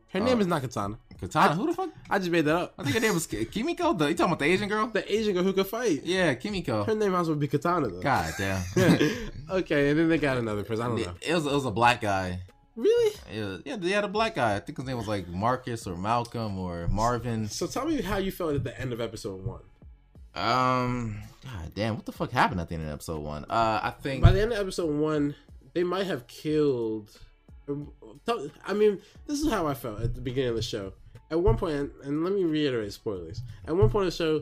Her 0.09 0.19
name 0.19 0.41
is 0.41 0.47
not 0.47 0.61
Katana. 0.61 0.97
Katana. 1.19 1.53
Who 1.53 1.67
the 1.67 1.73
fuck? 1.73 1.89
I 2.09 2.17
just 2.17 2.31
made 2.31 2.45
that 2.45 2.55
up. 2.55 2.73
I 2.79 2.83
think 2.83 2.95
her 2.95 3.01
name 3.01 3.13
was 3.13 3.27
Kimiko. 3.27 3.93
The, 3.93 4.07
you 4.07 4.15
talking 4.15 4.31
about 4.31 4.39
the 4.39 4.45
Asian 4.45 4.67
girl? 4.67 4.87
The 4.87 5.13
Asian 5.13 5.33
girl 5.35 5.43
who 5.43 5.53
could 5.53 5.67
fight. 5.67 6.03
Yeah, 6.03 6.33
Kimiko. 6.33 6.83
Her 6.83 6.95
name 6.95 7.11
might 7.11 7.19
as 7.19 7.27
well 7.27 7.37
be 7.37 7.47
Katana 7.47 7.89
though. 7.89 7.99
God 7.99 8.33
damn. 8.37 8.63
okay, 9.51 9.89
and 9.89 9.99
then 9.99 10.09
they 10.09 10.17
got 10.17 10.37
another 10.37 10.63
person. 10.63 10.83
I 10.83 10.87
don't 10.87 11.01
know. 11.01 11.13
It 11.21 11.33
was 11.33 11.45
it 11.45 11.51
was 11.53 11.65
a 11.65 11.71
black 11.71 12.01
guy. 12.01 12.39
Really? 12.75 13.15
Yeah, 13.33 13.57
yeah, 13.65 13.75
they 13.75 13.89
had 13.89 14.05
a 14.05 14.07
black 14.07 14.35
guy. 14.35 14.55
I 14.55 14.59
think 14.61 14.77
his 14.77 14.87
name 14.87 14.95
was 14.97 15.07
like 15.07 15.27
Marcus 15.27 15.85
or 15.85 15.97
Malcolm 15.97 16.57
or 16.57 16.87
Marvin. 16.87 17.49
So 17.49 17.67
tell 17.67 17.85
me 17.85 18.01
how 18.01 18.17
you 18.17 18.31
felt 18.31 18.55
at 18.55 18.63
the 18.63 18.79
end 18.79 18.93
of 18.93 19.01
episode 19.01 19.45
one. 19.45 19.59
Um, 20.35 21.17
God 21.43 21.73
damn, 21.75 21.95
what 21.95 22.05
the 22.05 22.11
fuck 22.11 22.31
happened 22.31 22.61
at 22.61 22.69
the 22.69 22.75
end 22.75 22.85
of 22.85 22.89
episode 22.93 23.19
one? 23.21 23.45
Uh, 23.49 23.79
I 23.83 23.91
think 24.01 24.23
By 24.23 24.31
the 24.31 24.41
end 24.41 24.51
of 24.53 24.59
episode 24.59 24.93
one, 24.95 25.35
they 25.73 25.83
might 25.83 26.05
have 26.07 26.27
killed. 26.27 27.11
I 28.65 28.73
mean, 28.73 28.99
this 29.27 29.39
is 29.41 29.51
how 29.51 29.67
I 29.67 29.73
felt 29.73 30.01
at 30.01 30.15
the 30.15 30.21
beginning 30.21 30.49
of 30.51 30.55
the 30.55 30.61
show. 30.61 30.93
At 31.31 31.39
one 31.39 31.57
point, 31.57 31.91
and 32.03 32.23
let 32.23 32.33
me 32.33 32.43
reiterate 32.43 32.91
spoilers. 32.93 33.41
At 33.67 33.75
one 33.75 33.89
point 33.89 34.03
in 34.03 34.09
the 34.09 34.15
show, 34.15 34.41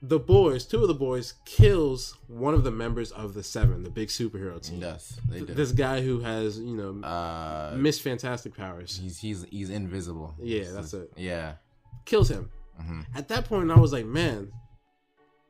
the 0.00 0.20
boys, 0.20 0.64
two 0.64 0.80
of 0.82 0.86
the 0.88 0.94
boys, 0.94 1.34
kills 1.44 2.16
one 2.28 2.54
of 2.54 2.62
the 2.62 2.70
members 2.70 3.10
of 3.10 3.34
the 3.34 3.42
Seven, 3.42 3.82
the 3.82 3.90
big 3.90 4.08
superhero 4.08 4.60
team. 4.62 4.80
yes, 4.80 5.18
they 5.28 5.40
did. 5.40 5.56
This 5.56 5.72
guy 5.72 6.00
who 6.00 6.20
has, 6.20 6.56
you 6.60 6.76
know, 6.76 7.04
uh, 7.06 7.74
Miss 7.76 7.98
Fantastic 7.98 8.56
powers, 8.56 8.96
he's 8.96 9.18
he's 9.18 9.44
he's 9.50 9.70
invisible. 9.70 10.36
Yeah, 10.40 10.70
that's 10.72 10.94
it. 10.94 11.10
Yeah. 11.16 11.54
kills 12.04 12.30
him. 12.30 12.48
hmm 12.80 13.00
At 13.16 13.26
that 13.28 13.46
point, 13.46 13.72
I 13.72 13.78
was 13.80 13.92
like, 13.92 14.06
man, 14.06 14.52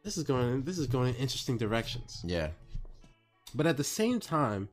this 0.09 0.17
is 0.17 0.25
going, 0.25 0.63
this 0.63 0.79
is 0.79 0.87
going 0.87 1.11
in 1.11 1.21
interesting 1.21 1.59
directions. 1.59 2.23
Yeah. 2.25 2.49
But 3.55 3.67
at 3.67 3.77
the 3.77 3.85
same 3.85 4.21
time, 4.21 4.71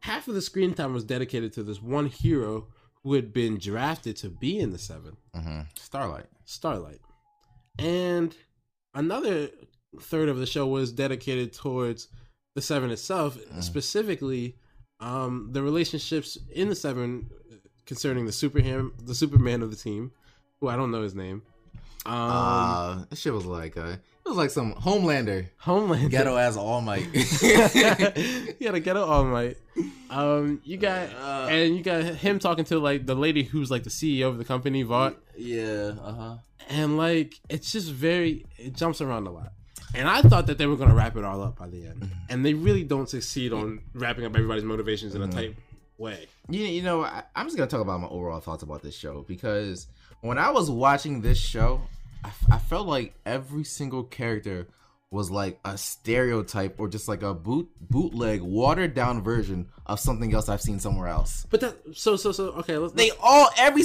half 0.00 0.28
of 0.28 0.34
the 0.34 0.42
screen 0.42 0.74
time 0.74 0.92
was 0.92 1.02
dedicated 1.02 1.54
to 1.54 1.62
this 1.62 1.80
one 1.80 2.08
hero 2.08 2.66
who 3.02 3.14
had 3.14 3.32
been 3.32 3.56
drafted 3.56 4.16
to 4.16 4.28
be 4.28 4.58
in 4.58 4.72
the 4.72 4.78
Seven, 4.78 5.16
hmm 5.34 5.60
Starlight. 5.76 6.26
Starlight. 6.44 7.00
And 7.78 8.36
another 8.92 9.48
third 9.98 10.28
of 10.28 10.36
the 10.36 10.44
show 10.44 10.66
was 10.66 10.92
dedicated 10.92 11.54
towards 11.54 12.08
the 12.54 12.60
Seven 12.60 12.90
itself, 12.90 13.38
specifically 13.60 14.56
um, 15.00 15.48
the 15.52 15.62
relationships 15.62 16.36
in 16.52 16.68
the 16.68 16.76
Seven 16.76 17.30
concerning 17.86 18.26
the 18.26 18.32
Superman, 18.32 18.90
the 19.02 19.14
Superman 19.14 19.62
of 19.62 19.70
the 19.70 19.76
team, 19.76 20.12
who 20.60 20.68
I 20.68 20.76
don't 20.76 20.90
know 20.90 21.00
his 21.00 21.14
name. 21.14 21.40
Um, 22.04 22.14
uh, 22.14 23.04
this 23.08 23.20
shit 23.20 23.32
was 23.32 23.46
like 23.46 23.78
uh, 23.78 23.96
it 24.26 24.28
was 24.28 24.36
like 24.38 24.50
some 24.50 24.74
Homelander 24.74 25.46
Homeland 25.58 26.10
ghetto 26.10 26.36
ass 26.36 26.56
All 26.56 26.80
Might. 26.80 27.06
you 27.14 28.54
gotta 28.60 28.80
get 28.80 28.96
it 28.96 29.02
all 29.02 29.26
right. 29.26 29.56
Um, 30.10 30.60
you 30.64 30.76
got 30.76 31.08
Uh, 31.14 31.46
and 31.50 31.76
you 31.76 31.82
got 31.82 32.02
him 32.02 32.38
talking 32.38 32.64
to 32.66 32.78
like 32.78 33.06
the 33.06 33.14
lady 33.14 33.42
who's 33.44 33.70
like 33.70 33.84
the 33.84 33.90
CEO 33.90 34.28
of 34.28 34.38
the 34.38 34.44
company, 34.44 34.82
Vought, 34.82 35.16
yeah. 35.36 35.92
Uh 36.02 36.12
huh. 36.12 36.34
and 36.68 36.96
like 36.96 37.40
it's 37.48 37.72
just 37.72 37.90
very 37.90 38.46
it 38.58 38.74
jumps 38.74 39.00
around 39.00 39.26
a 39.26 39.30
lot. 39.30 39.52
And 39.94 40.08
I 40.08 40.20
thought 40.22 40.46
that 40.48 40.58
they 40.58 40.66
were 40.66 40.76
gonna 40.76 40.94
wrap 40.94 41.16
it 41.16 41.24
all 41.24 41.42
up 41.42 41.56
by 41.56 41.68
the 41.68 41.86
end, 41.86 42.10
and 42.28 42.44
they 42.44 42.54
really 42.54 42.82
don't 42.82 43.08
succeed 43.08 43.52
on 43.52 43.80
wrapping 43.94 44.24
up 44.24 44.34
everybody's 44.34 44.64
motivations 44.64 45.14
in 45.14 45.22
a 45.22 45.28
tight 45.28 45.54
way. 45.98 46.26
You, 46.50 46.60
you 46.64 46.82
know, 46.82 47.02
I, 47.02 47.22
I'm 47.34 47.46
just 47.46 47.56
gonna 47.56 47.70
talk 47.70 47.80
about 47.80 48.00
my 48.00 48.08
overall 48.08 48.40
thoughts 48.40 48.62
about 48.62 48.82
this 48.82 48.94
show 48.96 49.24
because 49.28 49.86
when 50.20 50.38
I 50.38 50.50
was 50.50 50.70
watching 50.70 51.20
this 51.22 51.38
show, 51.38 51.80
I, 52.26 52.54
I 52.56 52.58
felt 52.58 52.86
like 52.86 53.14
every 53.24 53.64
single 53.64 54.02
character 54.04 54.68
was 55.10 55.30
like 55.30 55.58
a 55.64 55.78
stereotype 55.78 56.80
or 56.80 56.88
just 56.88 57.06
like 57.06 57.22
a 57.22 57.32
boot 57.32 57.68
bootleg 57.80 58.42
watered 58.42 58.92
down 58.92 59.22
version 59.22 59.68
of 59.86 60.00
something 60.00 60.34
else 60.34 60.48
I've 60.48 60.60
seen 60.60 60.80
somewhere 60.80 61.06
else. 61.08 61.46
But 61.48 61.60
that 61.60 61.76
so 61.94 62.16
so 62.16 62.32
so 62.32 62.46
okay. 62.60 62.76
Let's, 62.76 62.92
They 62.94 63.12
all 63.22 63.48
every 63.56 63.84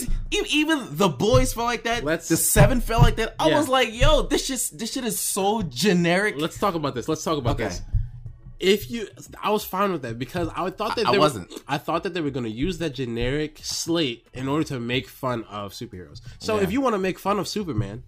even 0.50 0.88
the 0.98 1.10
boys 1.10 1.54
felt 1.54 1.68
like 1.68 1.84
that. 1.84 2.04
Let's- 2.04 2.28
the 2.28 2.38
seven 2.38 2.82
felt 2.82 3.04
like 3.04 3.18
that. 3.18 3.36
I 3.40 3.50
Yeah. 3.50 3.60
was 3.60 3.68
like, 3.70 3.90
yo, 3.94 4.24
this 4.24 4.46
shit 4.48 4.80
this 4.80 4.94
shit 4.94 5.06
is 5.06 5.20
so 5.20 5.62
generic. 5.62 6.36
let's 6.38 6.58
talk 6.58 6.74
about 6.74 6.96
this. 6.96 7.08
Let's 7.08 7.24
talk 7.24 7.38
about 7.38 7.54
Okay. 7.56 7.66
this. 7.66 7.82
If 8.60 8.92
you, 8.92 9.08
I 9.42 9.50
was 9.50 9.64
fine 9.64 9.92
with 9.92 10.04
that 10.04 10.20
because 10.20 10.48
I 10.56 10.70
thought 10.70 10.96
that 10.98 11.08
I- 11.08 11.10
I 11.10 11.12
were- 11.14 11.20
wasn't. 11.20 11.52
I 11.68 11.80
thought 11.80 12.04
that 12.04 12.14
they 12.14 12.22
were 12.22 12.30
going 12.30 12.44
to 12.46 12.52
use 12.52 12.78
that 12.78 12.92
generic 12.94 13.60
slate 13.64 14.28
in 14.34 14.48
order 14.48 14.64
to 14.66 14.80
make 14.80 15.08
fun 15.08 15.44
of 15.46 15.74
superheroes. 15.74 16.22
So 16.40 16.58
Yeah. 16.58 16.64
if 16.64 16.72
you 16.72 16.80
want 16.80 16.94
to 16.94 17.00
make 17.00 17.18
fun 17.18 17.40
of 17.40 17.48
Superman, 17.48 18.04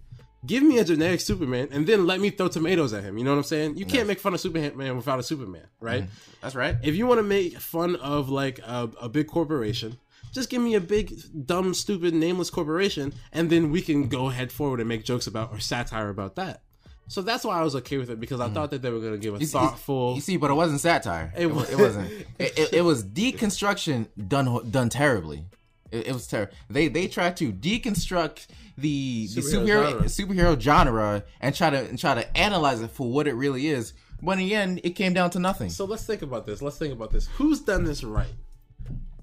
give 0.46 0.62
me 0.62 0.78
a 0.78 0.84
generic 0.84 1.20
Superman 1.20 1.68
and 1.70 1.86
then 1.86 2.06
let 2.06 2.20
me 2.20 2.30
throw 2.30 2.48
tomatoes 2.48 2.92
at 2.92 3.04
him. 3.04 3.18
You 3.18 3.24
know 3.24 3.30
what 3.32 3.38
I'm 3.38 3.44
saying? 3.44 3.76
You 3.76 3.86
can't 3.86 4.06
make 4.06 4.20
fun 4.20 4.34
of 4.34 4.40
Superman 4.40 4.96
without 4.96 5.18
a 5.18 5.22
Superman, 5.22 5.66
right? 5.80 6.04
Mm-hmm. 6.04 6.32
That's 6.40 6.54
right. 6.54 6.76
If 6.82 6.94
you 6.94 7.06
want 7.06 7.18
to 7.18 7.22
make 7.22 7.58
fun 7.58 7.96
of 7.96 8.28
like 8.28 8.58
a, 8.60 8.90
a 9.00 9.08
big 9.08 9.26
corporation, 9.26 9.98
just 10.32 10.50
give 10.50 10.60
me 10.60 10.74
a 10.74 10.80
big, 10.80 11.14
dumb, 11.46 11.74
stupid, 11.74 12.12
nameless 12.12 12.50
corporation, 12.50 13.14
and 13.32 13.50
then 13.50 13.70
we 13.70 13.80
can 13.80 14.08
go 14.08 14.28
head 14.28 14.50
forward 14.50 14.80
and 14.80 14.88
make 14.88 15.04
jokes 15.04 15.26
about 15.26 15.52
or 15.52 15.60
satire 15.60 16.08
about 16.08 16.34
that. 16.36 16.62
So 17.06 17.22
that's 17.22 17.44
why 17.44 17.58
I 17.58 17.62
was 17.62 17.76
okay 17.76 17.98
with 17.98 18.10
it 18.10 18.18
because 18.18 18.40
I 18.40 18.46
mm-hmm. 18.46 18.54
thought 18.54 18.70
that 18.70 18.82
they 18.82 18.90
were 18.90 18.98
going 18.98 19.12
to 19.12 19.18
give 19.18 19.34
a 19.34 19.38
You 19.38 19.46
see- 19.46 19.52
thoughtful. 19.52 20.14
You 20.14 20.20
see, 20.20 20.36
but 20.36 20.50
it 20.50 20.54
wasn't 20.54 20.80
satire. 20.80 21.32
It 21.36 21.46
was- 21.46 21.70
it 21.70 21.78
wasn't. 21.78 22.10
It, 22.38 22.58
it, 22.58 22.72
it 22.72 22.80
was 22.82 23.04
deconstruction 23.04 24.08
done 24.28 24.70
done 24.70 24.88
terribly. 24.88 25.44
It, 25.90 26.08
it 26.08 26.12
was 26.12 26.26
terrible. 26.26 26.52
They 26.68 26.88
they 26.88 27.08
tried 27.08 27.36
to 27.38 27.52
deconstruct 27.52 28.46
the 28.76 29.28
the 29.34 29.40
Superhero 29.40 30.02
superhero 30.04 30.56
superhero 30.56 30.60
genre 30.60 31.24
and 31.40 31.54
try 31.54 31.70
to 31.70 31.78
and 31.78 31.98
try 31.98 32.14
to 32.14 32.36
analyze 32.36 32.80
it 32.80 32.90
for 32.90 33.10
what 33.10 33.26
it 33.26 33.34
really 33.34 33.68
is. 33.68 33.92
But 34.22 34.32
in 34.32 34.38
the 34.38 34.54
end, 34.54 34.80
it 34.84 34.90
came 34.90 35.12
down 35.12 35.30
to 35.30 35.38
nothing. 35.38 35.70
So 35.70 35.84
let's 35.84 36.04
think 36.04 36.22
about 36.22 36.46
this. 36.46 36.62
Let's 36.62 36.78
think 36.78 36.92
about 36.92 37.10
this. 37.10 37.26
Who's 37.36 37.60
done 37.60 37.84
this 37.84 38.02
right? 38.02 38.32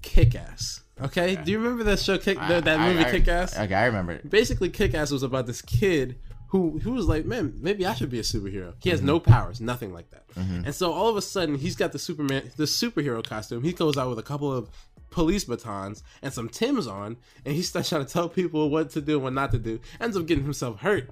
Kick 0.02 0.34
Ass. 0.34 0.82
Okay. 1.00 1.36
Do 1.36 1.50
you 1.50 1.58
remember 1.58 1.84
that 1.84 1.98
show? 1.98 2.18
Kick 2.18 2.38
that, 2.38 2.64
that 2.64 2.80
movie 2.80 3.04
I- 3.04 3.10
Kick 3.10 3.28
Ass. 3.28 3.58
Okay, 3.58 3.74
I 3.74 3.86
remember 3.86 4.12
it. 4.12 4.28
Basically, 4.28 4.68
Kick 4.68 4.94
Ass 4.94 5.10
was 5.10 5.22
about 5.22 5.46
this 5.46 5.62
kid 5.62 6.18
who 6.48 6.78
who 6.80 6.92
was 6.92 7.06
like, 7.06 7.24
man, 7.24 7.54
maybe 7.60 7.86
I 7.86 7.94
should 7.94 8.10
be 8.10 8.18
a 8.18 8.22
superhero. 8.22 8.74
He 8.80 8.90
has 8.90 9.00
mm-hmm. 9.00 9.06
no 9.06 9.20
powers, 9.20 9.60
nothing 9.60 9.92
like 9.92 10.10
that. 10.10 10.28
Mm-hmm. 10.34 10.66
And 10.66 10.74
so 10.74 10.92
all 10.92 11.08
of 11.08 11.16
a 11.16 11.22
sudden, 11.22 11.56
he's 11.56 11.76
got 11.76 11.92
the 11.92 11.98
Superman, 11.98 12.50
the 12.56 12.64
superhero 12.64 13.26
costume. 13.26 13.64
He 13.64 13.72
goes 13.72 13.96
out 13.96 14.10
with 14.10 14.18
a 14.18 14.22
couple 14.22 14.52
of 14.52 14.68
police 15.12 15.44
batons 15.44 16.02
and 16.22 16.32
some 16.32 16.48
Tims 16.48 16.86
on, 16.86 17.16
and 17.44 17.54
he 17.54 17.62
starts 17.62 17.88
trying 17.88 18.04
to 18.04 18.12
tell 18.12 18.28
people 18.28 18.70
what 18.70 18.90
to 18.90 19.00
do 19.00 19.14
and 19.14 19.24
what 19.24 19.32
not 19.32 19.52
to 19.52 19.58
do. 19.58 19.78
Ends 20.00 20.16
up 20.16 20.26
getting 20.26 20.44
himself 20.44 20.80
hurt. 20.80 21.10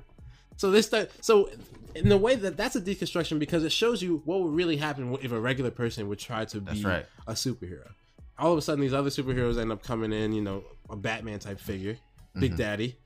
So 0.57 0.71
this 0.71 0.87
start 0.87 1.11
so 1.21 1.49
in 1.95 2.09
the 2.09 2.19
way 2.19 2.35
that 2.37 2.57
that's 2.57 2.77
a 2.77 2.81
deconstruction 2.81 3.39
because 3.39 3.65
it 3.65 3.73
shows 3.73 4.03
you 4.03 4.23
what 4.25 4.43
would 4.43 4.55
really 4.55 4.77
happen 4.77 5.17
if 5.23 5.33
a 5.33 5.41
regular 5.41 5.71
person 5.71 6.09
would 6.09 6.19
try 6.19 6.45
to 6.47 6.61
be 6.61 6.83
right. 6.83 7.07
a 7.27 7.33
superhero. 7.33 7.89
All 8.39 8.53
of 8.53 8.59
a 8.59 8.63
sudden, 8.63 8.81
these 8.81 8.95
other 8.95 9.11
superheroes 9.11 9.61
end 9.61 9.71
up 9.71 9.83
coming 9.83 10.13
in, 10.13 10.33
you 10.33 10.41
know, 10.41 10.65
a 10.89 10.97
Batman 10.97 11.39
type 11.39 11.61
figure, 11.61 11.99
Big 12.35 12.53
mm-hmm. 12.53 12.59
Daddy, 12.59 12.97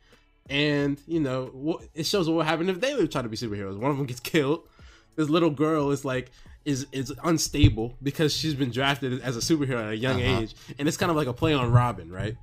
and 0.48 1.00
you 1.06 1.20
know, 1.20 1.80
it 1.94 2.06
shows 2.06 2.28
what 2.28 2.36
would 2.36 2.46
happen 2.46 2.68
if 2.68 2.80
they 2.80 2.94
would 2.94 3.10
try 3.10 3.22
to 3.22 3.28
be 3.28 3.36
superheroes. 3.36 3.78
One 3.78 3.90
of 3.90 3.96
them 3.96 4.06
gets 4.06 4.20
killed. 4.20 4.68
This 5.16 5.28
little 5.28 5.50
girl 5.50 5.90
is 5.90 6.04
like 6.04 6.30
is 6.65 6.86
is 6.93 7.12
unstable 7.24 7.97
because 8.03 8.35
she's 8.35 8.55
been 8.55 8.70
drafted 8.70 9.20
as 9.23 9.36
a 9.36 9.41
superhero 9.41 9.82
at 9.85 9.91
a 9.93 9.97
young 9.97 10.20
age, 10.20 10.55
and 10.78 10.89
it's 10.89 10.97
kind 10.97 11.11
of 11.11 11.16
like 11.16 11.27
a 11.27 11.32
play 11.32 11.53
on 11.55 11.70
Robin, 11.73 12.11
right? 12.11 12.36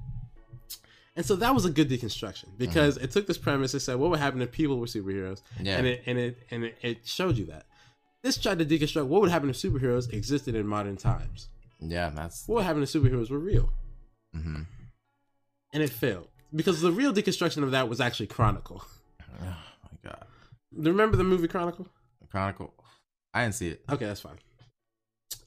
And 1.15 1.25
so 1.25 1.35
that 1.37 1.53
was 1.53 1.65
a 1.65 1.69
good 1.69 1.89
deconstruction 1.89 2.45
because 2.57 2.95
it 2.97 3.11
took 3.11 3.27
this 3.27 3.37
premise 3.37 3.73
and 3.73 3.81
said 3.81 3.95
what 3.97 4.09
would 4.11 4.19
happen 4.19 4.41
if 4.41 4.51
people 4.51 4.77
were 4.79 4.85
superheroes, 4.85 5.41
Yeah. 5.59 5.77
and 5.77 5.87
it 5.87 6.03
and 6.05 6.17
it 6.17 6.37
and 6.51 6.63
it, 6.65 6.77
it 6.81 6.97
showed 7.05 7.37
you 7.37 7.45
that. 7.47 7.65
This 8.21 8.37
tried 8.37 8.59
to 8.59 8.65
deconstruct 8.65 9.07
what 9.07 9.21
would 9.21 9.31
happen 9.31 9.49
if 9.49 9.55
superheroes 9.57 10.11
existed 10.13 10.55
in 10.55 10.67
modern 10.67 10.95
times. 10.97 11.49
Yeah, 11.79 12.11
that's 12.11 12.47
What 12.47 12.57
would 12.57 12.65
happen 12.65 12.83
if 12.83 12.89
superheroes 12.89 13.29
were 13.31 13.39
real? 13.39 13.71
Mhm. 14.35 14.67
And 15.73 15.83
it 15.83 15.89
failed 15.89 16.27
because 16.53 16.81
the 16.81 16.91
real 16.91 17.11
deconstruction 17.13 17.63
of 17.63 17.71
that 17.71 17.89
was 17.89 17.99
actually 17.99 18.27
Chronicle. 18.27 18.83
oh 19.41 19.43
my 19.43 19.97
god. 20.09 20.25
Remember 20.73 21.17
the 21.17 21.23
movie 21.23 21.47
Chronicle? 21.47 21.87
Chronicle. 22.29 22.73
I 23.33 23.43
didn't 23.43 23.55
see 23.55 23.69
it. 23.69 23.81
Okay, 23.89 24.05
that's 24.05 24.21
fine. 24.21 24.37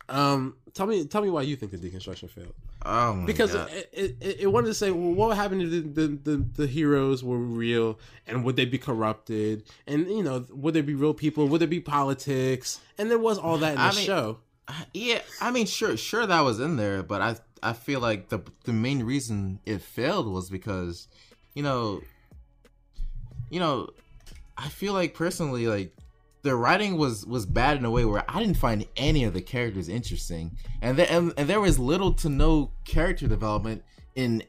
Um, 0.08 0.56
tell 0.74 0.86
me, 0.86 1.06
tell 1.06 1.22
me 1.22 1.30
why 1.30 1.42
you 1.42 1.56
think 1.56 1.72
the 1.72 1.78
deconstruction 1.78 2.28
failed. 2.28 2.52
Oh 2.84 3.14
my 3.14 3.24
Because 3.26 3.54
god. 3.54 3.70
it, 3.70 4.16
it, 4.20 4.36
it, 4.40 4.52
wanted 4.52 4.66
to 4.66 4.74
say, 4.74 4.90
well, 4.90 5.12
what 5.14 5.28
would 5.28 5.36
happen 5.38 5.60
if 5.62 5.70
the, 5.70 5.80
the, 5.80 6.06
the, 6.22 6.36
the 6.36 6.66
heroes 6.66 7.24
were 7.24 7.38
real, 7.38 7.98
and 8.26 8.44
would 8.44 8.56
they 8.56 8.66
be 8.66 8.76
corrupted, 8.76 9.64
and 9.86 10.06
you 10.06 10.22
know, 10.22 10.44
would 10.50 10.74
there 10.74 10.82
be 10.82 10.94
real 10.94 11.14
people, 11.14 11.48
would 11.48 11.60
there 11.60 11.68
be 11.68 11.80
politics, 11.80 12.80
and 12.98 13.10
there 13.10 13.18
was 13.18 13.38
all 13.38 13.56
that 13.58 13.70
in 13.70 13.76
the 13.76 13.82
I 13.82 13.94
mean- 13.94 14.04
show. 14.06 14.38
Yeah, 14.94 15.20
I 15.42 15.50
mean, 15.50 15.66
sure, 15.66 15.94
sure, 15.98 16.24
that 16.26 16.40
was 16.40 16.58
in 16.58 16.76
there, 16.76 17.02
but 17.02 17.20
I, 17.20 17.36
I 17.62 17.74
feel 17.74 18.00
like 18.00 18.30
the 18.30 18.40
the 18.64 18.72
main 18.72 19.02
reason 19.02 19.60
it 19.66 19.82
failed 19.82 20.26
was 20.26 20.48
because, 20.48 21.06
you 21.54 21.62
know, 21.62 22.00
you 23.50 23.60
know, 23.60 23.90
I 24.56 24.68
feel 24.70 24.94
like 24.94 25.14
personally, 25.14 25.66
like 25.66 25.94
the 26.44 26.54
writing 26.54 26.98
was 26.98 27.26
was 27.26 27.46
bad 27.46 27.78
in 27.78 27.84
a 27.84 27.90
way 27.90 28.04
where 28.04 28.22
I 28.28 28.38
didn't 28.38 28.58
find 28.58 28.86
any 28.96 29.24
of 29.24 29.32
the 29.32 29.40
characters 29.40 29.88
interesting, 29.88 30.56
and 30.82 30.98
there 30.98 31.06
and, 31.10 31.32
and 31.38 31.48
there 31.48 31.60
was 31.60 31.78
little 31.78 32.12
to 32.14 32.28
no 32.28 32.70
character 32.84 33.26
development 33.26 33.82
in 34.14 34.42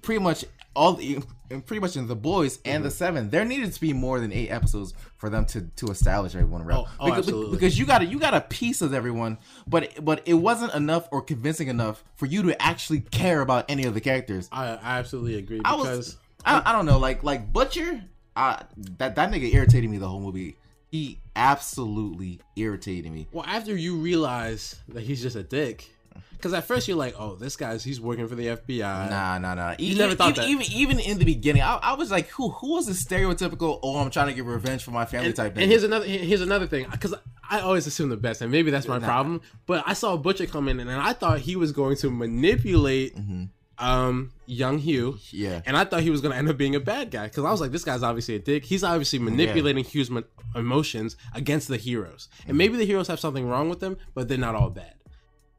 pretty 0.00 0.18
much 0.18 0.46
all 0.74 0.94
the 0.94 1.22
pretty 1.60 1.80
much 1.80 1.94
in 1.94 2.06
the 2.06 2.16
boys 2.16 2.58
and 2.64 2.82
the 2.82 2.90
seven. 2.90 3.28
There 3.28 3.44
needed 3.44 3.70
to 3.70 3.80
be 3.80 3.92
more 3.92 4.18
than 4.18 4.32
eight 4.32 4.48
episodes 4.48 4.94
for 5.18 5.28
them 5.28 5.44
to 5.46 5.60
to 5.76 5.88
establish 5.88 6.34
everyone 6.34 6.62
around. 6.62 6.86
Oh, 6.86 6.96
oh, 7.00 7.04
because, 7.04 7.18
absolutely. 7.26 7.56
because 7.58 7.78
you 7.78 7.84
got 7.84 8.00
a, 8.00 8.06
you 8.06 8.18
got 8.18 8.32
a 8.32 8.40
piece 8.40 8.80
of 8.80 8.94
everyone, 8.94 9.36
but 9.66 10.02
but 10.02 10.22
it 10.24 10.34
wasn't 10.34 10.72
enough 10.74 11.06
or 11.12 11.20
convincing 11.20 11.68
enough 11.68 12.02
for 12.16 12.24
you 12.24 12.42
to 12.44 12.62
actually 12.62 13.00
care 13.00 13.42
about 13.42 13.66
any 13.68 13.84
of 13.84 13.92
the 13.92 14.00
characters. 14.00 14.48
I, 14.50 14.68
I 14.68 14.98
absolutely 14.98 15.36
agree 15.36 15.60
I 15.66 15.76
because 15.76 15.96
was 15.98 16.16
I, 16.46 16.62
I 16.64 16.72
don't 16.72 16.86
know 16.86 16.98
like 16.98 17.22
like 17.22 17.52
Butcher, 17.52 18.02
uh, 18.36 18.56
that 18.96 19.16
that 19.16 19.30
nigga 19.30 19.52
irritated 19.52 19.90
me 19.90 19.98
the 19.98 20.08
whole 20.08 20.20
movie. 20.20 20.56
He 20.92 21.18
absolutely 21.34 22.38
irritated 22.54 23.10
me. 23.10 23.26
Well, 23.32 23.46
after 23.46 23.74
you 23.74 23.96
realize 23.96 24.76
that 24.88 25.02
he's 25.02 25.22
just 25.22 25.36
a 25.36 25.42
dick, 25.42 25.88
because 26.32 26.52
at 26.52 26.64
first 26.64 26.86
you're 26.86 26.98
like, 26.98 27.14
"Oh, 27.18 27.34
this 27.34 27.56
guy's 27.56 27.82
he's 27.82 27.98
working 27.98 28.28
for 28.28 28.34
the 28.34 28.48
FBI." 28.48 29.08
Nah, 29.08 29.38
nah, 29.38 29.54
nah. 29.54 29.74
You 29.78 29.96
never 29.96 30.14
thought 30.14 30.38
even, 30.38 30.58
that. 30.58 30.70
Even 30.70 30.98
even 30.98 30.98
in 30.98 31.18
the 31.18 31.24
beginning, 31.24 31.62
I, 31.62 31.76
I 31.76 31.94
was 31.94 32.10
like, 32.10 32.28
who 32.28 32.50
who 32.50 32.74
was 32.74 32.86
the 32.86 32.92
stereotypical? 32.92 33.80
Oh, 33.82 33.96
I'm 33.96 34.10
trying 34.10 34.26
to 34.26 34.34
get 34.34 34.44
revenge 34.44 34.84
for 34.84 34.90
my 34.90 35.06
family 35.06 35.28
And, 35.28 35.36
type. 35.36 35.54
Thing. 35.54 35.62
And 35.62 35.70
here's 35.72 35.82
another 35.82 36.04
here's 36.04 36.42
another 36.42 36.66
thing 36.66 36.86
because 36.90 37.14
I 37.48 37.60
always 37.60 37.86
assume 37.86 38.10
the 38.10 38.18
best, 38.18 38.42
and 38.42 38.52
maybe 38.52 38.70
that's 38.70 38.86
my 38.86 38.98
problem. 38.98 39.40
But 39.64 39.84
I 39.86 39.94
saw 39.94 40.18
Butcher 40.18 40.44
come 40.44 40.68
in, 40.68 40.78
and 40.78 40.90
I 40.90 41.14
thought 41.14 41.38
he 41.38 41.56
was 41.56 41.72
going 41.72 41.96
to 41.96 42.10
manipulate 42.10 43.16
mm-hmm. 43.16 43.44
Um 43.78 44.32
young 44.46 44.78
Hugh. 44.78 45.12
Mm-hmm. 45.12 45.36
Yeah. 45.36 45.62
and 45.66 45.76
I 45.76 45.84
thought 45.84 46.02
he 46.02 46.10
was 46.10 46.20
going 46.20 46.32
to 46.32 46.38
end 46.38 46.48
up 46.48 46.56
being 46.56 46.74
a 46.74 46.80
bad 46.80 47.10
guy 47.10 47.24
because 47.24 47.44
I 47.44 47.50
was 47.50 47.60
like, 47.60 47.72
this 47.72 47.84
guy's 47.84 48.02
obviously 48.02 48.34
a 48.36 48.38
dick. 48.38 48.64
He's 48.64 48.84
obviously 48.84 49.18
manipulating 49.18 49.84
Hugh's 49.84 50.10
mo- 50.10 50.24
emotions 50.54 51.16
against 51.34 51.68
the 51.68 51.76
heroes, 51.76 52.28
Mm-hmm. 52.40 52.48
and 52.50 52.58
maybe 52.58 52.76
the 52.76 52.84
heroes 52.86 53.08
have 53.08 53.18
something 53.20 53.46
wrong 53.48 53.68
with 53.68 53.80
them, 53.80 53.96
but 54.14 54.28
they're 54.28 54.38
not 54.38 54.54
all 54.54 54.70
bad. 54.70 54.94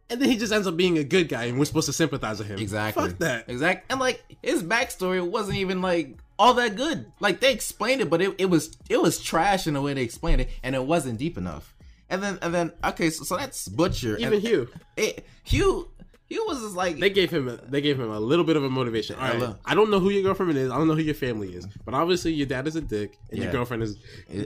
And 0.09 0.21
then 0.21 0.29
he 0.29 0.37
just 0.37 0.53
ends 0.53 0.67
up 0.67 0.77
being 0.77 0.97
a 0.99 1.03
good 1.03 1.27
guy, 1.27 1.45
and 1.45 1.57
we're 1.57 1.65
supposed 1.65 1.87
to 1.87 1.93
sympathize 1.93 2.37
with 2.37 2.47
him. 2.47 2.59
Exactly. 2.59 3.09
Fuck 3.09 3.19
that. 3.19 3.49
Exact. 3.49 3.89
And 3.91 3.99
like 3.99 4.21
his 4.43 4.61
backstory 4.61 5.25
wasn't 5.27 5.57
even 5.57 5.81
like 5.81 6.17
all 6.37 6.53
that 6.55 6.75
good. 6.75 7.05
Like 7.19 7.39
they 7.39 7.51
explained 7.51 8.01
it, 8.01 8.09
but 8.09 8.21
it, 8.21 8.35
it 8.37 8.45
was 8.45 8.77
it 8.89 9.01
was 9.01 9.17
trash 9.19 9.65
in 9.65 9.73
the 9.73 9.81
way 9.81 9.93
they 9.93 10.03
explained 10.03 10.41
it, 10.41 10.49
and 10.61 10.75
it 10.75 10.83
wasn't 10.85 11.17
deep 11.17 11.37
enough. 11.37 11.73
And 12.09 12.21
then 12.21 12.37
and 12.43 12.53
then 12.53 12.73
okay, 12.83 13.09
so, 13.09 13.23
so 13.23 13.37
that's 13.37 13.67
Butcher. 13.67 14.17
Even 14.17 14.33
and, 14.33 14.41
Hugh. 14.43 14.67
It, 14.97 15.25
Hugh 15.45 15.89
Hugh 16.33 16.45
was 16.47 16.61
just 16.61 16.75
like 16.75 16.97
They 16.97 17.09
gave 17.09 17.29
him 17.31 17.47
a, 17.47 17.57
they 17.57 17.79
gave 17.81 17.99
him 17.99 18.09
a 18.09 18.19
little 18.19 18.43
bit 18.45 18.55
of 18.55 18.63
a 18.63 18.69
motivation. 18.69 19.15
All 19.17 19.21
right, 19.21 19.39
look. 19.39 19.59
I 19.65 19.75
don't 19.75 19.91
know 19.91 19.99
who 19.99 20.09
your 20.09 20.23
girlfriend 20.23 20.57
is. 20.57 20.71
I 20.71 20.77
don't 20.77 20.87
know 20.87 20.95
who 20.95 21.01
your 21.01 21.13
family 21.13 21.53
is. 21.53 21.67
But 21.85 21.93
obviously 21.93 22.33
your 22.33 22.47
dad 22.47 22.67
is 22.67 22.75
a 22.75 22.81
dick 22.81 23.17
and 23.29 23.39
your 23.43 23.51
girlfriend 23.51 23.83
is 23.83 23.97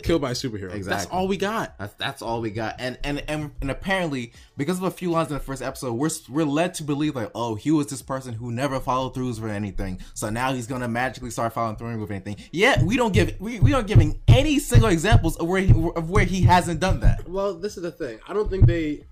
killed 0.03 0.22
by 0.22 0.31
a 0.31 0.34
superhero. 0.34 0.73
That's 0.84 1.05
all 1.11 1.27
we 1.27 1.38
got. 1.38 1.77
That's 1.77 1.93
that's 1.95 2.22
all 2.22 2.41
we 2.41 2.49
got, 2.51 2.76
and 2.80 2.97
and 3.03 3.23
and 3.27 3.51
and 3.61 3.72
apparently 3.72 4.34
because 4.57 4.77
of 4.77 4.84
a 4.84 4.91
few 4.91 5.11
lines 5.11 5.30
in 5.30 5.35
the 5.35 5.39
first 5.39 5.61
episode, 5.61 5.93
we're 5.93 6.09
we're 6.30 6.45
led 6.45 6.73
to 6.76 6.84
believe 6.84 7.15
like, 7.15 7.31
oh, 7.34 7.55
he 7.55 7.72
was 7.72 7.88
this 7.88 8.01
person 8.01 8.34
who 8.34 8.51
never 8.51 8.80
followed 8.80 9.14
throughs 9.15 9.39
with 9.39 9.51
anything, 9.51 9.99
so 10.14 10.30
now 10.30 10.53
he's 10.53 10.68
gonna 10.68 10.88
magically 10.88 11.30
start 11.31 11.53
following 11.53 11.76
through 11.77 11.99
with 11.99 12.11
anything. 12.11 12.35
Yet 12.51 12.81
we 12.81 12.97
don't 12.97 13.14
give 13.14 13.39
we, 13.39 13.59
we 13.59 13.72
don't 13.72 13.88
giving 13.88 14.19
any 14.27 14.59
single 14.59 14.89
examples 14.89 15.38
of 15.38 15.47
where 15.47 15.61
he, 15.61 15.72
of 15.95 16.09
where 16.09 16.26
he 16.26 16.41
hasn't 16.41 16.80
done 16.80 16.99
that. 16.99 17.27
Well, 17.27 17.53
this 17.53 17.77
is 17.77 17.84
the 17.84 17.91
thing. 17.91 18.19
I 18.27 18.34
don't 18.34 18.49
think 18.49 18.65
they 18.65 19.03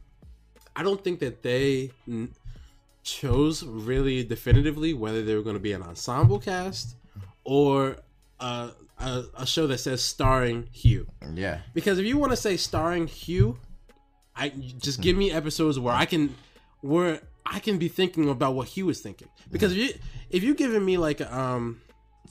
I 0.76 0.84
don't 0.84 1.02
think 1.04 1.20
that 1.20 1.42
they 1.42 1.92
n- 2.08 2.34
chose 3.06 3.64
really 3.64 4.24
definitively 4.24 4.94
whether 4.94 5.24
they 5.24 5.36
were 5.36 5.44
going 5.44 5.56
to 5.56 5.62
be 5.62 5.72
an 5.72 5.84
ensemble 5.84 6.40
cast 6.40 6.96
or 7.44 7.98
a, 8.40 8.72
a, 9.00 9.24
a 9.38 9.46
show 9.46 9.68
that 9.68 9.78
says 9.78 10.02
starring 10.02 10.68
Hugh. 10.72 11.08
Yeah, 11.34 11.60
Because 11.74 12.00
if 12.00 12.06
you 12.06 12.18
want 12.18 12.32
to 12.32 12.38
say 12.38 12.58
starring 12.58 13.08
Hugh, 13.08 13.60
I 14.36 14.50
just 14.50 15.00
give 15.00 15.16
me 15.16 15.32
episodes 15.32 15.80
where 15.80 15.94
I 15.94 16.06
can 16.06 16.36
where 16.82 17.22
I 17.46 17.60
can 17.60 17.78
be 17.78 17.88
thinking 17.88 18.28
about 18.28 18.56
what 18.56 18.68
Hugh 18.70 18.88
was 18.88 19.00
thinking. 19.00 19.30
Because 19.50 19.72
if 19.72 19.78
you 19.78 19.90
if 20.30 20.44
you're 20.44 20.56
giving 20.56 20.84
me 20.84 20.98
like 20.98 21.22
um 21.22 21.80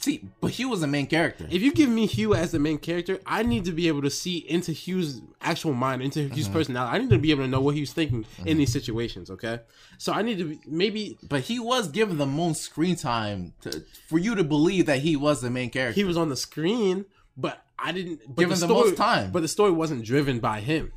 See, 0.01 0.29
but 0.41 0.51
Hugh 0.51 0.69
was 0.69 0.81
the 0.81 0.87
main 0.87 1.07
character. 1.07 1.47
If 1.51 1.63
you 1.63 1.73
give 1.73 1.89
me 1.89 2.07
Hugh 2.07 2.35
as 2.35 2.51
the 2.53 2.59
main 2.59 2.79
character, 2.79 3.21
I 3.27 3.43
need 3.43 3.65
to 3.67 3.73
be 3.73 3.89
able 3.89 4.03
to 4.03 4.11
see 4.11 4.39
into 4.39 4.73
Hugh's 4.73 5.21
actual 5.41 5.73
mind, 5.73 6.03
into 6.03 6.29
Hugh's 6.29 6.45
Mm-hmm. 6.45 6.53
personality. 6.53 6.95
I 6.97 6.99
need 7.01 7.11
to 7.11 7.19
be 7.19 7.31
able 7.31 7.45
to 7.45 7.49
know 7.49 7.61
what 7.61 7.75
he 7.75 7.81
was 7.81 7.93
thinking 7.93 8.27
in 8.45 8.59
these 8.59 8.73
situations. 8.73 9.31
Okay, 9.31 9.61
so 9.99 10.13
I 10.13 10.23
need 10.23 10.39
to 10.39 10.45
be, 10.45 10.61
maybe 10.67 11.17
but 11.29 11.43
he 11.43 11.59
was 11.61 11.89
given 11.89 12.19
the 12.19 12.27
most 12.27 12.63
screen 12.63 12.97
time 12.97 13.55
to, 13.63 13.83
for 14.09 14.19
you 14.19 14.35
to 14.35 14.45
believe 14.45 14.87
that 14.87 14.99
he 14.99 15.15
was 15.17 15.41
the 15.41 15.51
main 15.51 15.71
character. 15.71 15.95
he 15.95 16.05
was 16.05 16.17
on 16.17 16.29
the 16.29 16.37
screen, 16.37 17.05
but 17.37 17.63
I 17.79 17.93
didn't 17.93 18.21
but 18.27 18.37
Given 18.37 18.59
the 18.59 18.67
story, 18.67 18.89
most 18.91 18.97
time. 18.97 19.31
But 19.33 19.41
the 19.43 19.49
story 19.49 19.71
wasn't 19.71 20.05
driven 20.05 20.41
by 20.41 20.61
him, 20.61 20.93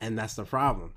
and 0.00 0.18
that's 0.18 0.34
the 0.34 0.44
problem. 0.44 0.94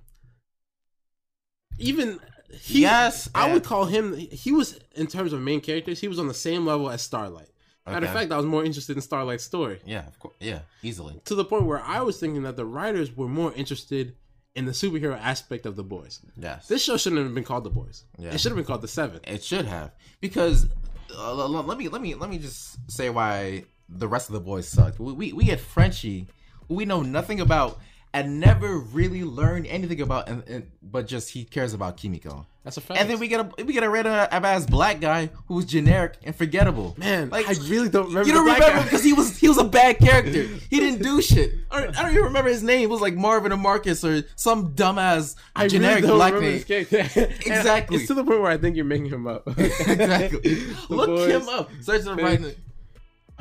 Even 1.77 2.19
he, 2.51 2.81
Yes, 2.81 3.29
I 3.33 3.51
would 3.53 3.63
call 3.63 3.85
him. 3.85 4.15
He 4.15 4.51
was 4.51 4.79
in 4.95 5.07
terms 5.07 5.33
of 5.33 5.41
main 5.41 5.61
characters. 5.61 5.99
He 5.99 6.07
was 6.07 6.19
on 6.19 6.27
the 6.27 6.33
same 6.33 6.65
level 6.65 6.89
as 6.89 7.01
Starlight. 7.01 7.49
Matter 7.85 8.05
of 8.05 8.13
fact, 8.13 8.31
I 8.31 8.37
was 8.37 8.45
more 8.45 8.63
interested 8.63 8.95
in 8.95 9.01
Starlight's 9.01 9.43
story 9.43 9.79
yeah, 9.85 10.05
of 10.05 10.19
course. 10.19 10.35
Yeah, 10.39 10.59
easily. 10.83 11.19
to 11.25 11.33
the 11.33 11.45
point 11.45 11.65
where 11.65 11.81
I 11.81 12.01
was 12.01 12.19
thinking 12.19 12.43
that 12.43 12.55
the 12.55 12.65
writers 12.65 13.15
were 13.15 13.27
more 13.27 13.51
interested 13.53 14.15
in 14.55 14.65
the 14.65 14.71
superhero 14.71 15.19
aspect 15.19 15.65
of 15.65 15.75
the 15.75 15.83
boys. 15.83 16.19
Yes. 16.37 16.67
This 16.67 16.83
show 16.83 16.97
shouldn't 16.97 17.23
have 17.23 17.33
been 17.33 17.43
called 17.43 17.63
the 17.63 17.69
boys. 17.69 18.03
Yeah. 18.17 18.31
It 18.31 18.39
should 18.39 18.51
have 18.51 18.57
been 18.57 18.65
called 18.65 18.81
the 18.81 18.87
Seven. 18.87 19.21
It 19.23 19.43
should 19.43 19.65
have 19.65 19.91
because 20.21 20.67
uh, 21.15 21.33
let 21.33 21.77
me 21.77 21.87
let 21.87 22.01
me 22.01 22.15
let 22.15 22.29
me 22.29 22.37
just 22.37 22.77
say 22.91 23.09
why 23.09 23.63
the 23.87 24.07
rest 24.07 24.29
of 24.29 24.33
the 24.33 24.39
boys 24.39 24.67
sucked. 24.67 24.99
We 24.99 25.13
we, 25.13 25.33
we 25.33 25.43
had 25.45 25.59
Frenchie, 25.59 26.27
we 26.67 26.85
know 26.85 27.01
nothing 27.01 27.41
about 27.41 27.79
and 28.13 28.39
never 28.39 28.77
really 28.77 29.23
learned 29.23 29.67
anything 29.67 30.01
about, 30.01 30.27
and, 30.29 30.43
and 30.47 30.71
but 30.81 31.07
just 31.07 31.29
he 31.29 31.43
cares 31.43 31.73
about 31.73 31.97
Kimiko. 31.97 32.45
That's 32.63 32.77
a 32.77 32.81
fact. 32.81 32.99
And 32.99 33.09
then 33.09 33.19
we 33.19 33.27
get 33.27 33.39
a 33.39 33.63
we 33.63 33.73
get 33.73 33.83
a 33.83 33.89
random 33.89 34.13
uh, 34.13 34.27
ass 34.31 34.65
black 34.65 34.99
guy 34.99 35.29
who's 35.47 35.65
generic 35.65 36.15
and 36.23 36.35
forgettable. 36.35 36.93
man, 36.97 37.29
like 37.29 37.47
I 37.47 37.53
really 37.67 37.89
don't 37.89 38.07
remember. 38.07 38.27
you 38.27 38.33
don't 38.33 38.45
the 38.45 38.49
black 38.51 38.59
remember 38.59 38.79
guy. 38.79 38.83
because 38.83 39.03
he 39.03 39.13
was 39.13 39.37
he 39.37 39.47
was 39.47 39.57
a 39.57 39.63
bad 39.63 39.97
character. 39.99 40.47
He 40.69 40.79
didn't 40.79 41.01
do 41.01 41.21
shit. 41.21 41.51
I 41.71 41.81
don't, 41.81 41.97
I 41.97 42.01
don't 42.03 42.11
even 42.11 42.23
remember 42.25 42.49
his 42.49 42.61
name. 42.61 42.81
It 42.81 42.89
was 42.89 43.01
like 43.01 43.15
Marvin 43.15 43.51
or 43.51 43.57
Marcus 43.57 44.03
or 44.03 44.23
some 44.35 44.75
dumbass 44.75 45.35
I 45.55 45.67
generic 45.67 46.03
really 46.03 46.07
don't 46.07 46.17
black 46.17 46.33
remember 46.33 46.65
name. 46.67 46.85
this 46.89 47.15
Exactly. 47.47 47.97
It's 47.97 48.07
to 48.07 48.13
the 48.13 48.23
point 48.23 48.41
where 48.41 48.51
I 48.51 48.57
think 48.57 48.75
you're 48.75 48.85
making 48.85 49.07
him 49.07 49.25
up. 49.25 49.47
exactly. 49.57 50.67
Look 50.89 51.07
boys. 51.07 51.29
him 51.29 51.49
up. 51.49 51.71
Search 51.81 52.03
the 52.03 52.15
right. 52.15 52.55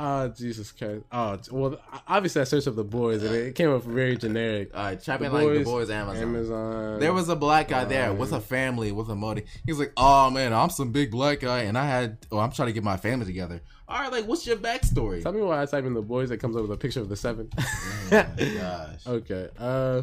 Oh 0.01 0.29
Jesus 0.29 0.71
Christ! 0.71 1.03
Oh 1.11 1.37
well, 1.51 1.77
obviously 2.07 2.39
I 2.39 2.45
searched 2.45 2.67
up 2.69 2.75
the 2.77 2.85
boys 2.85 3.21
and 3.21 3.35
it 3.35 3.55
came 3.55 3.69
up 3.69 3.83
very 3.83 4.15
generic. 4.15 4.71
All 4.73 4.83
right, 4.83 4.99
The 4.99 5.13
in 5.25 5.33
like 5.33 5.49
the 5.49 5.63
Boys, 5.65 5.89
Amazon. 5.89 6.23
Amazon. 6.23 6.99
There 7.01 7.11
was 7.11 7.27
a 7.27 7.35
black 7.35 7.67
guy 7.67 7.83
there 7.83 8.11
Um, 8.11 8.17
with 8.17 8.31
a 8.31 8.39
family 8.39 8.93
with 8.93 9.09
a 9.09 9.15
motive. 9.15 9.43
He's 9.65 9.77
like, 9.77 9.91
"Oh 9.97 10.29
man, 10.29 10.53
I'm 10.53 10.69
some 10.69 10.93
big 10.93 11.11
black 11.11 11.41
guy, 11.41 11.63
and 11.63 11.77
I 11.77 11.85
had, 11.85 12.17
oh, 12.31 12.39
I'm 12.39 12.51
trying 12.53 12.67
to 12.67 12.73
get 12.73 12.83
my 12.83 12.95
family 12.95 13.25
together." 13.25 13.59
All 13.89 13.99
right, 13.99 14.09
like, 14.11 14.25
what's 14.25 14.47
your 14.47 14.55
backstory? 14.55 15.21
Tell 15.21 15.33
me 15.33 15.41
why 15.41 15.61
I 15.61 15.65
type 15.65 15.83
in 15.83 15.93
the 15.93 16.01
boys. 16.01 16.31
It 16.31 16.37
comes 16.37 16.55
up 16.55 16.61
with 16.61 16.71
a 16.71 16.77
picture 16.77 17.01
of 17.01 17.09
the 17.09 17.17
seven. 17.17 17.49
oh 17.57 18.09
my 18.11 18.53
gosh. 18.57 19.05
okay. 19.07 19.49
Uh. 19.59 20.01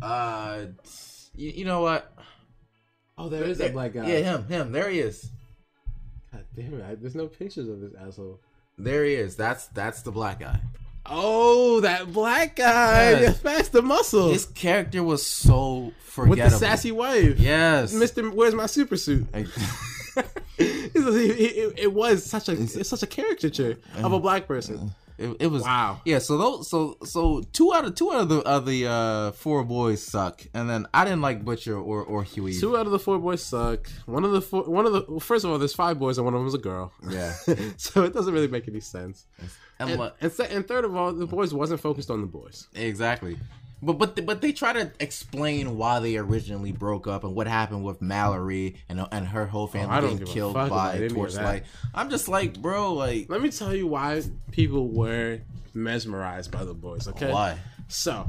Uh, 0.00 0.66
you, 1.34 1.50
you 1.50 1.64
know 1.64 1.80
what? 1.80 2.12
Oh, 3.16 3.28
there 3.28 3.42
is 3.42 3.58
that 3.58 3.72
black 3.72 3.94
guy. 3.94 4.06
Yeah, 4.06 4.18
him, 4.36 4.46
him. 4.46 4.70
There 4.70 4.88
he 4.88 5.00
is. 5.00 5.28
God 6.32 6.44
damn 6.54 6.74
it! 6.74 6.84
I, 6.88 6.94
there's 6.94 7.16
no 7.16 7.26
pictures 7.26 7.68
of 7.68 7.80
this 7.80 7.94
asshole. 8.00 8.38
There 8.78 9.04
he 9.04 9.14
is. 9.14 9.36
That's 9.36 9.66
that's 9.66 10.02
the 10.02 10.12
black 10.12 10.40
guy. 10.40 10.60
Oh, 11.04 11.80
that 11.80 12.12
black 12.12 12.56
guy. 12.56 13.12
Yes. 13.12 13.40
Fast 13.40 13.72
the 13.72 13.82
muscle 13.82 14.30
His 14.30 14.44
character 14.46 15.02
was 15.02 15.24
so 15.24 15.92
forgettable. 16.00 16.44
with 16.44 16.52
the 16.52 16.58
sassy 16.58 16.92
wife. 16.92 17.38
Yes. 17.38 17.92
Mister, 17.94 18.28
where's 18.30 18.54
my 18.54 18.66
super 18.66 18.96
suit? 18.96 19.26
it, 19.34 19.48
it- 20.58 21.78
it 21.78 21.92
was 21.92 22.24
such 22.24 22.48
a 22.48 22.52
it's 22.52 22.88
such 22.88 23.02
a 23.02 23.06
caricature 23.06 23.78
of 23.96 24.04
a 24.04 24.06
uh-huh. 24.06 24.18
black 24.18 24.46
person. 24.46 24.76
Uh-huh. 24.76 24.88
It, 25.18 25.36
it 25.40 25.46
was 25.48 25.62
Wow. 25.62 26.00
Yeah, 26.04 26.18
so 26.20 26.38
those 26.38 26.68
so 26.70 26.96
so 27.04 27.42
two 27.52 27.74
out 27.74 27.84
of 27.84 27.94
two 27.96 28.12
out 28.12 28.20
of 28.20 28.28
the 28.28 28.38
of 28.40 28.64
the 28.66 28.86
uh 28.86 29.32
four 29.32 29.64
boys 29.64 30.00
suck, 30.02 30.42
and 30.54 30.70
then 30.70 30.86
I 30.94 31.04
didn't 31.04 31.22
like 31.22 31.44
Butcher 31.44 31.76
or 31.76 32.02
or 32.04 32.22
Huey. 32.22 32.54
Two 32.58 32.76
out 32.76 32.86
of 32.86 32.92
the 32.92 32.98
four 33.00 33.18
boys 33.18 33.42
suck. 33.42 33.90
One 34.06 34.24
of 34.24 34.30
the 34.32 34.40
four, 34.40 34.62
one 34.64 34.86
of 34.86 34.92
the 34.92 35.04
well, 35.08 35.18
first 35.20 35.44
of 35.44 35.50
all, 35.50 35.58
there's 35.58 35.74
five 35.74 35.98
boys 35.98 36.18
and 36.18 36.24
one 36.24 36.34
of 36.34 36.40
them's 36.40 36.54
a 36.54 36.58
girl. 36.58 36.92
Yeah, 37.08 37.32
so 37.76 38.04
it 38.04 38.12
doesn't 38.14 38.32
really 38.32 38.48
make 38.48 38.68
any 38.68 38.80
sense. 38.80 39.26
and, 39.80 39.90
And, 39.90 39.98
what- 39.98 40.16
and, 40.20 40.32
and 40.50 40.68
third 40.68 40.84
of 40.84 40.94
all, 40.96 41.12
the 41.12 41.26
boys 41.26 41.52
wasn't 41.52 41.80
focused 41.80 42.10
on 42.10 42.20
the 42.20 42.26
boys. 42.28 42.68
exactly. 42.74 43.38
But 43.80 43.94
but 43.94 44.26
but 44.26 44.40
they 44.40 44.52
try 44.52 44.72
to 44.72 44.90
explain 44.98 45.76
why 45.76 46.00
they 46.00 46.16
originally 46.16 46.72
broke 46.72 47.06
up 47.06 47.22
and 47.22 47.34
what 47.34 47.46
happened 47.46 47.84
with 47.84 48.02
Mallory 48.02 48.76
and 48.88 49.06
and 49.12 49.28
her 49.28 49.46
whole 49.46 49.64
oh, 49.64 49.66
family 49.68 49.96
Oh, 49.96 50.00
getting 50.00 50.26
killed 50.26 50.54
by 50.54 51.08
Torchlight. 51.08 51.64
I'm 51.94 52.10
just 52.10 52.28
like, 52.28 52.60
bro, 52.60 52.94
like 52.94 53.28
Let 53.28 53.40
me 53.40 53.50
tell 53.50 53.74
you 53.74 53.86
why 53.86 54.22
people 54.50 54.88
were 54.88 55.40
mesmerized 55.74 56.50
by 56.50 56.64
the 56.64 56.74
boys. 56.74 57.06
Okay, 57.08 57.32
why? 57.32 57.58
So, 57.86 58.26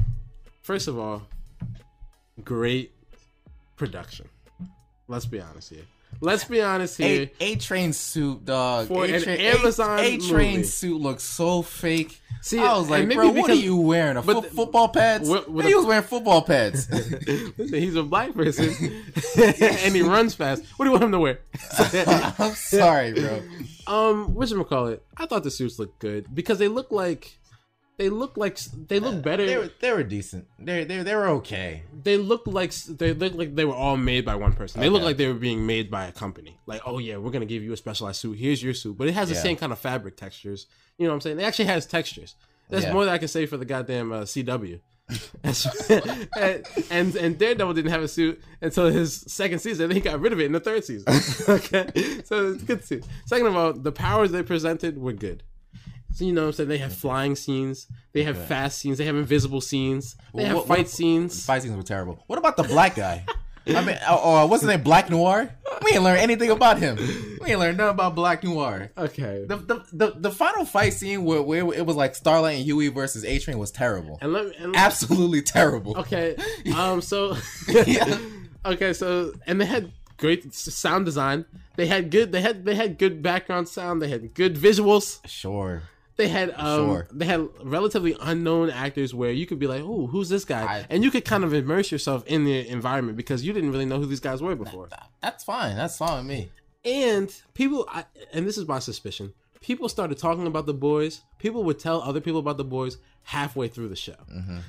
first 0.62 0.88
of 0.88 0.98
all, 0.98 1.22
great 2.44 2.92
production. 3.76 4.28
Let's 5.08 5.26
be 5.26 5.40
honest 5.40 5.70
here. 5.70 5.84
Let's 6.22 6.44
be 6.44 6.60
honest 6.60 6.98
here. 6.98 7.30
A 7.40 7.52
A 7.52 7.56
Train 7.56 7.92
suit, 7.92 8.44
dog. 8.44 8.88
For 8.88 9.04
A-Train- 9.06 9.40
Amazon 9.40 9.98
A 10.00 10.18
Train 10.18 10.64
suit 10.64 11.00
looks 11.00 11.22
so 11.22 11.62
fake. 11.62 12.20
See, 12.42 12.58
I 12.58 12.76
was 12.78 12.88
like, 12.88 13.12
bro, 13.12 13.30
what 13.32 13.50
are 13.50 13.54
you 13.54 13.76
wearing? 13.76 14.16
A 14.16 14.22
fo- 14.22 14.40
football 14.42 14.88
pads? 14.88 15.28
What- 15.28 15.50
what 15.50 15.64
he 15.66 15.72
a- 15.72 15.76
was 15.76 15.86
wearing 15.86 16.04
football 16.04 16.42
pads. 16.42 16.90
Listen, 17.58 17.74
he's 17.74 17.96
a 17.96 18.02
black 18.02 18.34
person 18.34 18.64
and 19.38 19.94
he 19.94 20.02
runs 20.02 20.34
fast. 20.34 20.62
What 20.76 20.84
do 20.84 20.90
you 20.90 20.92
want 20.92 21.04
him 21.04 21.12
to 21.12 21.18
wear? 21.18 21.40
I'm 22.38 22.52
sorry, 22.54 23.12
bro. 23.12 23.42
Um, 23.86 24.34
what 24.34 24.68
call 24.68 24.86
it? 24.88 25.02
I 25.16 25.26
thought 25.26 25.42
the 25.42 25.50
suits 25.50 25.78
looked 25.78 25.98
good 25.98 26.34
because 26.34 26.58
they 26.58 26.68
look 26.68 26.90
like 26.90 27.38
they 28.00 28.08
look 28.08 28.38
like 28.38 28.58
they 28.88 28.98
look 28.98 29.22
better. 29.22 29.44
They 29.44 29.58
were 29.58 29.70
they 29.78 29.92
were 29.92 30.02
decent. 30.02 30.46
They 30.58 30.84
they 30.84 31.02
they 31.02 31.14
were 31.14 31.28
okay. 31.40 31.82
they 32.02 32.16
look 32.16 32.46
like 32.46 32.72
they 32.72 33.12
look 33.12 33.34
like 33.34 33.54
they 33.54 33.66
were 33.66 33.74
all 33.74 33.98
made 33.98 34.24
by 34.24 34.36
one 34.36 34.54
person. 34.54 34.80
They 34.80 34.88
look 34.88 35.02
like 35.02 35.18
they 35.18 35.28
were 35.28 35.34
being 35.34 35.66
made 35.66 35.90
by 35.90 36.06
a 36.06 36.12
company. 36.12 36.58
Like, 36.64 36.80
oh 36.86 36.96
yeah, 36.98 37.18
we're 37.18 37.30
gonna 37.30 37.44
give 37.44 37.62
you 37.62 37.74
a 37.74 37.76
specialized 37.76 38.18
suit. 38.18 38.38
Here's 38.38 38.62
your 38.62 38.72
suit, 38.72 38.96
but 38.96 39.06
it 39.06 39.12
has 39.12 39.28
the 39.28 39.34
Yeah. 39.34 39.42
same 39.42 39.56
kind 39.58 39.70
of 39.70 39.78
fabric 39.78 40.16
textures. 40.16 40.66
You 40.96 41.04
know 41.04 41.10
what 41.10 41.16
I'm 41.16 41.20
saying? 41.20 41.40
It 41.40 41.42
actually 41.42 41.66
has 41.66 41.84
textures. 41.84 42.36
That's 42.70 42.84
Yeah. 42.84 42.94
more 42.94 43.04
than 43.04 43.12
I 43.12 43.18
can 43.18 43.28
say 43.28 43.44
for 43.44 43.58
the 43.58 43.66
goddamn 43.66 44.12
uh, 44.12 44.20
CW. 44.22 44.80
and, 45.42 46.66
and 46.90 47.16
and 47.16 47.38
Daredevil 47.38 47.74
didn't 47.74 47.90
have 47.90 48.02
a 48.02 48.08
suit 48.08 48.40
until 48.62 48.86
his 48.86 49.24
second 49.26 49.58
season. 49.58 49.88
Then 49.88 49.96
he 49.96 50.00
got 50.00 50.20
rid 50.20 50.32
of 50.32 50.40
it 50.40 50.46
in 50.46 50.52
the 50.52 50.60
third 50.60 50.84
season. 50.86 51.12
okay, 51.48 51.90
so 52.24 52.52
it's 52.52 52.62
good 52.62 52.82
suit. 52.84 53.04
Second 53.26 53.48
of 53.48 53.56
all, 53.56 53.72
the 53.74 53.92
powers 53.92 54.30
they 54.30 54.42
presented 54.42 54.96
were 54.96 55.12
good. 55.12 55.42
So 56.12 56.24
you 56.24 56.32
know 56.32 56.42
what 56.42 56.46
I'm 56.48 56.52
saying? 56.54 56.68
They 56.68 56.78
have 56.78 56.92
flying 56.94 57.36
scenes, 57.36 57.86
they 58.12 58.24
have 58.24 58.36
fast 58.46 58.78
scenes, 58.78 58.98
they 58.98 59.04
have 59.06 59.16
invisible 59.16 59.60
scenes, 59.60 60.16
they 60.34 60.44
have 60.44 60.56
What- 60.56 60.66
fight 60.68 60.78
what- 60.78 60.88
scenes. 60.88 61.44
Fight 61.46 61.62
scenes 61.62 61.76
were 61.76 61.82
terrible. 61.82 62.22
What 62.26 62.38
about 62.38 62.56
the 62.56 62.64
black 62.64 62.94
guy? 62.96 63.24
I 63.66 63.84
mean, 63.84 63.98
or, 64.10 64.18
or 64.18 64.48
wasn't 64.48 64.72
it 64.72 64.82
Black 64.82 65.10
Noir? 65.10 65.48
We 65.84 65.92
ain't 65.92 66.02
learned 66.02 66.20
anything 66.20 66.50
about 66.50 66.78
him. 66.78 66.96
We 67.40 67.50
ain't 67.50 67.60
learned 67.60 67.76
nothing 67.76 67.90
about 67.94 68.14
Black 68.16 68.42
Noir. 68.42 68.90
Okay. 68.98 69.44
The, 69.46 69.56
the, 69.58 69.84
the, 69.92 70.12
the 70.16 70.30
final 70.32 70.64
fight 70.64 70.94
scene 70.94 71.24
where, 71.24 71.42
where 71.42 71.72
it 71.72 71.84
was 71.86 71.94
like 71.94 72.14
Starlight 72.16 72.56
and 72.56 72.64
Huey 72.64 72.88
versus 72.88 73.24
A 73.24 73.38
Train 73.38 73.58
was 73.58 73.70
terrible. 73.70 74.18
And 74.22 74.32
let 74.32 74.56
and 74.56 74.74
Absolutely 74.74 75.42
terrible. 75.42 75.96
okay. 75.98 76.36
Um. 76.74 77.00
So. 77.02 77.36
Yeah. 77.68 78.18
Okay. 78.64 78.92
So 78.92 79.32
and 79.46 79.60
they 79.60 79.66
had 79.66 79.92
great 80.16 80.52
sound 80.54 81.04
design. 81.04 81.44
They 81.76 81.86
had 81.86 82.10
good. 82.10 82.32
They 82.32 82.40
had 82.40 82.64
they 82.64 82.74
had 82.74 82.98
good 82.98 83.22
background 83.22 83.68
sound. 83.68 84.02
They 84.02 84.08
had 84.08 84.34
good 84.34 84.56
visuals. 84.56 85.20
Sure. 85.28 85.82
They 86.20 86.28
had 86.28 86.50
um. 86.56 86.86
Sure. 86.88 87.08
They 87.12 87.26
had 87.26 87.48
relatively 87.62 88.14
unknown 88.20 88.70
actors 88.70 89.14
where 89.14 89.32
you 89.32 89.46
could 89.46 89.58
be 89.58 89.66
like, 89.66 89.82
oh, 89.82 90.06
who's 90.06 90.28
this 90.28 90.44
guy? 90.44 90.62
I- 90.64 90.86
and 90.90 91.02
you 91.04 91.10
could 91.10 91.24
kind 91.24 91.44
of 91.44 91.52
immerse 91.54 91.90
yourself 91.90 92.24
in 92.26 92.44
the 92.44 92.68
environment 92.68 93.16
because 93.16 93.44
you 93.44 93.52
didn't 93.52 93.72
really 93.72 93.86
know 93.86 93.98
who 93.98 94.06
these 94.06 94.20
guys 94.20 94.40
were 94.42 94.54
before. 94.54 94.88
That's 95.22 95.44
fine. 95.44 95.76
That's 95.76 95.96
fine 95.96 96.18
with 96.18 96.26
me. 96.26 96.50
And 96.84 97.28
people, 97.54 97.86
I, 97.90 98.04
and 98.32 98.46
this 98.46 98.56
is 98.56 98.66
my 98.68 98.78
suspicion, 98.78 99.32
people 99.60 99.88
started 99.88 100.16
talking 100.18 100.46
about 100.46 100.66
the 100.66 100.74
boys. 100.74 101.20
People 101.38 101.62
would 101.64 101.78
tell 101.78 102.00
other 102.02 102.20
people 102.20 102.40
about 102.40 102.56
the 102.58 102.64
boys 102.64 102.96
halfway 103.24 103.68
through 103.68 103.88
the 103.88 103.96
show. 103.96 104.16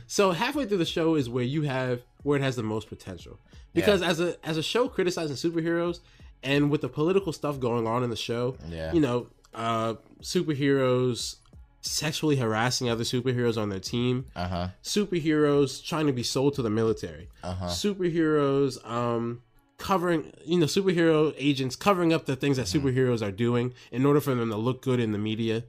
So 0.07 0.32
halfway 0.32 0.65
through 0.65 0.80
the 0.86 0.86
show 0.98 1.15
is 1.15 1.30
where 1.30 1.44
you 1.44 1.61
have 1.64 2.02
where 2.23 2.38
it 2.38 2.44
has 2.44 2.56
the 2.56 2.64
most 2.64 2.90
potential. 2.90 3.40
Because 3.73 4.02
as 4.02 4.19
a 4.19 4.36
as 4.45 4.57
a 4.57 4.64
show 4.64 4.88
criticizing 4.90 5.38
superheroes 5.38 5.99
and 6.44 6.69
with 6.72 6.82
the 6.82 6.90
political 6.90 7.32
stuff 7.34 7.60
going 7.60 7.88
on 7.88 8.03
in 8.03 8.10
the 8.10 8.15
show, 8.18 8.57
Yeah. 8.69 8.91
you 8.94 8.99
know, 8.99 9.28
uh, 9.53 9.95
superheroes 10.22 11.38
sexually 11.82 12.36
harassing 12.36 12.90
other 12.90 13.03
superheroes 13.03 13.58
on 13.62 13.70
their 13.70 13.80
team 13.80 14.26
Uh 14.36 14.48
huh. 14.48 14.68
superheroes 14.84 15.84
trying 15.84 16.08
to 16.08 16.14
be 16.14 16.24
sold 16.24 16.53
to 16.56 16.62
the 16.62 16.70
military. 16.70 17.30
Uh-huh. 17.44 17.66
Superheroes 17.68 18.84
um 18.90 19.41
covering 19.78 20.32
you 20.45 20.60
know 20.60 20.68
superhero 20.68 21.34
agents 21.38 21.76
covering 21.76 22.14
up 22.14 22.26
the 22.26 22.36
things 22.36 22.58
that 22.58 22.68
Mm-hmm. 22.68 22.88
superheroes 22.88 23.26
are 23.26 23.32
doing 23.32 23.74
in 23.91 24.06
order 24.06 24.22
for 24.22 24.36
them 24.36 24.49
to 24.49 24.56
look 24.58 24.82
good 24.82 24.99
in 24.99 25.12
the 25.12 25.18
media. 25.18 25.64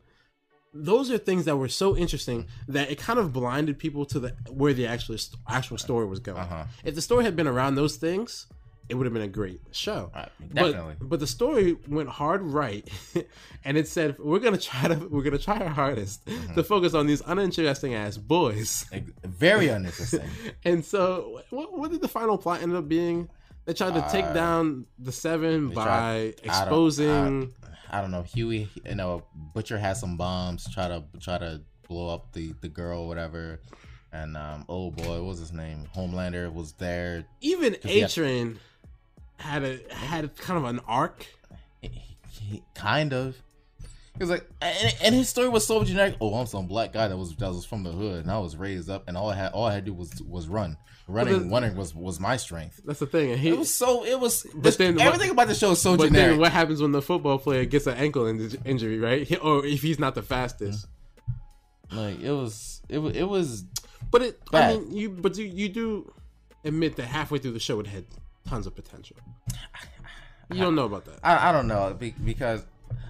Those 0.74 1.10
are 1.10 1.18
things 1.18 1.44
that 1.44 1.56
were 1.58 1.68
so 1.68 1.96
interesting 1.96 2.46
that 2.68 2.90
it 2.90 2.98
kind 2.98 3.18
of 3.18 3.32
blinded 3.32 3.78
people 3.78 4.04
to 4.06 4.18
the 4.20 4.28
where 4.50 4.72
the 4.74 4.86
actual 4.86 5.16
actual 5.48 5.78
story 5.78 6.06
was 6.06 6.18
going. 6.20 6.38
Uh-huh. 6.38 6.64
If 6.84 6.94
the 6.94 7.02
story 7.02 7.24
had 7.24 7.36
been 7.36 7.46
around 7.46 7.74
those 7.74 7.96
things, 7.96 8.46
it 8.92 8.96
would 8.96 9.06
have 9.06 9.14
been 9.14 9.22
a 9.22 9.28
great 9.28 9.60
show. 9.72 10.10
Right, 10.14 10.28
definitely. 10.52 10.96
But, 11.00 11.08
but 11.08 11.20
the 11.20 11.26
story 11.26 11.76
went 11.88 12.10
hard 12.10 12.42
right, 12.42 12.86
and 13.64 13.78
it 13.78 13.88
said 13.88 14.18
we're 14.18 14.38
gonna 14.38 14.58
try 14.58 14.88
to 14.88 14.96
we're 15.08 15.22
gonna 15.22 15.38
try 15.38 15.58
our 15.58 15.68
hardest 15.70 16.24
Mm-hmm. 16.26 16.54
to 16.54 16.62
focus 16.62 16.92
on 16.94 17.06
these 17.06 17.22
uninteresting 17.26 17.94
ass 17.94 18.18
boys. 18.18 18.84
Like, 18.92 19.06
very 19.24 19.68
uninteresting. 19.76 20.28
And 20.64 20.84
so, 20.84 21.40
what, 21.50 21.76
what 21.78 21.90
did 21.90 22.02
the 22.02 22.08
final 22.08 22.36
plot 22.36 22.60
end 22.62 22.76
up 22.76 22.86
being? 22.88 23.28
They 23.64 23.72
tried 23.74 23.94
to 23.94 24.06
take 24.10 24.34
down 24.34 24.86
the 24.98 25.12
seven 25.12 25.70
by 25.70 25.82
Uh, 25.82 25.84
tried- 25.86 26.04
I 26.10 26.20
don't- 26.30 26.44
exposing. 26.44 27.54
I 27.90 28.00
don't 28.00 28.10
know. 28.10 28.22
Huey, 28.22 28.68
you 28.86 28.94
know, 28.94 29.24
Butcher 29.54 29.78
has 29.78 30.00
some 30.00 30.16
bombs. 30.16 30.66
Try 30.72 30.88
to 30.88 31.04
try 31.20 31.38
to 31.38 31.62
blow 31.88 32.08
up 32.14 32.32
the 32.32 32.54
the 32.60 32.68
girl, 32.68 33.00
or 33.02 33.08
whatever. 33.08 33.60
And 34.14 34.36
um, 34.36 34.64
oh 34.68 34.90
boy, 34.90 35.18
what 35.20 35.24
was 35.24 35.38
his 35.38 35.52
name? 35.52 35.86
Homelander 35.96 36.52
was 36.52 36.72
there. 36.74 37.24
even 37.40 37.76
he 37.82 38.00
A 38.02 38.08
had- 39.42 39.62
a 39.64 39.94
had 39.94 40.36
kind 40.36 40.58
of 40.58 40.64
an 40.64 40.80
arc. 40.86 41.26
He- 41.80 41.90
he- 42.28 42.62
kind 42.74 43.12
of. 43.12 43.36
He 44.18 44.18
was 44.24 44.28
like, 44.30 44.46
and, 44.60 44.94
and 45.02 45.14
his 45.14 45.28
story 45.30 45.48
was 45.48 45.66
so 45.66 45.82
generic. 45.84 46.16
Oh, 46.20 46.34
I'm 46.34 46.46
some 46.46 46.66
black 46.66 46.92
guy 46.92 47.08
that 47.08 47.16
was 47.16 47.34
that 47.36 47.48
was 47.48 47.64
from 47.64 47.82
the 47.82 47.90
hood, 47.92 48.22
and 48.22 48.30
I 48.30 48.38
was 48.38 48.56
raised 48.56 48.90
up, 48.90 49.04
and 49.08 49.16
all 49.16 49.30
I 49.30 49.34
had 49.36 49.52
all 49.52 49.64
I 49.64 49.72
had 49.72 49.86
to 49.86 49.90
do 49.90 49.94
was 49.96 50.10
was 50.22 50.48
run. 50.48 50.76
Running, 51.08 51.50
running 51.50 51.74
was 51.76 51.94
was 51.94 52.20
my 52.20 52.36
strength. 52.36 52.80
That's 52.84 53.00
the 53.00 53.06
thing. 53.06 53.32
And 53.32 53.40
he, 53.40 53.48
It 53.48 53.58
was 53.58 53.74
so. 53.74 54.04
It 54.04 54.20
was. 54.20 54.46
But 54.54 54.76
then 54.78 54.94
what- 54.96 55.06
everything 55.06 55.30
about 55.30 55.48
the 55.48 55.54
show 55.54 55.72
is 55.72 55.80
so 55.80 55.96
but 55.96 56.04
generic. 56.08 56.32
then 56.32 56.38
what 56.40 56.52
happens 56.52 56.80
when 56.82 56.92
the 56.92 57.02
football 57.02 57.38
player 57.38 57.64
gets 57.64 57.86
an 57.86 57.94
ankle 57.96 58.26
in- 58.26 58.56
injury, 58.64 58.98
right? 58.98 59.26
He- 59.26 59.36
or 59.36 59.64
if 59.66 59.80
he's 59.82 59.98
not 59.98 60.14
the 60.14 60.22
fastest. 60.22 60.86
Mm-hmm. 61.90 61.96
like 61.96 62.20
it 62.20 62.30
was. 62.32 62.82
It 62.88 62.98
was. 62.98 63.16
It 63.16 63.24
was. 63.28 63.64
But 64.10 64.22
it, 64.22 64.40
I 64.52 64.74
mean, 64.74 64.94
you 64.94 65.08
but 65.10 65.36
you, 65.38 65.46
you 65.46 65.68
do 65.70 66.12
admit 66.64 66.96
that 66.96 67.06
halfway 67.06 67.38
through 67.38 67.52
the 67.52 67.60
show 67.60 67.80
it 67.80 67.86
had 67.86 68.04
tons 68.52 68.66
of 68.66 68.74
potential. 68.74 69.16
You 70.50 70.60
don't 70.60 70.74
know 70.74 70.84
about 70.84 71.06
that. 71.06 71.18
I, 71.22 71.48
I 71.48 71.52
don't 71.52 71.66
know 71.66 71.96
because 71.98 72.60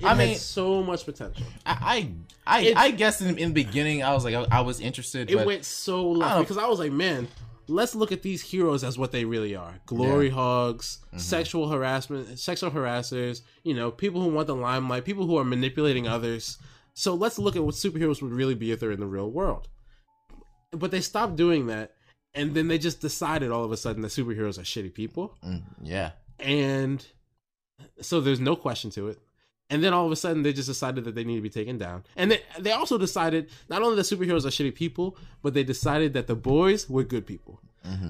It 0.01 0.07
I 0.07 0.15
mean 0.15 0.37
so 0.37 0.81
much 0.85 1.05
potential. 1.05 1.45
I 1.67 2.09
I 2.47 2.73
I, 2.77 2.85
I 2.87 2.91
guess 2.93 3.21
in, 3.21 3.37
in 3.37 3.49
the 3.53 3.65
beginning 3.65 4.05
I 4.05 4.13
was 4.15 4.25
like 4.25 4.35
I, 4.35 4.47
I 4.59 4.61
was 4.61 4.79
interested. 4.81 5.29
It 5.29 5.45
went 5.45 5.65
so 5.65 6.09
left 6.13 6.39
because 6.41 6.57
I 6.57 6.67
was 6.69 6.79
like, 6.79 6.93
man, 6.93 7.27
let's 7.67 7.97
look 7.97 8.13
at 8.13 8.23
these 8.23 8.43
heroes 8.43 8.85
as 8.85 8.97
what 8.97 9.11
they 9.11 9.25
really 9.25 9.57
are: 9.57 9.75
glory 9.87 10.31
hogs, 10.31 10.99
Mm-hmm. 11.09 11.19
sexual 11.19 11.69
harassment, 11.69 12.39
sexual 12.39 12.71
harassers. 12.71 13.43
You 13.65 13.75
know, 13.75 13.91
people 13.91 14.21
who 14.23 14.29
want 14.29 14.47
the 14.47 14.55
limelight, 14.55 15.05
people 15.05 15.27
who 15.27 15.37
are 15.37 15.45
manipulating 15.45 16.07
others. 16.07 16.59
So 16.95 17.15
let's 17.15 17.41
look 17.41 17.57
at 17.57 17.65
what 17.65 17.75
superheroes 17.75 18.23
would 18.23 18.33
really 18.33 18.55
be 18.55 18.71
if 18.71 18.79
they're 18.79 18.93
in 18.93 19.01
the 19.01 19.07
real 19.07 19.31
world. 19.31 19.67
But 20.71 20.93
they 20.93 21.01
stopped 21.01 21.35
doing 21.35 21.67
that, 21.67 21.95
and 22.35 22.55
then 22.55 22.69
they 22.69 22.79
just 22.79 23.01
decided 23.01 23.51
all 23.51 23.65
of 23.65 23.73
a 23.73 23.77
sudden 23.77 24.03
that 24.03 24.09
superheroes 24.09 24.59
are 24.59 24.63
shitty 24.63 24.93
people, 24.95 25.37
Mm, 25.45 25.63
yeah. 25.83 26.11
and 26.39 27.05
so 28.01 28.21
there's 28.21 28.41
no 28.41 28.57
question 28.57 28.91
to 28.93 29.09
it. 29.09 29.19
And 29.71 29.83
then 29.83 29.95
all 29.95 30.05
of 30.05 30.13
a 30.13 30.17
sudden, 30.17 30.43
they 30.43 30.53
just 30.53 30.69
decided 30.69 31.05
that 31.05 31.15
they 31.15 31.25
need 31.25 31.37
to 31.37 31.41
be 31.41 31.49
taken 31.49 31.79
down. 31.79 32.05
And 32.15 32.31
they, 32.31 32.43
they 32.59 32.73
also 32.73 32.99
decided 32.99 33.49
not 33.71 33.81
only 33.81 33.97
that 33.97 34.03
superheroes 34.03 34.45
are 34.45 34.49
shitty 34.51 34.75
people, 34.75 35.17
but 35.43 35.55
they 35.55 35.65
decided 35.65 36.13
that 36.13 36.27
the 36.27 36.35
boys 36.35 36.91
were 36.91 37.05
good 37.05 37.27
people. 37.27 37.61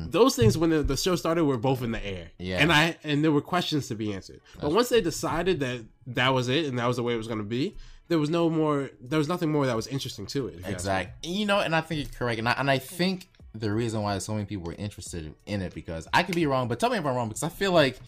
Those 0.09 0.37
things, 0.37 0.59
when 0.59 0.69
the, 0.71 0.83
the 0.83 0.97
show 0.99 1.17
started, 1.17 1.45
were 1.45 1.57
both 1.57 1.83
in 1.83 1.93
the 1.93 2.05
air. 2.05 2.29
Yeah. 2.39 2.59
And 2.59 2.71
I 2.73 2.97
and 3.05 3.25
there 3.25 3.33
were 3.33 3.41
questions 3.41 3.89
to 3.89 3.95
be 3.95 4.13
answered. 4.13 4.41
But 4.61 4.73
once 4.73 4.91
they 4.91 5.01
decided 5.01 5.61
that 5.61 5.81
that 6.09 6.35
was 6.35 6.49
it 6.51 6.67
and 6.67 6.79
that 6.79 6.87
was 6.87 6.97
the 6.97 7.03
way 7.03 7.15
it 7.15 7.17
was 7.17 7.27
going 7.27 7.39
to 7.39 7.45
be, 7.45 7.77
there 8.09 8.19
was 8.19 8.29
no 8.29 8.51
more. 8.51 8.91
There 9.01 9.19
was 9.19 9.29
nothing 9.29 9.51
more 9.51 9.65
that 9.67 9.75
was 9.75 9.87
interesting 9.87 10.27
to 10.27 10.49
it. 10.49 10.55
if 10.55 10.61
you 10.61 10.65
ask 10.65 10.69
me. 10.69 10.73
Exactly. 10.75 11.31
You 11.33 11.47
know, 11.47 11.61
and 11.61 11.75
I 11.75 11.81
think 11.81 12.01
you're 12.03 12.19
correct, 12.19 12.39
and 12.41 12.49
I, 12.51 12.53
and 12.59 12.71
I 12.71 12.79
think 12.79 13.29
the 13.55 13.73
reason 13.73 14.03
why 14.03 14.19
so 14.19 14.33
many 14.33 14.47
people 14.47 14.65
were 14.65 14.75
interested 14.75 15.35
in 15.47 15.61
it 15.63 15.75
because 15.75 16.09
I 16.13 16.23
could 16.23 16.35
be 16.35 16.47
wrong, 16.47 16.69
but 16.69 16.81
tell 16.81 16.91
me 16.91 16.99
if 16.99 17.05
I'm 17.05 17.15
wrong 17.15 17.29
because 17.29 17.43
I 17.43 17.49
feel 17.49 17.73
like 17.73 17.99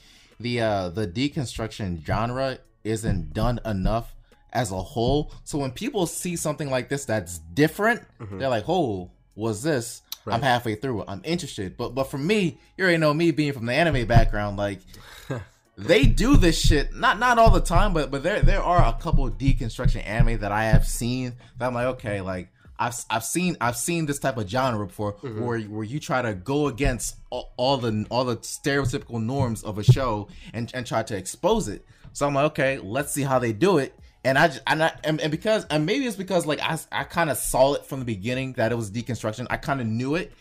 the 0.40 0.60
uh 0.60 0.88
the 0.88 1.06
deconstruction 1.06 2.04
genre 2.04 2.58
isn't 2.82 3.32
done 3.32 3.60
enough 3.64 4.14
as 4.52 4.72
a 4.72 4.80
whole. 4.80 5.32
So 5.44 5.58
when 5.58 5.72
people 5.72 6.06
see 6.06 6.36
something 6.36 6.70
like 6.70 6.88
this 6.88 7.04
that's 7.04 7.38
different, 7.38 8.02
they're 8.38 8.48
like, 8.48 8.68
"Oh, 8.68 9.10
was 9.34 9.62
this?" 9.62 10.02
I'm 10.26 10.40
halfway 10.40 10.74
through. 10.74 11.04
I'm 11.06 11.20
interested, 11.24 11.76
but 11.76 11.94
but 11.94 12.04
for 12.04 12.18
me, 12.18 12.58
you 12.76 12.84
already 12.84 12.98
know 12.98 13.12
me 13.12 13.30
being 13.30 13.52
from 13.52 13.66
the 13.66 13.74
anime 13.74 14.06
background, 14.06 14.56
like 14.56 14.80
they 15.76 16.04
do 16.04 16.36
this 16.36 16.58
shit 16.58 16.94
not 16.94 17.18
not 17.18 17.38
all 17.38 17.50
the 17.50 17.60
time 17.60 17.92
but 17.92 18.10
but 18.10 18.22
there 18.22 18.40
there 18.42 18.62
are 18.62 18.86
a 18.86 18.92
couple 19.00 19.28
deconstruction 19.28 20.06
anime 20.06 20.38
that 20.38 20.52
i 20.52 20.66
have 20.66 20.86
seen 20.86 21.32
that 21.58 21.66
i'm 21.66 21.74
like 21.74 21.86
okay 21.86 22.20
like 22.20 22.48
i've 22.85 22.97
i've 23.11 23.24
seen 23.24 23.56
i've 23.61 23.77
seen 23.77 24.06
this 24.06 24.19
type 24.19 24.36
of 24.36 24.48
genre 24.48 24.86
before 24.86 25.12
where 25.43 25.59
where 25.61 25.85
you 25.85 25.98
try 26.01 26.20
to 26.23 26.35
go 26.35 26.69
against 26.69 27.16
all, 27.31 27.52
all 27.56 27.77
the 27.77 28.06
all 28.11 28.24
the 28.24 28.36
stereotypical 28.39 29.23
norms 29.23 29.62
of 29.62 29.78
a 29.78 29.85
show 29.85 30.28
and 30.52 30.70
and 30.74 30.86
try 30.86 31.02
to 31.02 31.16
expose 31.16 31.69
it 31.69 31.85
so 32.12 32.27
i'm 32.27 32.35
like 32.35 32.47
okay 32.52 32.78
let's 32.78 33.12
see 33.12 33.23
how 33.23 33.39
they 33.39 33.52
do 33.52 33.78
it 33.78 33.94
and 34.27 34.39
I 34.39 34.47
just 34.48 34.62
and, 34.66 34.82
I, 34.82 34.93
and, 35.05 35.20
and 35.20 35.31
because 35.31 35.66
and 35.66 35.85
maybe 35.85 36.06
it's 36.06 36.16
because 36.16 36.47
like 36.47 36.59
I, 36.62 36.78
I 36.90 37.05
kind 37.05 37.28
of 37.28 37.36
saw 37.36 37.74
it 37.74 37.85
from 37.85 37.98
the 37.98 38.06
beginning 38.06 38.55
that 38.55 38.73
it 38.73 38.74
was 38.74 38.90
deconstruction. 38.90 39.47
I 39.51 39.59
kind 39.59 39.82
of 39.82 39.86
knew 39.86 40.15
it. 40.15 40.32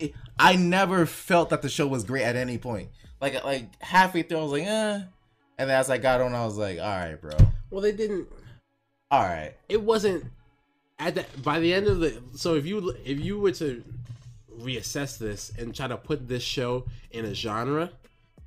it. 0.00 0.14
I 0.36 0.56
never 0.56 1.06
felt 1.06 1.50
that 1.50 1.62
the 1.62 1.68
show 1.68 1.86
was 1.86 2.02
great 2.02 2.24
at 2.24 2.34
any 2.34 2.58
point. 2.58 2.88
Like 3.20 3.44
like 3.44 3.80
halfway 3.80 4.22
through, 4.22 4.38
I 4.38 4.42
was 4.42 4.50
like, 4.50 4.64
eh. 4.64 5.00
And 5.58 5.70
then 5.70 5.78
as 5.78 5.90
I 5.90 5.98
got 5.98 6.20
on, 6.20 6.34
I 6.34 6.44
was 6.44 6.56
like, 6.56 6.80
all 6.80 6.84
right, 6.86 7.14
bro, 7.20 7.36
Well, 7.70 7.80
they 7.82 7.92
didn't. 7.92 8.26
all 9.12 9.22
right. 9.22 9.54
it 9.68 9.80
wasn't 9.80 10.24
at 11.00 11.16
that 11.16 11.42
by 11.42 11.58
the 11.58 11.72
end 11.74 11.86
of 11.88 11.98
the 11.98 12.22
so 12.34 12.54
if 12.54 12.64
you 12.66 12.94
if 13.04 13.18
you 13.18 13.40
were 13.40 13.50
to 13.52 13.82
reassess 14.60 15.18
this 15.18 15.50
and 15.58 15.74
try 15.74 15.88
to 15.88 15.96
put 15.96 16.28
this 16.28 16.42
show 16.42 16.84
in 17.10 17.24
a 17.24 17.34
genre 17.34 17.90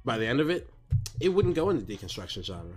by 0.05 0.17
the 0.17 0.25
end 0.25 0.39
of 0.39 0.49
it 0.49 0.69
it 1.19 1.30
wouldn't 1.30 1.55
go 1.55 1.69
in 1.69 1.84
the 1.84 1.97
deconstruction 1.97 2.43
genre. 2.43 2.71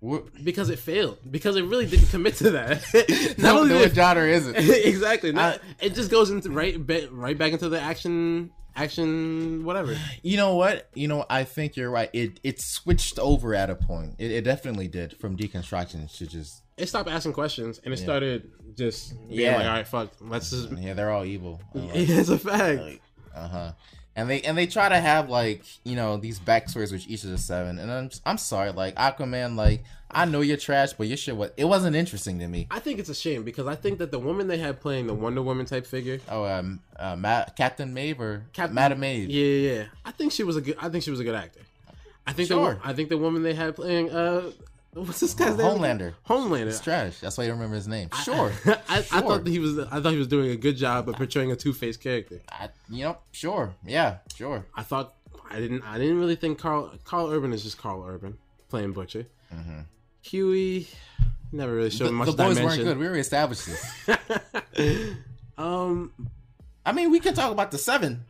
What, 0.00 0.44
because 0.44 0.68
it 0.68 0.80
failed. 0.80 1.18
Because 1.30 1.54
it 1.54 1.62
really 1.62 1.86
didn't 1.86 2.08
commit 2.08 2.34
to 2.36 2.50
that. 2.50 2.82
Not 3.38 3.54
no, 3.54 3.60
only 3.60 3.74
no 3.74 3.82
it, 3.82 3.94
genre 3.94 4.26
is 4.26 4.48
it? 4.48 4.56
exactly. 4.86 5.30
Not, 5.30 5.60
I- 5.80 5.84
it 5.86 5.94
just 5.94 6.10
goes 6.10 6.30
into 6.30 6.50
right 6.50 6.76
right 7.12 7.38
back 7.38 7.52
into 7.52 7.68
the 7.68 7.80
action 7.80 8.50
action 8.74 9.64
whatever 9.64 9.96
You 10.22 10.36
know 10.36 10.56
what? 10.56 10.88
You 10.94 11.08
know, 11.08 11.24
I 11.28 11.44
think 11.44 11.76
you're 11.76 11.90
right. 11.90 12.10
It 12.12 12.40
it 12.42 12.60
switched 12.60 13.18
over 13.18 13.54
at 13.54 13.70
a 13.70 13.74
point. 13.74 14.16
It, 14.18 14.30
it 14.30 14.44
definitely 14.44 14.88
did 14.88 15.16
from 15.16 15.36
deconstruction 15.36 16.14
to 16.18 16.26
just 16.26 16.62
it 16.76 16.88
stopped 16.88 17.08
asking 17.10 17.32
questions 17.34 17.80
and 17.84 17.92
it 17.92 17.98
started 17.98 18.50
just 18.76 19.14
being 19.28 19.40
Yeah. 19.40 19.56
like 19.56 19.66
all 19.66 19.72
right 19.72 19.86
fuck 19.86 20.10
let's 20.20 20.50
just 20.50 20.72
yeah, 20.78 20.94
they're 20.94 21.10
all 21.10 21.24
evil. 21.24 21.60
Like, 21.74 21.90
it's 21.94 22.28
a 22.28 22.38
fact 22.38 22.80
Uh 23.34 23.48
huh. 23.48 23.72
And 24.14 24.28
they 24.28 24.42
and 24.42 24.58
they 24.58 24.66
try 24.66 24.88
to 24.90 25.00
have 25.00 25.30
like 25.30 25.62
you 25.84 25.96
know 25.96 26.18
these 26.18 26.38
backstories 26.38 26.92
with 26.92 27.08
each 27.08 27.24
of 27.24 27.30
the 27.30 27.38
seven. 27.38 27.78
And 27.78 27.90
I'm 27.90 28.10
I'm 28.26 28.36
sorry, 28.38 28.70
like 28.70 28.94
Aquaman, 28.96 29.56
like 29.56 29.84
I 30.10 30.26
know 30.26 30.42
you're 30.42 30.58
trash, 30.58 30.92
but 30.92 31.06
your 31.06 31.16
shit 31.16 31.34
was 31.34 31.50
it 31.56 31.64
wasn't 31.64 31.96
interesting 31.96 32.38
to 32.40 32.46
me. 32.48 32.66
I 32.70 32.78
think 32.78 32.98
it's 32.98 33.08
a 33.08 33.14
shame 33.14 33.42
because 33.42 33.66
I 33.66 33.74
think 33.74 33.98
that 34.00 34.10
the 34.10 34.18
woman 34.18 34.48
they 34.48 34.58
had 34.58 34.80
playing 34.82 35.06
the 35.06 35.14
Wonder 35.14 35.40
Woman 35.40 35.64
type 35.64 35.86
figure, 35.86 36.18
Oh, 36.28 36.44
um, 36.44 36.80
uh, 36.98 37.16
Ma- 37.16 37.46
Captain 37.56 37.94
Maeve 37.94 38.20
or 38.20 38.44
Captain- 38.52 38.74
Madam 38.74 39.00
Maeve? 39.00 39.30
yeah, 39.30 39.44
yeah, 39.46 39.74
yeah. 39.78 39.84
I 40.04 40.10
think 40.10 40.32
she 40.32 40.42
was 40.44 40.56
a 40.56 40.60
good. 40.60 40.76
I 40.78 40.90
think 40.90 41.04
she 41.04 41.10
was 41.10 41.20
a 41.20 41.24
good 41.24 41.34
actor. 41.34 41.60
I 42.26 42.34
think 42.34 42.48
Sure. 42.48 42.74
the 42.74 42.86
I 42.86 42.92
think 42.92 43.08
the 43.08 43.16
woman 43.18 43.42
they 43.42 43.54
had 43.54 43.74
playing 43.76 44.10
uh, 44.10 44.50
what's 45.06 45.20
this 45.20 45.34
guy's 45.34 45.56
name? 45.56 45.66
Homelander. 45.66 46.14
Homelander. 46.28 46.66
It's 46.66 46.80
trash. 46.80 47.18
That's 47.20 47.38
why 47.38 47.44
you 47.44 47.50
don't 47.50 47.58
remember 47.58 47.76
his 47.76 47.88
name. 47.88 48.08
Sure. 48.24 48.52
I, 48.66 48.78
I 48.88 49.02
Sure. 49.02 49.20
thought 49.20 49.44
that 49.44 49.50
he 49.50 49.58
was. 49.58 49.78
I 49.78 50.00
thought 50.00 50.12
he 50.12 50.18
was 50.18 50.28
doing 50.28 50.50
a 50.50 50.56
good 50.56 50.76
job 50.76 51.08
of 51.08 51.16
portraying 51.16 51.50
a 51.52 51.56
two 51.56 51.72
faced 51.72 52.00
character. 52.02 52.40
I, 52.50 52.68
you 52.90 53.04
know, 53.04 53.18
sure. 53.32 53.74
Yeah, 53.86 54.18
sure. 54.36 54.66
I 54.74 54.82
thought 54.82 55.14
I 55.50 55.58
didn't. 55.60 55.82
I 55.82 55.98
didn't 55.98 56.18
really 56.18 56.36
think 56.36 56.58
Karl 56.58 56.92
Karl 57.04 57.30
Urban 57.30 57.52
is 57.52 57.62
just 57.62 57.78
Karl 57.78 58.04
Urban 58.06 58.36
playing 58.68 58.92
Butcher. 58.92 59.26
Huey 60.22 60.88
never 61.50 61.74
really 61.74 61.90
showed 61.90 62.08
The, 62.08 62.12
much 62.12 62.26
the 62.26 62.32
boys 62.32 62.56
dimension. 62.56 62.64
weren't 62.84 62.84
good. 62.84 62.98
We 62.98 63.06
already 63.06 63.20
established 63.20 63.66
this. 63.66 65.16
Um, 65.58 66.12
I 66.84 66.92
mean, 66.92 67.10
we 67.10 67.20
can 67.20 67.34
talk 67.34 67.52
about 67.52 67.70
the 67.70 67.78
seven. 67.78 68.24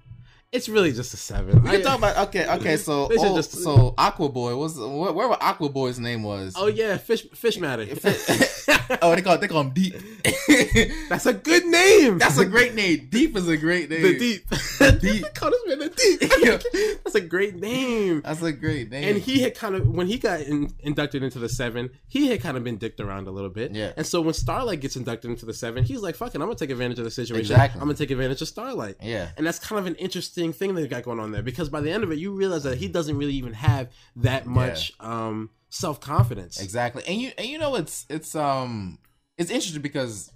It's 0.52 0.68
really 0.68 0.92
just 0.92 1.14
a 1.14 1.16
seven. 1.16 1.62
We 1.62 1.70
can 1.70 1.82
talk 1.82 1.98
about 1.98 2.28
okay, 2.28 2.46
okay. 2.56 2.76
So, 2.76 3.08
oh, 3.10 3.36
just- 3.36 3.52
so 3.52 3.94
Aqua 3.96 4.28
Boy 4.28 4.54
was 4.54 4.78
where, 4.78 5.12
where 5.12 5.42
Aqua 5.42 5.70
Boy's 5.70 5.98
name 5.98 6.22
was? 6.22 6.54
oh 6.56 6.66
yeah, 6.66 6.98
fish 6.98 7.26
fish 7.34 7.58
matter. 7.58 7.84
oh, 9.02 9.14
they 9.14 9.22
call 9.22 9.38
they 9.38 9.48
call 9.48 9.62
him 9.62 9.70
Deep. 9.70 9.94
That's 11.08 11.26
a 11.26 11.32
good 11.32 11.66
name. 11.66 12.18
That's 12.18 12.38
a 12.38 12.46
great 12.46 12.74
name. 12.74 13.08
Deep 13.10 13.36
is 13.36 13.48
a 13.48 13.56
great 13.56 13.90
name. 13.90 14.02
the 14.02 14.18
deep. 14.18 15.00
Deep. 15.00 15.34
Call 15.34 15.50
this 15.50 15.60
man 15.66 15.78
the 15.78 15.88
deep. 15.88 17.02
That's 17.04 17.14
a 17.14 17.20
great 17.20 17.56
name. 17.56 18.22
That's 18.22 18.42
a 18.42 18.52
great 18.52 18.90
name. 18.90 19.04
And 19.04 19.18
he 19.18 19.42
had 19.42 19.54
kind 19.54 19.74
of 19.74 19.88
when 19.88 20.06
he 20.06 20.18
got 20.18 20.40
in, 20.40 20.72
inducted 20.80 21.22
into 21.22 21.38
the 21.38 21.48
seven, 21.48 21.90
he 22.08 22.28
had 22.28 22.40
kind 22.40 22.56
of 22.56 22.64
been 22.64 22.76
dicked 22.76 23.00
around 23.00 23.28
a 23.28 23.30
little 23.30 23.50
bit. 23.50 23.72
Yeah. 23.72 23.92
And 23.96 24.06
so 24.06 24.20
when 24.20 24.34
Starlight 24.34 24.80
gets 24.80 24.96
inducted 24.96 25.30
into 25.30 25.46
the 25.46 25.54
seven, 25.54 25.84
he's 25.84 26.00
like, 26.00 26.16
"Fucking, 26.16 26.40
I'm 26.40 26.48
gonna 26.48 26.58
take 26.58 26.70
advantage 26.70 26.98
of 26.98 27.04
the 27.04 27.10
situation. 27.10 27.40
Exactly. 27.40 27.80
I'm 27.80 27.86
gonna 27.86 27.98
take 27.98 28.10
advantage 28.10 28.42
of 28.42 28.48
Starlight." 28.48 28.96
Yeah. 29.02 29.28
And 29.36 29.46
that's 29.46 29.58
kind 29.58 29.78
of 29.78 29.86
an 29.86 29.94
interesting 29.96 30.52
thing 30.52 30.74
they 30.74 30.86
got 30.86 31.02
going 31.02 31.20
on 31.20 31.32
there 31.32 31.42
because 31.42 31.68
by 31.68 31.80
the 31.80 31.90
end 31.90 32.04
of 32.04 32.12
it, 32.12 32.18
you 32.18 32.32
realize 32.32 32.62
that 32.64 32.78
he 32.78 32.88
doesn't 32.88 33.16
really 33.16 33.34
even 33.34 33.52
have 33.54 33.88
that 34.16 34.46
much 34.46 34.92
um, 35.00 35.50
self 35.72 36.00
confidence. 36.00 36.60
Exactly. 36.60 37.02
And 37.06 37.20
you 37.20 37.32
and 37.36 37.46
you 37.48 37.58
know 37.58 37.74
it's 37.74 38.06
it's 38.08 38.36
um 38.36 38.98
it's 39.38 39.50
interesting 39.50 39.82
because 39.82 40.30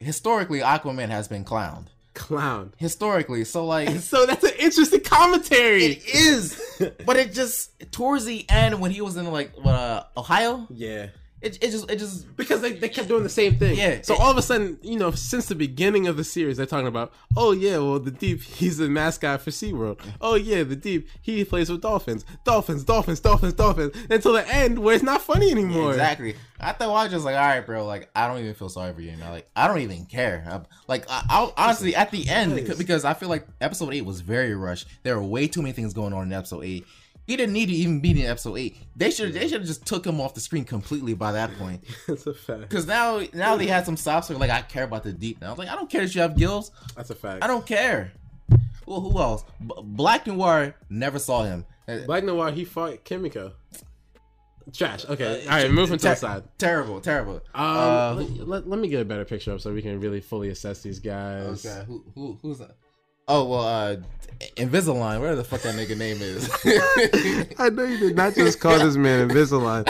historically 0.00 0.60
Aquaman 0.60 1.08
has 1.08 1.28
been 1.28 1.44
clowned. 1.44 1.86
clown. 2.14 2.74
historically. 2.76 3.44
So 3.44 3.64
like 3.64 3.88
So 4.00 4.26
that's 4.26 4.44
an 4.44 4.52
interesting 4.58 5.00
commentary. 5.00 5.84
it 5.84 6.14
is, 6.14 6.60
but 7.06 7.16
it 7.16 7.32
just 7.32 7.70
towards 7.92 8.24
the 8.24 8.44
end 8.50 8.80
when 8.80 8.90
he 8.90 9.00
was 9.00 9.16
in 9.16 9.30
like 9.30 9.56
what 9.56 9.74
uh, 9.74 10.04
Ohio, 10.16 10.66
yeah. 10.70 11.06
It, 11.42 11.58
it 11.62 11.70
just 11.70 11.90
it 11.90 11.98
just 11.98 12.36
Because 12.36 12.60
they, 12.60 12.72
they 12.72 12.88
kept 12.88 13.08
doing 13.08 13.22
the 13.22 13.28
same 13.28 13.56
thing. 13.58 13.76
Yeah, 13.76 14.00
So 14.02 14.14
it- 14.14 14.20
all 14.20 14.30
of 14.30 14.36
a 14.38 14.42
sudden, 14.42 14.78
you 14.82 14.98
know, 14.98 15.10
since 15.10 15.46
the 15.46 15.54
beginning 15.54 16.06
of 16.06 16.16
the 16.16 16.24
series, 16.24 16.56
they're 16.56 16.66
talking 16.66 16.86
about, 16.86 17.12
oh 17.36 17.52
yeah, 17.52 17.78
well 17.78 17.98
the 17.98 18.10
Deep, 18.10 18.42
he's 18.42 18.78
the 18.78 18.88
mascot 18.88 19.40
for 19.42 19.50
SeaWorld. 19.50 20.00
Oh 20.20 20.34
yeah, 20.36 20.62
the 20.62 20.76
Deep, 20.76 21.08
he 21.20 21.44
plays 21.44 21.70
with 21.70 21.82
dolphins. 21.82 22.24
Dolphins, 22.44 22.84
dolphins, 22.84 23.20
dolphins, 23.20 23.54
dolphins. 23.54 23.94
Until 24.10 24.32
the 24.34 24.46
end 24.48 24.78
where 24.78 24.94
it's 24.94 25.04
not 25.04 25.22
funny 25.22 25.50
anymore. 25.50 25.90
exactly. 25.90 26.36
I 26.60 26.72
thought 26.72 26.90
I 26.90 27.02
was 27.04 27.12
just 27.12 27.24
like, 27.24 27.34
all 27.34 27.40
right, 27.40 27.66
bro. 27.66 27.84
Like 27.84 28.08
I 28.14 28.28
don't 28.28 28.38
even 28.38 28.54
feel 28.54 28.68
sorry 28.68 28.92
for 28.94 29.00
you 29.00 29.16
now. 29.16 29.30
Like 29.32 29.50
I 29.56 29.66
don't 29.68 29.80
even 29.80 30.06
care. 30.06 30.44
I'm- 30.48 30.66
like 30.86 31.04
I, 31.10 31.24
I 31.28 31.52
honestly 31.56 31.96
at 31.96 32.10
the 32.12 32.28
end 32.28 32.54
because, 32.54 32.78
because 32.78 33.04
I 33.04 33.14
feel 33.14 33.28
like 33.28 33.46
episode 33.60 33.92
eight 33.94 34.04
was 34.04 34.20
very 34.20 34.54
rushed. 34.54 34.86
There 35.02 35.16
were 35.18 35.24
way 35.26 35.48
too 35.48 35.62
many 35.62 35.72
things 35.72 35.92
going 35.92 36.12
on 36.12 36.24
in 36.24 36.32
episode 36.32 36.62
eight. 36.64 36.86
He 37.32 37.36
didn't 37.36 37.54
need 37.54 37.70
to 37.70 37.72
even 37.72 38.00
be 38.00 38.10
in 38.10 38.26
episode 38.26 38.56
eight. 38.56 38.76
They 38.94 39.10
should 39.10 39.32
they 39.32 39.48
should 39.48 39.60
have 39.60 39.64
just 39.66 39.86
took 39.86 40.06
him 40.06 40.20
off 40.20 40.34
the 40.34 40.40
screen 40.42 40.66
completely 40.66 41.14
by 41.14 41.32
that 41.32 41.56
point. 41.56 41.82
That's 42.06 42.26
a 42.26 42.34
fact. 42.34 42.60
Because 42.60 42.86
now 42.86 43.22
now 43.32 43.56
they 43.56 43.68
had 43.68 43.86
some 43.86 43.96
soft 43.96 44.28
like 44.28 44.50
I 44.50 44.60
care 44.60 44.84
about 44.84 45.02
the 45.02 45.14
deep 45.14 45.40
now. 45.40 45.46
I 45.46 45.50
was 45.52 45.58
like 45.58 45.70
I 45.70 45.74
don't 45.74 45.88
care 45.88 46.02
if 46.02 46.14
you 46.14 46.20
have 46.20 46.36
gills. 46.36 46.72
That's 46.94 47.08
a 47.08 47.14
fact. 47.14 47.42
I 47.42 47.46
don't 47.46 47.64
care. 47.64 48.12
Well, 48.84 49.00
who 49.00 49.18
else? 49.18 49.46
B- 49.66 49.72
Black 49.82 50.26
Noir 50.26 50.74
never 50.90 51.18
saw 51.18 51.44
him. 51.44 51.64
Uh, 51.88 52.00
Black 52.04 52.22
Noir, 52.22 52.50
he 52.50 52.66
fought 52.66 53.02
Kimiko. 53.02 53.54
Trash. 54.70 55.06
Okay. 55.06 55.44
All 55.46 55.52
right, 55.52 55.70
moving 55.70 55.96
to 55.96 56.08
the 56.08 56.14
side. 56.14 56.42
Terrible, 56.58 57.00
terrible. 57.00 57.40
Um, 57.54 57.64
uh, 57.64 58.14
let, 58.14 58.48
let, 58.48 58.68
let 58.68 58.78
me 58.78 58.88
get 58.88 59.00
a 59.00 59.06
better 59.06 59.24
picture 59.24 59.54
up 59.54 59.62
so 59.62 59.72
we 59.72 59.80
can 59.80 59.98
really 60.00 60.20
fully 60.20 60.50
assess 60.50 60.82
these 60.82 60.98
guys. 60.98 61.64
Okay, 61.64 61.82
who, 61.86 62.04
who 62.14 62.38
who's 62.42 62.58
that? 62.58 62.76
Oh 63.28 63.44
well, 63.48 63.60
uh, 63.60 63.96
Invisalign. 64.56 65.20
Where 65.20 65.36
the 65.36 65.44
fuck 65.44 65.62
that 65.62 65.74
nigga 65.74 65.96
name 65.96 66.18
is? 66.20 66.50
I 67.58 67.68
know 67.70 67.84
you 67.84 67.98
did 67.98 68.16
not 68.16 68.34
just 68.34 68.60
call 68.60 68.78
this 68.78 68.96
man 68.96 69.28
Invisalign. 69.28 69.86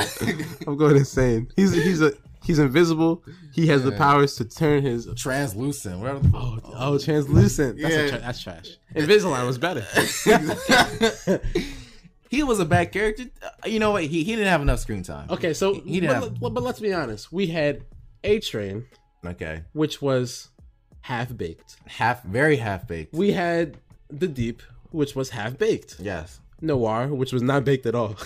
I'm 0.67 0.77
going 0.77 0.97
insane. 0.97 1.51
He's 1.57 1.73
he's 1.73 2.03
a 2.03 2.13
he's 2.45 2.59
invisible. 2.59 3.23
He 3.55 3.67
has 3.69 3.83
the 3.85 3.93
powers 3.93 4.37
to 4.37 4.45
turn 4.45 4.83
his 4.83 5.09
Translucent. 5.17 6.01
Where 6.01 6.19
the 6.19 6.31
oh 6.35 6.59
oh 6.75 6.99
translucent. 6.99 7.81
That's, 7.81 7.95
a 7.95 8.03
Yeah. 8.05 8.09
tra- 8.11 8.19
that's 8.21 8.43
trash. 8.43 8.77
Invisalign 8.95 9.47
was 9.47 9.59
better. 9.59 9.87
he 12.31 12.43
was 12.43 12.61
a 12.61 12.65
bad 12.67 12.93
character. 12.93 13.25
Uh, 13.43 13.49
You 13.67 13.79
know 13.79 13.93
what? 13.93 14.05
He 14.05 14.25
he 14.25 14.33
didn't 14.37 14.49
have 14.49 14.61
enough 14.63 14.81
screen 14.81 15.03
time. 15.03 15.29
Okay, 15.31 15.55
so 15.55 15.75
he 15.75 16.01
didn't 16.01 16.21
but, 16.21 16.29
have. 16.43 16.55
but 16.55 16.63
let's 16.63 16.81
be 16.81 16.93
honest. 16.93 17.33
We 17.33 17.47
had 17.49 17.85
A 18.25 18.41
Train, 18.41 18.85
Okay, 19.25 19.63
which 19.73 20.03
was 20.03 20.49
half 21.03 21.37
baked. 21.37 21.77
half 21.87 22.23
very 22.25 22.57
half 22.57 22.87
baked. 22.89 23.13
We 23.15 23.33
had 23.33 23.77
the 24.11 24.27
Deep, 24.29 24.63
which 24.91 25.15
was 25.15 25.31
half 25.31 25.59
baked. 25.59 25.97
Yes. 26.01 26.41
Noir, 26.61 27.09
which 27.09 27.33
was 27.33 27.43
not 27.43 27.65
baked 27.65 27.87
at 27.87 27.95
all. 27.95 28.11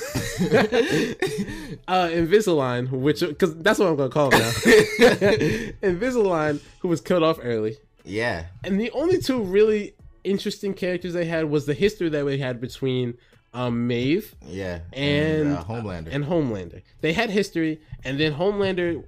uh, 1.88 2.08
Invisalign, 2.08 2.90
which 2.90 3.20
because 3.20 3.56
that's 3.56 3.78
what 3.78 3.88
I'm 3.88 3.96
gonna 3.96 4.10
call 4.10 4.30
him 4.30 4.40
now. 4.40 4.50
Invisalign, 5.82 6.60
who 6.80 6.88
was 6.88 7.00
killed 7.00 7.22
off 7.22 7.38
early, 7.42 7.76
Yeah. 8.04 8.46
and 8.64 8.80
the 8.80 8.90
only 8.90 9.18
two 9.18 9.42
really 9.42 9.94
interesting 10.24 10.74
characters 10.74 11.12
they 11.14 11.24
had 11.24 11.46
was 11.46 11.66
the 11.66 11.74
history 11.74 12.08
that 12.10 12.24
we 12.24 12.38
had 12.38 12.60
between 12.60 13.16
um, 13.54 13.86
Maeve 13.86 14.34
Yeah. 14.46 14.80
and 14.92 15.54
uh, 15.56 15.64
Homelander. 15.64 16.08
and 16.12 16.24
Homelander. 16.24 16.82
They 17.00 17.12
had 17.14 17.30
history, 17.30 17.80
and 18.04 18.18
then 18.20 18.34
Homelander. 18.34 19.02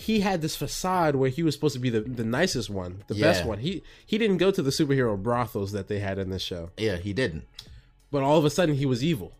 He 0.00 0.20
had 0.20 0.40
this 0.40 0.56
facade 0.56 1.14
where 1.14 1.28
he 1.28 1.42
was 1.42 1.54
supposed 1.54 1.74
to 1.74 1.78
be 1.78 1.90
the, 1.90 2.00
the 2.00 2.24
nicest 2.24 2.70
one, 2.70 3.02
the 3.06 3.14
best 3.14 3.44
one. 3.44 3.58
He 3.58 3.82
he 4.06 4.16
didn't 4.16 4.38
go 4.38 4.50
to 4.50 4.62
the 4.62 4.70
superhero 4.70 5.22
brothels 5.22 5.72
that 5.72 5.88
they 5.88 5.98
had 5.98 6.18
in 6.18 6.30
this 6.30 6.42
show 6.42 6.70
yeah, 6.78 6.96
he 6.96 7.12
didn't. 7.12 7.44
but 8.10 8.22
all 8.22 8.38
of 8.38 8.46
a 8.46 8.50
sudden 8.50 8.76
he 8.76 8.86
was 8.86 9.04
evil. 9.04 9.32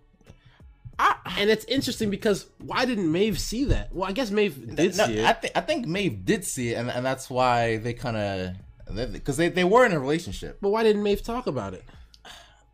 and 1.38 1.48
it's 1.48 1.64
interesting 1.64 2.10
because 2.10 2.46
why 2.58 2.84
didn't 2.84 3.10
Maeve 3.10 3.38
see 3.40 3.64
that? 3.64 3.94
Well, 3.94 4.06
I 4.06 4.12
guess 4.12 4.30
Maeve 4.30 4.76
did 4.76 4.96
No, 4.98 5.06
see 5.06 5.18
it. 5.20 5.24
I 5.24 5.32
think 5.32 5.56
I 5.56 5.60
think 5.62 5.86
Maeve 5.86 6.26
did 6.26 6.44
see 6.44 6.70
it, 6.72 6.74
and, 6.74 6.90
and 6.90 7.06
that's 7.06 7.30
why 7.30 7.78
they 7.78 7.94
kind 7.94 8.18
of 8.18 9.12
because 9.12 9.36
they, 9.38 9.48
they 9.48 9.64
were 9.64 9.86
in 9.86 9.92
a 9.92 10.00
relationship. 10.00 10.58
but 10.60 10.68
why 10.68 10.82
didn't 10.82 11.02
Maeve 11.02 11.22
talk 11.22 11.46
about 11.46 11.72
it? 11.72 11.84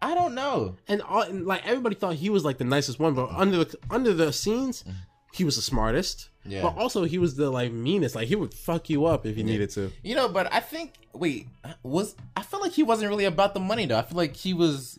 I 0.03 0.15
don't 0.15 0.35
know. 0.35 0.77
And, 0.89 1.03
all, 1.03 1.23
and 1.23 1.47
like 1.47 1.67
everybody 1.67 1.95
thought 1.95 2.15
he 2.15 2.31
was 2.31 2.45
like 2.45 2.59
the 2.59 2.65
nicest 2.65 2.99
one, 2.99 3.15
but 3.15 3.31
under 3.31 3.65
the 3.65 3.79
under 3.91 4.13
the 4.13 4.33
scenes, 4.33 4.83
mm. 4.83 4.93
he 5.33 5.45
was 5.45 5.57
the 5.57 5.63
smartest. 5.63 6.29
Yeah. 6.49 6.63
But 6.63 6.77
also 6.77 7.05
he 7.05 7.19
was 7.19 7.35
the 7.37 7.51
like 7.51 7.73
meanest. 7.73 8.15
Like 8.15 8.29
he 8.29 8.37
would 8.37 8.55
fuck 8.55 8.89
you 8.91 9.07
up 9.07 9.27
if 9.27 9.37
you 9.37 9.45
needed 9.45 9.71
to. 9.71 9.93
You 10.03 10.15
know, 10.15 10.29
but 10.29 10.53
I 10.53 10.61
think 10.61 10.95
wait 11.13 11.47
was 11.83 12.15
I 12.37 12.43
feel 12.43 12.61
like 12.61 12.73
he 12.73 12.83
wasn't 12.83 13.09
really 13.11 13.25
about 13.25 13.55
the 13.55 13.61
money 13.61 13.87
though. 13.87 13.99
I 13.99 14.03
feel 14.03 14.17
like 14.17 14.37
he 14.37 14.55
was 14.55 14.99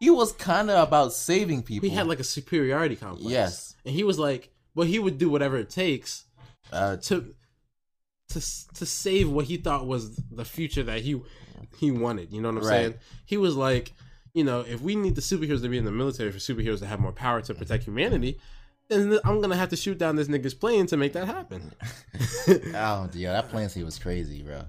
he 0.00 0.10
was 0.10 0.32
kind 0.32 0.70
of 0.70 0.86
about 0.86 1.12
saving 1.12 1.62
people. 1.62 1.88
He 1.88 1.94
had 1.94 2.06
like 2.06 2.20
a 2.20 2.24
superiority 2.24 2.96
complex. 2.96 3.30
Yes. 3.30 3.74
And 3.84 3.94
he 3.94 4.04
was 4.04 4.18
like, 4.18 4.50
well, 4.74 4.86
he 4.86 4.98
would 4.98 5.16
do 5.18 5.30
whatever 5.30 5.56
it 5.56 5.70
takes 5.70 6.24
uh, 6.72 6.96
to 6.96 7.34
to 8.28 8.40
to 8.74 8.86
save 8.86 9.30
what 9.30 9.46
he 9.46 9.56
thought 9.56 9.86
was 9.86 10.16
the 10.30 10.44
future 10.44 10.82
that 10.82 11.00
he 11.02 11.20
he 11.78 11.90
wanted. 11.90 12.32
You 12.32 12.40
know 12.42 12.48
what 12.50 12.62
I'm 12.62 12.68
Right. 12.68 12.76
saying? 12.82 12.94
He 13.24 13.36
was 13.36 13.54
like, 13.56 13.92
you 14.34 14.44
know, 14.44 14.60
if 14.60 14.80
we 14.80 14.96
need 14.96 15.14
the 15.14 15.20
superheroes 15.20 15.62
to 15.62 15.68
be 15.68 15.78
in 15.78 15.84
the 15.84 15.92
military 15.92 16.30
for 16.32 16.38
superheroes 16.38 16.80
to 16.80 16.86
have 16.86 17.00
more 17.00 17.12
power 17.12 17.40
to 17.42 17.54
protect 17.54 17.84
humanity, 17.84 18.38
then 18.88 19.18
I'm 19.24 19.40
gonna 19.40 19.56
have 19.56 19.70
to 19.70 19.76
shoot 19.76 19.98
down 19.98 20.16
this 20.16 20.28
nigga's 20.28 20.54
plane 20.54 20.86
to 20.86 20.96
make 20.96 21.12
that 21.14 21.26
happen. 21.26 21.72
oh 22.48 23.08
yeah, 23.12 23.32
that 23.32 23.48
plane 23.50 23.68
scene 23.68 23.84
was 23.84 23.98
crazy, 23.98 24.42
bro. 24.42 24.62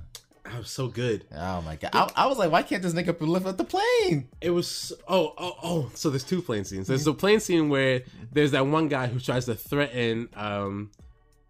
I 0.45 0.59
was 0.59 0.69
so 0.69 0.87
good. 0.87 1.25
Oh 1.35 1.61
my 1.61 1.75
god, 1.75 1.89
I, 1.93 2.09
I 2.23 2.27
was 2.27 2.37
like, 2.37 2.51
why 2.51 2.63
can't 2.63 2.81
this 2.81 2.93
nigga 2.93 3.19
lift 3.19 3.45
up 3.45 3.57
the 3.57 3.65
plane? 3.65 4.29
It 4.39 4.51
was 4.51 4.93
oh 5.07 5.33
oh 5.37 5.55
oh. 5.61 5.91
So 5.93 6.09
there's 6.09 6.23
two 6.23 6.41
plane 6.41 6.63
scenes. 6.63 6.87
There's 6.87 7.03
the 7.03 7.13
plane 7.13 7.39
scene 7.39 7.69
where 7.69 8.03
there's 8.31 8.51
that 8.51 8.65
one 8.65 8.87
guy 8.87 9.07
who 9.07 9.19
tries 9.19 9.45
to 9.45 9.55
threaten 9.55 10.29
um 10.35 10.91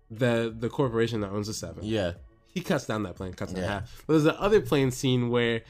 the 0.10 0.54
the 0.58 0.70
corporation 0.70 1.22
that 1.22 1.30
owns 1.30 1.48
the 1.48 1.54
seven. 1.54 1.84
Yeah, 1.84 2.14
he 2.54 2.62
cuts 2.62 2.86
down 2.86 3.04
that 3.04 3.16
plane, 3.16 3.34
cuts 3.34 3.52
it 3.52 3.60
in 3.60 3.64
half. 3.66 4.04
But 4.08 4.14
there's 4.14 4.24
the 4.24 4.40
other 4.42 4.62
plane 4.62 4.90
scene 4.90 5.30
where, 5.30 5.62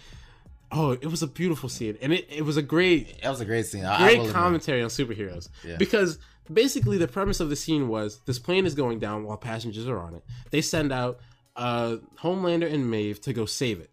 oh, 0.72 0.92
it 0.92 1.08
was 1.08 1.22
a 1.22 1.28
beautiful 1.28 1.68
scene, 1.70 1.98
and 2.02 2.14
it, 2.14 2.28
it 2.30 2.44
was 2.44 2.56
a 2.56 2.62
great 2.62 3.22
that 3.24 3.30
was 3.30 3.42
a 3.42 3.46
great 3.46 3.66
scene. 3.66 3.84
I, 3.84 3.96
I 3.96 3.98
great 4.04 4.20
admit. 4.20 4.34
commentary 4.34 4.82
on 4.84 4.90
superheroes 4.90 5.50
Yeah. 5.66 5.76
because 5.78 6.18
basically 6.52 6.98
the 6.98 7.08
premise 7.08 7.40
of 7.40 7.50
the 7.50 7.56
scene 7.56 7.88
was 7.88 8.20
this 8.26 8.40
plane 8.40 8.66
is 8.66 8.74
going 8.76 9.00
down 9.00 9.24
while 9.24 9.38
passengers 9.38 9.88
are 9.88 10.00
on 10.00 10.16
it. 10.16 10.24
They 10.52 10.62
send 10.62 10.92
out 10.92 11.20
uh, 11.56 11.98
Homelander 12.22 12.72
and 12.72 12.90
Maeve 12.90 13.20
to 13.22 13.34
go 13.34 13.46
save 13.46 13.80
it. 13.80 13.90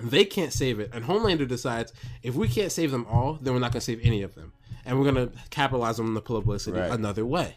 They 0.00 0.24
can't 0.24 0.52
save 0.52 0.80
it, 0.80 0.90
and 0.92 1.04
Homelander 1.04 1.46
decides 1.46 1.92
if 2.22 2.34
we 2.34 2.48
can't 2.48 2.72
save 2.72 2.90
them 2.90 3.06
all, 3.08 3.34
then 3.40 3.54
we're 3.54 3.60
not 3.60 3.70
gonna 3.72 3.80
save 3.80 4.00
any 4.02 4.22
of 4.22 4.34
them, 4.34 4.52
and 4.84 4.98
we're 4.98 5.04
gonna 5.04 5.30
capitalize 5.50 6.00
on 6.00 6.14
the 6.14 6.20
publicity 6.20 6.78
Right. 6.78 6.90
another 6.90 7.24
way. 7.24 7.56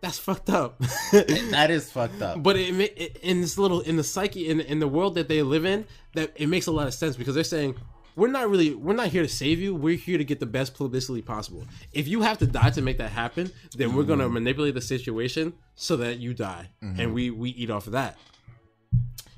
That's 0.00 0.18
fucked 0.18 0.50
up. 0.50 0.80
That 1.50 1.70
is 1.70 1.90
fucked 1.90 2.22
up. 2.22 2.42
But 2.42 2.56
it, 2.56 2.74
it 2.96 3.16
in 3.22 3.40
this 3.42 3.58
little 3.58 3.80
in 3.80 3.96
the 3.96 4.04
psyche 4.04 4.48
in 4.48 4.60
in 4.60 4.78
the 4.78 4.88
world 4.88 5.14
that 5.16 5.28
they 5.28 5.42
live 5.42 5.64
in, 5.66 5.84
that 6.14 6.32
it 6.36 6.46
makes 6.48 6.66
a 6.66 6.72
lot 6.72 6.86
of 6.86 6.94
sense 6.94 7.16
because 7.16 7.34
they're 7.34 7.44
saying 7.44 7.74
we're 8.16 8.28
not 8.28 8.48
really 8.48 8.74
we're 8.74 8.94
not 8.94 9.08
here 9.08 9.22
to 9.22 9.28
save 9.28 9.60
you. 9.60 9.74
We're 9.74 9.96
here 9.96 10.18
to 10.18 10.24
get 10.24 10.40
the 10.40 10.46
best 10.46 10.74
publicity 10.74 11.22
possible. 11.22 11.64
If 11.92 12.08
you 12.08 12.22
have 12.22 12.38
to 12.38 12.46
die 12.46 12.70
to 12.70 12.82
make 12.82 12.98
that 12.98 13.10
happen, 13.10 13.52
then 13.76 13.94
we're 13.94 14.04
gonna 14.04 14.28
mm. 14.28 14.32
manipulate 14.32 14.74
the 14.74 14.80
situation 14.80 15.52
so 15.74 15.96
that 15.98 16.18
you 16.18 16.32
die, 16.32 16.70
mm-hmm. 16.82 16.98
and 16.98 17.14
we 17.14 17.30
we 17.30 17.50
eat 17.50 17.70
off 17.70 17.86
of 17.86 17.92
that. 17.92 18.16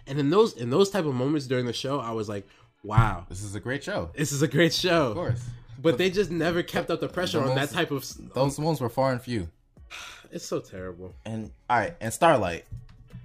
And 0.07 0.19
in 0.19 0.31
those 0.31 0.57
in 0.57 0.71
those 0.71 0.91
type 0.91 1.05
of 1.05 1.15
moments 1.15 1.47
during 1.47 1.67
the 1.67 1.73
show, 1.73 1.99
I 1.99 2.13
was 2.13 2.29
like, 2.29 2.47
wow, 2.85 3.27
this 3.29 3.43
is 3.43 3.55
a 3.55 3.61
great 3.61 3.83
show. 3.83 4.11
this 4.17 4.33
is 4.33 4.43
a 4.43 4.49
great 4.49 4.73
show. 4.73 5.09
Of 5.09 5.17
course, 5.17 5.45
But 5.81 5.99
they 5.99 6.09
just 6.09 6.31
never 6.31 6.63
kept 6.63 6.89
up 6.89 7.01
the 7.01 7.09
pressure 7.09 7.41
The 7.41 7.51
on 7.51 7.57
that 7.57 7.71
type 7.71 7.91
of. 7.91 8.07
those 8.33 8.59
ones 8.59 8.81
were 8.81 8.89
far 8.89 9.13
and 9.13 9.21
few. 9.21 9.49
It's 10.31 10.45
so 10.45 10.61
terrible. 10.61 11.15
And 11.25 11.51
all 11.71 11.79
right, 11.79 11.97
and 12.03 12.13
Starlight. 12.13 12.67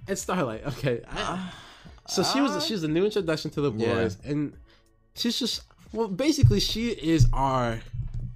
And 0.08 0.18
Starlight, 0.18 0.66
okay. 0.68 1.02
I, 1.06 1.20
uh, 1.20 1.38
so 2.06 2.22
she 2.22 2.40
was 2.40 2.52
uh, 2.52 2.60
she's 2.60 2.82
a 2.82 2.88
new 2.88 3.04
introduction 3.04 3.50
to 3.52 3.60
the 3.60 3.72
Yeah. 3.72 3.92
boys, 3.94 4.16
and 4.24 4.54
she's 5.14 5.38
just 5.38 5.62
well, 5.92 6.08
basically 6.08 6.60
she 6.60 6.88
is 6.90 7.26
our 7.32 7.80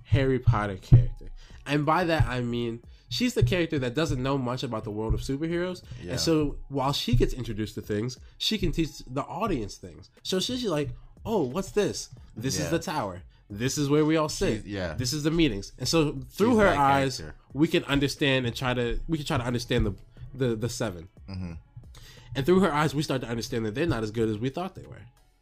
Harry 0.05 0.39
Potter 0.39 0.77
character, 0.77 1.27
and 1.67 1.85
by 1.85 2.05
that 2.05 2.27
I 2.27 2.41
mean 2.41 2.83
she's 3.11 3.35
the 3.35 3.43
character 3.43 3.79
that 3.81 3.95
doesn't 3.95 4.23
know 4.23 4.39
much 4.39 4.63
about 4.63 4.85
the 4.85 4.91
world 4.91 5.15
of 5.15 5.21
superheroes, 5.21 5.83
Yeah. 6.03 6.13
and 6.13 6.21
so 6.21 6.57
while 6.69 6.93
she 6.93 7.15
gets 7.15 7.33
introduced 7.35 7.75
to 7.77 7.81
things, 7.83 8.19
she 8.39 8.59
can 8.59 8.73
teach 8.73 8.99
the 9.07 9.23
audience 9.23 9.77
things. 9.77 10.11
So 10.23 10.41
she's 10.41 10.65
like, 10.65 10.91
"Oh, 11.25 11.43
what's 11.45 11.71
this? 11.73 12.11
This 12.37 12.59
is 12.59 12.71
the 12.71 12.79
tower." 12.79 13.23
This 13.51 13.79
is 13.79 13.89
where 13.89 14.05
we 14.05 14.17
all 14.19 14.29
sit. 14.29 14.53
She's- 14.57 14.67
yeah. 14.67 14.93
This 14.93 15.15
is 15.15 15.23
the 15.23 15.31
meetings, 15.31 15.73
and 15.79 15.89
so 15.89 16.19
through 16.31 16.51
She's 16.51 16.59
her 16.59 16.69
eyes, 16.69 17.17
character. 17.19 17.39
we 17.55 17.67
can 17.67 17.83
understand 17.85 18.45
and 18.47 18.55
try 18.55 18.75
to 18.75 19.01
we 19.09 19.17
can 19.17 19.27
try 19.27 19.39
to 19.39 19.45
understand 19.45 19.87
the 19.87 19.95
the 20.35 20.55
the 20.55 20.69
7 20.69 21.09
Mm-hmm. 21.31 21.53
and 22.35 22.45
through 22.47 22.61
her 22.61 22.73
eyes 22.73 22.95
we 22.95 23.03
start 23.03 23.23
to 23.23 23.27
understand 23.29 23.65
that 23.65 23.75
they're 23.75 23.87
not 23.87 24.03
as 24.03 24.11
good 24.11 24.29
as 24.29 24.39
we 24.39 24.51
thought 24.51 24.75
they 24.75 24.87
were 24.87 25.01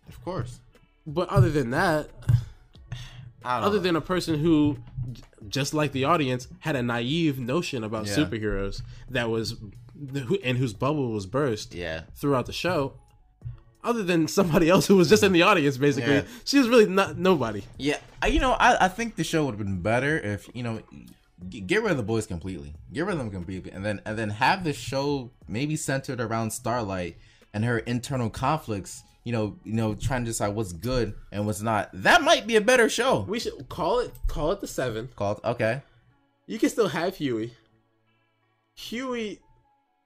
Of 0.09 0.23
course. 0.25 0.61
But 1.07 1.29
other 1.29 1.51
than 1.51 1.71
that 1.71 2.09
other 3.45 3.77
know. 3.77 3.83
than 3.83 3.97
a 3.97 4.01
person 4.01 4.39
who 4.39 4.77
just 5.49 5.73
like 5.73 5.93
the 5.93 6.05
audience 6.05 6.49
had 6.61 6.75
a 6.77 6.83
naive 6.83 7.39
notion 7.39 7.85
about 7.85 8.07
Yeah. 8.07 8.17
superheroes 8.17 8.83
that 9.11 9.31
was 9.31 9.57
and 10.45 10.59
whose 10.59 10.73
bubble 10.75 11.13
was 11.13 11.27
burst 11.27 11.75
yeah, 11.75 12.03
throughout 12.15 12.47
the 12.47 12.53
show 12.53 12.95
other 13.85 14.03
than 14.03 14.27
somebody 14.27 14.69
else 14.69 14.87
who 14.89 14.97
was 14.97 15.09
just 15.09 15.23
in 15.23 15.33
the 15.33 15.43
audience. 15.43 15.77
Basically, 15.77 16.15
Yeah. 16.17 16.23
she 16.45 16.59
was 16.59 16.69
really 16.69 16.87
not 16.87 17.17
nobody. 17.19 17.63
Yeah, 17.79 17.99
you 18.29 18.41
know, 18.41 18.53
I, 18.53 18.87
I 18.87 18.89
think 18.89 19.15
the 19.17 19.25
show 19.25 19.45
would 19.45 19.53
have 19.53 19.59
been 19.65 19.81
better 19.81 20.19
if 20.19 20.51
you 20.53 20.63
know, 20.65 20.83
get 21.49 21.83
rid 21.83 21.93
of 21.93 21.97
the 21.97 22.03
boys 22.03 22.27
completely, 22.27 22.75
get 22.93 23.03
rid 23.07 23.13
of 23.13 23.19
them 23.19 23.31
completely, 23.31 23.71
and 23.71 23.85
then 23.85 24.03
and 24.05 24.19
then 24.19 24.31
have 24.31 24.65
the 24.65 24.73
show 24.73 25.31
maybe 25.47 25.77
centered 25.77 26.21
around 26.21 26.51
Starlight 26.51 27.17
and 27.55 27.65
her 27.65 27.79
internal 27.79 28.29
conflicts. 28.29 29.05
You 29.27 29.33
know, 29.33 29.57
you 29.65 29.73
know, 29.73 29.97
trying 29.97 30.23
to 30.23 30.31
decide 30.31 30.55
what's 30.55 30.73
good 30.73 31.13
and 31.33 31.47
what's 31.47 31.61
not. 31.61 31.91
That 31.93 32.23
might 32.23 32.47
be 32.47 32.55
a 32.55 32.61
better 32.61 32.89
show. 32.89 33.27
We 33.29 33.41
should 33.41 33.69
call 33.69 33.99
it 33.99 34.13
call 34.29 34.53
it 34.53 34.61
the 34.61 34.69
seven. 34.69 35.09
Called 35.17 35.41
okay, 35.45 35.83
You 36.47 36.61
can 36.61 36.71
still 36.71 36.87
have 36.87 37.17
Hughie. 37.17 37.51
Hughie, 38.77 39.41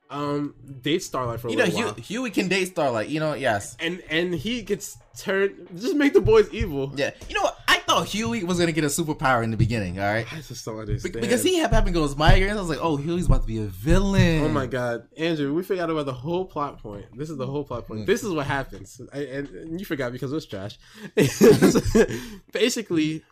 um, 0.08 0.54
date 0.80 1.02
Starlight 1.02 1.40
for 1.40 1.48
a 1.48 1.50
you 1.50 1.58
know, 1.58 1.64
little 1.64 1.78
Hugh, 1.78 1.86
while, 1.86 1.94
Hughie 1.96 2.30
can 2.30 2.48
date 2.48 2.68
Starlight. 2.68 3.08
You 3.08 3.20
know, 3.20 3.34
yes, 3.34 3.76
and 3.78 4.02
and 4.08 4.34
he 4.34 4.62
gets 4.62 4.96
turned. 5.18 5.68
Just 5.76 5.96
make 5.96 6.14
the 6.14 6.22
boys 6.22 6.48
evil. 6.50 6.92
yeah. 6.96 7.10
You 7.28 7.34
know 7.34 7.42
what? 7.42 7.58
Thought 7.90 8.06
Hughie 8.08 8.44
was 8.44 8.58
gonna 8.58 8.72
get 8.72 8.84
a 8.84 8.88
superpower 8.88 9.42
in 9.42 9.50
the 9.50 9.56
beginning. 9.56 9.98
All 9.98 10.04
right, 10.12 10.26
I 10.32 10.36
just 10.40 10.64
don't 10.64 10.76
Be- 10.76 10.80
understand. 10.82 11.20
because 11.20 11.42
he 11.42 11.58
had 11.58 11.72
having 11.72 11.92
those 11.92 12.14
migraines. 12.14 12.52
I 12.56 12.60
was 12.60 12.68
like, 12.68 12.78
oh, 12.80 12.96
Hughie's 12.96 13.26
about 13.26 13.42
to 13.42 13.46
be 13.46 13.58
a 13.58 13.64
villain. 13.66 14.42
Oh 14.44 14.48
my 14.48 14.66
god, 14.66 15.08
Andrew, 15.16 15.52
we 15.54 15.62
forgot 15.62 15.90
about 15.90 16.06
the 16.06 16.12
whole 16.12 16.44
plot 16.44 16.80
point. 16.82 17.06
This 17.16 17.30
is 17.30 17.36
the 17.36 17.46
whole 17.46 17.64
plot 17.64 17.84
Mm. 17.84 17.88
point. 17.88 18.06
This 18.06 18.22
is 18.22 18.30
what 18.32 18.46
happens, 18.46 19.00
I, 19.12 19.18
and, 19.24 19.48
and 19.48 19.80
you 19.80 19.84
forgot 19.86 20.12
because 20.12 20.30
it 20.30 20.34
was 20.36 20.46
trash. 20.46 20.78
Basically, 22.52 23.22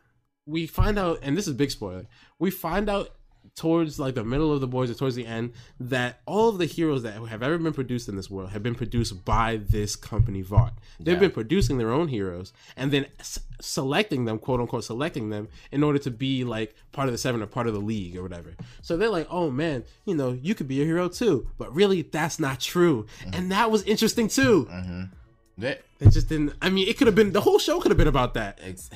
we 0.47 0.67
find 0.67 0.99
out, 0.99 1.19
and 1.23 1.37
this 1.37 1.47
is 1.47 1.55
big 1.55 1.71
spoiler. 1.71 2.07
We 2.39 2.51
find 2.51 2.89
out 2.89 3.11
towards 3.59 3.99
like 3.99 4.15
the 4.15 4.25
middle 4.25 4.53
of 4.53 4.61
the 4.61 4.67
boys 4.67 4.91
or 4.91 4.95
towards 4.95 5.17
the 5.17 5.27
end 5.27 5.53
that 5.81 6.21
all 6.27 6.49
of 6.49 6.59
the 6.59 6.67
heroes 6.67 7.03
that 7.03 7.15
have 7.15 7.43
ever 7.43 7.59
been 7.59 7.73
produced 7.73 8.09
in 8.09 8.17
this 8.17 8.31
world 8.31 8.51
have 8.51 8.63
been 8.63 8.75
produced 8.75 9.25
by 9.25 9.57
this 9.57 9.97
company 9.97 10.43
Vought. 10.43 10.73
They've 11.01 11.15
Yeah. 11.15 11.21
been 11.21 11.31
producing 11.33 11.79
their 11.79 11.91
own 11.91 12.09
heroes 12.09 12.53
and 12.77 12.91
then 12.93 13.07
s- 13.19 13.41
selecting 13.61 14.25
them, 14.25 14.39
quote 14.39 14.61
unquote, 14.61 14.85
selecting 14.85 15.31
them 15.31 15.49
in 15.73 15.83
order 15.83 15.99
to 15.99 16.11
be 16.11 16.45
like 16.45 16.75
part 16.93 17.09
of 17.09 17.13
the 17.13 17.19
seven 17.19 17.43
or 17.43 17.47
part 17.47 17.67
of 17.67 17.75
the 17.75 17.81
league 17.81 18.17
or 18.17 18.23
whatever. 18.23 18.55
So 18.83 18.97
they're 18.97 19.09
like, 19.11 19.27
oh 19.31 19.51
man, 19.51 19.85
you 20.05 20.15
know, 20.15 20.39
you 20.41 20.55
could 20.55 20.69
be 20.69 20.81
a 20.81 20.85
hero 20.85 21.09
too, 21.09 21.49
but 21.59 21.75
really 21.75 22.03
that's 22.03 22.39
not 22.39 22.61
true, 22.61 23.07
mm-hmm. 23.21 23.31
and 23.35 23.51
that 23.53 23.71
was 23.71 23.83
interesting 23.83 24.29
too. 24.29 24.67
Mm-hmm. 24.71 25.03
That 25.59 25.83
It 25.99 26.11
just 26.11 26.29
didn't. 26.29 26.53
I 26.63 26.71
mean, 26.71 26.87
it 26.87 26.97
could 26.97 27.09
have 27.09 27.17
been 27.17 27.33
the 27.33 27.41
whole 27.41 27.59
show 27.59 27.81
could 27.81 27.91
have 27.91 27.99
been 27.99 28.07
about 28.07 28.35
that. 28.35 28.61
ex- 28.63 28.91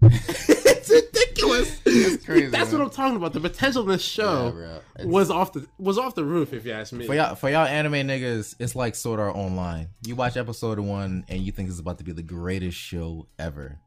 it's 0.02 0.90
ridiculous. 0.90 1.80
It's 1.84 2.24
crazy, 2.24 2.46
That's 2.46 2.70
man. 2.70 2.80
what 2.80 2.84
I'm 2.86 2.90
talking 2.94 3.16
about. 3.16 3.32
The 3.32 3.40
potential 3.40 3.82
in 3.82 3.88
this 3.88 4.02
show 4.02 4.54
Yeah, 4.98 5.04
was 5.04 5.30
off 5.30 5.52
the 5.52 5.66
was 5.78 5.98
off 5.98 6.14
the 6.14 6.24
roof, 6.24 6.52
if 6.52 6.64
you 6.64 6.72
ask 6.72 6.92
me. 6.92 7.06
For 7.06 7.14
y'all, 7.14 7.34
for 7.34 7.50
y'all 7.50 7.66
anime 7.66 7.94
niggas, 8.06 8.54
it's 8.58 8.76
like 8.76 8.94
Sword 8.94 9.18
Art 9.20 9.34
Online. 9.34 9.88
You 10.06 10.14
watch 10.16 10.36
episode 10.36 10.78
one 10.78 11.24
and 11.28 11.40
you 11.42 11.50
think 11.52 11.68
it's 11.68 11.80
about 11.80 11.98
to 11.98 12.04
be 12.04 12.12
the 12.12 12.22
greatest 12.22 12.76
show 12.76 13.26
ever, 13.38 13.78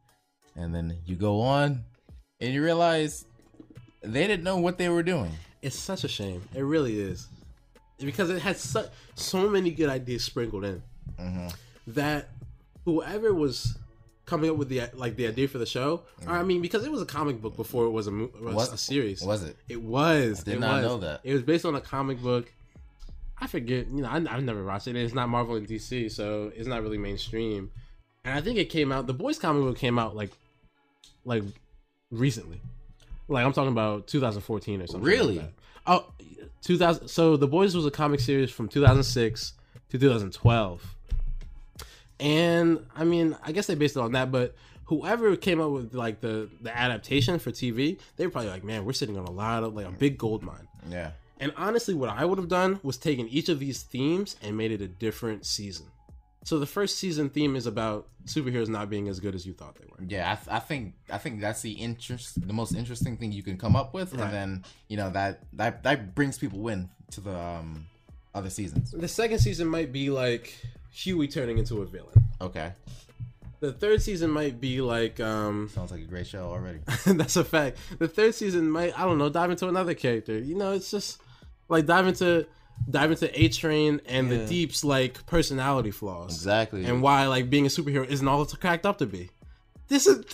and 0.56 0.74
then 0.76 0.98
you 1.06 1.16
go 1.16 1.42
on 1.42 1.84
and 2.40 2.54
you 2.54 2.64
realize 2.64 3.26
they 4.02 4.28
didn't 4.28 4.44
know 4.44 4.58
what 4.58 4.78
they 4.78 4.90
were 4.90 5.04
doing. 5.04 5.32
It's 5.62 5.78
such 5.78 6.04
a 6.04 6.08
shame. 6.08 6.42
It 6.56 6.64
really 6.64 7.00
is, 7.00 7.28
because 8.00 8.30
it 8.32 8.42
had 8.42 8.58
such 8.58 8.90
so 9.16 9.48
many 9.50 9.72
good 9.72 9.90
ideas 9.90 10.24
sprinkled 10.24 10.66
in 10.66 10.82
Mm-hmm. 11.20 11.48
that 11.88 12.30
whoever 12.86 13.32
was 13.34 13.78
coming 14.32 14.50
up 14.50 14.56
with 14.56 14.70
the 14.70 14.82
like 14.94 15.18
the 15.18 15.28
idea 15.28 15.48
for 15.48 15.58
the 15.58 15.66
show. 15.66 16.04
or, 16.26 16.34
I 16.34 16.42
mm. 16.42 16.48
mean, 16.48 16.62
because 16.62 16.86
it 16.86 16.92
was 16.92 17.02
a 17.02 17.06
comic 17.06 17.42
book 17.42 17.56
before 17.58 17.86
it 17.86 17.92
was 17.92 18.08
a 18.08 18.12
mo- 18.12 18.32
was. 18.42 18.56
Was- 18.56 18.74
a 18.74 18.78
series. 18.78 19.22
Was 19.22 19.44
it? 19.44 19.58
It 19.68 19.82
was. 19.82 20.44
did 20.44 20.56
it 20.56 20.60
not 20.62 20.76
was. 20.76 20.86
know 20.86 20.98
that. 21.00 21.20
It 21.24 21.34
was 21.34 21.44
based 21.44 21.66
on 21.66 21.76
a 21.76 21.82
comic 21.82 22.22
book. 22.22 22.52
I 23.38 23.48
forget. 23.48 23.88
You 23.88 24.04
know, 24.04 24.10
I, 24.10 24.16
I've 24.16 24.44
never 24.44 24.64
watched 24.64 24.88
it. 24.88 24.96
It's 24.96 25.14
not 25.14 25.28
Marvel 25.28 25.56
and 25.56 25.68
DC, 25.68 26.10
so 26.12 26.52
it's 26.56 26.68
not 26.68 26.82
really 26.82 26.98
mainstream. 26.98 27.72
And 28.24 28.34
I 28.38 28.42
think 28.42 28.58
it 28.58 28.70
came 28.70 28.92
out. 28.92 29.06
The 29.06 29.14
Boys 29.14 29.38
comic 29.38 29.64
book 29.64 29.78
came 29.78 30.00
out 30.00 30.16
like, 30.16 30.32
like, 31.26 31.44
recently. 32.10 32.62
Like 33.28 33.46
I'm 33.46 33.54
talking 33.54 33.72
about 33.72 34.08
2014 34.08 34.82
or 34.82 34.88
something. 34.88 35.02
like 35.02 35.12
Really? 35.12 35.38
that. 35.40 35.52
Oh, 35.88 36.06
2000. 36.62 37.08
So 37.08 37.36
the 37.36 37.48
Boys 37.48 37.76
was 37.76 37.86
a 37.86 37.92
comic 37.92 38.20
series 38.20 38.50
from 38.52 38.68
2006 38.70 39.54
to 39.90 39.98
2012. 39.98 40.96
And 42.22 42.86
I 42.96 43.04
mean, 43.04 43.36
I 43.44 43.52
guess 43.52 43.68
they 43.68 43.76
based 43.76 43.98
it 43.98 44.00
on 44.00 44.12
that, 44.14 44.32
but 44.32 44.56
whoever 44.86 45.36
came 45.36 45.60
up 45.60 45.72
with 45.72 45.94
like 45.94 46.22
the 46.22 46.50
the 46.62 46.76
adaptation 46.76 47.40
for 47.40 47.52
TV, 47.52 48.00
they 48.18 48.26
were 48.26 48.32
probably 48.32 48.52
like, 48.52 48.64
man, 48.64 48.86
we're 48.86 48.94
sitting 48.94 49.18
on 49.18 49.26
a 49.26 49.32
lot 49.32 49.64
of 49.64 49.74
like 49.76 49.88
a 49.88 49.92
big 49.92 50.18
gold 50.18 50.44
mine. 50.44 50.68
Yeah. 50.90 51.12
And 51.40 51.52
honestly, 51.58 51.96
what 51.96 52.10
I 52.10 52.24
would 52.24 52.38
have 52.38 52.48
done 52.50 52.80
was 52.84 52.98
taken 52.98 53.28
each 53.28 53.50
of 53.50 53.58
these 53.60 53.82
themes 53.82 54.36
and 54.44 54.56
made 54.56 54.72
it 54.72 54.80
a 54.82 54.88
different 54.88 55.46
season. 55.46 55.88
So 56.44 56.60
the 56.60 56.68
first 56.68 56.98
season 57.00 57.30
theme 57.30 57.56
is 57.56 57.66
about 57.66 58.08
superheroes 58.26 58.68
not 58.68 58.90
being 58.90 59.08
as 59.08 59.20
good 59.20 59.34
as 59.36 59.46
you 59.46 59.54
thought 59.54 59.76
they 59.76 59.86
were. 59.86 60.04
Yeah, 60.08 60.32
I, 60.32 60.36
th- 60.36 60.48
I 60.50 60.60
think 60.60 60.94
I 61.12 61.18
think 61.18 61.42
that's 61.42 61.62
the 61.64 61.72
interest, 61.72 62.46
the 62.48 62.54
most 62.54 62.76
interesting 62.76 63.18
thing 63.18 63.32
you 63.32 63.42
can 63.44 63.58
come 63.58 63.76
up 63.76 63.94
with, 63.96 64.14
Right. 64.14 64.24
and 64.26 64.34
then 64.34 64.64
you 64.88 64.98
know 64.98 65.10
that 65.12 65.40
that 65.54 65.82
that 65.84 66.14
brings 66.14 66.38
people 66.38 66.68
in 66.68 66.90
to 67.12 67.22
the 67.22 67.36
um 67.36 67.88
other 68.36 68.50
seasons. 68.52 68.92
The 68.92 69.08
second 69.08 69.40
season 69.40 69.68
might 69.68 69.92
be 69.92 70.10
like 70.10 70.56
Hughie 70.92 71.28
turning 71.28 71.58
into 71.58 71.82
a 71.82 71.86
villain. 71.86 72.14
Okay, 72.40 72.74
The 73.60 73.72
third 73.72 74.02
season 74.02 74.30
might 74.32 74.60
be 74.60 74.82
like 74.82 75.20
um 75.20 75.70
sounds 75.74 75.92
like 75.92 76.02
a 76.02 76.06
great 76.06 76.28
show 76.28 76.44
already. 76.46 76.80
that's 77.06 77.36
a 77.36 77.44
fact. 77.44 77.78
The 78.00 78.08
third 78.08 78.36
season 78.36 78.70
might 78.70 78.98
I 79.00 79.04
don't 79.06 79.18
know 79.18 79.30
dive 79.30 79.52
into 79.52 79.68
another 79.68 79.94
character. 79.94 80.38
You 80.38 80.56
know, 80.56 80.72
it's 80.74 80.92
just 80.92 81.22
like 81.70 81.86
dive 81.86 82.08
into 82.08 82.48
dive 82.90 83.12
into 83.12 83.40
A 83.40 83.48
Train 83.50 84.02
and 84.08 84.30
the 84.32 84.46
Deep's 84.48 84.84
like 84.84 85.24
personality 85.28 85.92
flaws 85.92 86.34
Exactly. 86.36 86.84
and 86.86 87.02
why 87.04 87.28
like 87.28 87.50
being 87.50 87.66
a 87.66 87.70
superhero 87.70 88.08
isn't 88.08 88.28
all 88.28 88.42
it's 88.42 88.56
cracked 88.56 88.86
up 88.86 88.98
to 89.00 89.06
be. 89.06 89.30
This 89.88 90.08
is 90.08 90.26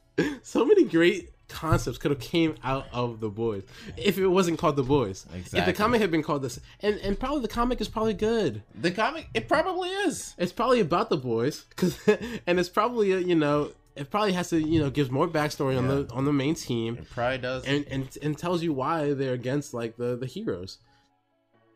so 0.42 0.64
many 0.64 0.84
great 0.84 1.31
concepts 1.52 1.98
could 1.98 2.10
have 2.10 2.20
came 2.20 2.54
out 2.64 2.86
of 2.92 3.20
the 3.20 3.28
boys 3.28 3.62
if 3.96 4.18
it 4.18 4.26
wasn't 4.26 4.58
called 4.58 4.76
the 4.76 4.82
boys. 4.82 5.26
If 5.34 5.50
the 5.66 5.72
comic 5.72 6.00
had 6.00 6.10
been 6.10 6.22
called 6.22 6.42
this, 6.42 6.58
and 6.80 6.96
and 6.98 7.18
probably 7.18 7.42
the 7.42 7.48
comic 7.48 7.80
is 7.80 7.88
probably 7.88 8.14
good. 8.14 8.62
the 8.74 8.90
comic, 8.90 9.28
it 9.34 9.48
probably 9.48 9.88
is. 9.90 10.34
It's 10.38 10.52
probably 10.52 10.80
about 10.80 11.10
the 11.10 11.16
boys, 11.16 11.64
cause 11.76 11.98
and 12.46 12.58
it's 12.58 12.68
probably 12.68 13.12
uh, 13.12 13.18
you 13.18 13.34
know 13.34 13.72
it 13.94 14.10
probably 14.10 14.32
has 14.32 14.48
to 14.50 14.58
you 14.60 14.80
know 14.80 14.88
gives 14.90 15.10
more 15.10 15.28
backstory 15.28 15.76
on 15.76 15.86
the 15.88 16.08
on 16.12 16.24
the 16.24 16.32
main 16.32 16.54
team 16.54 16.96
It 16.98 17.10
probably 17.10 17.38
does. 17.38 17.64
and 17.66 17.84
and 17.90 18.16
and 18.22 18.38
tells 18.38 18.62
you 18.62 18.72
why 18.72 19.12
they're 19.12 19.34
against 19.34 19.74
like 19.74 19.96
the 19.96 20.16
the 20.16 20.26
heroes. 20.26 20.78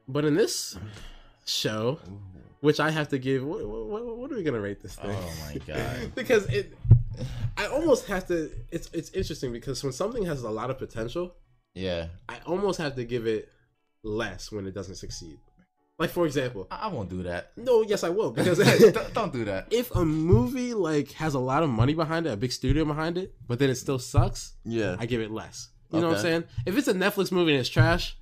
But 0.09 0.25
in 0.25 0.35
this 0.35 0.79
show, 1.45 1.99
which 2.61 2.81
I 2.81 2.91
have 2.91 3.09
to 3.09 3.19
give, 3.19 3.45
what, 3.45 3.67
what, 3.67 4.17
what 4.17 4.33
are 4.33 4.37
we 4.37 4.43
gonna 4.43 4.61
rate 4.61 4.81
this 4.83 4.95
thing? 4.95 5.11
oh 5.15 5.33
my 5.47 5.59
god. 5.67 6.13
because 6.15 6.47
it, 6.47 6.73
I 7.57 7.67
almost 7.67 8.07
have 8.07 8.27
to. 8.29 8.51
It's 8.71 8.89
it's 8.93 9.11
interesting 9.11 9.53
because 9.53 9.83
when 9.85 9.93
something 9.93 10.25
has 10.27 10.43
a 10.43 10.51
lot 10.51 10.71
of 10.71 10.79
potential, 10.79 11.35
Yeah, 11.75 12.07
I 12.29 12.39
almost 12.47 12.79
have 12.79 12.95
to 12.97 13.05
give 13.05 13.27
it 13.27 13.49
less 14.03 14.51
when 14.53 14.67
it 14.67 14.75
doesn't 14.75 14.97
succeed. 14.97 15.39
Like 15.99 16.11
for 16.11 16.27
example, 16.27 16.67
I 16.71 16.77
I 16.77 16.87
won't 16.89 17.09
do 17.09 17.23
that. 17.23 17.53
no, 17.57 17.83
yes, 17.83 18.05
I 18.05 18.11
will 18.11 18.31
because 18.31 18.59
don't, 18.93 19.15
don't 19.15 19.33
do 19.33 19.45
that. 19.47 19.69
if 19.71 19.91
a 19.95 20.05
movie 20.05 20.75
like 20.75 21.13
has 21.13 21.33
a 21.35 21.39
lot 21.39 21.63
of 21.63 21.71
money 21.71 21.95
behind 21.95 22.27
it, 22.27 22.33
a 22.33 22.37
big 22.37 22.53
studio 22.53 22.85
behind 22.85 23.17
it, 23.17 23.35
but 23.49 23.59
then 23.59 23.71
it 23.71 23.77
still 23.77 23.99
sucks, 23.99 24.53
Yeah. 24.65 24.97
I 24.99 25.07
give 25.07 25.21
it 25.23 25.31
less. 25.31 25.71
You 25.93 26.01
know 26.01 26.09
what 26.09 26.17
I'm 26.17 26.23
saying? 26.23 26.45
If 26.67 26.77
it's 26.77 26.89
a 26.89 26.95
Netflix 26.95 27.33
movie 27.33 27.53
and 27.53 27.61
it's 27.61 27.69
trash, 27.71 28.17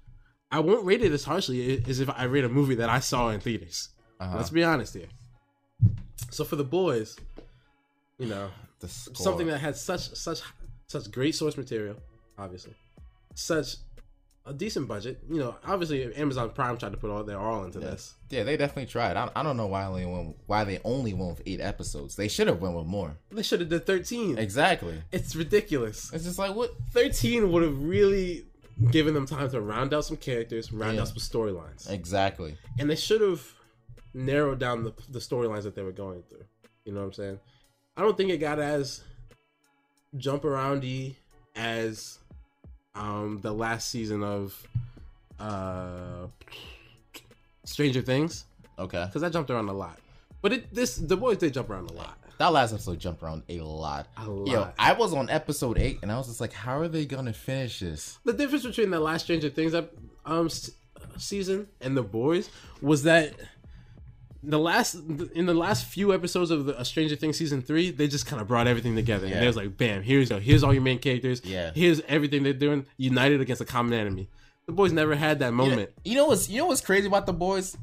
I 0.52 0.60
won't 0.60 0.84
rate 0.84 1.02
it 1.02 1.10
as 1.10 1.24
harshly 1.24 1.82
as 1.88 1.98
if 1.98 2.08
I 2.10 2.24
rate 2.24 2.44
a 2.44 2.48
movie 2.48 2.76
that 2.76 2.88
I 2.88 3.00
saw 3.00 3.30
in 3.30 3.40
theaters. 3.40 3.88
Uh-huh. 4.20 4.36
Let's 4.36 4.50
be 4.50 4.62
honest 4.62 4.94
here. 4.94 5.08
So 6.30 6.44
for 6.44 6.54
the 6.56 6.62
boys, 6.64 7.16
you 8.18 8.26
know, 8.26 8.50
The 8.84 8.90
score. 8.92 9.14
something 9.24 9.46
that 9.48 9.58
had 9.58 9.76
such 9.76 10.14
such 10.14 10.40
such 10.88 11.10
great 11.10 11.34
source 11.34 11.56
material, 11.56 11.96
obviously, 12.38 12.74
such 13.34 13.76
a 14.46 14.52
decent 14.52 14.86
budget. 14.86 15.20
You 15.30 15.38
know, 15.38 15.56
obviously 15.66 16.14
Amazon 16.14 16.50
Prime 16.50 16.76
tried 16.76 16.92
to 16.92 16.98
put 16.98 17.10
all 17.10 17.24
their 17.24 17.38
all 17.38 17.64
into 17.64 17.78
this. 17.78 18.14
Yeah, 18.28 18.42
they 18.42 18.56
definitely 18.58 18.86
tried. 18.86 19.16
I, 19.16 19.30
I 19.34 19.42
don't 19.42 19.56
know 19.56 19.66
why 19.68 19.86
only 19.86 20.04
went, 20.04 20.36
why 20.46 20.64
they 20.64 20.80
only 20.84 21.14
went 21.14 21.38
with 21.38 21.42
eight 21.46 21.60
episodes. 21.62 22.16
They 22.16 22.28
should 22.28 22.48
have 22.48 22.60
went 22.60 22.76
with 22.76 22.84
more. 22.86 23.16
They 23.30 23.42
should 23.42 23.60
have 23.60 23.70
did 23.70 23.86
13. 23.86 24.36
Exactly. 24.36 25.00
It's 25.12 25.34
ridiculous. 25.34 26.12
It's 26.12 26.24
just 26.24 26.38
like 26.38 26.54
what? 26.54 26.72
13 26.92 27.50
would 27.52 27.62
have 27.62 27.82
really 27.82 28.44
given 28.90 29.14
them 29.14 29.24
time 29.24 29.48
to 29.50 29.60
round 29.62 29.94
out 29.94 30.04
some 30.04 30.16
characters, 30.18 30.72
round 30.72 30.96
Yeah. 30.96 31.02
out 31.02 31.08
some 31.08 31.16
storylines. 31.18 31.88
Exactly. 31.90 32.58
And 32.78 32.90
they 32.90 32.96
should 32.96 33.22
have 33.22 33.42
narrowed 34.12 34.58
down 34.58 34.82
the, 34.84 34.92
the 35.08 35.20
storylines 35.20 35.62
that 35.62 35.74
they 35.74 35.82
were 35.82 35.92
going 35.92 36.22
through. 36.28 36.44
You 36.84 36.92
know 36.92 37.00
what 37.00 37.06
I'm 37.06 37.12
saying? 37.14 37.40
I 37.96 38.02
don't 38.02 38.16
think 38.16 38.30
it 38.30 38.38
got 38.38 38.58
as 38.58 39.02
jump 40.16 40.42
aroundy 40.42 41.14
as 41.56 42.18
um 42.94 43.40
the 43.42 43.52
last 43.52 43.90
season 43.90 44.22
of 44.22 44.60
uh 45.40 46.26
Stranger 47.64 48.02
Things 48.02 48.44
Okay. 48.78 49.04
because 49.06 49.22
I 49.22 49.28
jumped 49.28 49.50
around 49.50 49.68
a 49.68 49.72
lot. 49.72 49.98
But 50.42 50.52
it 50.52 50.74
this 50.74 50.96
the 50.96 51.16
boys 51.16 51.38
did 51.38 51.54
jump 51.54 51.70
around 51.70 51.90
a 51.90 51.94
lot. 51.94 52.18
That 52.38 52.52
last 52.52 52.72
episode 52.72 52.98
jumped 52.98 53.22
around 53.22 53.44
a 53.48 53.60
lot. 53.60 54.08
A 54.16 54.24
Yo. 54.24 54.72
I 54.78 54.92
was 54.92 55.14
on 55.14 55.30
episode 55.30 55.78
eight, 55.78 56.00
and 56.02 56.10
I 56.10 56.18
was 56.18 56.26
just 56.26 56.40
like, 56.40 56.52
"How 56.52 56.80
are 56.80 56.88
they 56.88 57.06
gonna 57.06 57.32
finish 57.32 57.78
this?" 57.78 58.18
the 58.24 58.32
difference 58.32 58.66
between 58.66 58.90
the 58.90 58.98
last 58.98 59.22
Stranger 59.24 59.48
Things 59.48 59.72
um 60.26 60.48
season 61.16 61.68
and 61.80 61.96
the 61.96 62.02
boys 62.02 62.50
was 62.82 63.04
that 63.04 63.34
the 64.46 64.58
last 64.58 64.94
in 64.94 65.46
the 65.46 65.54
last 65.54 65.86
few 65.86 66.12
episodes 66.14 66.50
of 66.50 66.66
the 66.66 66.82
Stranger 66.84 67.16
Things 67.16 67.36
season 67.36 67.62
three, 67.62 67.90
they 67.90 68.06
just 68.08 68.26
kind 68.26 68.40
of 68.42 68.48
brought 68.48 68.66
everything 68.66 68.94
together. 68.96 69.26
And 69.26 69.34
Yeah. 69.34 69.42
it 69.42 69.46
was 69.46 69.56
like, 69.56 69.76
bam, 69.76 70.02
here's 70.02 70.30
here's 70.30 70.62
all 70.62 70.72
your 70.72 70.82
main 70.82 70.98
characters. 70.98 71.42
Yeah. 71.44 71.70
here's 71.74 72.00
everything 72.02 72.42
they're 72.42 72.52
doing, 72.52 72.86
united 72.96 73.40
against 73.40 73.62
a 73.62 73.64
common 73.64 73.92
enemy. 73.94 74.28
The 74.66 74.72
boys 74.72 74.92
never 74.92 75.14
had 75.14 75.40
that 75.40 75.52
moment. 75.52 75.90
You 76.04 76.14
know 76.14 76.26
what's 76.26 76.48
you 76.48 76.58
know 76.58 76.66
what's 76.66 76.80
crazy 76.80 77.06
about 77.06 77.26
the 77.26 77.32
boys? 77.32 77.76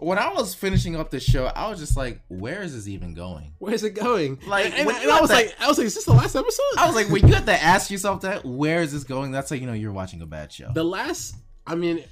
When 0.00 0.16
I 0.16 0.32
was 0.32 0.54
finishing 0.54 0.94
up 0.94 1.10
this 1.10 1.24
show, 1.24 1.46
I 1.46 1.68
was 1.68 1.80
just 1.80 1.96
like, 1.96 2.20
where 2.28 2.62
is 2.62 2.72
this 2.72 2.86
even 2.86 3.14
going? 3.14 3.54
Where's 3.58 3.82
it 3.82 3.94
going? 3.94 4.38
Like, 4.46 4.66
and, 4.66 4.74
and- 4.74 4.88
and 4.90 5.10
I 5.10 5.20
was 5.20 5.30
that- 5.30 5.34
like, 5.46 5.56
I 5.60 5.66
was 5.66 5.76
like, 5.76 5.88
is 5.88 5.94
this 5.96 6.04
the 6.04 6.12
last 6.12 6.36
episode? 6.36 6.62
I 6.78 6.86
was 6.86 6.94
like, 6.94 7.08
when 7.08 7.26
you 7.26 7.34
have 7.34 7.46
to 7.46 7.60
ask 7.60 7.90
yourself 7.90 8.20
that, 8.20 8.44
where 8.44 8.80
is 8.80 8.92
this 8.92 9.02
going? 9.02 9.32
That's 9.32 9.50
how 9.50 9.56
you 9.56 9.66
know 9.66 9.72
you're 9.72 9.90
watching 9.92 10.22
a 10.22 10.26
bad 10.26 10.52
show. 10.52 10.70
the 10.72 10.84
last 10.84 11.34
i 11.66 11.74
mean 11.74 12.02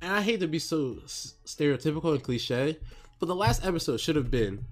and 0.00 0.12
i 0.12 0.22
hate 0.22 0.38
to 0.40 0.46
be 0.46 0.58
so 0.60 0.96
stereotypical 1.44 2.12
and 2.14 2.22
cliche 2.22 2.78
but 3.18 3.26
the 3.26 3.34
last 3.34 3.64
episode 3.64 4.00
should 4.00 4.16
have 4.16 4.30
been 4.30 4.64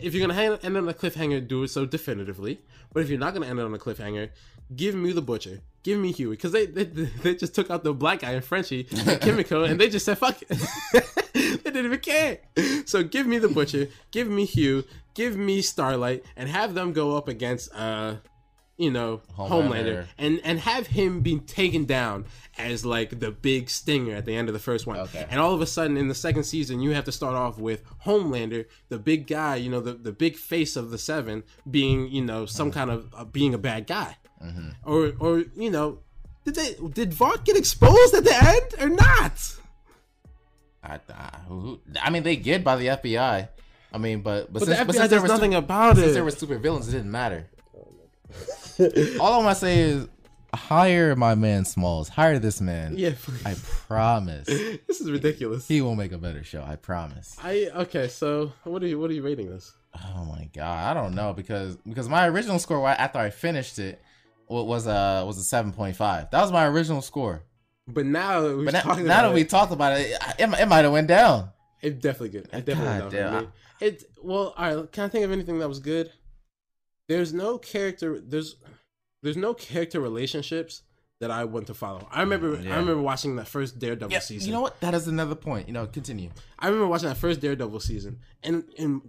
if 0.00 0.14
you're 0.14 0.26
gonna 0.26 0.34
hang, 0.34 0.52
end 0.62 0.76
on 0.76 0.88
a 0.88 0.94
cliffhanger 0.94 1.46
do 1.46 1.62
it 1.62 1.68
so 1.68 1.84
definitively. 1.84 2.60
But 2.92 3.02
if 3.02 3.10
you're 3.10 3.18
not 3.18 3.34
gonna 3.34 3.46
end 3.46 3.58
it 3.58 3.62
on 3.62 3.74
a 3.74 3.78
cliffhanger 3.78 4.30
give 4.74 4.94
me 4.94 5.12
the 5.12 5.22
butcher. 5.22 5.60
Give 5.82 5.98
me 5.98 6.12
hughie. 6.12 6.30
Because 6.30 6.52
they, 6.52 6.66
they 6.66 6.84
they 6.84 7.34
just 7.34 7.54
took 7.54 7.70
out 7.70 7.84
the 7.84 7.94
black 7.94 8.20
guy 8.20 8.32
and 8.32 8.44
frenchie 8.44 8.86
and 8.90 9.20
kimiko 9.20 9.64
and 9.64 9.80
they 9.80 9.88
just 9.88 10.04
said 10.04 10.18
fuck 10.18 10.40
it. 10.42 11.04
They 11.34 11.70
didn't 11.72 11.86
even 11.86 12.00
care. 12.00 12.38
So 12.86 13.02
give 13.04 13.26
me 13.26 13.38
the 13.38 13.48
butcher. 13.48 13.88
Give 14.10 14.28
me 14.28 14.44
hugh 14.44 14.84
give 15.14 15.36
me 15.36 15.62
starlight. 15.62 16.24
And 16.36 16.48
have 16.48 16.74
them 16.74 16.92
go 16.92 17.16
up 17.16 17.28
against 17.28 17.74
uh 17.74 18.16
you 18.78 18.90
know 18.90 19.20
Homelander. 19.36 19.48
homelander 19.48 20.06
and 20.18 20.40
and 20.44 20.60
have 20.60 20.86
him 20.86 21.20
be 21.20 21.38
taken 21.40 21.84
down 21.84 22.24
as 22.56 22.84
like 22.86 23.18
the 23.20 23.30
big 23.30 23.68
stinger 23.68 24.14
at 24.14 24.24
the 24.24 24.34
end 24.34 24.48
of 24.48 24.52
the 24.54 24.58
first 24.60 24.86
one. 24.86 24.96
Okay. 24.98 25.26
And 25.28 25.40
all 25.40 25.52
of 25.52 25.60
a 25.60 25.66
sudden 25.66 25.96
in 25.96 26.08
the 26.08 26.14
second 26.14 26.44
season 26.44 26.80
you 26.80 26.90
have 26.92 27.04
to 27.04 27.12
start 27.12 27.34
off 27.34 27.58
with 27.58 27.82
Homelander, 28.06 28.66
the 28.88 28.98
big 28.98 29.26
guy, 29.26 29.56
you 29.56 29.68
know, 29.70 29.80
the 29.80 29.92
the 29.94 30.12
big 30.12 30.36
face 30.36 30.76
of 30.76 30.90
the 30.90 30.98
7 30.98 31.42
being, 31.70 32.08
you 32.08 32.22
know, 32.24 32.46
some 32.46 32.70
kind 32.72 32.90
of 32.90 33.12
uh, 33.16 33.24
being 33.24 33.52
a 33.52 33.58
bad 33.58 33.86
guy. 33.86 34.16
Or 34.84 35.12
or 35.18 35.44
you 35.56 35.70
know, 35.70 35.98
did 36.44 36.54
they 36.54 36.76
did 36.92 37.12
Vought 37.12 37.44
get 37.44 37.56
exposed 37.56 38.14
at 38.14 38.22
the 38.24 38.34
end 38.34 38.74
or 38.80 38.88
not? 38.88 39.54
I, 40.82 41.00
I, 41.12 41.30
I 42.00 42.10
mean, 42.10 42.22
they 42.22 42.36
get 42.36 42.62
by 42.62 42.76
the 42.76 42.86
FBI. 42.86 43.48
I 43.92 43.98
mean, 43.98 44.20
but 44.20 44.52
but, 44.52 44.60
But 44.60 44.66
since, 44.66 44.78
the 44.78 44.84
but 44.84 44.94
FBI 44.94 44.98
since 44.98 45.10
there 45.10 45.20
were 45.20 45.28
nothing 45.28 45.50
stu- 45.52 45.58
about 45.58 45.96
since 45.96 46.08
it. 46.08 46.12
there 46.14 46.24
were 46.24 46.30
stupid 46.30 46.60
villains, 46.62 46.88
it 46.88 46.92
didn't 46.92 47.10
matter. 47.10 47.46
All 49.20 49.34
I'm 49.34 49.42
gonna 49.42 49.54
say 49.54 49.80
is 49.80 50.08
hire 50.54 51.14
my 51.16 51.34
man 51.34 51.64
Smalls. 51.64 52.08
Hire 52.08 52.38
this 52.38 52.60
man. 52.60 52.94
yeah, 52.96 53.12
please. 53.20 53.44
I 53.44 53.54
promise 53.86 54.46
this 54.86 55.00
is 55.00 55.10
ridiculous. 55.10 55.66
he 55.68 55.80
will 55.80 55.94
make 55.96 56.12
a 56.12 56.18
better 56.18 56.44
show. 56.44 56.62
I 56.62 56.76
promise. 56.76 57.36
I 57.42 57.70
okay, 57.74 58.08
so 58.08 58.52
what 58.64 58.82
are 58.82 58.86
you 58.86 58.98
what 58.98 59.10
are 59.10 59.14
you 59.14 59.22
rating 59.22 59.50
this? 59.50 59.72
Oh 59.94 60.24
my 60.24 60.48
god, 60.54 60.90
I 60.90 60.94
don't 61.00 61.14
know 61.14 61.32
because 61.32 61.76
because 61.76 62.08
my 62.08 62.26
original 62.28 62.58
score 62.58 62.86
after 62.88 63.18
I 63.18 63.30
finished 63.30 63.78
it 63.78 64.00
was 64.48 64.86
a 64.86 65.24
was 65.26 65.38
a 65.38 65.42
seven 65.44 65.72
point 65.72 65.96
five. 65.96 66.30
That 66.30 66.40
was 66.40 66.52
my 66.52 66.66
original 66.66 67.02
score. 67.02 67.42
But 67.86 68.06
now 68.06 68.42
that 68.42 68.64
But 68.64 68.74
now, 68.74 68.94
now 68.94 69.22
that 69.22 69.34
we 69.34 69.42
it, 69.42 69.48
talked 69.50 69.72
about 69.72 69.98
it, 69.98 70.10
it, 70.38 70.60
it 70.60 70.66
might 70.68 70.84
have 70.84 70.92
went 70.92 71.08
down. 71.08 71.50
It 71.80 72.00
definitely 72.00 72.40
good. 72.40 72.48
It 72.52 72.64
definitely 72.64 73.10
down 73.10 73.46
for. 73.46 73.52
It 73.84 74.04
well, 74.22 74.54
all 74.56 74.76
right. 74.76 74.92
Can 74.92 75.04
I 75.04 75.08
think 75.08 75.24
of 75.24 75.32
anything 75.32 75.58
that 75.60 75.68
was 75.68 75.78
good? 75.78 76.12
There's 77.08 77.32
no 77.32 77.56
character. 77.56 78.20
There's 78.20 78.56
there's 79.22 79.36
no 79.36 79.54
character 79.54 80.00
relationships 80.00 80.82
that 81.20 81.30
I 81.30 81.44
want 81.44 81.66
to 81.66 81.74
follow. 81.74 82.06
I 82.12 82.20
remember 82.20 82.60
Yeah. 82.60 82.74
I 82.76 82.78
remember 82.78 83.02
watching 83.02 83.36
that 83.36 83.48
first 83.48 83.78
Daredevil 83.78 84.12
Yeah, 84.12 84.20
season. 84.20 84.46
you 84.48 84.54
know 84.54 84.60
what? 84.60 84.80
That 84.80 84.94
is 84.94 85.08
another 85.08 85.34
point. 85.34 85.66
You 85.66 85.74
know, 85.74 85.86
continue. 85.86 86.30
I 86.58 86.66
remember 86.68 86.86
watching 86.86 87.08
that 87.08 87.16
first 87.16 87.40
Daredevil 87.40 87.80
season, 87.80 88.20
and 88.44 88.64
and 88.78 89.02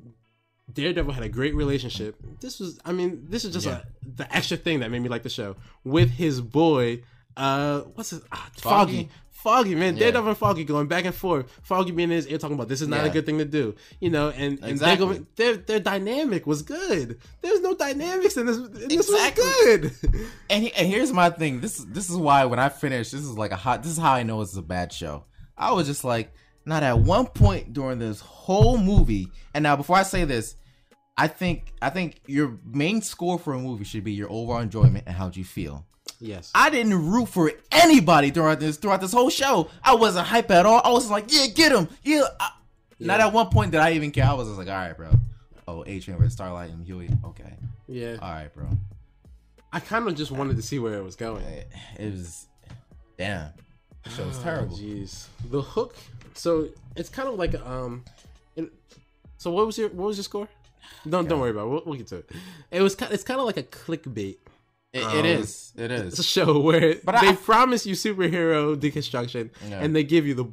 Daredevil 0.72 1.14
had 1.14 1.24
a 1.24 1.30
great 1.30 1.56
relationship. 1.56 2.16
This 2.42 2.60
was, 2.60 2.80
I 2.86 2.92
mean, 2.92 3.26
this 3.30 3.44
is 3.46 3.54
just 3.54 3.66
Yeah. 3.66 3.82
a 3.82 4.16
the 4.16 4.36
extra 4.36 4.58
thing 4.58 4.80
that 4.82 4.90
made 4.92 5.00
me 5.02 5.10
like 5.10 5.24
the 5.24 5.30
show 5.30 5.56
with 5.84 6.10
his 6.12 6.42
boy. 6.42 7.04
Uh, 7.38 7.82
what's 7.96 8.10
his 8.10 8.22
ah, 8.32 8.50
Foggy? 8.58 8.92
Foggy? 8.94 9.10
Foggy, 9.44 9.74
man, 9.76 9.96
Yeah. 9.96 10.02
Daredevil 10.02 10.30
and 10.30 10.38
Foggy 10.38 10.64
going 10.66 10.88
back 10.88 11.06
and 11.06 11.16
forth. 11.16 11.50
Foggy 11.64 11.92
being 11.92 12.10
in 12.10 12.16
his 12.18 12.28
ear 12.28 12.38
talking 12.38 12.56
about 12.56 12.68
this 12.68 12.82
is 12.82 12.88
not 12.90 13.06
a 13.06 13.10
good 13.10 13.26
thing 13.26 13.38
to 13.38 13.46
do, 13.46 13.74
you 14.02 14.10
know, 14.10 14.30
and, 14.30 14.60
and 14.60 14.70
Exactly. 14.72 15.26
their 15.38 15.56
their 15.56 15.80
dynamic 15.80 16.46
was 16.46 16.62
good. 16.62 17.20
There's 17.42 17.62
no 17.62 17.74
dynamics 17.74 18.36
in 18.38 18.46
this. 18.48 18.58
This 18.58 18.92
Exactly. 19.08 19.44
was 19.44 19.66
good. 20.02 20.26
And, 20.50 20.64
he, 20.64 20.74
and 20.74 20.88
here's 20.88 21.14
my 21.14 21.30
thing. 21.30 21.62
This 21.62 21.78
this 21.78 22.10
is 22.10 22.18
why 22.18 22.44
when 22.46 22.60
I 22.60 22.70
finish, 22.70 23.12
this 23.12 23.22
is 23.22 23.38
like 23.38 23.52
a 23.52 23.56
hot. 23.56 23.84
This 23.84 23.94
is 23.94 23.98
how 23.98 24.12
I 24.14 24.24
know 24.24 24.42
it's 24.42 24.58
a 24.58 24.62
bad 24.62 24.92
show. 24.92 25.26
I 25.58 25.72
was 25.74 25.88
just 25.88 26.04
like, 26.04 26.34
not 26.66 26.84
at 26.84 27.00
one 27.00 27.26
point 27.28 27.72
during 27.74 28.00
this 28.00 28.20
whole 28.22 28.78
movie. 28.78 29.28
And 29.54 29.64
now, 29.64 29.76
before 29.76 29.96
I 29.98 30.04
say 30.04 30.26
this, 30.26 30.56
I 31.18 31.28
think 31.28 31.74
I 31.82 31.90
think 31.90 32.20
your 32.28 32.58
main 32.66 33.02
score 33.02 33.38
for 33.40 33.54
a 33.54 33.60
movie 33.60 33.84
should 33.84 34.04
be 34.04 34.12
your 34.14 34.32
overall 34.32 34.60
enjoyment 34.62 35.04
and 35.08 35.16
how'd 35.16 35.36
you 35.38 35.44
feel. 35.46 35.86
Yes, 36.20 36.52
I 36.54 36.70
didn't 36.70 37.10
root 37.12 37.30
for 37.30 37.52
anybody 37.72 38.30
throughout 38.32 38.60
this 38.60 38.78
throughout 38.78 39.02
this 39.02 39.14
whole 39.14 39.30
show. 39.30 39.70
I 39.84 39.96
wasn't 39.96 40.28
hype 40.28 40.52
at 40.52 40.66
all. 40.66 40.82
I 40.84 40.92
was 40.92 41.10
like, 41.10 41.26
yeah, 41.32 41.48
get 41.48 41.72
him, 41.72 41.88
yeah. 42.04 42.24
I, 42.40 42.52
Not 43.00 43.22
at 43.22 43.32
one 43.32 43.48
point 43.50 43.72
did 43.72 43.80
I 43.80 43.94
even 43.94 44.12
care. 44.12 44.26
I 44.26 44.34
was 44.34 44.48
just 44.48 44.58
like, 44.58 44.68
all 44.68 44.74
right, 44.74 44.96
bro. 44.98 45.12
Oh, 45.68 45.84
A 45.88 46.00
Train 46.00 46.20
with 46.20 46.32
Starlight 46.32 46.72
and 46.72 46.86
Hughie. 46.86 47.10
Okay, 47.24 47.54
yeah. 47.88 48.18
all 48.22 48.32
right, 48.32 48.54
bro. 48.54 48.68
I 49.72 49.80
kind 49.80 50.08
of 50.08 50.16
just 50.16 50.32
wanted 50.32 50.56
to 50.58 50.62
see 50.64 50.80
where 50.80 50.96
it 50.96 51.04
was 51.04 51.16
going. 51.16 51.44
It, 51.46 51.72
it 52.00 52.12
was, 52.12 52.48
damn. 53.18 53.50
The 54.04 54.10
show 54.10 54.26
was 54.26 54.40
Oh, 54.40 54.44
terrible. 54.44 54.76
Jeez, 54.76 55.28
the 55.50 55.62
hook. 55.62 55.96
So 56.34 56.70
it's 56.96 57.10
kind 57.10 57.30
of 57.30 57.36
like 57.36 57.54
um, 57.66 58.04
it, 58.56 58.72
so 59.38 59.52
what 59.52 59.66
was 59.66 59.78
your 59.78 59.90
what 59.90 60.08
was 60.08 60.18
your 60.18 60.24
score? 60.24 60.48
Don't 61.08 61.30
don't 61.30 61.40
worry 61.40 61.52
about 61.52 61.68
it. 61.68 61.70
We'll, 61.70 61.84
we'll 61.86 61.98
get 61.98 62.08
to 62.08 62.18
it. 62.18 62.30
It 62.72 62.82
was 62.82 62.96
kind. 62.96 63.14
It's 63.14 63.24
kind 63.24 63.40
of 63.40 63.46
like 63.46 63.58
a 63.58 63.64
clickbait. 63.64 64.38
It, 64.92 65.04
Um, 65.04 65.18
it 65.18 65.26
is. 65.26 65.72
It 65.78 65.92
It's 65.92 66.20
a 66.20 66.24
show 66.24 66.60
where 66.60 66.96
But 67.04 67.22
they 67.22 67.30
I- 67.30 67.36
promise 67.36 67.86
you 67.86 67.94
superhero 67.96 68.76
deconstruction, 68.76 69.52
Yeah. 69.70 69.80
and 69.82 69.96
they 69.96 70.04
give 70.04 70.26
you 70.26 70.34
the. 70.34 70.46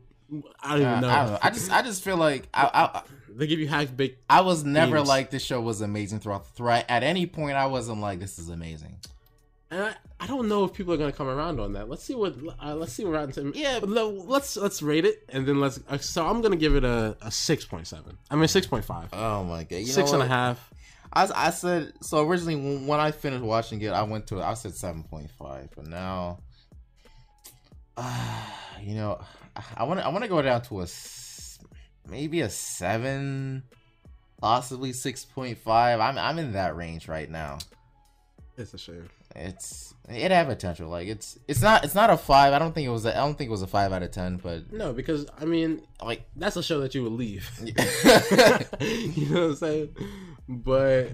I 0.61 0.71
don't 0.73 0.81
even 0.83 0.93
Uh, 0.93 1.01
know. 1.01 1.09
I 1.09 1.23
don't 1.23 1.33
know. 1.33 1.39
I 1.43 1.51
just, 1.51 1.71
I 1.73 1.83
just 1.83 2.03
feel 2.03 2.17
like 2.17 2.49
I, 2.53 2.71
I, 2.95 3.03
they 3.31 3.47
give 3.47 3.61
you 3.61 3.69
half 3.69 3.97
baked. 3.97 4.23
I 4.29 4.41
was 4.43 4.65
never 4.65 4.97
Themes. 4.97 5.09
like 5.09 5.31
this 5.31 5.43
show 5.45 5.61
was 5.61 5.81
amazing 5.81 6.21
throughout. 6.21 6.47
Throughout 6.49 6.85
at 6.89 7.03
any 7.03 7.27
point, 7.27 7.57
I 7.57 7.67
wasn't 7.67 8.01
like 8.01 8.19
this 8.21 8.39
is 8.39 8.49
amazing. 8.51 8.97
And 9.71 9.83
I, 9.85 9.95
I 10.21 10.27
don't 10.27 10.49
know 10.49 10.65
if 10.65 10.73
people 10.75 10.93
are 10.95 10.97
gonna 10.97 11.13
come 11.13 11.29
around 11.29 11.59
on 11.61 11.73
that. 11.73 11.89
Let's 11.89 12.03
see 12.05 12.15
what 12.15 12.35
uh, 12.63 12.75
let's 12.75 12.93
see 12.93 13.05
what 13.05 13.13
Rotten 13.15 13.33
Tomatoes. 13.33 13.61
Yeah, 13.61 13.79
let's 13.83 14.57
let's 14.57 14.83
rate 14.83 15.05
it 15.05 15.25
and 15.31 15.47
then 15.47 15.61
let's. 15.61 15.81
Uh, 15.89 15.99
so 15.99 16.27
I'm 16.27 16.41
gonna 16.41 16.57
give 16.57 16.75
it 16.77 16.85
a, 16.85 17.17
a 17.23 17.31
six 17.31 17.65
point 17.65 17.87
seven. 17.87 18.19
I 18.31 18.37
mean 18.37 18.49
six 18.49 18.67
point 18.67 18.85
five. 18.85 19.09
Oh 19.13 19.45
my 19.45 19.65
god! 19.65 19.77
You 19.77 19.87
Six 19.87 20.13
and 20.13 20.23
a 20.23 20.27
half. 20.27 20.73
I, 21.13 21.29
I 21.35 21.51
said 21.51 21.93
so 22.01 22.27
originally 22.27 22.57
when, 22.87 23.01
I 23.01 23.11
finished 23.11 23.43
watching 23.43 23.81
it, 23.83 23.91
I 23.91 24.03
went 24.03 24.27
to 24.29 24.39
it. 24.39 24.43
I 24.43 24.55
said 24.55 24.75
seven 24.75 25.03
point 25.03 25.31
five, 25.31 25.69
but 25.75 25.87
now, 25.87 26.39
uh, 27.97 28.47
you 28.83 28.95
know, 28.95 29.21
I 29.77 29.85
want 29.85 30.01
to 30.01 30.07
I 30.07 30.09
want 30.09 30.25
to 30.25 30.29
go 30.29 30.43
down 30.43 30.63
to 30.63 30.83
a 30.83 30.87
maybe 32.09 32.41
a 32.41 32.51
seven, 32.51 33.63
possibly 34.41 34.93
six 34.93 35.25
point 35.25 35.59
five. 35.59 36.01
I'm 36.01 36.19
I'm 36.19 36.39
in 36.39 36.53
that 36.53 36.77
range 36.77 37.09
right 37.09 37.31
now. 37.31 37.59
It's 38.57 38.73
a 38.75 38.79
shame. 38.79 39.09
It's 39.35 39.95
it 40.09 40.31
had 40.31 40.47
potential. 40.47 40.89
Like 40.89 41.09
it's 41.09 41.39
it's 41.47 41.61
not 41.61 41.85
it's 41.85 41.95
not 41.95 42.11
a 42.11 42.17
five. 42.17 42.53
I 42.53 42.59
don't 42.59 42.75
think 42.75 42.87
it 42.87 42.91
was. 42.91 43.05
A, 43.05 43.15
I 43.15 43.21
don't 43.21 43.37
think 43.37 43.49
it 43.49 43.51
was 43.51 43.63
a 43.63 43.67
five 43.67 43.93
out 43.93 44.03
of 44.03 44.11
ten. 44.11 44.37
But 44.37 44.73
No, 44.73 44.93
because 44.93 45.27
I 45.39 45.45
mean 45.45 45.83
like 46.03 46.27
that's 46.37 46.57
a 46.57 46.63
show 46.63 46.81
that 46.81 46.95
you 46.95 47.03
would 47.03 47.13
leave. 47.13 47.51
you 47.61 49.29
know 49.29 49.43
what 49.43 49.51
I'm 49.51 49.57
saying? 49.57 49.97
But 50.49 51.11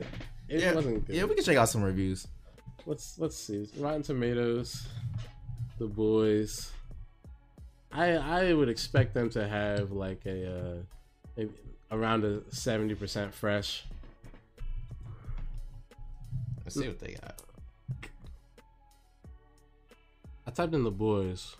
it 0.49 0.75
wasn't 0.75 1.07
good. 1.07 1.17
yeah, 1.17 1.25
we 1.25 1.35
can 1.35 1.45
check 1.45 1.57
out 1.57 1.69
some 1.69 1.83
reviews. 1.83 2.27
let's 2.87 3.19
let's 3.19 3.37
see. 3.37 3.69
Rotten 3.79 4.03
Tomatoes, 4.03 4.87
The 5.79 5.87
Boys. 5.87 6.71
I 7.91 8.13
I 8.13 8.53
would 8.53 8.69
expect 8.69 9.15
them 9.15 9.31
to 9.31 9.47
have 9.47 9.93
like 9.93 10.25
a 10.27 10.51
uh, 10.51 10.75
maybe 11.37 11.53
around 11.91 12.25
a 12.25 12.43
seventy 12.51 12.95
percent 12.95 13.33
fresh. 13.35 13.85
Let's 16.65 16.77
see 16.77 16.89
what 16.89 16.99
they 16.99 17.15
got. 17.21 17.43
I 20.47 20.51
typed 20.51 20.75
in 20.75 20.85
The 20.85 20.91
Boys. 20.91 21.57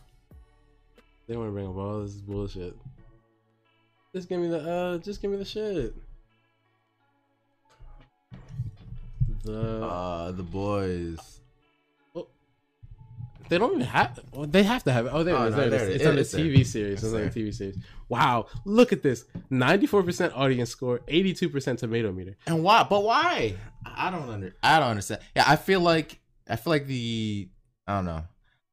They 1.27 1.37
want 1.37 1.49
to 1.49 1.53
bring 1.53 1.69
up 1.69 1.77
all 1.77 2.03
this 2.03 2.13
bullshit. 2.15 2.77
Just 4.15 4.29
give 4.29 4.41
me 4.41 4.49
the 4.49 4.59
uh. 4.61 4.99
Just 4.99 5.23
give 5.23 5.31
me 5.31 5.39
the 5.39 5.45
shit. 5.45 5.95
The 9.45 9.85
Uh, 9.85 10.33
the 10.33 10.43
boys. 10.43 11.19
They 13.49 13.59
don't 13.59 13.73
even 13.75 13.83
have. 13.83 14.19
Well, 14.33 14.47
they 14.47 14.63
have 14.63 14.83
to 14.85 14.93
have 14.93 15.07
it. 15.07 15.11
Oh, 15.13 15.23
there 15.25 15.37
Oh, 15.37 15.45
it 15.45 15.49
is. 15.49 15.51
no, 15.53 15.57
there 15.59 15.67
it 15.67 15.71
there 15.71 15.81
is. 15.83 15.89
it 15.89 15.95
It's 15.97 16.07
on 16.07 16.15
the 16.15 16.21
It's 16.23 16.31
there. 16.33 16.45
TV 16.45 16.65
series. 16.65 16.93
It's 16.95 17.03
It's 17.05 17.13
on 17.13 17.21
the. 17.21 17.29
TV 17.29 17.53
series. 17.55 17.77
Wow, 18.09 18.47
look 18.65 18.93
at 18.95 19.03
this. 19.03 19.27
Ninety-four 19.51 20.03
percent 20.05 20.33
audience 20.35 20.71
score, 20.71 21.01
eighty-two 21.09 21.51
percent 21.51 21.79
tomato 21.81 22.13
meter. 22.13 22.37
And 22.47 22.63
why? 22.63 22.87
But 22.89 23.03
why? 23.03 23.57
I 23.85 24.11
don't 24.11 24.29
under. 24.31 24.55
I 24.63 24.79
don't 24.79 24.89
understand. 24.91 25.21
Yeah, 25.37 25.45
I 25.47 25.57
feel 25.57 25.81
like 25.81 26.19
I 26.49 26.57
feel 26.57 26.71
like 26.71 26.87
the 26.87 27.49
I 27.87 27.97
don't 27.97 28.07
know. 28.07 28.23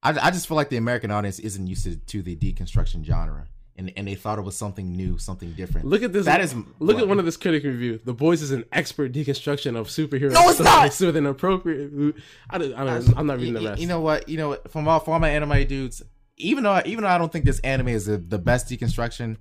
I, 0.01 0.11
I 0.27 0.31
just 0.31 0.47
feel 0.47 0.55
like 0.55 0.69
the 0.69 0.77
American 0.77 1.11
audience 1.11 1.39
isn't 1.39 1.67
used 1.67 1.83
to, 1.83 1.97
to 1.97 2.21
the 2.21 2.37
deconstruction 2.37 3.03
genre 3.03 3.47
and 3.79 3.91
and 3.95 4.07
they 4.07 4.13
thought 4.13 4.37
it 4.37 4.43
was 4.43 4.55
something 4.55 4.95
new, 4.95 5.17
something 5.17 5.53
different. 5.53 5.87
Look 5.87 6.03
at 6.03 6.13
this. 6.13 6.25
That 6.25 6.41
is 6.41 6.53
look 6.53 6.95
what? 6.97 7.03
at 7.03 7.07
one 7.07 7.17
of 7.17 7.25
this 7.25 7.37
critic 7.37 7.63
review. 7.63 7.99
The 8.03 8.13
Boys 8.13 8.41
is 8.43 8.51
an 8.51 8.65
expert 8.71 9.11
deconstruction 9.13 9.75
of 9.75 9.87
superhero 9.87 10.31
No, 10.33 10.49
it's 10.49 10.59
not! 10.59 10.93
stories 10.93 10.99
with 11.07 11.15
an 11.15 11.25
appropriate. 11.25 12.15
I 12.49 12.57
don't, 12.59 12.73
I 12.75 12.83
don't, 12.83 13.17
I'm 13.17 13.25
not 13.25 13.37
reading 13.37 13.53
the 13.55 13.61
You- 13.61 13.69
rest. 13.69 13.81
You 13.81 13.87
know 13.87 14.01
what? 14.01 14.29
You 14.29 14.37
know 14.37 14.49
what? 14.49 14.69
From 14.69 14.87
all, 14.87 14.99
from 14.99 15.13
all 15.13 15.19
my 15.19 15.29
anime 15.29 15.65
dudes, 15.65 16.03
even 16.37 16.63
though 16.63 16.81
even 16.85 17.03
though 17.03 17.09
I 17.09 17.17
don't 17.17 17.31
think 17.31 17.45
this 17.45 17.59
anime 17.61 17.87
is 17.87 18.05
the, 18.05 18.17
the 18.17 18.37
best 18.37 18.67
deconstruction, 18.67 19.37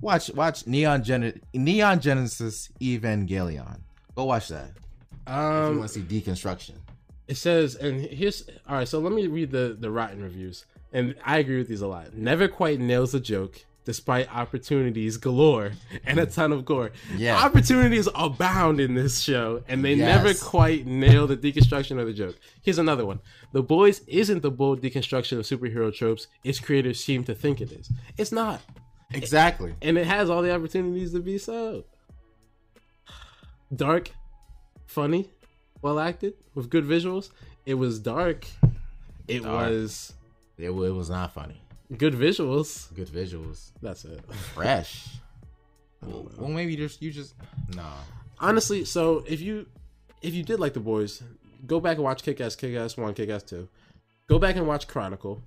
watch 0.00 0.30
watch 0.34 0.66
Neon 0.66 1.02
Gen 1.02 1.40
Neon 1.54 1.98
Genesis 2.00 2.68
Evangelion. 2.80 3.80
Go 4.14 4.24
watch 4.24 4.48
that. 4.48 4.70
if 5.26 5.32
you 5.32 5.34
um, 5.34 5.78
want 5.78 5.90
to 5.90 5.94
see 6.00 6.02
deconstruction. 6.02 6.74
it 7.26 7.36
says, 7.36 7.74
and 7.76 8.00
here's 8.02 8.48
all 8.68 8.76
right. 8.76 8.88
So 8.88 8.98
let 8.98 9.12
me 9.12 9.26
read 9.26 9.50
the 9.50 9.76
the 9.78 9.90
rotten 9.90 10.22
reviews, 10.22 10.66
and 10.92 11.14
I 11.24 11.38
agree 11.38 11.58
with 11.58 11.68
these 11.68 11.80
a 11.82 11.86
lot. 11.86 12.14
Never 12.14 12.48
quite 12.48 12.80
nails 12.80 13.12
the 13.12 13.20
joke. 13.20 13.64
Despite 13.88 14.30
opportunities 14.36 15.16
galore 15.16 15.72
and 16.04 16.18
a 16.20 16.26
mm. 16.26 16.34
ton 16.34 16.52
of 16.52 16.66
gore, 16.66 16.90
Yeah. 17.16 17.38
opportunities 17.42 18.06
abound 18.14 18.80
in 18.80 18.92
this 18.92 19.20
show, 19.20 19.62
and 19.66 19.82
they 19.82 19.94
Yes. 19.94 20.22
never 20.22 20.34
quite 20.38 20.86
nail 20.86 21.26
the 21.26 21.38
deconstruction 21.38 21.98
of 21.98 22.06
the 22.06 22.12
joke. 22.12 22.36
Here's 22.60 22.76
another 22.78 23.06
one: 23.06 23.20
The 23.54 23.62
Boys 23.62 24.02
isn't 24.06 24.42
the 24.42 24.50
bold 24.50 24.82
deconstruction 24.82 25.38
of 25.38 25.46
superhero 25.46 25.90
tropes 25.94 26.26
its 26.44 26.60
creators 26.60 27.02
seem 27.02 27.24
to 27.24 27.34
think 27.34 27.62
it 27.62 27.72
is. 27.72 27.90
It's 28.18 28.30
not. 28.30 28.60
Exactly. 29.10 29.72
and 29.80 29.96
it 29.96 30.06
has 30.06 30.28
all 30.28 30.42
the 30.42 30.54
opportunities 30.54 31.12
to 31.12 31.20
be 31.20 31.38
so 31.38 31.84
dark, 33.74 34.10
funny, 34.86 35.30
well 35.80 35.98
acted 35.98 36.34
with 36.54 36.68
good 36.68 36.84
visuals. 36.84 37.30
It 37.64 37.74
was 37.74 37.98
dark. 37.98 38.46
It 39.26 39.44
Dark. 39.44 39.70
was 39.70 40.12
It, 40.58 40.66
it 40.66 40.70
was 40.72 41.08
not 41.08 41.32
funny. 41.32 41.62
Good 41.96 42.14
visuals. 42.14 42.94
Good 42.94 43.08
visuals. 43.08 43.72
That's 43.80 44.04
it. 44.04 44.20
Fresh. 44.54 45.08
well, 46.02 46.30
well, 46.36 46.48
maybe 46.48 46.76
just 46.76 47.00
you 47.02 47.10
just 47.10 47.34
nah. 47.74 47.94
Honestly, 48.40 48.84
so 48.84 49.24
if 49.26 49.40
you 49.40 49.66
if 50.22 50.34
you 50.34 50.42
did 50.42 50.60
like 50.60 50.74
the 50.74 50.80
boys, 50.80 51.22
go 51.66 51.80
back 51.80 51.96
and 51.96 52.04
watch 52.04 52.22
Kick 52.22 52.40
Ass, 52.40 52.56
Kick 52.56 52.74
Ass 52.76 52.96
One, 52.96 53.14
Kick 53.14 53.30
Ass 53.30 53.42
Two. 53.42 53.68
Go 54.28 54.38
back 54.38 54.56
and 54.56 54.66
watch 54.66 54.86
Chronicle. 54.86 55.42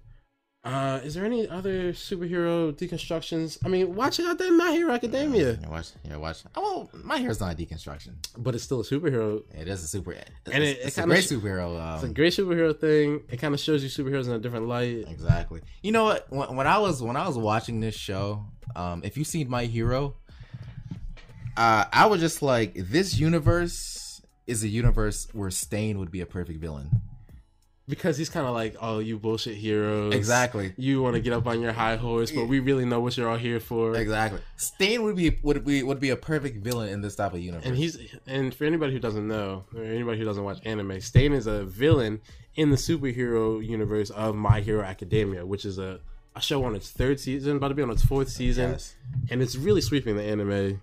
Uh, 0.63 0.99
is 1.03 1.15
there 1.15 1.25
any 1.25 1.47
other 1.49 1.91
superhero 1.91 2.71
deconstructions? 2.71 3.57
I 3.65 3.67
mean, 3.67 3.95
watch 3.95 4.19
out 4.19 4.37
that 4.37 4.51
My 4.51 4.71
Hero 4.71 4.93
Academia, 4.93 5.57
Yeah, 5.59 5.69
watch. 5.69 5.87
Yeah, 6.07 6.17
watch. 6.17 6.43
Oh, 6.55 6.87
well, 6.91 7.01
my 7.03 7.17
hair's 7.17 7.39
not 7.39 7.53
a 7.53 7.55
deconstruction. 7.57 8.13
but 8.37 8.53
it's 8.53 8.63
still 8.63 8.79
a 8.81 8.83
superhero 8.83 9.41
It 9.59 9.67
is 9.67 9.83
a 9.83 9.87
super. 9.87 10.11
It's, 10.11 10.29
And 10.53 10.63
it- 10.63 10.77
it 10.77 10.85
it's 10.85 10.97
a 10.99 11.03
great 11.03 11.23
sh- 11.23 11.29
superhero. 11.29 11.81
Um, 11.81 11.95
It's 11.95 12.03
a 12.03 12.09
great 12.13 12.33
superhero 12.33 12.79
thing. 12.79 13.21
It 13.31 13.37
kind 13.37 13.55
of 13.55 13.59
shows 13.59 13.81
you 13.83 13.89
superheroes 13.89 14.25
in 14.27 14.33
a 14.33 14.39
different 14.39 14.67
light. 14.67 15.05
Exactly. 15.07 15.61
You 15.81 15.93
know 15.93 16.03
what? 16.03 16.31
When, 16.31 16.55
when 16.57 16.67
I 16.67 16.77
was 16.77 17.01
when 17.01 17.15
I 17.17 17.25
was 17.27 17.39
watching 17.39 17.79
this 17.79 17.95
show, 17.95 18.45
um, 18.75 19.01
if 19.03 19.17
you 19.17 19.23
seen 19.23 19.49
My 19.49 19.65
Hero, 19.65 20.15
uh, 21.57 21.85
I 21.91 22.05
was 22.05 22.19
just 22.21 22.43
like, 22.43 22.75
this 22.75 23.17
universe 23.19 24.21
is 24.45 24.63
a 24.63 24.67
universe 24.67 25.27
where 25.33 25.49
Stain 25.49 25.97
would 25.97 26.11
be 26.11 26.21
a 26.21 26.25
perfect 26.27 26.59
villain. 26.61 27.01
Because 27.91 28.17
he's 28.17 28.29
kind 28.29 28.47
of 28.47 28.53
like, 28.55 28.75
oh, 28.81 28.99
you 28.99 29.19
bullshit 29.19 29.55
heroes. 29.57 30.15
Exactly. 30.15 30.73
You 30.77 31.01
want 31.03 31.15
to 31.15 31.21
get 31.21 31.33
up 31.33 31.45
on 31.45 31.61
your 31.61 31.73
high 31.73 31.97
horse, 31.97 32.31
but 32.31 32.45
we 32.45 32.59
really 32.59 32.85
know 32.85 33.01
what 33.01 33.17
you're 33.17 33.29
all 33.29 33.37
here 33.37 33.59
for. 33.59 33.95
Exactly. 33.97 34.39
Stain 34.55 35.03
would 35.03 35.17
be 35.17 35.37
would 35.43 35.63
be 35.65 35.83
would 35.83 35.99
be 35.99 36.09
a 36.09 36.15
perfect 36.15 36.63
villain 36.63 36.89
in 36.89 37.01
this 37.01 37.15
type 37.17 37.33
of 37.33 37.39
universe. 37.41 37.65
And 37.67 37.75
he's 37.75 37.97
and 38.25 38.55
for 38.55 38.63
anybody 38.63 38.93
who 38.93 38.99
doesn't 38.99 39.27
know, 39.27 39.65
or 39.75 39.83
anybody 39.83 40.17
who 40.17 40.25
doesn't 40.25 40.43
watch 40.43 40.59
anime, 40.65 41.01
Stain 41.01 41.33
is 41.33 41.45
a 41.47 41.65
villain 41.65 42.21
in 42.55 42.69
the 42.71 42.77
superhero 42.77 43.63
universe 43.65 44.09
of 44.09 44.35
My 44.35 44.61
Hero 44.61 44.83
Academia, 44.83 45.45
which 45.45 45.65
is 45.65 45.77
a, 45.77 45.99
a 46.35 46.41
show 46.41 46.63
on 46.63 46.75
its 46.75 46.89
third 46.91 47.19
season, 47.19 47.57
about 47.57 47.67
to 47.69 47.75
be 47.75 47.81
on 47.83 47.89
its 47.91 48.03
fourth 48.05 48.29
season, 48.29 48.71
Yes. 48.71 48.95
and 49.29 49.41
it's 49.41 49.55
really 49.55 49.81
sweeping 49.81 50.15
the 50.15 50.23
anime. 50.23 50.81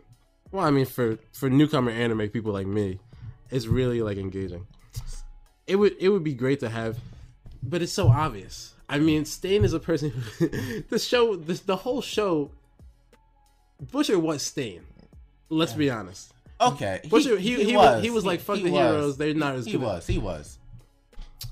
Well, 0.53 0.65
I 0.65 0.71
mean, 0.71 0.87
for 0.87 1.19
for 1.33 1.49
newcomer 1.51 1.91
anime 1.91 2.29
people 2.29 2.53
like 2.53 2.67
me, 2.67 3.01
it's 3.51 3.67
really 3.67 4.03
like 4.03 4.19
engaging. 4.19 4.67
It 5.69 5.77
would 5.77 5.97
it 6.01 6.09
would 6.09 6.25
be 6.25 6.35
great 6.35 6.61
to 6.61 6.69
have, 6.71 6.99
but 7.63 7.83
it's 7.83 7.93
so 7.93 8.09
obvious. 8.09 8.75
I 8.89 8.99
mean, 8.99 9.27
Stain 9.27 9.65
is 9.65 9.75
a 9.75 9.79
person. 9.79 10.11
Who, 10.11 10.49
the 10.89 10.99
show, 10.99 11.37
this 11.37 11.61
the 11.61 11.77
whole 11.77 12.01
show. 12.01 12.51
Butcher 13.81 14.19
was 14.19 14.43
Stain. 14.43 14.83
Let's 15.51 15.75
be 15.75 15.91
honest. 15.91 16.33
okay. 16.61 17.01
Butcher, 17.09 17.39
he 17.39 17.63
he, 17.65 17.77
was, 17.77 18.03
he 18.03 18.11
was 18.11 18.25
like 18.27 18.41
fuck 18.41 18.57
He 18.57 18.65
the 18.65 18.71
was. 18.71 18.81
heroes. 18.81 19.17
They're 19.19 19.35
not 19.35 19.55
as 19.55 19.67
good. 19.67 19.71
He 19.71 19.79
good. 19.79 19.85
was. 19.85 20.07
He 20.07 20.19
was. 20.19 20.59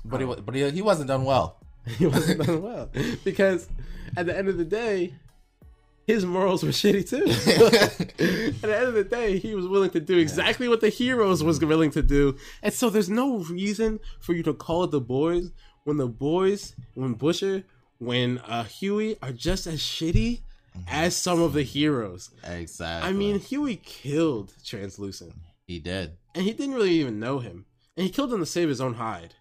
But 0.03 0.19
he 0.19 0.25
oh. 0.25 0.29
was. 0.29 0.41
But 0.41 0.55
he, 0.55 0.69
he 0.71 0.81
wasn't 0.81 1.07
done 1.07 1.23
well. 1.23 1.57
he 1.85 2.07
wasn't 2.07 2.41
done 2.45 2.61
well 2.61 2.89
because 3.23 3.69
at 4.17 4.25
the 4.25 4.37
end 4.37 4.49
of 4.49 4.57
the 4.57 4.65
day, 4.65 5.13
his 6.07 6.25
morals 6.25 6.63
were 6.63 6.69
shitty 6.69 7.07
too. 7.07 7.25
at 8.55 8.61
the 8.61 8.77
end 8.77 8.87
of 8.87 8.93
the 8.95 9.03
day, 9.03 9.37
he 9.37 9.53
was 9.53 9.67
willing 9.67 9.91
to 9.91 9.99
do 9.99 10.17
exactly 10.17 10.67
what 10.67 10.81
the 10.81 10.89
heroes 10.89 11.43
was 11.43 11.63
willing 11.63 11.91
to 11.91 12.01
do, 12.01 12.35
and 12.63 12.73
so 12.73 12.89
there's 12.89 13.09
no 13.09 13.39
reason 13.39 13.99
for 14.19 14.33
you 14.33 14.41
to 14.43 14.53
call 14.53 14.85
it 14.85 14.91
the 14.91 15.01
boys 15.01 15.51
when 15.83 15.97
the 15.97 16.07
boys, 16.07 16.75
when 16.95 17.13
Butcher, 17.13 17.63
when 17.99 18.39
uh, 18.39 18.63
Hughie 18.63 19.17
are 19.21 19.31
just 19.31 19.67
as 19.67 19.79
shitty 19.79 20.39
as 20.87 21.15
some 21.15 21.41
of 21.41 21.53
the 21.53 21.63
heroes. 21.63 22.29
Exactly. 22.43 23.09
I 23.09 23.13
mean, 23.13 23.39
Hughie 23.39 23.81
killed 23.83 24.53
Translucent. 24.65 25.33
he 25.65 25.79
did. 25.79 26.17
and 26.35 26.43
he 26.45 26.53
didn't 26.53 26.75
really 26.75 26.91
even 26.91 27.19
know 27.19 27.39
him, 27.39 27.65
and 27.95 28.05
he 28.05 28.11
killed 28.11 28.31
him 28.33 28.39
to 28.39 28.45
save 28.45 28.69
his 28.69 28.79
own 28.81 28.95
hide. 28.95 29.33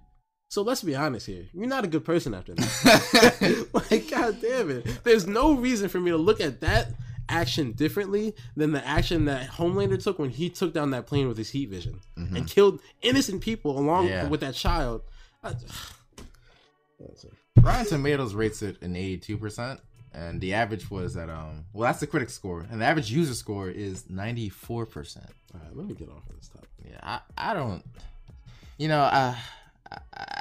So 0.48 0.62
let's 0.62 0.82
be 0.82 0.94
honest 0.94 1.26
here. 1.26 1.44
You're 1.52 1.66
not 1.66 1.84
a 1.84 1.88
good 1.88 2.04
person 2.04 2.32
after 2.34 2.54
that. 2.54 3.66
like, 3.90 4.08
god 4.10 4.40
damn 4.40 4.70
it. 4.70 5.04
There's 5.04 5.26
no 5.26 5.54
reason 5.54 5.88
for 5.88 6.00
me 6.00 6.10
to 6.12 6.16
look 6.16 6.40
at 6.40 6.60
that 6.60 6.88
action 7.28 7.72
differently 7.72 8.34
than 8.56 8.70
the 8.72 8.86
action 8.86 9.24
that 9.24 9.48
Homelander 9.50 10.00
took 10.02 10.18
when 10.18 10.30
he 10.30 10.48
took 10.48 10.72
down 10.72 10.90
that 10.92 11.06
plane 11.06 11.26
with 11.26 11.36
his 11.36 11.50
heat 11.50 11.68
vision 11.68 12.00
and 12.16 12.46
killed 12.46 12.80
innocent 13.02 13.40
people 13.42 13.76
along 13.78 14.06
Yeah. 14.06 14.28
with 14.28 14.40
that 14.40 14.54
child. 14.54 15.02
I- 15.42 15.54
Rotten 17.60 17.86
Tomatoes 17.86 18.34
rates 18.34 18.62
it 18.62 18.80
an 18.82 18.94
82%, 18.94 19.80
and 20.14 20.40
the 20.40 20.54
average 20.54 20.90
was 20.90 21.16
at 21.16 21.28
um 21.28 21.64
well 21.72 21.88
that's 21.88 22.00
the 22.00 22.06
critic 22.06 22.30
score, 22.30 22.64
and 22.70 22.80
the 22.80 22.84
average 22.84 23.10
user 23.10 23.34
score 23.34 23.68
is 23.68 24.04
94%. 24.04 25.16
All 25.52 25.60
right, 25.60 25.76
let 25.76 25.86
me 25.86 25.94
get 25.94 26.08
off 26.08 26.28
of 26.30 26.36
this 26.36 26.48
topic. 26.48 26.68
Yeah, 26.88 26.98
I, 27.02 27.20
I 27.36 27.54
don't 27.54 27.82
you 28.78 28.88
know, 28.88 29.00
I, 29.00 29.18
I 29.18 29.38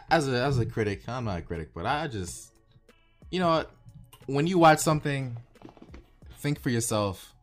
as 0.10 0.28
a 0.28 0.44
as 0.44 0.60
a 0.60 0.66
critic, 0.66 1.08
I'm 1.08 1.26
not 1.26 1.40
a 1.40 1.42
critic, 1.42 1.70
but 1.74 1.86
I 1.86 2.08
just 2.08 2.52
you 3.32 3.40
know 3.40 3.66
when 4.28 4.48
you 4.48 4.58
watch 4.58 4.80
something, 4.80 5.38
think 6.38 6.60
for 6.60 6.70
yourself 6.70 7.34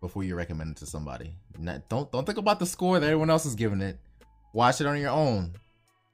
before 0.00 0.24
you 0.24 0.34
recommend 0.34 0.72
it 0.72 0.76
to 0.78 0.86
somebody. 0.86 1.34
Not, 1.58 1.88
don't 1.88 2.10
don't 2.10 2.24
think 2.24 2.38
about 2.38 2.58
the 2.58 2.66
score 2.66 2.98
that 3.00 3.06
everyone 3.06 3.30
else 3.30 3.46
is 3.46 3.54
giving 3.54 3.80
it. 3.80 3.98
Watch 4.52 4.80
it 4.80 4.86
on 4.86 5.00
your 5.00 5.10
own 5.10 5.52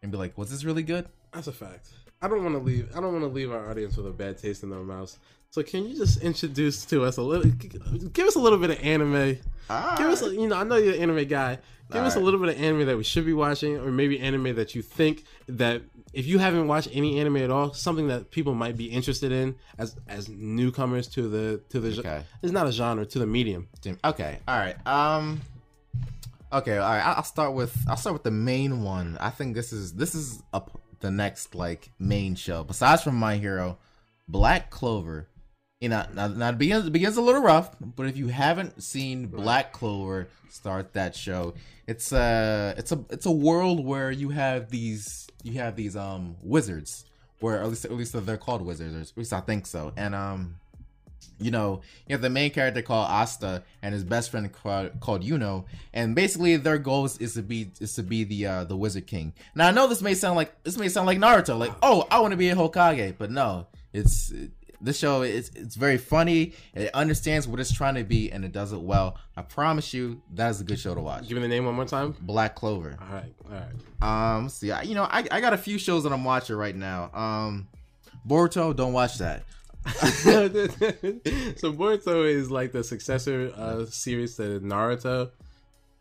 and 0.02 0.10
be 0.10 0.18
like, 0.18 0.36
was 0.38 0.50
this 0.50 0.64
really 0.64 0.82
good? 0.82 1.06
That's 1.32 1.46
a 1.46 1.52
fact. 1.52 1.88
I 2.22 2.28
don't 2.28 2.42
want 2.42 2.54
to 2.54 2.60
leave. 2.60 2.90
I 2.94 3.00
don't 3.00 3.12
want 3.12 3.24
to 3.24 3.28
leave 3.28 3.50
our 3.50 3.70
audience 3.70 3.96
with 3.96 4.06
a 4.06 4.10
bad 4.10 4.38
taste 4.38 4.62
in 4.62 4.70
their 4.70 4.80
mouths. 4.80 5.18
So 5.52 5.62
can 5.64 5.84
you 5.88 5.96
just 5.96 6.22
introduce 6.22 6.84
to 6.86 7.04
us 7.04 7.16
a 7.16 7.22
little? 7.22 7.50
Give 7.50 8.26
us 8.26 8.36
a 8.36 8.38
little 8.38 8.58
bit 8.58 8.70
of 8.70 8.78
anime. 8.84 9.38
Give 9.98 10.06
us, 10.08 10.22
a, 10.22 10.32
you 10.32 10.46
know, 10.46 10.56
I 10.56 10.62
know 10.64 10.76
you're 10.76 10.94
an 10.94 11.00
anime 11.00 11.24
guy. 11.26 11.58
Give 11.92 12.02
us 12.04 12.14
a 12.14 12.20
little 12.20 12.38
bit 12.38 12.50
of 12.50 12.62
anime 12.62 12.86
that 12.86 12.96
we 12.96 13.02
should 13.02 13.26
be 13.26 13.32
watching, 13.32 13.76
or 13.76 13.90
maybe 13.90 14.20
anime 14.20 14.54
that 14.54 14.76
you 14.76 14.82
think 14.82 15.24
that 15.48 15.82
if 16.12 16.24
you 16.24 16.38
haven't 16.38 16.68
watched 16.68 16.88
any 16.92 17.18
anime 17.18 17.38
at 17.38 17.50
all, 17.50 17.72
something 17.72 18.06
that 18.08 18.30
people 18.30 18.54
might 18.54 18.76
be 18.76 18.84
interested 18.86 19.32
in 19.32 19.56
as 19.76 19.96
as 20.06 20.28
newcomers 20.28 21.08
to 21.08 21.28
the 21.28 21.60
to 21.70 21.80
the. 21.80 21.98
Okay. 21.98 22.22
It's 22.42 22.52
not 22.52 22.68
a 22.68 22.72
genre 22.72 23.04
to 23.06 23.18
the 23.18 23.26
medium. 23.26 23.66
Okay, 24.04 24.38
all 24.46 24.56
right. 24.56 24.76
Um, 24.86 25.40
okay, 26.52 26.76
all 26.78 26.88
right. 26.90 27.04
I- 27.04 27.14
I'll 27.14 27.24
start 27.24 27.54
with 27.54 27.76
I'll 27.88 27.96
start 27.96 28.12
with 28.14 28.22
the 28.22 28.30
main 28.30 28.82
one. 28.84 29.18
I 29.20 29.30
think 29.30 29.56
this 29.56 29.72
is 29.72 29.94
this 29.94 30.14
is 30.14 30.44
up 30.52 30.80
the 31.00 31.10
next 31.10 31.56
like 31.56 31.90
main 31.98 32.36
show 32.36 32.62
besides 32.62 33.02
from 33.02 33.16
My 33.16 33.36
Hero, 33.36 33.78
Black 34.28 34.70
Clover. 34.70 35.26
You 35.80 35.88
know, 35.88 36.04
now, 36.14 36.28
now 36.28 36.50
it 36.50 36.58
begins 36.58 36.86
it 36.86 36.92
begins 36.92 37.16
a 37.16 37.22
little 37.22 37.40
rough, 37.40 37.74
but 37.80 38.04
if 38.04 38.14
you 38.14 38.28
haven't 38.28 38.82
seen 38.82 39.28
Black 39.28 39.72
Clover, 39.72 40.28
start 40.50 40.92
that 40.92 41.16
show. 41.16 41.54
It's 41.86 42.12
a 42.12 42.74
it's 42.76 42.92
a 42.92 43.02
it's 43.08 43.24
a 43.24 43.30
world 43.30 43.82
where 43.82 44.10
you 44.10 44.28
have 44.28 44.68
these 44.68 45.26
you 45.42 45.54
have 45.54 45.76
these 45.76 45.96
um 45.96 46.36
wizards, 46.42 47.06
where 47.38 47.62
at 47.62 47.68
least 47.70 47.86
at 47.86 47.92
least 47.92 48.12
they're 48.26 48.36
called 48.36 48.60
wizards, 48.60 48.94
or 48.94 49.00
at 49.00 49.16
least 49.16 49.32
I 49.32 49.40
think 49.40 49.66
so, 49.66 49.94
and 49.96 50.14
um 50.14 50.56
you 51.38 51.50
know, 51.50 51.80
you 52.06 52.12
have 52.12 52.20
the 52.20 52.28
main 52.28 52.50
character 52.50 52.82
called 52.82 53.06
Asta 53.08 53.62
and 53.80 53.94
his 53.94 54.04
best 54.04 54.30
friend 54.30 54.52
called, 54.52 55.00
called 55.00 55.22
Yuno, 55.22 55.64
and 55.94 56.14
basically 56.14 56.56
their 56.56 56.76
goal 56.76 57.06
is, 57.06 57.34
to 57.34 57.42
be 57.42 57.70
is 57.80 57.94
to 57.94 58.02
be 58.02 58.24
the 58.24 58.46
uh, 58.46 58.64
the 58.64 58.76
Wizard 58.76 59.06
King. 59.06 59.32
Now 59.54 59.68
I 59.68 59.70
know 59.70 59.86
this 59.86 60.02
may 60.02 60.12
sound 60.12 60.36
like 60.36 60.62
this 60.62 60.76
may 60.76 60.90
sound 60.90 61.06
like 61.06 61.16
Naruto, 61.16 61.58
like 61.58 61.72
oh 61.82 62.06
I 62.10 62.20
want 62.20 62.32
to 62.32 62.36
be 62.36 62.50
a 62.50 62.54
Hokage, 62.54 63.16
but 63.16 63.30
no, 63.30 63.66
it's 63.94 64.30
this 64.80 64.98
show 64.98 65.22
is 65.22 65.50
it's 65.54 65.74
very 65.74 65.98
funny. 65.98 66.52
It 66.74 66.90
understands 66.94 67.46
what 67.46 67.60
it's 67.60 67.72
trying 67.72 67.96
to 67.96 68.04
be 68.04 68.30
and 68.30 68.44
it 68.44 68.52
does 68.52 68.72
it 68.72 68.80
well. 68.80 69.18
I 69.36 69.42
promise 69.42 69.92
you 69.92 70.22
that 70.34 70.50
is 70.50 70.60
a 70.60 70.64
good 70.64 70.78
show 70.78 70.94
to 70.94 71.00
watch. 71.00 71.28
Give 71.28 71.36
me 71.36 71.42
the 71.42 71.48
name 71.48 71.64
one 71.64 71.74
more 71.74 71.84
time. 71.84 72.14
Black 72.20 72.54
Clover. 72.54 72.96
All 73.00 73.14
right, 73.14 73.34
all 73.50 73.58
right. 73.58 74.36
Um, 74.36 74.48
see, 74.48 74.70
I, 74.72 74.82
you 74.82 74.94
know, 74.94 75.04
I, 75.04 75.26
I 75.30 75.40
got 75.40 75.52
a 75.52 75.58
few 75.58 75.78
shows 75.78 76.04
that 76.04 76.12
I'm 76.12 76.24
watching 76.24 76.56
right 76.56 76.74
now. 76.74 77.10
Um, 77.12 77.68
Boruto, 78.26 78.74
don't 78.74 78.92
watch 78.92 79.18
that. 79.18 79.44
so 79.86 81.72
Boruto 81.72 82.28
is 82.28 82.50
like 82.50 82.72
the 82.72 82.84
successor 82.84 83.52
uh, 83.56 83.86
series 83.86 84.36
to 84.36 84.60
Naruto, 84.60 85.30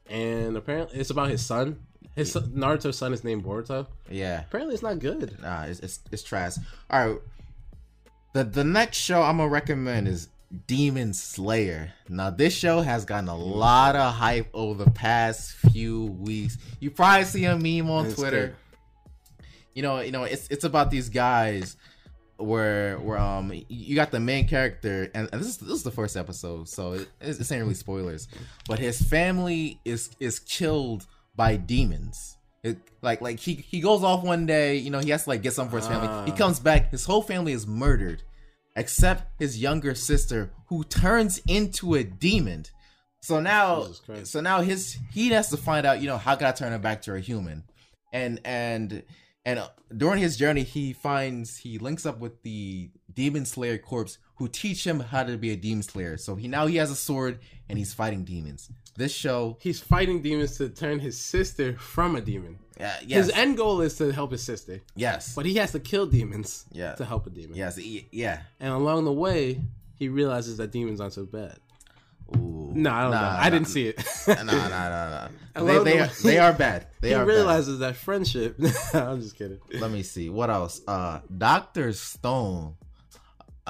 and 0.08 0.58
apparently 0.58 1.00
it's 1.00 1.10
about 1.10 1.30
his 1.30 1.46
son. 1.46 1.80
His 2.16 2.34
son, 2.34 2.52
Naruto's 2.56 2.98
son 2.98 3.14
is 3.14 3.24
named 3.24 3.46
Boruto. 3.46 3.88
Yeah. 4.10 4.42
Apparently, 4.42 4.74
it's 4.74 4.84
not 4.84 5.00
good. 5.00 5.38
Nah, 5.42 5.64
it's, 5.64 5.80
it's 5.80 6.00
it's 6.12 6.24
trash. 6.24 6.58
All 6.90 7.08
right. 7.08 7.20
The 8.34 8.44
the 8.44 8.64
next 8.64 8.98
show 8.98 9.22
I'm 9.22 9.38
gonna 9.38 9.50
recommend 9.50 10.08
is 10.08 10.30
Demon 10.68 11.14
Slayer. 11.14 11.94
Now 12.08 12.30
this 12.30 12.54
show 12.56 12.82
has 12.82 13.06
gotten 13.06 13.28
a 13.30 13.36
lot 13.38 13.96
of 13.96 14.14
hype 14.14 14.50
over 14.54 14.84
the 14.84 14.92
past 14.92 15.54
few 15.72 16.06
weeks. 16.06 16.58
You 16.80 16.92
probably 16.92 17.26
see 17.26 17.46
a 17.46 17.58
meme 17.58 17.90
on 17.90 18.08
It's 18.08 18.16
Twitter. 18.16 18.48
good. 18.48 19.46
You 19.74 19.82
know, 19.84 20.00
you 20.02 20.12
know, 20.12 20.24
it's 20.24 20.48
it's 20.50 20.64
about 20.64 20.92
these 20.92 21.10
guys 21.10 21.76
where 22.38 22.98
where 23.00 23.18
um 23.18 23.52
you 23.68 23.96
got 23.96 24.12
the 24.12 24.20
main 24.20 24.48
character 24.48 25.12
and, 25.14 25.28
and 25.34 25.42
this 25.42 25.48
is 25.50 25.58
this 25.58 25.72
is 25.72 25.84
the 25.84 25.92
first 25.92 26.16
episode, 26.16 26.70
so 26.70 26.94
it, 26.94 27.10
it's, 27.20 27.38
this 27.38 27.52
ain't 27.52 27.64
really 27.64 27.74
spoilers. 27.76 28.28
But 28.68 28.80
his 28.80 29.02
family 29.02 29.80
is 29.86 30.12
is 30.20 30.40
killed 30.40 31.06
by 31.36 31.56
demons. 31.58 32.38
It, 32.64 32.78
like 33.02 33.22
like 33.22 33.40
he 33.40 33.54
he 33.56 33.80
goes 33.80 34.04
off 34.04 34.24
one 34.24 34.46
day, 34.46 34.76
you 34.78 34.90
know, 34.90 35.00
he 35.00 35.10
has 35.12 35.24
to 35.24 35.30
like 35.30 35.42
get 35.42 35.54
something 35.54 35.72
for 35.72 35.78
his 35.78 35.88
family. 35.88 36.08
He 36.26 36.32
Ah. 36.34 36.36
comes 36.36 36.60
back, 36.60 36.92
his 36.92 37.06
whole 37.06 37.22
family 37.22 37.54
is 37.54 37.66
murdered, 37.66 38.24
except 38.76 39.40
his 39.40 39.62
younger 39.62 39.96
sister, 39.96 40.52
who 40.68 40.84
turns 40.84 41.40
into 41.48 41.94
a 41.96 42.04
demon. 42.04 42.66
So 43.22 43.40
now, 43.40 43.88
so 44.24 44.42
now 44.42 44.62
his 44.62 44.98
he 45.12 45.30
has 45.30 45.50
to 45.50 45.58
find 45.58 45.86
out, 45.86 46.02
you 46.02 46.08
know, 46.08 46.18
how 46.18 46.36
can 46.36 46.48
I 46.48 46.52
turn 46.52 46.72
her 46.72 46.80
back 46.80 47.02
to 47.04 47.14
a 47.16 47.20
human? 47.20 47.64
And 48.12 48.40
and 48.44 49.04
and 49.46 49.60
uh, 49.60 49.70
during 49.96 50.20
his 50.22 50.36
journey, 50.38 50.64
he 50.64 50.94
finds 50.94 51.58
he 51.58 51.78
links 51.80 52.06
up 52.06 52.20
with 52.20 52.44
the 52.44 52.92
demon 53.14 53.46
slayer 53.46 53.78
corpse, 53.78 54.18
who 54.36 54.48
teach 54.50 54.86
him 54.86 55.00
how 55.00 55.24
to 55.24 55.38
be 55.38 55.52
a 55.52 55.56
demon 55.56 55.84
slayer. 55.84 56.18
So 56.18 56.36
he 56.36 56.48
now 56.48 56.68
he 56.68 56.76
has 56.78 56.92
a 56.92 56.96
sword 56.96 57.40
and 57.70 57.78
he's 57.78 57.94
fighting 57.94 58.24
demons. 58.26 58.70
This 59.00 59.14
show, 59.14 59.56
He's 59.62 59.80
fighting 59.80 60.22
demons 60.22 60.58
to 60.58 60.68
turn 60.68 61.00
his 61.00 61.18
sister 61.18 61.78
from 61.78 62.18
a 62.18 62.22
demon. 62.22 62.60
Yeah, 62.78 62.98
yes, 63.08 63.28
His 63.28 63.36
end 63.36 63.56
goal 63.56 63.80
is 63.80 63.96
to 63.96 64.12
help 64.12 64.32
his 64.34 64.44
sister, 64.44 64.82
yes, 64.94 65.34
but 65.36 65.46
he 65.46 65.54
has 65.56 65.72
to 65.72 65.80
kill 65.80 66.06
demons 66.06 66.66
Yeah. 66.74 66.96
to 66.96 67.06
help 67.06 67.26
a 67.26 67.30
demon. 67.30 67.56
yes, 67.56 67.80
yeah. 68.12 68.42
And 68.60 68.74
along 68.74 69.06
the 69.06 69.14
way, 69.14 69.62
he 69.96 70.10
realizes 70.10 70.58
that 70.58 70.72
demons 70.72 71.00
aren't 71.00 71.14
so 71.14 71.26
bad. 71.26 71.60
Ooh. 72.36 72.72
No, 72.76 72.92
I 72.92 73.02
don't 73.04 73.12
know. 73.12 73.22
Nah, 73.22 73.38
I 73.40 73.50
didn't 73.50 73.68
nah. 73.68 73.74
see 73.74 73.88
it. 73.88 74.04
nah, 74.28 74.44
nah, 74.44 74.68
nah, 74.68 75.10
nah. 75.10 75.28
They, 75.66 75.84
they, 75.84 76.00
are, 76.00 76.10
they 76.24 76.38
are 76.38 76.54
bad. 76.54 76.88
They 77.02 77.10
he 77.10 77.14
are 77.16 77.26
realizes 77.26 77.80
that 77.80 77.96
friendship. 77.96 78.58
I'm 78.94 79.22
just 79.22 79.38
kidding. 79.38 79.60
Let 79.74 79.92
me 79.92 80.04
see. 80.04 80.30
What 80.30 80.50
else? 80.50 80.82
Uh, 80.86 81.22
Doctor 81.38 81.94
Stone. 81.94 82.76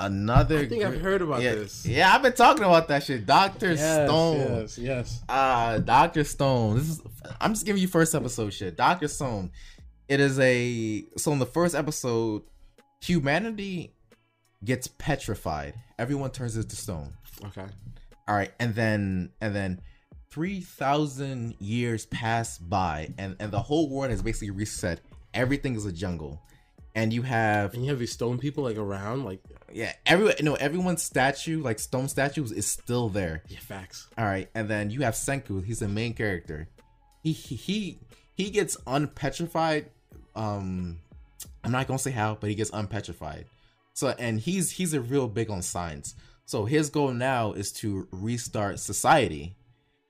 Another. 0.05 0.59
I 0.59 0.65
think 0.67 0.83
I've 0.83 1.01
heard 1.01 1.21
about 1.21 1.41
yeah, 1.41 1.55
this. 1.55 1.85
Yeah, 1.85 2.13
I've 2.13 2.21
been 2.21 2.33
talking 2.33 2.63
about 2.63 2.87
that 2.87 3.03
shit. 3.03 3.25
Doctor 3.25 3.73
Yes, 3.73 4.07
Stone. 4.07 4.37
yes, 4.37 4.77
yes. 4.77 5.23
Uh, 5.27 5.79
Doctor 5.79 6.23
Stone. 6.23 6.77
This 6.77 6.89
is. 6.89 7.01
I'm 7.41 7.53
just 7.53 7.65
giving 7.65 7.81
you 7.81 7.87
first 7.87 8.15
episode 8.15 8.53
shit. 8.53 8.77
Doctor 8.77 9.07
Stone. 9.07 9.51
It 10.07 10.19
is 10.19 10.39
a. 10.39 11.05
So 11.17 11.31
in 11.33 11.39
the 11.39 11.45
first 11.45 11.75
episode, 11.75 12.43
humanity 13.01 13.93
gets 14.63 14.87
petrified. 14.87 15.73
Everyone 15.97 16.31
turns 16.31 16.55
into 16.55 16.75
stone. 16.75 17.13
Okay. 17.45 17.65
All 18.27 18.35
right, 18.35 18.51
and 18.59 18.75
then 18.75 19.31
and 19.41 19.55
then 19.55 19.81
three 20.29 20.61
thousand 20.61 21.55
years 21.59 22.05
pass 22.05 22.57
by, 22.57 23.13
and 23.17 23.35
and 23.39 23.51
the 23.51 23.61
whole 23.61 23.89
world 23.89 24.11
has 24.11 24.21
basically 24.21 24.51
reset. 24.51 25.01
Everything 25.33 25.75
is 25.75 25.85
a 25.85 25.91
jungle, 25.91 26.41
and 26.95 27.13
you 27.13 27.21
have 27.23 27.73
And 27.73 27.83
you 27.83 27.89
have 27.89 27.99
these 27.99 28.11
stone 28.11 28.37
people 28.37 28.63
like 28.63 28.77
around, 28.77 29.25
like 29.25 29.41
yeah, 29.73 29.93
every 30.05 30.33
no 30.41 30.55
everyone's 30.55 31.01
statue 31.01 31.61
like 31.61 31.79
stone 31.79 32.07
statues 32.07 32.51
is 32.51 32.67
still 32.67 33.09
there. 33.09 33.43
yeah, 33.47 33.59
facts. 33.59 34.07
All 34.17 34.25
right, 34.25 34.49
and 34.55 34.67
then 34.67 34.89
you 34.89 35.01
have 35.01 35.13
Senku. 35.13 35.63
He's 35.63 35.79
the 35.79 35.87
main 35.87 36.13
character. 36.13 36.67
He 37.23 37.31
he 37.31 37.99
he, 38.35 38.49
gets 38.49 38.77
unpetrified. 38.87 39.89
Um, 40.35 40.99
I'm 41.63 41.71
not 41.71 41.87
gonna 41.87 41.99
say 41.99 42.11
how, 42.11 42.37
but 42.39 42.49
he 42.49 42.55
gets 42.55 42.71
unpetrified. 42.73 43.45
So 43.93 44.15
and 44.17 44.39
he's 44.39 44.71
he's 44.71 44.93
a 44.93 45.01
real 45.01 45.27
big 45.27 45.49
on 45.49 45.61
science. 45.61 46.15
So 46.45 46.65
his 46.65 46.89
goal 46.89 47.11
now 47.11 47.51
is 47.53 47.71
to 47.73 48.07
restart 48.11 48.79
society. 48.79 49.55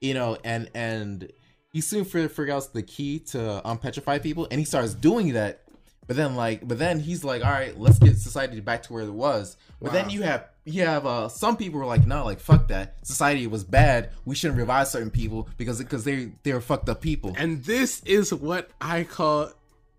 You 0.00 0.14
know, 0.14 0.38
and 0.44 0.70
and 0.74 1.30
he 1.72 1.80
soon 1.80 2.04
fi- 2.04 2.28
figures 2.28 2.66
out 2.66 2.72
the 2.72 2.82
key 2.82 3.18
to 3.30 3.60
unpetrify 3.64 4.22
people, 4.22 4.46
and 4.50 4.58
he 4.58 4.64
starts 4.64 4.94
doing 4.94 5.32
that. 5.34 5.62
But 6.10 6.16
then 6.16 6.34
like, 6.34 6.66
but 6.66 6.76
then 6.80 6.98
he's 6.98 7.22
like, 7.22 7.44
all 7.44 7.52
right, 7.52 7.78
let's 7.78 8.00
get 8.00 8.18
society 8.18 8.58
back 8.58 8.82
to 8.82 8.92
where 8.92 9.04
it 9.04 9.12
was. 9.12 9.56
But 9.80 9.92
then 9.92 10.10
you 10.10 10.22
have 10.22 10.48
you 10.64 10.82
have 10.82 11.06
uh 11.06 11.28
some 11.28 11.56
people 11.56 11.78
were 11.78 11.86
like, 11.86 12.04
no, 12.04 12.24
like 12.24 12.40
fuck 12.40 12.66
that. 12.66 12.96
Society 13.06 13.46
was 13.46 13.62
bad. 13.62 14.10
We 14.24 14.34
shouldn't 14.34 14.58
revive 14.58 14.88
certain 14.88 15.12
people 15.12 15.48
because 15.56 15.78
because 15.78 16.02
they 16.02 16.32
they 16.42 16.52
were 16.52 16.60
fucked 16.60 16.88
up 16.88 17.00
people. 17.00 17.32
And 17.38 17.62
this 17.62 18.02
is 18.02 18.34
what 18.34 18.70
I 18.80 19.04
call 19.04 19.52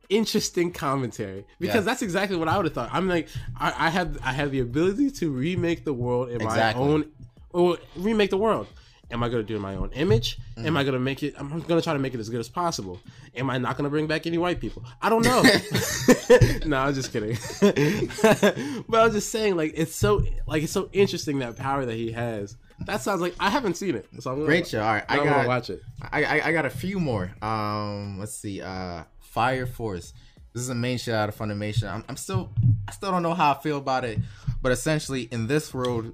interesting 0.10 0.74
commentary 0.74 1.46
because 1.62 1.86
that's 1.86 2.02
exactly 2.02 2.36
what 2.36 2.50
I 2.50 2.58
would 2.58 2.66
have 2.66 2.74
thought. 2.74 2.90
I'm 2.92 3.08
like, 3.08 3.30
I, 3.58 3.74
I 3.88 3.90
have 3.90 4.18
I 4.22 4.34
have 4.34 4.52
the 4.52 4.60
ability 4.60 5.12
to 5.12 5.32
remake 5.32 5.86
the 5.86 5.94
world 5.94 6.28
in 6.28 6.42
Exactly. 6.42 6.84
my 6.84 6.90
own, 6.92 7.12
or 7.52 7.78
remake 7.96 8.32
the 8.32 8.38
world. 8.38 8.68
Am 9.12 9.24
I 9.24 9.30
going 9.30 9.46
to 9.46 9.48
do 9.48 9.60
my 9.60 9.76
own 9.76 9.92
image? 9.94 10.38
Mm. 10.58 10.68
Am 10.68 10.78
I 10.78 10.84
going 10.84 10.94
to 10.94 11.00
make 11.00 11.24
it? 11.24 11.36
I'm 11.38 11.50
going 11.50 11.80
to 11.80 11.82
try 11.82 11.94
to 11.94 12.00
make 12.00 12.14
it 12.14 12.20
as 12.20 12.30
good 12.30 12.40
as 12.40 12.50
possible. 12.50 13.00
Am 13.36 13.50
I 13.50 13.58
not 13.58 13.78
going 13.78 13.84
to 13.84 13.90
bring 13.90 14.08
back 14.08 14.26
any 14.26 14.38
white 14.38 14.60
people? 14.60 14.84
I 15.02 15.10
don't 15.10 15.24
know. 15.24 15.42
no, 16.66 16.78
I'm 16.78 16.94
just 16.94 17.12
kidding. 17.12 17.38
but 18.88 19.02
I'm 19.02 19.12
just 19.12 19.30
saying, 19.30 19.56
like, 19.58 19.74
it's 19.76 19.96
so 19.96 20.24
like 20.48 20.64
it's 20.64 20.72
so 20.72 20.90
interesting 20.94 21.40
that 21.40 21.58
power 21.58 21.86
that 21.86 21.96
he 21.96 22.12
has. 22.12 22.58
That 22.86 23.02
sounds 23.02 23.22
like 23.22 23.36
I 23.40 23.50
haven't 23.50 23.76
seen 23.76 23.96
it. 23.96 24.08
So 24.20 24.32
I'm 24.32 24.38
gonna, 24.38 24.48
Great 24.48 24.68
show. 24.68 24.82
All 24.82 24.94
right, 24.94 25.06
I 25.08 25.18
got 25.18 25.26
gonna 25.26 25.48
watch 25.48 25.70
it. 25.70 25.82
I, 26.02 26.24
I 26.24 26.48
I 26.48 26.52
got 26.52 26.66
a 26.66 26.70
few 26.70 27.00
more. 27.00 27.32
Um, 27.42 28.18
let's 28.20 28.34
see. 28.34 28.62
Uh, 28.62 29.04
Fire 29.20 29.66
Force. 29.66 30.14
This 30.54 30.64
is 30.64 30.70
a 30.70 30.76
main 30.76 30.98
shit 30.98 31.14
out 31.14 31.30
of 31.30 31.38
Funimation. 31.38 31.90
I'm, 31.90 32.04
I'm 32.10 32.18
still 32.18 32.52
I 32.88 32.92
still 32.92 33.12
don't 33.12 33.24
know 33.24 33.34
how 33.34 33.52
I 33.52 33.58
feel 33.62 33.78
about 33.78 34.04
it, 34.04 34.20
but 34.62 34.72
essentially 34.72 35.24
in 35.32 35.48
this 35.48 35.74
world, 35.74 36.14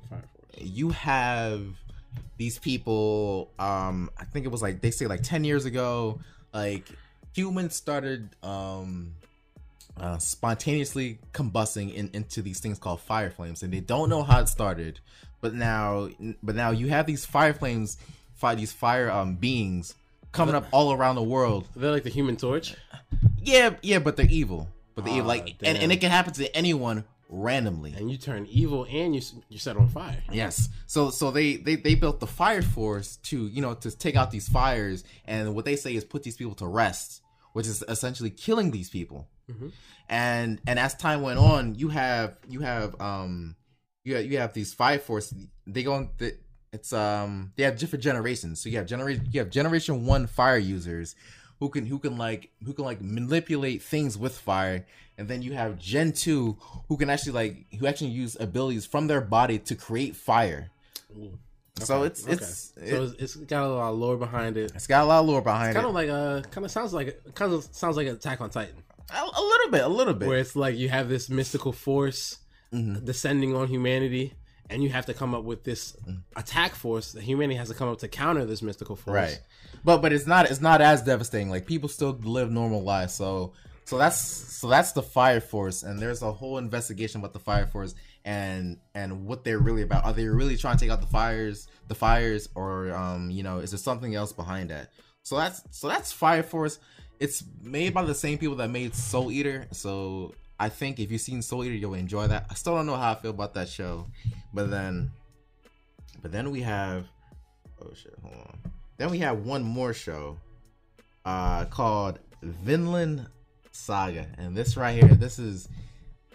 you 0.57 0.89
have 0.89 1.63
these 2.38 2.59
people. 2.59 3.51
Um, 3.59 4.09
I 4.17 4.25
think 4.25 4.45
it 4.45 4.49
was 4.49 4.61
like 4.61 4.81
they 4.81 4.91
say 4.91 5.07
like 5.07 5.23
ten 5.23 5.43
years 5.43 5.65
ago, 5.65 6.19
like 6.53 6.88
humans 7.34 7.75
started 7.75 8.29
um 8.43 9.13
uh, 9.99 10.17
spontaneously 10.17 11.19
combusting 11.34 11.93
in, 11.93 12.09
into 12.13 12.41
these 12.41 12.59
things 12.59 12.77
called 12.77 13.01
fire 13.01 13.31
flames, 13.31 13.63
and 13.63 13.73
they 13.73 13.79
don't 13.79 14.09
know 14.09 14.23
how 14.23 14.39
it 14.39 14.49
started. 14.49 14.99
But 15.41 15.53
now, 15.53 16.09
but 16.43 16.55
now 16.55 16.71
you 16.71 16.88
have 16.89 17.05
these 17.05 17.25
fire 17.25 17.53
flames, 17.53 17.97
fire 18.35 18.55
these 18.55 18.71
fire 18.71 19.09
um 19.09 19.35
beings 19.35 19.95
coming 20.31 20.55
up 20.55 20.67
all 20.71 20.93
around 20.93 21.15
the 21.15 21.23
world. 21.23 21.67
They're 21.75 21.91
like 21.91 22.03
the 22.03 22.09
Human 22.09 22.38
Torch. 22.38 22.75
Yeah, 23.41 23.75
yeah, 23.81 23.99
but 23.99 24.17
they're 24.17 24.27
evil. 24.29 24.67
But 24.95 25.05
they're 25.05 25.13
evil. 25.15 25.25
Ah, 25.25 25.35
like, 25.35 25.55
and, 25.63 25.77
and 25.77 25.91
it 25.91 26.01
can 26.01 26.11
happen 26.11 26.34
to 26.34 26.55
anyone 26.55 27.05
randomly. 27.29 27.93
and 27.93 28.09
you 28.09 28.17
turn 28.17 28.45
evil 28.49 28.85
and 28.89 29.15
you 29.15 29.21
you 29.49 29.57
set 29.57 29.77
on 29.77 29.87
fire. 29.87 30.23
Yes. 30.31 30.69
So 30.85 31.09
so 31.09 31.31
they, 31.31 31.57
they 31.57 31.75
they 31.75 31.95
built 31.95 32.19
the 32.19 32.27
fire 32.27 32.61
force 32.61 33.17
to 33.23 33.47
you 33.47 33.61
know 33.61 33.73
to 33.75 33.91
take 33.95 34.15
out 34.15 34.31
these 34.31 34.47
fires, 34.47 35.03
and 35.25 35.55
what 35.55 35.65
they 35.65 35.75
say 35.75 35.95
is 35.95 36.03
put 36.03 36.23
these 36.23 36.37
people 36.37 36.55
to 36.55 36.67
rest, 36.67 37.21
which 37.53 37.67
is 37.67 37.83
essentially 37.87 38.29
killing 38.29 38.71
these 38.71 38.89
people. 38.89 39.27
And 40.09 40.59
and 40.67 40.77
as 40.79 40.93
time 40.95 41.21
went 41.21 41.39
on, 41.39 41.75
you 41.75 41.89
have 41.89 42.37
you 42.47 42.61
have 42.61 42.99
um 43.01 43.55
you 44.03 44.15
have, 44.15 44.25
you 44.25 44.37
have 44.37 44.53
these 44.53 44.73
fire 44.73 44.99
force. 44.99 45.33
They 45.65 45.83
go 45.83 45.93
on. 45.93 46.09
The, 46.17 46.37
it's 46.73 46.91
um 46.93 47.53
they 47.55 47.63
have 47.63 47.77
different 47.77 48.03
generations. 48.03 48.61
So 48.61 48.69
you 48.69 48.77
have 48.77 48.87
generation 48.87 49.27
you 49.31 49.39
have 49.39 49.49
generation 49.49 50.05
one 50.05 50.27
fire 50.27 50.57
users 50.57 51.15
who 51.59 51.69
can 51.69 51.85
who 51.85 51.99
can 51.99 52.17
like 52.17 52.51
who 52.65 52.73
can 52.73 52.85
like 52.85 53.01
manipulate 53.01 53.81
things 53.81 54.17
with 54.17 54.37
fire 54.37 54.85
and 55.18 55.27
then 55.27 55.41
you 55.41 55.53
have 55.53 55.77
gen 55.80 56.11
2 56.11 56.57
who 56.88 56.98
can 56.98 57.10
actually 57.10 57.31
like 57.34 57.65
who 57.80 57.88
actually 57.88 58.10
use 58.11 58.38
abilities 58.39 58.85
from 58.85 59.07
their 59.07 59.22
body 59.22 59.57
to 59.60 59.76
create 59.76 60.15
fire 60.15 60.69
so 61.80 62.03
it's 62.03 62.23
Okay. 62.23 62.34
it's 62.34 62.73
so 62.76 62.81
it, 63.03 63.15
it's, 63.19 63.35
it's 63.35 63.45
got 63.45 63.64
a 63.64 63.68
lot 63.68 63.91
of 63.91 63.98
lore 63.99 64.18
behind 64.18 64.57
it. 64.57 64.72
it's 64.76 64.88
got 64.88 65.03
a 65.03 65.06
lot 65.06 65.19
of 65.22 65.27
lore 65.27 65.41
behind 65.41 65.76
Kind 65.76 65.85
it 65.85 65.89
of 65.89 65.95
like 65.95 66.10
uh, 66.10 66.41
kind 66.49 66.65
of 66.65 66.72
sounds 66.72 66.94
like 66.94 67.19
kind 67.35 67.53
of 67.53 67.64
sounds 67.72 67.98
like 67.98 68.07
Attack 68.07 68.41
on 68.41 68.49
Titan, 68.49 68.76
a, 69.11 69.22
a 69.22 69.41
little 69.41 69.72
bit 69.72 69.84
a 69.84 69.88
little 69.88 70.14
bit 70.14 70.27
where 70.27 70.39
it's 70.39 70.56
like 70.56 70.76
you 70.76 70.89
have 70.89 71.10
this 71.10 71.30
mystical 71.30 71.72
force 71.72 72.39
Mm-hmm. 72.73 73.06
descending 73.06 73.56
on 73.56 73.69
humanity, 73.69 74.34
and 74.69 74.84
you 74.84 74.89
have 74.89 75.06
to 75.06 75.14
come 75.14 75.34
up 75.34 75.45
with 75.45 75.64
this 75.64 75.95
attack 76.35 76.76
force 76.76 77.14
that 77.14 77.23
humanity 77.23 77.56
has 77.57 77.69
to 77.69 77.73
come 77.73 77.88
up 77.88 77.99
to 77.99 78.10
counter 78.10 78.44
this 78.44 78.61
mystical 78.61 78.98
force. 78.98 79.15
right 79.15 79.39
but 79.85 79.99
but 80.02 80.11
it's 80.11 80.27
not 80.27 80.52
it's 80.52 80.60
not 80.60 80.81
as 80.81 81.02
devastating 81.02 81.49
like 81.49 81.65
people 81.65 81.88
still 81.88 82.11
live 82.23 82.52
normal 82.52 82.84
lives 82.84 83.14
so 83.14 83.53
so 83.88 83.97
that's 83.97 84.18
so 84.19 84.68
that's 84.68 84.91
the 84.91 85.01
fire 85.01 85.39
force 85.39 85.84
and 85.84 85.97
there's 85.97 86.22
a 86.22 86.30
whole 86.30 86.57
investigation 86.57 87.22
about 87.22 87.31
the 87.31 87.39
fire 87.39 87.65
force 87.65 87.95
and 88.26 88.77
and 88.95 89.26
what 89.26 89.45
they're 89.45 89.59
really 89.59 89.81
about 89.81 90.03
are 90.03 90.11
they 90.11 90.26
really 90.26 90.57
trying 90.57 90.76
to 90.76 90.84
take 90.84 90.91
out 90.91 90.99
the 90.99 91.07
fires 91.07 91.69
the 91.88 91.95
fires 91.95 92.49
or 92.53 92.91
um 92.93 93.31
you 93.31 93.43
know 93.43 93.59
is 93.59 93.72
there 93.72 93.77
something 93.77 94.14
else 94.14 94.34
behind 94.34 94.69
that 94.69 94.91
so 95.23 95.38
that's 95.38 95.64
so 95.72 95.88
that's 95.88 96.11
fire 96.11 96.43
force 96.43 96.80
it's 97.22 97.45
made 97.61 97.93
by 97.93 98.03
the 98.03 98.14
same 98.14 98.38
people 98.38 98.57
that 98.57 98.69
made 98.69 98.93
soul 98.93 99.31
eater 99.31 99.65
so 99.72 100.34
I 100.59 100.69
think 100.69 100.99
if 100.99 101.11
you've 101.11 101.22
seen 101.22 101.43
Soul 101.43 101.65
Eater, 101.65 101.76
you'll 101.76 101.93
enjoy 101.93 102.26
that. 102.30 102.47
I 102.49 102.55
still 102.55 102.73
don't 102.73 102.88
know 102.88 102.95
how 102.95 103.11
I 103.11 103.15
feel 103.15 103.30
about 103.30 103.53
that 103.53 103.69
show, 103.69 104.07
but 104.55 104.72
then, 104.72 105.11
but 106.23 106.31
then 106.31 106.49
we 106.49 106.61
have, 106.61 107.05
oh 107.80 107.91
shit, 107.93 108.15
hold 108.23 108.34
on. 108.34 108.72
Then 108.97 109.11
we 109.11 109.19
have 109.19 109.45
one 109.45 109.61
more 109.61 109.93
show, 109.93 110.39
uh, 111.26 111.65
called 111.65 112.18
Vinland 112.41 113.27
Saga, 113.77 114.27
and 114.37 114.55
this 114.55 114.75
right 114.75 115.01
here, 115.01 115.13
this 115.13 115.39
is 115.39 115.69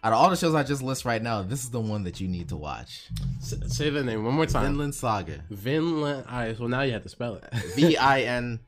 out 0.05 0.13
of 0.13 0.19
all 0.19 0.31
the 0.31 0.37
shows 0.37 0.55
I 0.55 0.63
just 0.65 0.83
list 0.83 1.05
right 1.05 1.23
now, 1.23 1.43
this 1.43 1.63
is 1.63 1.71
the 1.71 1.81
one 1.81 2.03
that 2.05 2.21
you 2.21 2.27
need 2.27 2.49
to 2.49 2.57
watch. 2.57 3.09
S- 3.39 3.55
say 3.69 3.89
the 3.91 4.03
name 4.03 4.25
one 4.25 4.35
more 4.35 4.47
time. 4.47 4.65
Vinland 4.65 4.95
Saga. 4.95 5.45
Vinland. 5.49 6.25
All 6.29 6.39
right. 6.39 6.59
Well, 6.59 6.69
now 6.69 6.83
you 6.83 6.93
have 6.93 7.05
to 7.05 7.09
spell 7.09 7.37
it. 7.37 7.45
V 7.77 7.97
I 7.97 8.23
N 8.23 8.59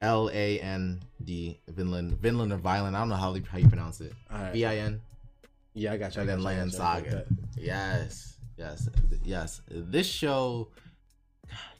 L 0.00 0.28
A 0.32 0.58
N 0.58 1.00
D. 1.24 1.60
Vinland. 1.68 2.20
Vinland 2.20 2.52
or 2.52 2.56
Violent. 2.56 2.96
I 2.96 2.98
don't 2.98 3.10
know 3.10 3.14
how, 3.14 3.32
how 3.48 3.58
you 3.58 3.68
pronounce 3.68 4.00
it. 4.00 4.12
Right. 4.30 4.52
V 4.52 4.64
I 4.64 4.76
N. 4.78 5.00
Yeah, 5.74 5.92
I 5.92 5.96
got 5.98 6.16
you. 6.16 6.22
And 6.22 6.30
then 6.30 6.38
got 6.38 6.42
you, 6.42 6.48
I 6.48 6.58
Land 6.58 6.72
got 6.72 6.78
you, 6.78 6.84
I 6.84 7.00
got 7.00 7.10
Saga. 7.10 7.26
Yes. 7.56 8.36
Yes. 8.56 8.88
Yes. 9.24 9.60
This 9.68 10.06
show. 10.08 10.68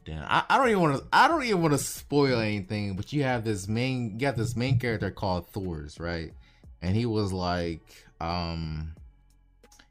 Damn. 0.04 0.24
I, 0.24 0.42
I 0.48 0.58
don't 0.58 0.68
even 0.68 0.80
want 0.82 0.98
to. 0.98 1.04
I 1.12 1.28
don't 1.28 1.44
even 1.44 1.62
want 1.62 1.72
to 1.72 1.78
spoil 1.78 2.40
anything. 2.40 2.96
But 2.96 3.12
you 3.12 3.22
have 3.22 3.44
this 3.44 3.68
main. 3.68 4.12
You 4.12 4.18
got 4.18 4.36
this 4.36 4.56
main 4.56 4.78
character 4.78 5.10
called 5.10 5.48
Thors 5.50 6.00
right, 6.00 6.32
and 6.80 6.96
he 6.96 7.06
was 7.06 7.32
like, 7.32 7.80
um, 8.20 8.94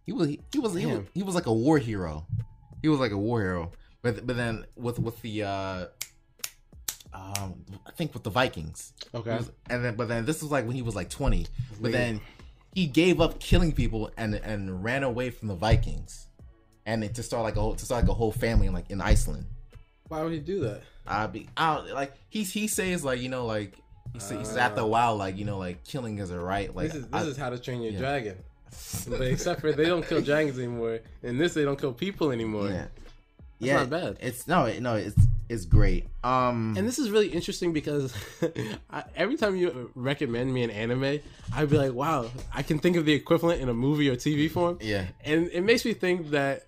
he 0.06 0.12
was 0.12 0.28
he, 0.28 0.40
was 0.60 0.74
he 0.74 0.86
was, 0.86 0.96
Damn. 0.98 1.08
he 1.14 1.24
was 1.24 1.36
like 1.36 1.46
a 1.46 1.54
war 1.54 1.78
hero. 1.78 2.26
He 2.82 2.90
was 2.90 3.00
like 3.00 3.12
a 3.12 3.18
war 3.18 3.42
hero. 3.42 3.72
But 4.02 4.26
but 4.28 4.36
then 4.36 4.66
with 4.76 5.00
with 5.00 5.22
the 5.22 5.44
uh, 5.44 5.86
um, 7.14 7.64
I 7.86 7.92
think 7.92 8.14
with 8.14 8.24
the 8.24 8.30
Vikings. 8.30 8.94
Okay. 9.14 9.38
was- 9.38 9.52
and 9.70 9.84
then 9.84 9.96
but 9.96 10.08
then 10.08 10.26
this 10.26 10.42
was 10.42 10.52
like 10.52 10.66
when 10.66 10.76
he 10.76 10.82
was 10.82 10.96
like 10.96 11.10
20 11.10 11.46
but 11.80 11.92
then 11.92 12.22
he 12.74 12.86
gave 12.88 13.20
up 13.20 13.40
killing 13.40 13.72
people 13.74 14.10
and 14.18 14.36
and 14.36 14.84
ran 14.84 15.04
away 15.04 15.30
from 15.30 15.48
the 15.50 15.56
vikings 15.56 16.28
and 16.86 17.14
to 17.14 17.24
start 17.24 17.44
like 17.44 17.56
a 17.58 17.62
whole 17.62 17.76
to 17.76 17.84
start 17.86 18.04
like 18.04 18.10
a 18.10 18.14
whole 18.14 18.32
family 18.32 18.68
in 18.68 18.74
like 18.74 18.90
in 18.90 19.02
iceland 19.02 19.46
Why 20.12 20.24
would 20.24 20.34
he 20.34 20.40
do 20.40 20.60
that? 20.62 20.82
i 21.08 21.26
be 21.26 21.48
out 21.58 21.88
like 21.90 22.14
he 22.30 22.44
he 22.44 22.68
says 22.68 23.04
like 23.04 23.20
you 23.20 23.28
know 23.28 23.46
like 23.48 23.74
he 24.14 24.20
says, 24.20 24.38
he 24.38 24.46
says 24.46 24.58
after 24.58 24.82
a 24.82 24.86
while 24.88 25.16
like 25.16 25.36
you 25.36 25.46
know 25.46 25.58
like 25.58 25.84
killing 25.84 26.20
is 26.20 26.30
a 26.30 26.40
right 26.40 26.76
like 26.76 26.88
this 26.88 26.96
is 26.96 27.08
this 27.08 27.24
I- 27.24 27.26
is 27.26 27.38
how 27.38 27.50
to 27.50 27.58
train 27.58 27.82
your 27.82 27.94
yeah. 27.94 28.00
dragon. 28.00 28.38
but 29.10 29.22
except 29.22 29.62
for 29.62 29.72
they 29.74 29.86
don't 29.86 30.06
kill 30.08 30.22
dragons 30.22 30.58
anymore, 30.60 31.00
and 31.24 31.40
this 31.42 31.54
they 31.56 31.64
don't 31.64 31.80
kill 31.80 31.92
people 31.94 32.32
anymore. 32.32 32.68
yeah 32.70 32.74
That's 32.74 32.92
yeah 33.60 33.78
not 33.78 33.90
bad. 33.90 34.18
it's 34.22 34.48
no 34.48 34.72
no 34.80 34.96
it's 34.96 35.16
it's 35.50 35.66
great 35.66 36.08
um 36.24 36.76
And 36.78 36.88
this 36.88 36.98
is 37.00 37.10
really 37.10 37.28
interesting 37.30 37.74
because 37.74 38.14
I, 38.92 39.04
every 39.16 39.38
time 39.38 39.56
you 39.56 39.92
recommend 39.96 40.54
me 40.54 40.64
an 40.64 40.70
anime, 40.70 41.20
I'd 41.54 41.70
be 41.70 41.78
like, 41.78 41.94
"Wow, 41.94 42.30
I 42.54 42.62
can 42.64 42.78
think 42.80 42.96
of 42.96 43.04
the 43.06 43.14
equivalent 43.14 43.60
in 43.60 43.68
a 43.70 43.74
movie 43.74 44.08
or 44.10 44.16
TV 44.16 44.50
form." 44.52 44.78
yeah 44.82 45.06
and 45.26 45.50
it 45.52 45.62
makes 45.62 45.84
me 45.84 45.94
think 45.94 46.30
that 46.30 46.68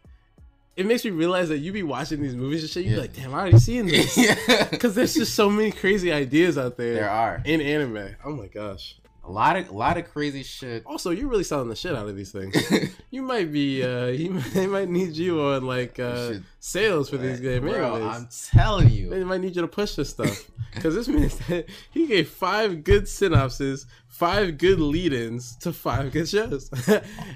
it 0.75 0.85
makes 0.85 1.05
me 1.05 1.11
realize 1.11 1.49
that 1.49 1.59
you 1.59 1.71
be 1.71 1.83
watching 1.83 2.21
these 2.21 2.35
movies 2.35 2.61
and 2.63 2.69
shit. 2.71 2.83
You 2.85 2.89
Yeah. 2.91 2.95
be 2.95 3.01
like, 3.01 3.13
"Damn, 3.15 3.33
I 3.33 3.39
already 3.39 3.59
seen 3.59 3.85
this." 3.87 4.17
yeah 4.47 4.67
Because 4.69 4.95
there's 4.95 5.13
just 5.13 5.35
so 5.35 5.49
many 5.49 5.71
crazy 5.71 6.11
ideas 6.11 6.57
out 6.57 6.77
there. 6.77 6.93
there 6.95 7.09
are 7.09 7.41
in 7.45 7.61
anime. 7.61 8.15
Oh 8.25 8.31
my 8.31 8.47
gosh. 8.47 8.95
A 9.25 9.31
lot 9.31 9.55
of 9.55 9.69
a 9.69 9.73
lot 9.73 9.97
of 9.97 10.11
crazy 10.11 10.43
shit 10.43 10.83
Also, 10.85 11.09
you're 11.11 11.29
really 11.29 11.43
selling 11.45 11.69
the 11.69 11.75
shit 11.75 11.95
out 11.95 12.07
of 12.09 12.15
these 12.15 12.31
things. 12.31 12.55
you 13.11 13.21
might 13.21 13.51
be, 13.53 13.81
uh, 13.83 14.07
you 14.07 14.31
might, 14.31 14.43
they 14.53 14.67
might 14.67 14.89
need 14.89 15.15
you 15.15 15.39
on 15.41 15.65
like 15.65 15.97
uh, 15.99 16.33
should- 16.33 16.43
sales 16.59 17.09
for 17.09 17.17
these 17.17 17.39
game 17.39 17.61
Bro, 17.61 17.71
animes. 17.73 18.13
i'm 18.13 18.27
telling 18.51 18.89
you 18.89 19.09
They 19.09 19.23
might 19.23 19.41
need 19.41 19.55
you 19.55 19.61
to 19.61 19.67
push 19.67 19.95
this 19.95 20.09
stuff 20.09 20.49
because 20.75 20.93
this 20.95 21.07
means 21.07 21.37
that 21.47 21.67
he 21.91 22.07
gave 22.07 22.27
five 22.29 22.83
good 22.83 23.07
synopses, 23.07 23.85
five 24.07 24.57
good 24.57 24.79
lead-ins 24.79 25.55
to 25.57 25.71
five 25.71 26.11
good 26.11 26.27
shows, 26.27 26.69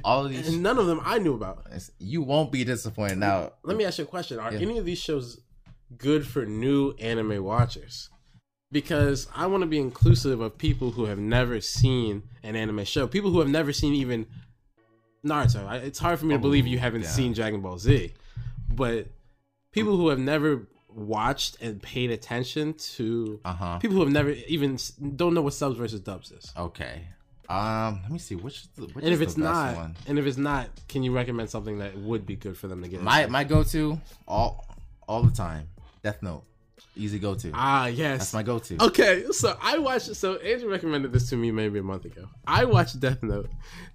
all 0.04 0.26
of 0.26 0.32
these 0.32 0.48
and 0.50 0.62
none 0.64 0.78
of 0.80 0.88
them 0.88 1.00
I 1.04 1.20
knew 1.20 1.36
about. 1.36 1.66
you 2.00 2.22
won't 2.22 2.52
be 2.52 2.64
disappointed 2.64 3.18
now 3.20 3.54
Let 3.64 3.78
me 3.78 3.86
ask 3.86 3.98
you 3.98 4.04
a 4.04 4.08
question: 4.08 4.40
Are 4.40 4.52
Yeah. 4.52 4.60
any 4.60 4.78
of 4.78 4.86
these 4.86 4.98
shows 5.00 5.40
good 5.98 6.26
for 6.28 6.46
new 6.46 6.92
anime 7.00 7.42
watchers? 7.44 8.10
Because 8.72 9.28
I 9.34 9.48
want 9.48 9.62
to 9.62 9.68
be 9.68 9.80
inclusive 9.80 10.42
of 10.42 10.58
people 10.58 10.92
who 10.92 11.06
have 11.06 11.18
never 11.20 11.62
seen 11.62 12.24
an 12.44 12.56
anime 12.56 12.84
show, 12.84 13.08
people 13.08 13.32
who 13.32 13.40
have 13.40 13.48
never 13.48 13.72
seen 13.72 13.94
even 13.94 14.28
Naruto. 15.26 15.72
It's 15.84 16.00
hard 16.00 16.20
for 16.20 16.26
me 16.26 16.36
to 16.36 16.40
believe 16.40 16.68
you 16.68 16.78
haven't 16.80 17.04
yeah. 17.04 17.08
seen 17.10 17.34
Dragon 17.34 17.62
Ball 17.62 17.78
Z, 17.78 18.14
but 18.70 19.08
people 19.72 19.96
who 19.98 20.10
have 20.10 20.20
never 20.20 20.68
watched 20.90 21.62
and 21.62 21.82
paid 21.82 22.10
attention 22.10 22.74
to 22.74 23.40
uh-huh 23.46 23.78
people 23.78 23.96
who 23.96 24.02
have 24.02 24.12
never 24.12 24.32
even 24.48 24.78
don't 25.16 25.34
know 25.36 25.42
what 25.42 25.54
subs 25.54 25.78
versus 25.78 26.00
dubs 26.00 26.32
is. 26.32 26.52
Okay. 26.58 27.04
Um, 27.50 28.00
let 28.04 28.12
me 28.12 28.20
see. 28.20 28.36
Which, 28.36 28.56
is 28.64 28.68
the- 28.76 28.88
which 28.88 29.06
And 29.06 29.14
is 29.14 29.22
if 29.22 29.28
it's 29.28 29.38
not, 29.38 29.76
one? 29.76 29.96
and 30.08 30.20
if 30.20 30.26
it's 30.26 30.38
not, 30.38 30.68
can 30.90 31.04
you 31.04 31.14
recommend 31.14 31.50
something 31.50 31.80
that 31.80 31.98
would 31.98 32.26
be 32.26 32.36
good 32.36 32.58
for 32.58 32.68
them 32.68 32.82
to 32.84 32.90
get? 32.90 33.02
My 33.02 33.22
into? 33.22 33.32
my 33.32 33.44
go 33.46 33.64
to 33.64 34.02
all 34.28 34.66
all 35.08 35.24
the 35.24 35.32
time. 35.32 35.70
Death 36.04 36.22
Note, 36.22 36.44
easy 36.98 37.20
go 37.20 37.36
to. 37.36 37.52
ah 37.54 37.86
yes, 37.88 38.20
That's 38.20 38.34
my 38.34 38.44
go 38.44 38.60
to. 38.60 38.84
Okay, 38.86 39.26
so 39.32 39.58
I 39.62 39.78
watched. 39.78 40.16
So 40.16 40.36
Andrew 40.38 40.70
recommended 40.70 41.12
this 41.14 41.30
to 41.30 41.36
me 41.38 41.52
maybe 41.52 41.80
a 41.80 41.84
month 41.84 42.06
ago. 42.06 42.28
I 42.46 42.66
watched 42.66 43.00
Death 43.00 43.24
Note. 43.24 43.50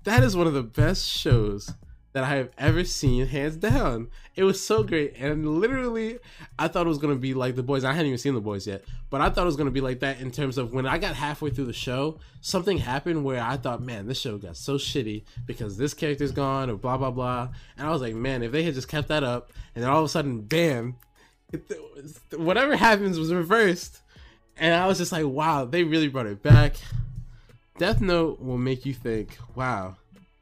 That 0.04 0.22
is 0.22 0.36
one 0.36 0.46
of 0.46 0.54
the 0.54 0.62
best 0.62 1.06
shows 1.06 1.72
that 2.12 2.24
I 2.24 2.36
have 2.36 2.50
ever 2.58 2.84
seen, 2.84 3.26
hands 3.26 3.56
down. 3.56 4.08
It 4.34 4.44
was 4.44 4.64
so 4.64 4.82
great, 4.82 5.14
and 5.16 5.58
literally, 5.60 6.18
I 6.58 6.68
thought 6.68 6.84
it 6.86 6.88
was 6.88 6.98
gonna 6.98 7.14
be 7.16 7.32
like 7.32 7.54
the 7.56 7.62
boys. 7.62 7.84
I 7.84 7.92
hadn't 7.92 8.06
even 8.06 8.18
seen 8.18 8.34
the 8.34 8.40
boys 8.40 8.66
yet, 8.66 8.84
but 9.08 9.20
I 9.22 9.30
thought 9.30 9.42
it 9.42 9.46
was 9.46 9.56
gonna 9.56 9.70
be 9.70 9.80
like 9.80 10.00
that 10.00 10.20
in 10.20 10.30
terms 10.30 10.58
of 10.58 10.74
when 10.74 10.86
I 10.86 10.98
got 10.98 11.14
halfway 11.14 11.50
through 11.50 11.66
the 11.66 11.72
show, 11.72 12.18
something 12.42 12.78
happened 12.78 13.24
where 13.24 13.42
I 13.42 13.56
thought, 13.56 13.82
man, 13.82 14.06
this 14.06 14.20
show 14.20 14.36
got 14.36 14.56
so 14.58 14.76
shitty 14.76 15.24
because 15.46 15.78
this 15.78 15.94
character's 15.94 16.32
gone 16.32 16.68
or 16.68 16.76
blah 16.76 16.98
blah 16.98 17.10
blah, 17.10 17.48
and 17.78 17.86
I 17.86 17.90
was 17.90 18.02
like, 18.02 18.14
man, 18.14 18.42
if 18.42 18.52
they 18.52 18.62
had 18.62 18.74
just 18.74 18.88
kept 18.88 19.08
that 19.08 19.24
up, 19.24 19.50
and 19.74 19.82
then 19.82 19.90
all 19.90 20.00
of 20.00 20.04
a 20.04 20.08
sudden, 20.08 20.42
bam, 20.42 20.96
whatever 22.36 22.76
happens 22.76 23.18
was 23.18 23.32
reversed. 23.32 24.00
And 24.56 24.74
I 24.74 24.86
was 24.86 24.98
just 24.98 25.12
like, 25.12 25.24
wow, 25.26 25.64
they 25.64 25.82
really 25.84 26.08
brought 26.08 26.26
it 26.26 26.42
back. 26.42 26.76
Death 27.78 28.00
Note 28.00 28.40
will 28.40 28.58
make 28.58 28.84
you 28.84 28.92
think, 28.92 29.38
wow, 29.54 29.96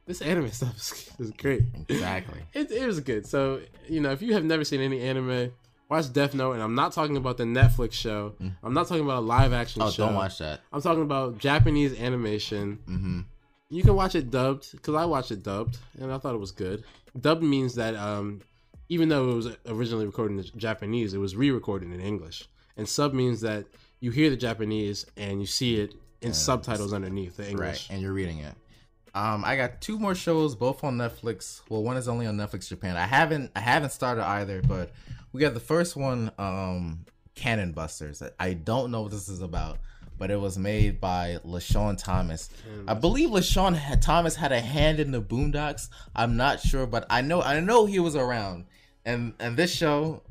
this 0.07 0.20
anime 0.20 0.51
stuff 0.53 0.77
is, 0.77 1.11
is 1.19 1.31
great. 1.31 1.62
Exactly. 1.89 2.41
It, 2.53 2.70
it 2.70 2.87
was 2.87 3.01
good. 3.01 3.27
So, 3.27 3.61
you 3.89 4.01
know, 4.01 4.11
if 4.11 4.20
you 4.23 4.32
have 4.35 4.45
never 4.45 4.65
seen 4.65 4.81
any 4.81 5.01
anime, 5.01 5.53
watch 5.89 6.12
Death 6.12 6.35
Note. 6.35 6.53
And 6.55 6.62
I'm 6.62 6.74
not 6.74 6.93
talking 6.93 7.16
about 7.16 7.37
the 7.37 7.45
Netflix 7.45 7.93
show, 7.93 8.35
I'm 8.62 8.74
not 8.74 8.89
talking 8.89 9.05
about 9.05 9.19
a 9.19 9.27
live 9.27 9.53
action 9.53 9.81
Mm. 9.82 9.87
Oh, 9.87 9.91
show. 9.91 10.07
don't 10.07 10.16
watch 10.16 10.39
that. 10.39 10.61
I'm 10.73 10.82
talking 10.82 11.03
about 11.03 11.39
Japanese 11.39 11.99
animation. 12.01 12.78
Mm-hmm. 12.89 13.20
You 13.73 13.82
can 13.85 13.95
watch 13.95 14.16
it 14.16 14.31
dubbed 14.32 14.73
because 14.73 14.97
I 14.97 15.05
watched 15.05 15.31
it 15.31 15.45
dubbed 15.45 15.78
and 16.01 16.12
I 16.12 16.19
thought 16.19 16.35
it 16.35 16.39
was 16.39 16.51
good. 16.51 16.82
Dubbed 17.19 17.43
means 17.45 17.77
that 17.77 17.95
um, 17.95 18.41
even 18.91 19.09
though 19.09 19.31
it 19.31 19.35
was 19.35 19.49
originally 19.67 20.05
recorded 20.05 20.37
in 20.53 20.59
Japanese, 20.59 21.15
it 21.15 21.19
was 21.19 21.35
re-recorded 21.35 21.91
in 21.91 22.01
English. 22.01 22.47
And 22.77 22.87
sub 22.87 23.15
means 23.15 23.41
that 23.41 23.65
you 24.01 24.11
hear 24.11 24.29
the 24.31 24.37
Japanese 24.37 25.07
and 25.17 25.41
you 25.41 25.47
see 25.47 25.77
it 25.81 25.95
in 26.21 26.35
subtitles 26.35 26.93
underneath 26.93 27.37
the 27.39 27.45
Right, 27.45 27.51
English. 27.53 27.89
and 27.91 28.03
you're 28.03 28.12
reading 28.12 28.41
it. 28.41 28.55
Um, 29.15 29.45
I 29.45 29.57
got 29.57 29.81
two 29.81 29.99
more 29.99 30.15
shows, 30.15 30.55
both 30.55 30.85
on 30.85 30.97
Netflix. 30.99 31.62
Well, 31.69 31.83
one 31.83 31.97
is 31.97 32.09
only 32.09 32.27
on 32.27 32.37
Netflix 32.37 32.69
Japan. 32.69 32.97
I 32.97 33.07
haven't 33.07 33.51
I 33.57 33.61
haven't 33.61 33.91
started 33.93 34.25
either, 34.25 34.61
but 34.62 34.93
we 35.33 35.41
got 35.41 35.55
the 35.55 35.61
first 35.61 35.97
one, 35.97 36.31
um, 36.39 37.07
Cannon 37.35 37.73
Busters. 37.73 38.23
I 38.39 38.53
don't 38.55 38.91
know 38.91 39.03
what 39.03 39.11
this 39.12 39.29
is 39.29 39.41
about, 39.43 39.79
but 40.19 40.31
it 40.31 40.39
was 40.41 40.59
made 40.59 41.01
by 41.01 41.39
LeSean 41.45 41.97
Thomas. 41.97 42.51
I 42.87 42.95
believe 42.95 43.31
LeSean 43.31 44.01
Thomas 44.01 44.37
had 44.37 44.53
a 44.53 44.61
hand 44.61 45.01
in 45.01 45.11
the 45.11 45.23
Boondocks. 45.23 45.89
I'm 46.15 46.37
not 46.37 46.61
sure, 46.61 46.87
but 46.87 47.05
I 47.11 47.21
know 47.21 47.41
I 47.43 47.59
know 47.61 47.87
he 47.87 47.99
was 47.99 48.15
around. 48.17 48.67
And 49.05 49.35
and 49.41 49.57
this 49.57 49.75
show 49.75 50.23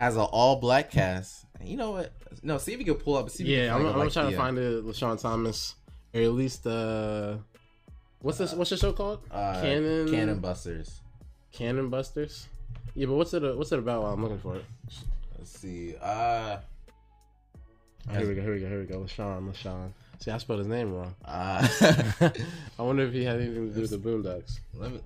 has 0.00 0.16
an 0.16 0.22
all 0.22 0.56
black 0.56 0.90
cast. 0.90 1.46
You 1.62 1.76
know 1.76 1.92
what? 1.92 2.12
No, 2.42 2.58
see 2.58 2.72
if 2.72 2.78
you 2.78 2.84
can 2.84 2.94
pull 2.94 3.16
up. 3.16 3.30
See 3.30 3.42
if 3.44 3.48
you 3.48 3.56
Yeah, 3.56 3.74
I'm, 3.74 3.86
I'm 3.86 3.98
like, 3.98 4.12
trying 4.12 4.26
the, 4.26 4.32
to 4.32 4.36
find 4.36 4.58
it, 4.58 4.84
LeSean 4.84 5.20
Thomas, 5.20 5.74
or 6.14 6.20
at 6.20 6.32
least 6.32 6.66
uh, 6.66 7.36
what's 8.20 8.38
this? 8.38 8.52
What's 8.52 8.70
the 8.70 8.76
show 8.76 8.92
called? 8.92 9.20
uh, 9.30 9.60
Cannon 9.60 10.10
Cannon 10.10 10.38
Busters. 10.40 11.00
Cannon 11.52 11.88
Busters. 11.90 12.48
Yeah, 12.94 13.06
but 13.06 13.14
what's 13.14 13.32
it? 13.34 13.56
What's 13.56 13.72
it 13.72 13.78
about? 13.78 14.02
While 14.02 14.12
I'm 14.12 14.22
looking 14.22 14.38
for 14.38 14.56
it. 14.56 14.64
Let's 15.38 15.58
see. 15.58 15.94
Uh, 16.00 16.58
Here 18.10 18.28
we 18.28 18.34
go. 18.34 18.42
Here 18.42 18.52
we 18.54 18.60
go. 18.60 18.68
Here 18.68 18.80
we 18.80 18.86
go. 18.86 18.98
LeSean. 19.00 19.50
LeSean. 19.52 19.90
See, 20.20 20.30
I 20.30 20.38
spelled 20.38 20.60
his 20.60 20.68
name 20.68 20.94
wrong. 20.94 21.14
uh, 21.24 21.66
I 22.78 22.82
wonder 22.82 23.02
if 23.04 23.12
he 23.12 23.24
had 23.24 23.40
anything 23.40 23.68
to 23.68 23.74
do 23.74 23.80
with 23.80 23.90
the 23.90 23.98
Boondocks. 23.98 24.58
let 24.74 24.92
me. 24.92 25.00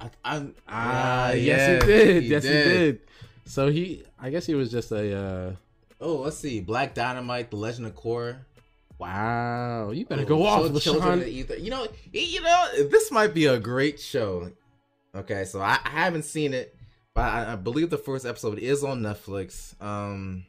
I, 0.00 0.10
I'm, 0.24 0.54
Ah, 0.68 1.32
yes, 1.32 1.42
yeah, 1.42 1.80
he 1.80 1.86
did. 2.04 2.24
yes, 2.24 2.42
he 2.44 2.48
did. 2.50 3.00
So 3.44 3.70
he, 3.70 4.02
I 4.18 4.30
guess 4.30 4.46
he 4.46 4.54
was 4.54 4.70
just 4.70 4.90
a. 4.92 5.16
uh 5.16 5.52
Oh, 6.00 6.16
let's 6.16 6.38
see. 6.38 6.60
Black 6.60 6.94
Dynamite, 6.94 7.50
The 7.50 7.56
Legend 7.56 7.86
of 7.86 7.94
Korra. 7.94 8.36
Wow, 8.98 9.90
you 9.92 10.04
better 10.06 10.22
Oh, 10.22 10.26
go 10.26 10.44
off, 10.46 10.68
Chil- 10.70 10.80
Children. 11.00 11.24
You 11.30 11.70
know, 11.70 11.86
you 12.12 12.40
know, 12.42 12.66
this 12.90 13.10
might 13.10 13.34
be 13.34 13.46
a 13.46 13.58
great 13.58 13.98
show. 14.00 14.50
Okay, 15.14 15.44
so 15.44 15.60
I, 15.60 15.78
I 15.84 15.88
haven't 15.90 16.24
seen 16.24 16.54
it, 16.54 16.74
but 17.14 17.22
I, 17.24 17.52
I 17.52 17.56
believe 17.56 17.90
the 17.90 17.98
first 17.98 18.24
episode 18.24 18.58
is 18.58 18.84
on 18.84 19.00
Netflix. 19.02 19.74
Um, 19.82 20.44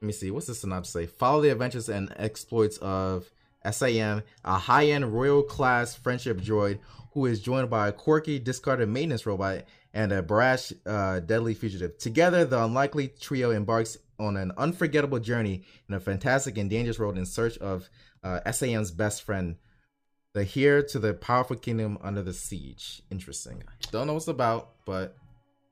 let 0.00 0.06
me 0.06 0.12
see. 0.12 0.30
What's 0.30 0.46
the 0.46 0.54
synopsis 0.54 0.92
say? 0.92 1.06
Follow 1.06 1.40
the 1.40 1.50
adventures 1.50 1.88
and 1.88 2.12
exploits 2.16 2.78
of 2.78 3.30
SAM, 3.70 4.22
a 4.44 4.58
high-end 4.58 5.12
royal 5.14 5.42
class 5.42 5.94
friendship 5.94 6.40
droid 6.40 6.78
who 7.14 7.26
is 7.26 7.40
joined 7.40 7.70
by 7.70 7.88
a 7.88 7.92
quirky, 7.92 8.38
discarded 8.40 8.88
maintenance 8.88 9.24
robot 9.24 9.62
and 9.94 10.12
a 10.12 10.20
brash, 10.20 10.72
uh, 10.84 11.20
deadly 11.20 11.54
fugitive. 11.54 11.96
Together, 11.96 12.44
the 12.44 12.62
unlikely 12.62 13.08
trio 13.08 13.52
embarks 13.52 13.96
on 14.18 14.36
an 14.36 14.50
unforgettable 14.58 15.20
journey 15.20 15.62
in 15.88 15.94
a 15.94 16.00
fantastic 16.00 16.58
and 16.58 16.68
dangerous 16.68 16.98
world 16.98 17.16
in 17.16 17.24
search 17.24 17.56
of 17.58 17.88
uh, 18.24 18.40
SAM's 18.50 18.90
best 18.90 19.22
friend, 19.22 19.56
the 20.32 20.48
heir 20.56 20.82
to 20.82 20.98
the 20.98 21.14
powerful 21.14 21.54
kingdom 21.54 21.98
under 22.02 22.22
the 22.22 22.32
siege. 22.32 23.02
Interesting. 23.10 23.62
Don't 23.92 24.08
know 24.08 24.14
what's 24.14 24.26
about, 24.26 24.70
but 24.84 25.16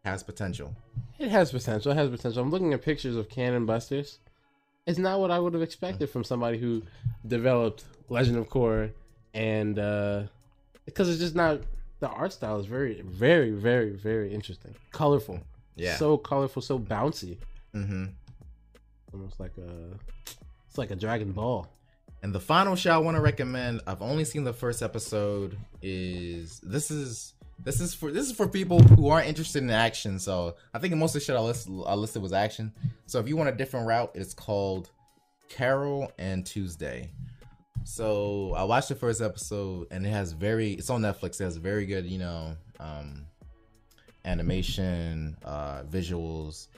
has 0.05 0.23
potential. 0.23 0.77
It 1.19 1.29
has 1.29 1.51
potential. 1.51 1.91
It 1.91 1.97
has 1.97 2.09
potential. 2.09 2.43
I'm 2.43 2.51
looking 2.51 2.73
at 2.73 2.83
pictures 2.83 3.17
of 3.17 3.29
Cannon 3.29 3.67
Busters. 3.67 4.19
It's 4.87 4.99
not 4.99 5.19
what 5.19 5.33
I 5.33 5.41
would 5.41 5.55
have 5.55 5.63
expected 5.63 6.09
from 6.11 6.23
somebody 6.23 6.59
who 6.59 6.83
developed 7.27 7.85
Legend 8.09 8.37
of 8.37 8.49
Korra, 8.49 8.93
and 9.35 9.79
uh, 9.79 10.23
because 10.85 11.09
it's 11.09 11.19
just 11.19 11.35
not 11.35 11.61
the 12.01 12.09
art 12.09 12.33
style 12.33 12.59
is 12.59 12.67
very, 12.67 13.01
very, 13.03 13.51
very, 13.51 13.91
very 13.91 14.35
interesting, 14.35 14.75
colorful. 14.91 15.41
Yeah. 15.77 15.97
so 15.97 16.19
colorful, 16.19 16.61
so 16.61 16.79
bouncy. 16.79 17.39
Mm-hmm. 17.75 18.07
Almost 19.15 19.41
like 19.41 19.53
a, 19.57 19.97
it's 20.69 20.79
like 20.79 20.91
a 20.91 20.97
Dragon 20.97 21.33
Ball. 21.33 21.67
And 22.23 22.33
the 22.33 22.41
final 22.41 22.77
show 22.77 22.93
I 22.93 22.99
want 22.99 23.17
to 23.17 23.21
recommend, 23.21 23.81
I've 23.87 24.03
only 24.03 24.25
seen 24.25 24.45
the 24.45 24.53
first 24.53 24.83
episode, 24.83 25.57
is 25.81 26.61
this 26.61 26.91
is 26.91 27.35
this 27.65 27.81
is 27.81 27.95
for 27.95 28.11
this 28.13 28.27
is 28.27 28.33
for 28.33 28.49
people 28.49 28.81
who 28.81 29.09
aren't 29.09 29.29
interested 29.29 29.63
in 29.63 29.71
action. 29.71 30.19
So 30.19 30.57
I 30.73 30.79
think 30.79 30.95
most 30.95 31.15
of 31.15 31.21
the 31.21 31.25
shit 31.25 31.37
I 31.37 31.41
listed, 31.41 31.73
I 31.87 31.95
listed 31.95 32.23
was 32.23 32.33
action. 32.33 32.73
So 33.07 33.19
if 33.19 33.29
you 33.29 33.37
want 33.37 33.49
a 33.49 33.53
different 33.53 33.87
route, 33.87 34.13
it's 34.15 34.35
called 34.35 34.91
Carole 35.49 36.13
and 36.19 36.47
Tuesday. 36.47 37.11
So 37.85 38.55
I 38.57 38.65
watched 38.65 38.89
the 38.89 38.95
first 38.95 39.21
episode 39.21 39.89
and 39.91 40.07
it 40.07 40.11
has 40.11 40.33
very 40.33 40.73
it's 40.73 40.91
on 40.91 41.03
Netflix. 41.03 41.41
It 41.41 41.45
has 41.45 41.57
very 41.57 41.87
good, 41.87 42.07
you 42.07 42.19
know, 42.19 42.57
um 42.81 43.27
animation, 44.25 45.37
uh 45.45 45.83
visuals. 45.83 46.69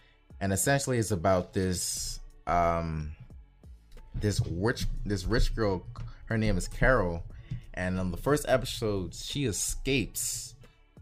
And 0.41 0.53
essentially 0.53 0.99
it's 0.99 1.11
about 1.11 1.53
this 1.53 2.21
um 2.47 3.13
this 4.15 4.41
rich 4.51 4.87
this 5.05 5.25
rich 5.25 5.55
girl 5.55 5.87
her 6.27 6.39
name 6.39 6.57
is 6.57 6.69
Carole 6.69 7.23
and 7.75 7.99
on 7.99 8.11
the 8.11 8.17
first 8.17 8.45
episode 8.49 9.15
she 9.15 9.45
escapes 9.47 10.55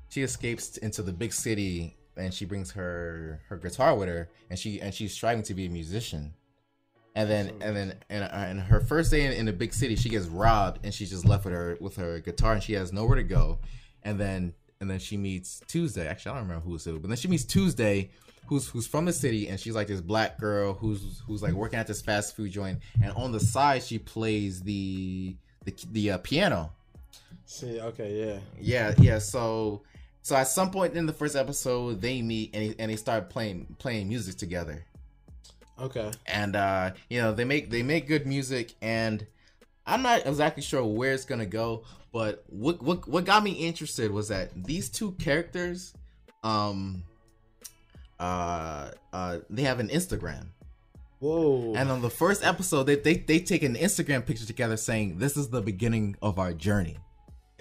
she 0.08 0.22
escapes 0.22 0.78
into 0.78 1.02
the 1.02 1.12
big 1.12 1.32
city 1.32 1.96
and 2.16 2.32
she 2.32 2.44
brings 2.44 2.70
her 2.70 3.40
her 3.48 3.56
guitar 3.56 3.94
with 3.96 4.08
her 4.08 4.28
and 4.50 4.58
she 4.58 4.80
and 4.80 4.94
she's 4.94 5.12
striving 5.12 5.42
to 5.42 5.54
be 5.54 5.66
a 5.66 5.70
musician 5.70 6.32
and 7.14 7.30
then 7.30 7.52
and 7.60 7.76
then 7.76 7.94
and, 8.08 8.24
and 8.24 8.60
her 8.60 8.80
first 8.80 9.10
day 9.10 9.26
in, 9.26 9.32
in 9.32 9.46
the 9.46 9.52
big 9.52 9.74
city 9.74 9.96
she 9.96 10.08
gets 10.08 10.26
robbed 10.26 10.84
and 10.84 10.94
she's 10.94 11.10
just 11.10 11.24
left 11.24 11.44
with 11.44 11.54
her 11.54 11.76
with 11.80 11.96
her 11.96 12.20
guitar 12.20 12.54
and 12.54 12.62
she 12.62 12.72
has 12.74 12.92
nowhere 12.92 13.16
to 13.16 13.22
go. 13.22 13.58
And 14.02 14.18
then 14.18 14.54
and 14.80 14.90
then 14.90 14.98
she 14.98 15.16
meets 15.16 15.60
tuesday. 15.66 16.06
Actually 16.08 16.32
i 16.32 16.34
don't 16.36 16.44
remember 16.44 16.64
who 16.64 16.70
it 16.70 16.74
was 16.74 16.86
but 16.86 17.08
then 17.08 17.16
she 17.16 17.28
meets 17.28 17.44
tuesday 17.44 18.10
who's 18.46 18.68
who's 18.68 18.86
from 18.86 19.04
the 19.04 19.12
city 19.12 19.48
and 19.48 19.58
she's 19.58 19.74
like 19.74 19.86
this 19.86 20.00
black 20.00 20.38
girl 20.38 20.74
who's 20.74 21.22
who's 21.26 21.42
like 21.42 21.52
working 21.52 21.78
at 21.78 21.86
this 21.86 22.02
fast 22.02 22.36
food 22.36 22.50
joint. 22.50 22.80
And 23.02 23.12
on 23.12 23.32
the 23.32 23.40
side 23.40 23.82
she 23.82 23.98
plays 23.98 24.60
the 24.62 25.36
the, 25.64 25.74
the 25.92 26.10
uh, 26.12 26.18
piano. 26.18 26.72
See, 27.44 27.80
okay, 27.80 28.18
yeah. 28.26 28.38
yeah 28.60 28.94
yeah 28.98 29.18
so 29.18 29.82
so 30.22 30.36
at 30.36 30.48
some 30.48 30.70
point 30.70 30.94
in 30.94 31.06
the 31.06 31.12
first 31.12 31.36
episode 31.36 32.00
they 32.00 32.22
meet 32.22 32.54
and, 32.54 32.74
and 32.78 32.90
they 32.90 32.96
start 32.96 33.30
playing 33.30 33.76
playing 33.78 34.08
music 34.08 34.36
together 34.36 34.84
Okay. 35.80 36.10
and 36.26 36.54
uh 36.54 36.90
you 37.08 37.20
know 37.20 37.32
they 37.32 37.44
make 37.44 37.70
they 37.70 37.82
make 37.82 38.06
good 38.06 38.26
music 38.26 38.74
and 38.82 39.26
i'm 39.86 40.02
not 40.02 40.26
exactly 40.26 40.62
sure 40.62 40.84
where 40.84 41.12
it's 41.12 41.24
gonna 41.24 41.46
go 41.46 41.82
but 42.12 42.44
what 42.48 42.82
what 42.82 43.08
what 43.08 43.24
got 43.24 43.42
me 43.42 43.52
interested 43.52 44.10
was 44.10 44.28
that 44.28 44.50
these 44.64 44.88
two 44.88 45.12
characters 45.12 45.94
um 46.44 47.02
uh 48.20 48.90
uh 49.12 49.38
they 49.50 49.62
have 49.62 49.80
an 49.80 49.88
instagram 49.88 50.46
Whoa. 51.18 51.74
and 51.74 51.90
on 51.90 52.02
the 52.02 52.10
first 52.10 52.44
episode 52.44 52.84
they 52.84 52.96
they, 52.96 53.14
they 53.14 53.40
take 53.40 53.62
an 53.62 53.74
instagram 53.74 54.24
picture 54.26 54.46
together 54.46 54.76
saying 54.76 55.18
this 55.18 55.36
is 55.36 55.48
the 55.48 55.62
beginning 55.62 56.16
of 56.20 56.38
our 56.38 56.52
journey 56.52 56.98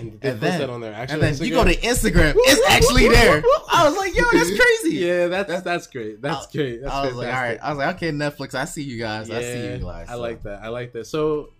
and 0.01 0.19
they 0.21 0.29
and 0.29 0.39
then, 0.41 0.69
on 0.69 0.81
their 0.81 0.93
actual 0.93 1.23
and 1.23 1.37
then 1.37 1.45
you 1.47 1.53
go 1.53 1.63
to 1.63 1.75
instagram 1.77 2.33
it's 2.35 2.69
actually 2.69 3.07
there 3.07 3.43
i 3.71 3.87
was 3.87 3.95
like 3.97 4.15
yo 4.15 4.23
that's 4.31 4.49
crazy 4.49 4.97
Yeah, 4.97 5.27
that's 5.27 5.61
that's 5.61 5.87
great. 5.87 6.21
That's 6.21 6.47
I- 6.47 6.51
great. 6.51 6.81
That's 6.81 6.93
I 6.93 7.05
was 7.05 7.15
like, 7.15 7.27
all 7.27 7.41
right. 7.41 7.59
I 7.61 7.69
was 7.69 7.77
like, 7.77 7.95
okay, 7.95 8.11
Netflix. 8.11 8.53
I 8.55 8.65
see 8.65 8.83
you 8.83 8.99
guys. 8.99 9.29
I 9.31 9.41
see 9.41 9.71
you 9.71 9.77
guys. 9.77 10.07
I 10.09 10.15
like 10.15 10.43
that. 10.43 10.61
I 10.63 10.67
like 10.67 10.91
that. 10.93 11.07
So, 11.07 11.53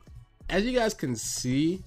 as 0.50 0.64
you 0.66 0.74
guys 0.78 0.94
can 0.94 1.16
see, 1.16 1.82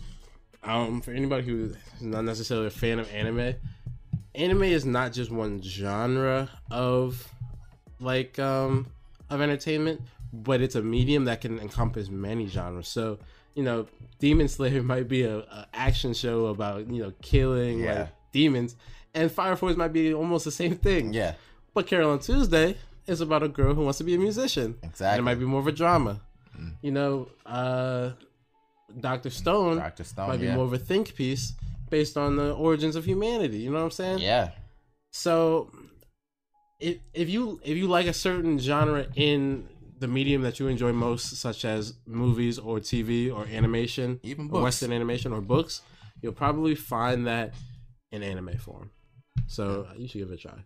um, 0.63 1.01
for 1.03 1.13
anybody 1.13 1.45
who's 1.45 1.77
not 2.01 2.25
necessarily 2.25 2.69
a 2.69 2.71
fan 2.71 2.99
of 2.99 3.13
anime, 3.13 3.55
anime 4.35 4.63
is 4.65 4.85
not 4.87 5.13
just 5.13 5.31
one 5.31 5.61
genre 5.63 6.49
of 6.71 7.29
like 8.01 8.39
um 8.39 8.87
of 9.31 9.41
entertainment, 9.41 10.01
but 10.33 10.61
it's 10.61 10.75
a 10.75 10.83
medium 10.83 11.27
that 11.27 11.41
can 11.41 11.59
encompass 11.61 12.09
many 12.09 12.47
genres. 12.47 12.89
So, 12.89 13.19
you 13.55 13.63
know, 13.63 13.87
Demon 14.19 14.49
Slayer 14.49 14.83
might 14.95 15.09
be 15.09 15.23
a, 15.23 15.39
a 15.39 15.67
action 15.73 16.15
show 16.15 16.47
about 16.47 16.89
you 16.91 17.03
know 17.03 17.13
killing 17.23 17.81
Yeah. 17.81 17.95
like 18.01 18.09
demons, 18.33 18.77
and 19.15 19.31
Fire 19.31 19.57
Force 19.57 19.77
might 19.77 19.93
be 19.93 20.13
almost 20.15 20.45
the 20.45 20.51
same 20.51 20.77
thing. 20.77 21.13
Yeah, 21.15 21.35
But 21.73 21.87
Carole 21.87 22.13
and 22.13 22.21
Tuesday 22.23 22.77
is 23.07 23.21
about 23.21 23.43
a 23.43 23.49
girl 23.49 23.75
who 23.75 23.83
wants 23.83 23.99
to 23.99 24.05
be 24.05 24.15
a 24.15 24.19
musician. 24.19 24.77
Exactly. 24.83 25.07
And 25.07 25.19
it 25.21 25.23
might 25.23 25.39
be 25.39 25.45
more 25.45 25.61
of 25.61 25.67
a 25.67 25.73
drama. 25.73 26.21
Mm. 26.59 26.73
You 26.83 26.91
know, 26.93 27.29
uh, 27.47 28.11
Dr. 28.99 29.31
Stone, 29.31 29.77
Dr. 29.77 30.05
Stone, 30.05 30.29
might 30.29 30.41
be 30.41 30.47
yeah. 30.47 30.55
more 30.57 30.65
of 30.65 30.73
a 30.73 30.79
think 30.79 31.15
piece 31.15 31.53
based 31.91 32.17
on 32.17 32.37
the 32.37 32.53
origins 32.55 32.97
of 32.97 33.05
humanity. 33.05 33.59
You 33.59 33.71
know 33.71 33.79
what 33.79 33.85
I'm 33.85 33.91
saying? 33.91 34.19
yeah. 34.21 34.51
So 35.13 35.71
if 36.81 36.97
if 37.13 37.29
you 37.31 37.61
if 37.63 37.77
you 37.77 37.87
like 37.87 38.07
a 38.07 38.13
certain 38.13 38.59
genre 38.59 39.07
in 39.15 39.69
the 39.99 40.09
medium 40.09 40.43
that 40.43 40.59
you 40.59 40.69
enjoy 40.69 40.93
most, 40.93 41.37
such 41.37 41.65
as 41.65 41.95
movies 42.07 42.59
or 42.59 42.79
TV 42.79 43.35
or 43.35 43.47
animation, 43.47 44.21
Even 44.23 44.51
or. 44.51 44.62
Western 44.62 44.93
animation 44.93 45.33
or 45.33 45.41
books, 45.41 45.83
you'll 46.21 46.33
probably 46.33 46.75
find 46.75 47.27
that 47.27 47.55
in 48.11 48.23
anime 48.23 48.57
form. 48.59 48.91
So 49.47 49.87
uh, 49.91 49.95
you 49.97 50.09
should 50.09 50.19
give 50.19 50.31
it 50.31 50.35
a 50.35 50.37
try. 50.37 50.65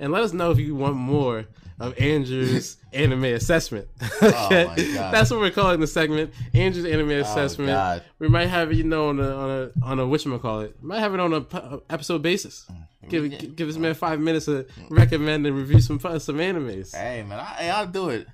And 0.00 0.12
let 0.12 0.22
us 0.22 0.32
know 0.32 0.50
if 0.50 0.58
you 0.58 0.74
want 0.76 0.94
more 0.94 1.46
of 1.80 1.98
Andrew's 1.98 2.76
anime 2.92 3.24
assessment. 3.24 3.88
Oh 4.20 4.46
okay? 4.46 4.64
Oh 4.64 4.68
my 4.68 4.94
God. 4.94 5.14
That's 5.14 5.30
what 5.30 5.40
we're 5.40 5.50
calling 5.50 5.80
the 5.80 5.86
segment. 5.86 6.32
Andrew's 6.52 6.84
anime 6.84 7.10
oh, 7.10 7.20
assessment. 7.20 7.68
God. 7.68 8.02
We 8.18 8.28
might 8.28 8.46
have 8.46 8.72
it, 8.72 8.76
you 8.76 8.84
know, 8.84 9.08
on 9.08 9.20
a 9.20 9.30
on 9.30 9.50
a 9.50 9.70
on 9.84 10.00
a 10.00 10.02
whatchamacallit. 10.02 10.82
Might 10.82 10.98
have 10.98 11.14
it 11.14 11.20
on 11.20 11.32
a 11.32 11.40
p- 11.42 11.58
episode 11.88 12.22
basis. 12.22 12.66
Mm, 12.70 13.08
give 13.08 13.30
give 13.30 13.56
give 13.56 13.68
this 13.68 13.76
man 13.76 13.94
five 13.94 14.18
minutes 14.18 14.46
to 14.46 14.64
mm. 14.64 14.90
recommend 14.90 15.46
and 15.46 15.56
review 15.56 15.80
some 15.80 16.00
some 16.00 16.36
animes. 16.36 16.96
Hey 16.96 17.22
man, 17.22 17.38
I, 17.38 17.68
I'll 17.68 17.86
do 17.86 18.08
it. 18.08 18.26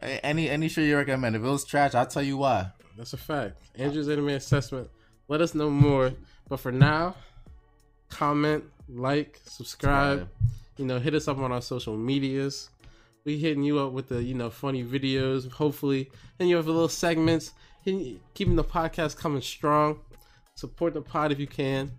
Any 0.00 0.48
any 0.48 0.68
show 0.68 0.80
you 0.80 0.96
recommend? 0.96 1.34
If 1.34 1.42
it 1.42 1.46
was 1.46 1.64
trash, 1.64 1.94
I'll 1.94 2.06
tell 2.06 2.22
you 2.22 2.36
why. 2.36 2.70
That's 2.96 3.12
a 3.12 3.16
fact. 3.16 3.58
Andrew's 3.76 4.08
anime 4.08 4.28
assessment. 4.28 4.88
Let 5.28 5.40
us 5.40 5.54
know 5.54 5.70
more. 5.70 6.12
But 6.48 6.60
for 6.60 6.72
now, 6.72 7.16
comment, 8.08 8.64
like, 8.88 9.40
subscribe. 9.44 10.20
Subscribe. 10.20 10.28
You 10.78 10.84
know, 10.86 10.98
hit 10.98 11.14
us 11.14 11.28
up 11.28 11.38
on 11.38 11.52
our 11.52 11.60
social 11.60 11.96
medias. 11.96 12.70
We 13.24 13.36
hitting 13.38 13.62
you 13.62 13.80
up 13.80 13.92
with 13.92 14.08
the 14.08 14.22
you 14.22 14.34
know 14.34 14.50
funny 14.50 14.84
videos. 14.84 15.50
Hopefully, 15.50 16.10
and 16.38 16.48
you 16.48 16.56
have 16.56 16.68
a 16.68 16.72
little 16.72 16.88
segments. 16.88 17.52
Keeping 17.84 18.56
the 18.56 18.64
podcast 18.64 19.16
coming 19.16 19.42
strong. 19.42 20.00
Support 20.54 20.94
the 20.94 21.02
pod 21.02 21.32
if 21.32 21.38
you 21.38 21.46
can. 21.46 21.90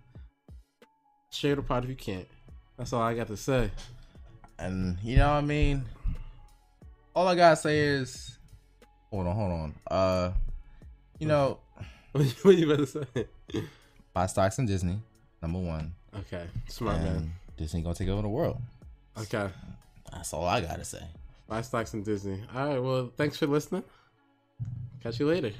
Share 1.30 1.56
the 1.56 1.62
pod 1.62 1.84
if 1.84 1.90
you 1.90 1.96
can't. 1.96 2.28
That's 2.76 2.92
all 2.92 3.02
I 3.02 3.14
got 3.14 3.26
to 3.28 3.36
say. 3.36 3.70
And 4.58 4.98
you 5.02 5.16
know 5.16 5.28
what 5.28 5.36
I 5.36 5.40
mean. 5.42 5.84
All 7.14 7.26
I 7.26 7.34
gotta 7.34 7.56
say 7.56 7.78
is, 7.80 8.38
hold 9.10 9.26
on, 9.26 9.34
hold 9.36 9.52
on. 9.52 9.74
Uh, 9.90 10.32
you 11.18 11.26
know, 11.26 11.58
what 12.12 12.56
you 12.56 12.72
about 12.72 12.86
to 12.86 12.86
say? 12.86 13.26
buy 14.14 14.26
stocks 14.26 14.58
in 14.58 14.66
Disney. 14.66 14.98
Number 15.42 15.58
one, 15.58 15.92
Okay, 16.18 16.46
smart 16.68 16.96
and 16.96 17.04
man. 17.04 17.32
Disney 17.56 17.82
gonna 17.82 17.94
take 17.94 18.08
over 18.08 18.22
the 18.22 18.28
world. 18.28 18.58
Okay, 19.18 19.48
That's 20.12 20.32
all 20.32 20.44
I 20.44 20.60
gotta 20.60 20.84
say. 20.84 21.02
buy 21.48 21.62
stocks 21.62 21.94
in 21.94 22.02
Disney. 22.02 22.42
All 22.54 22.66
right. 22.68 22.78
Well, 22.82 23.10
thanks 23.16 23.36
for 23.36 23.46
listening. 23.46 23.82
Catch 25.02 25.18
you 25.18 25.26
later. 25.26 25.52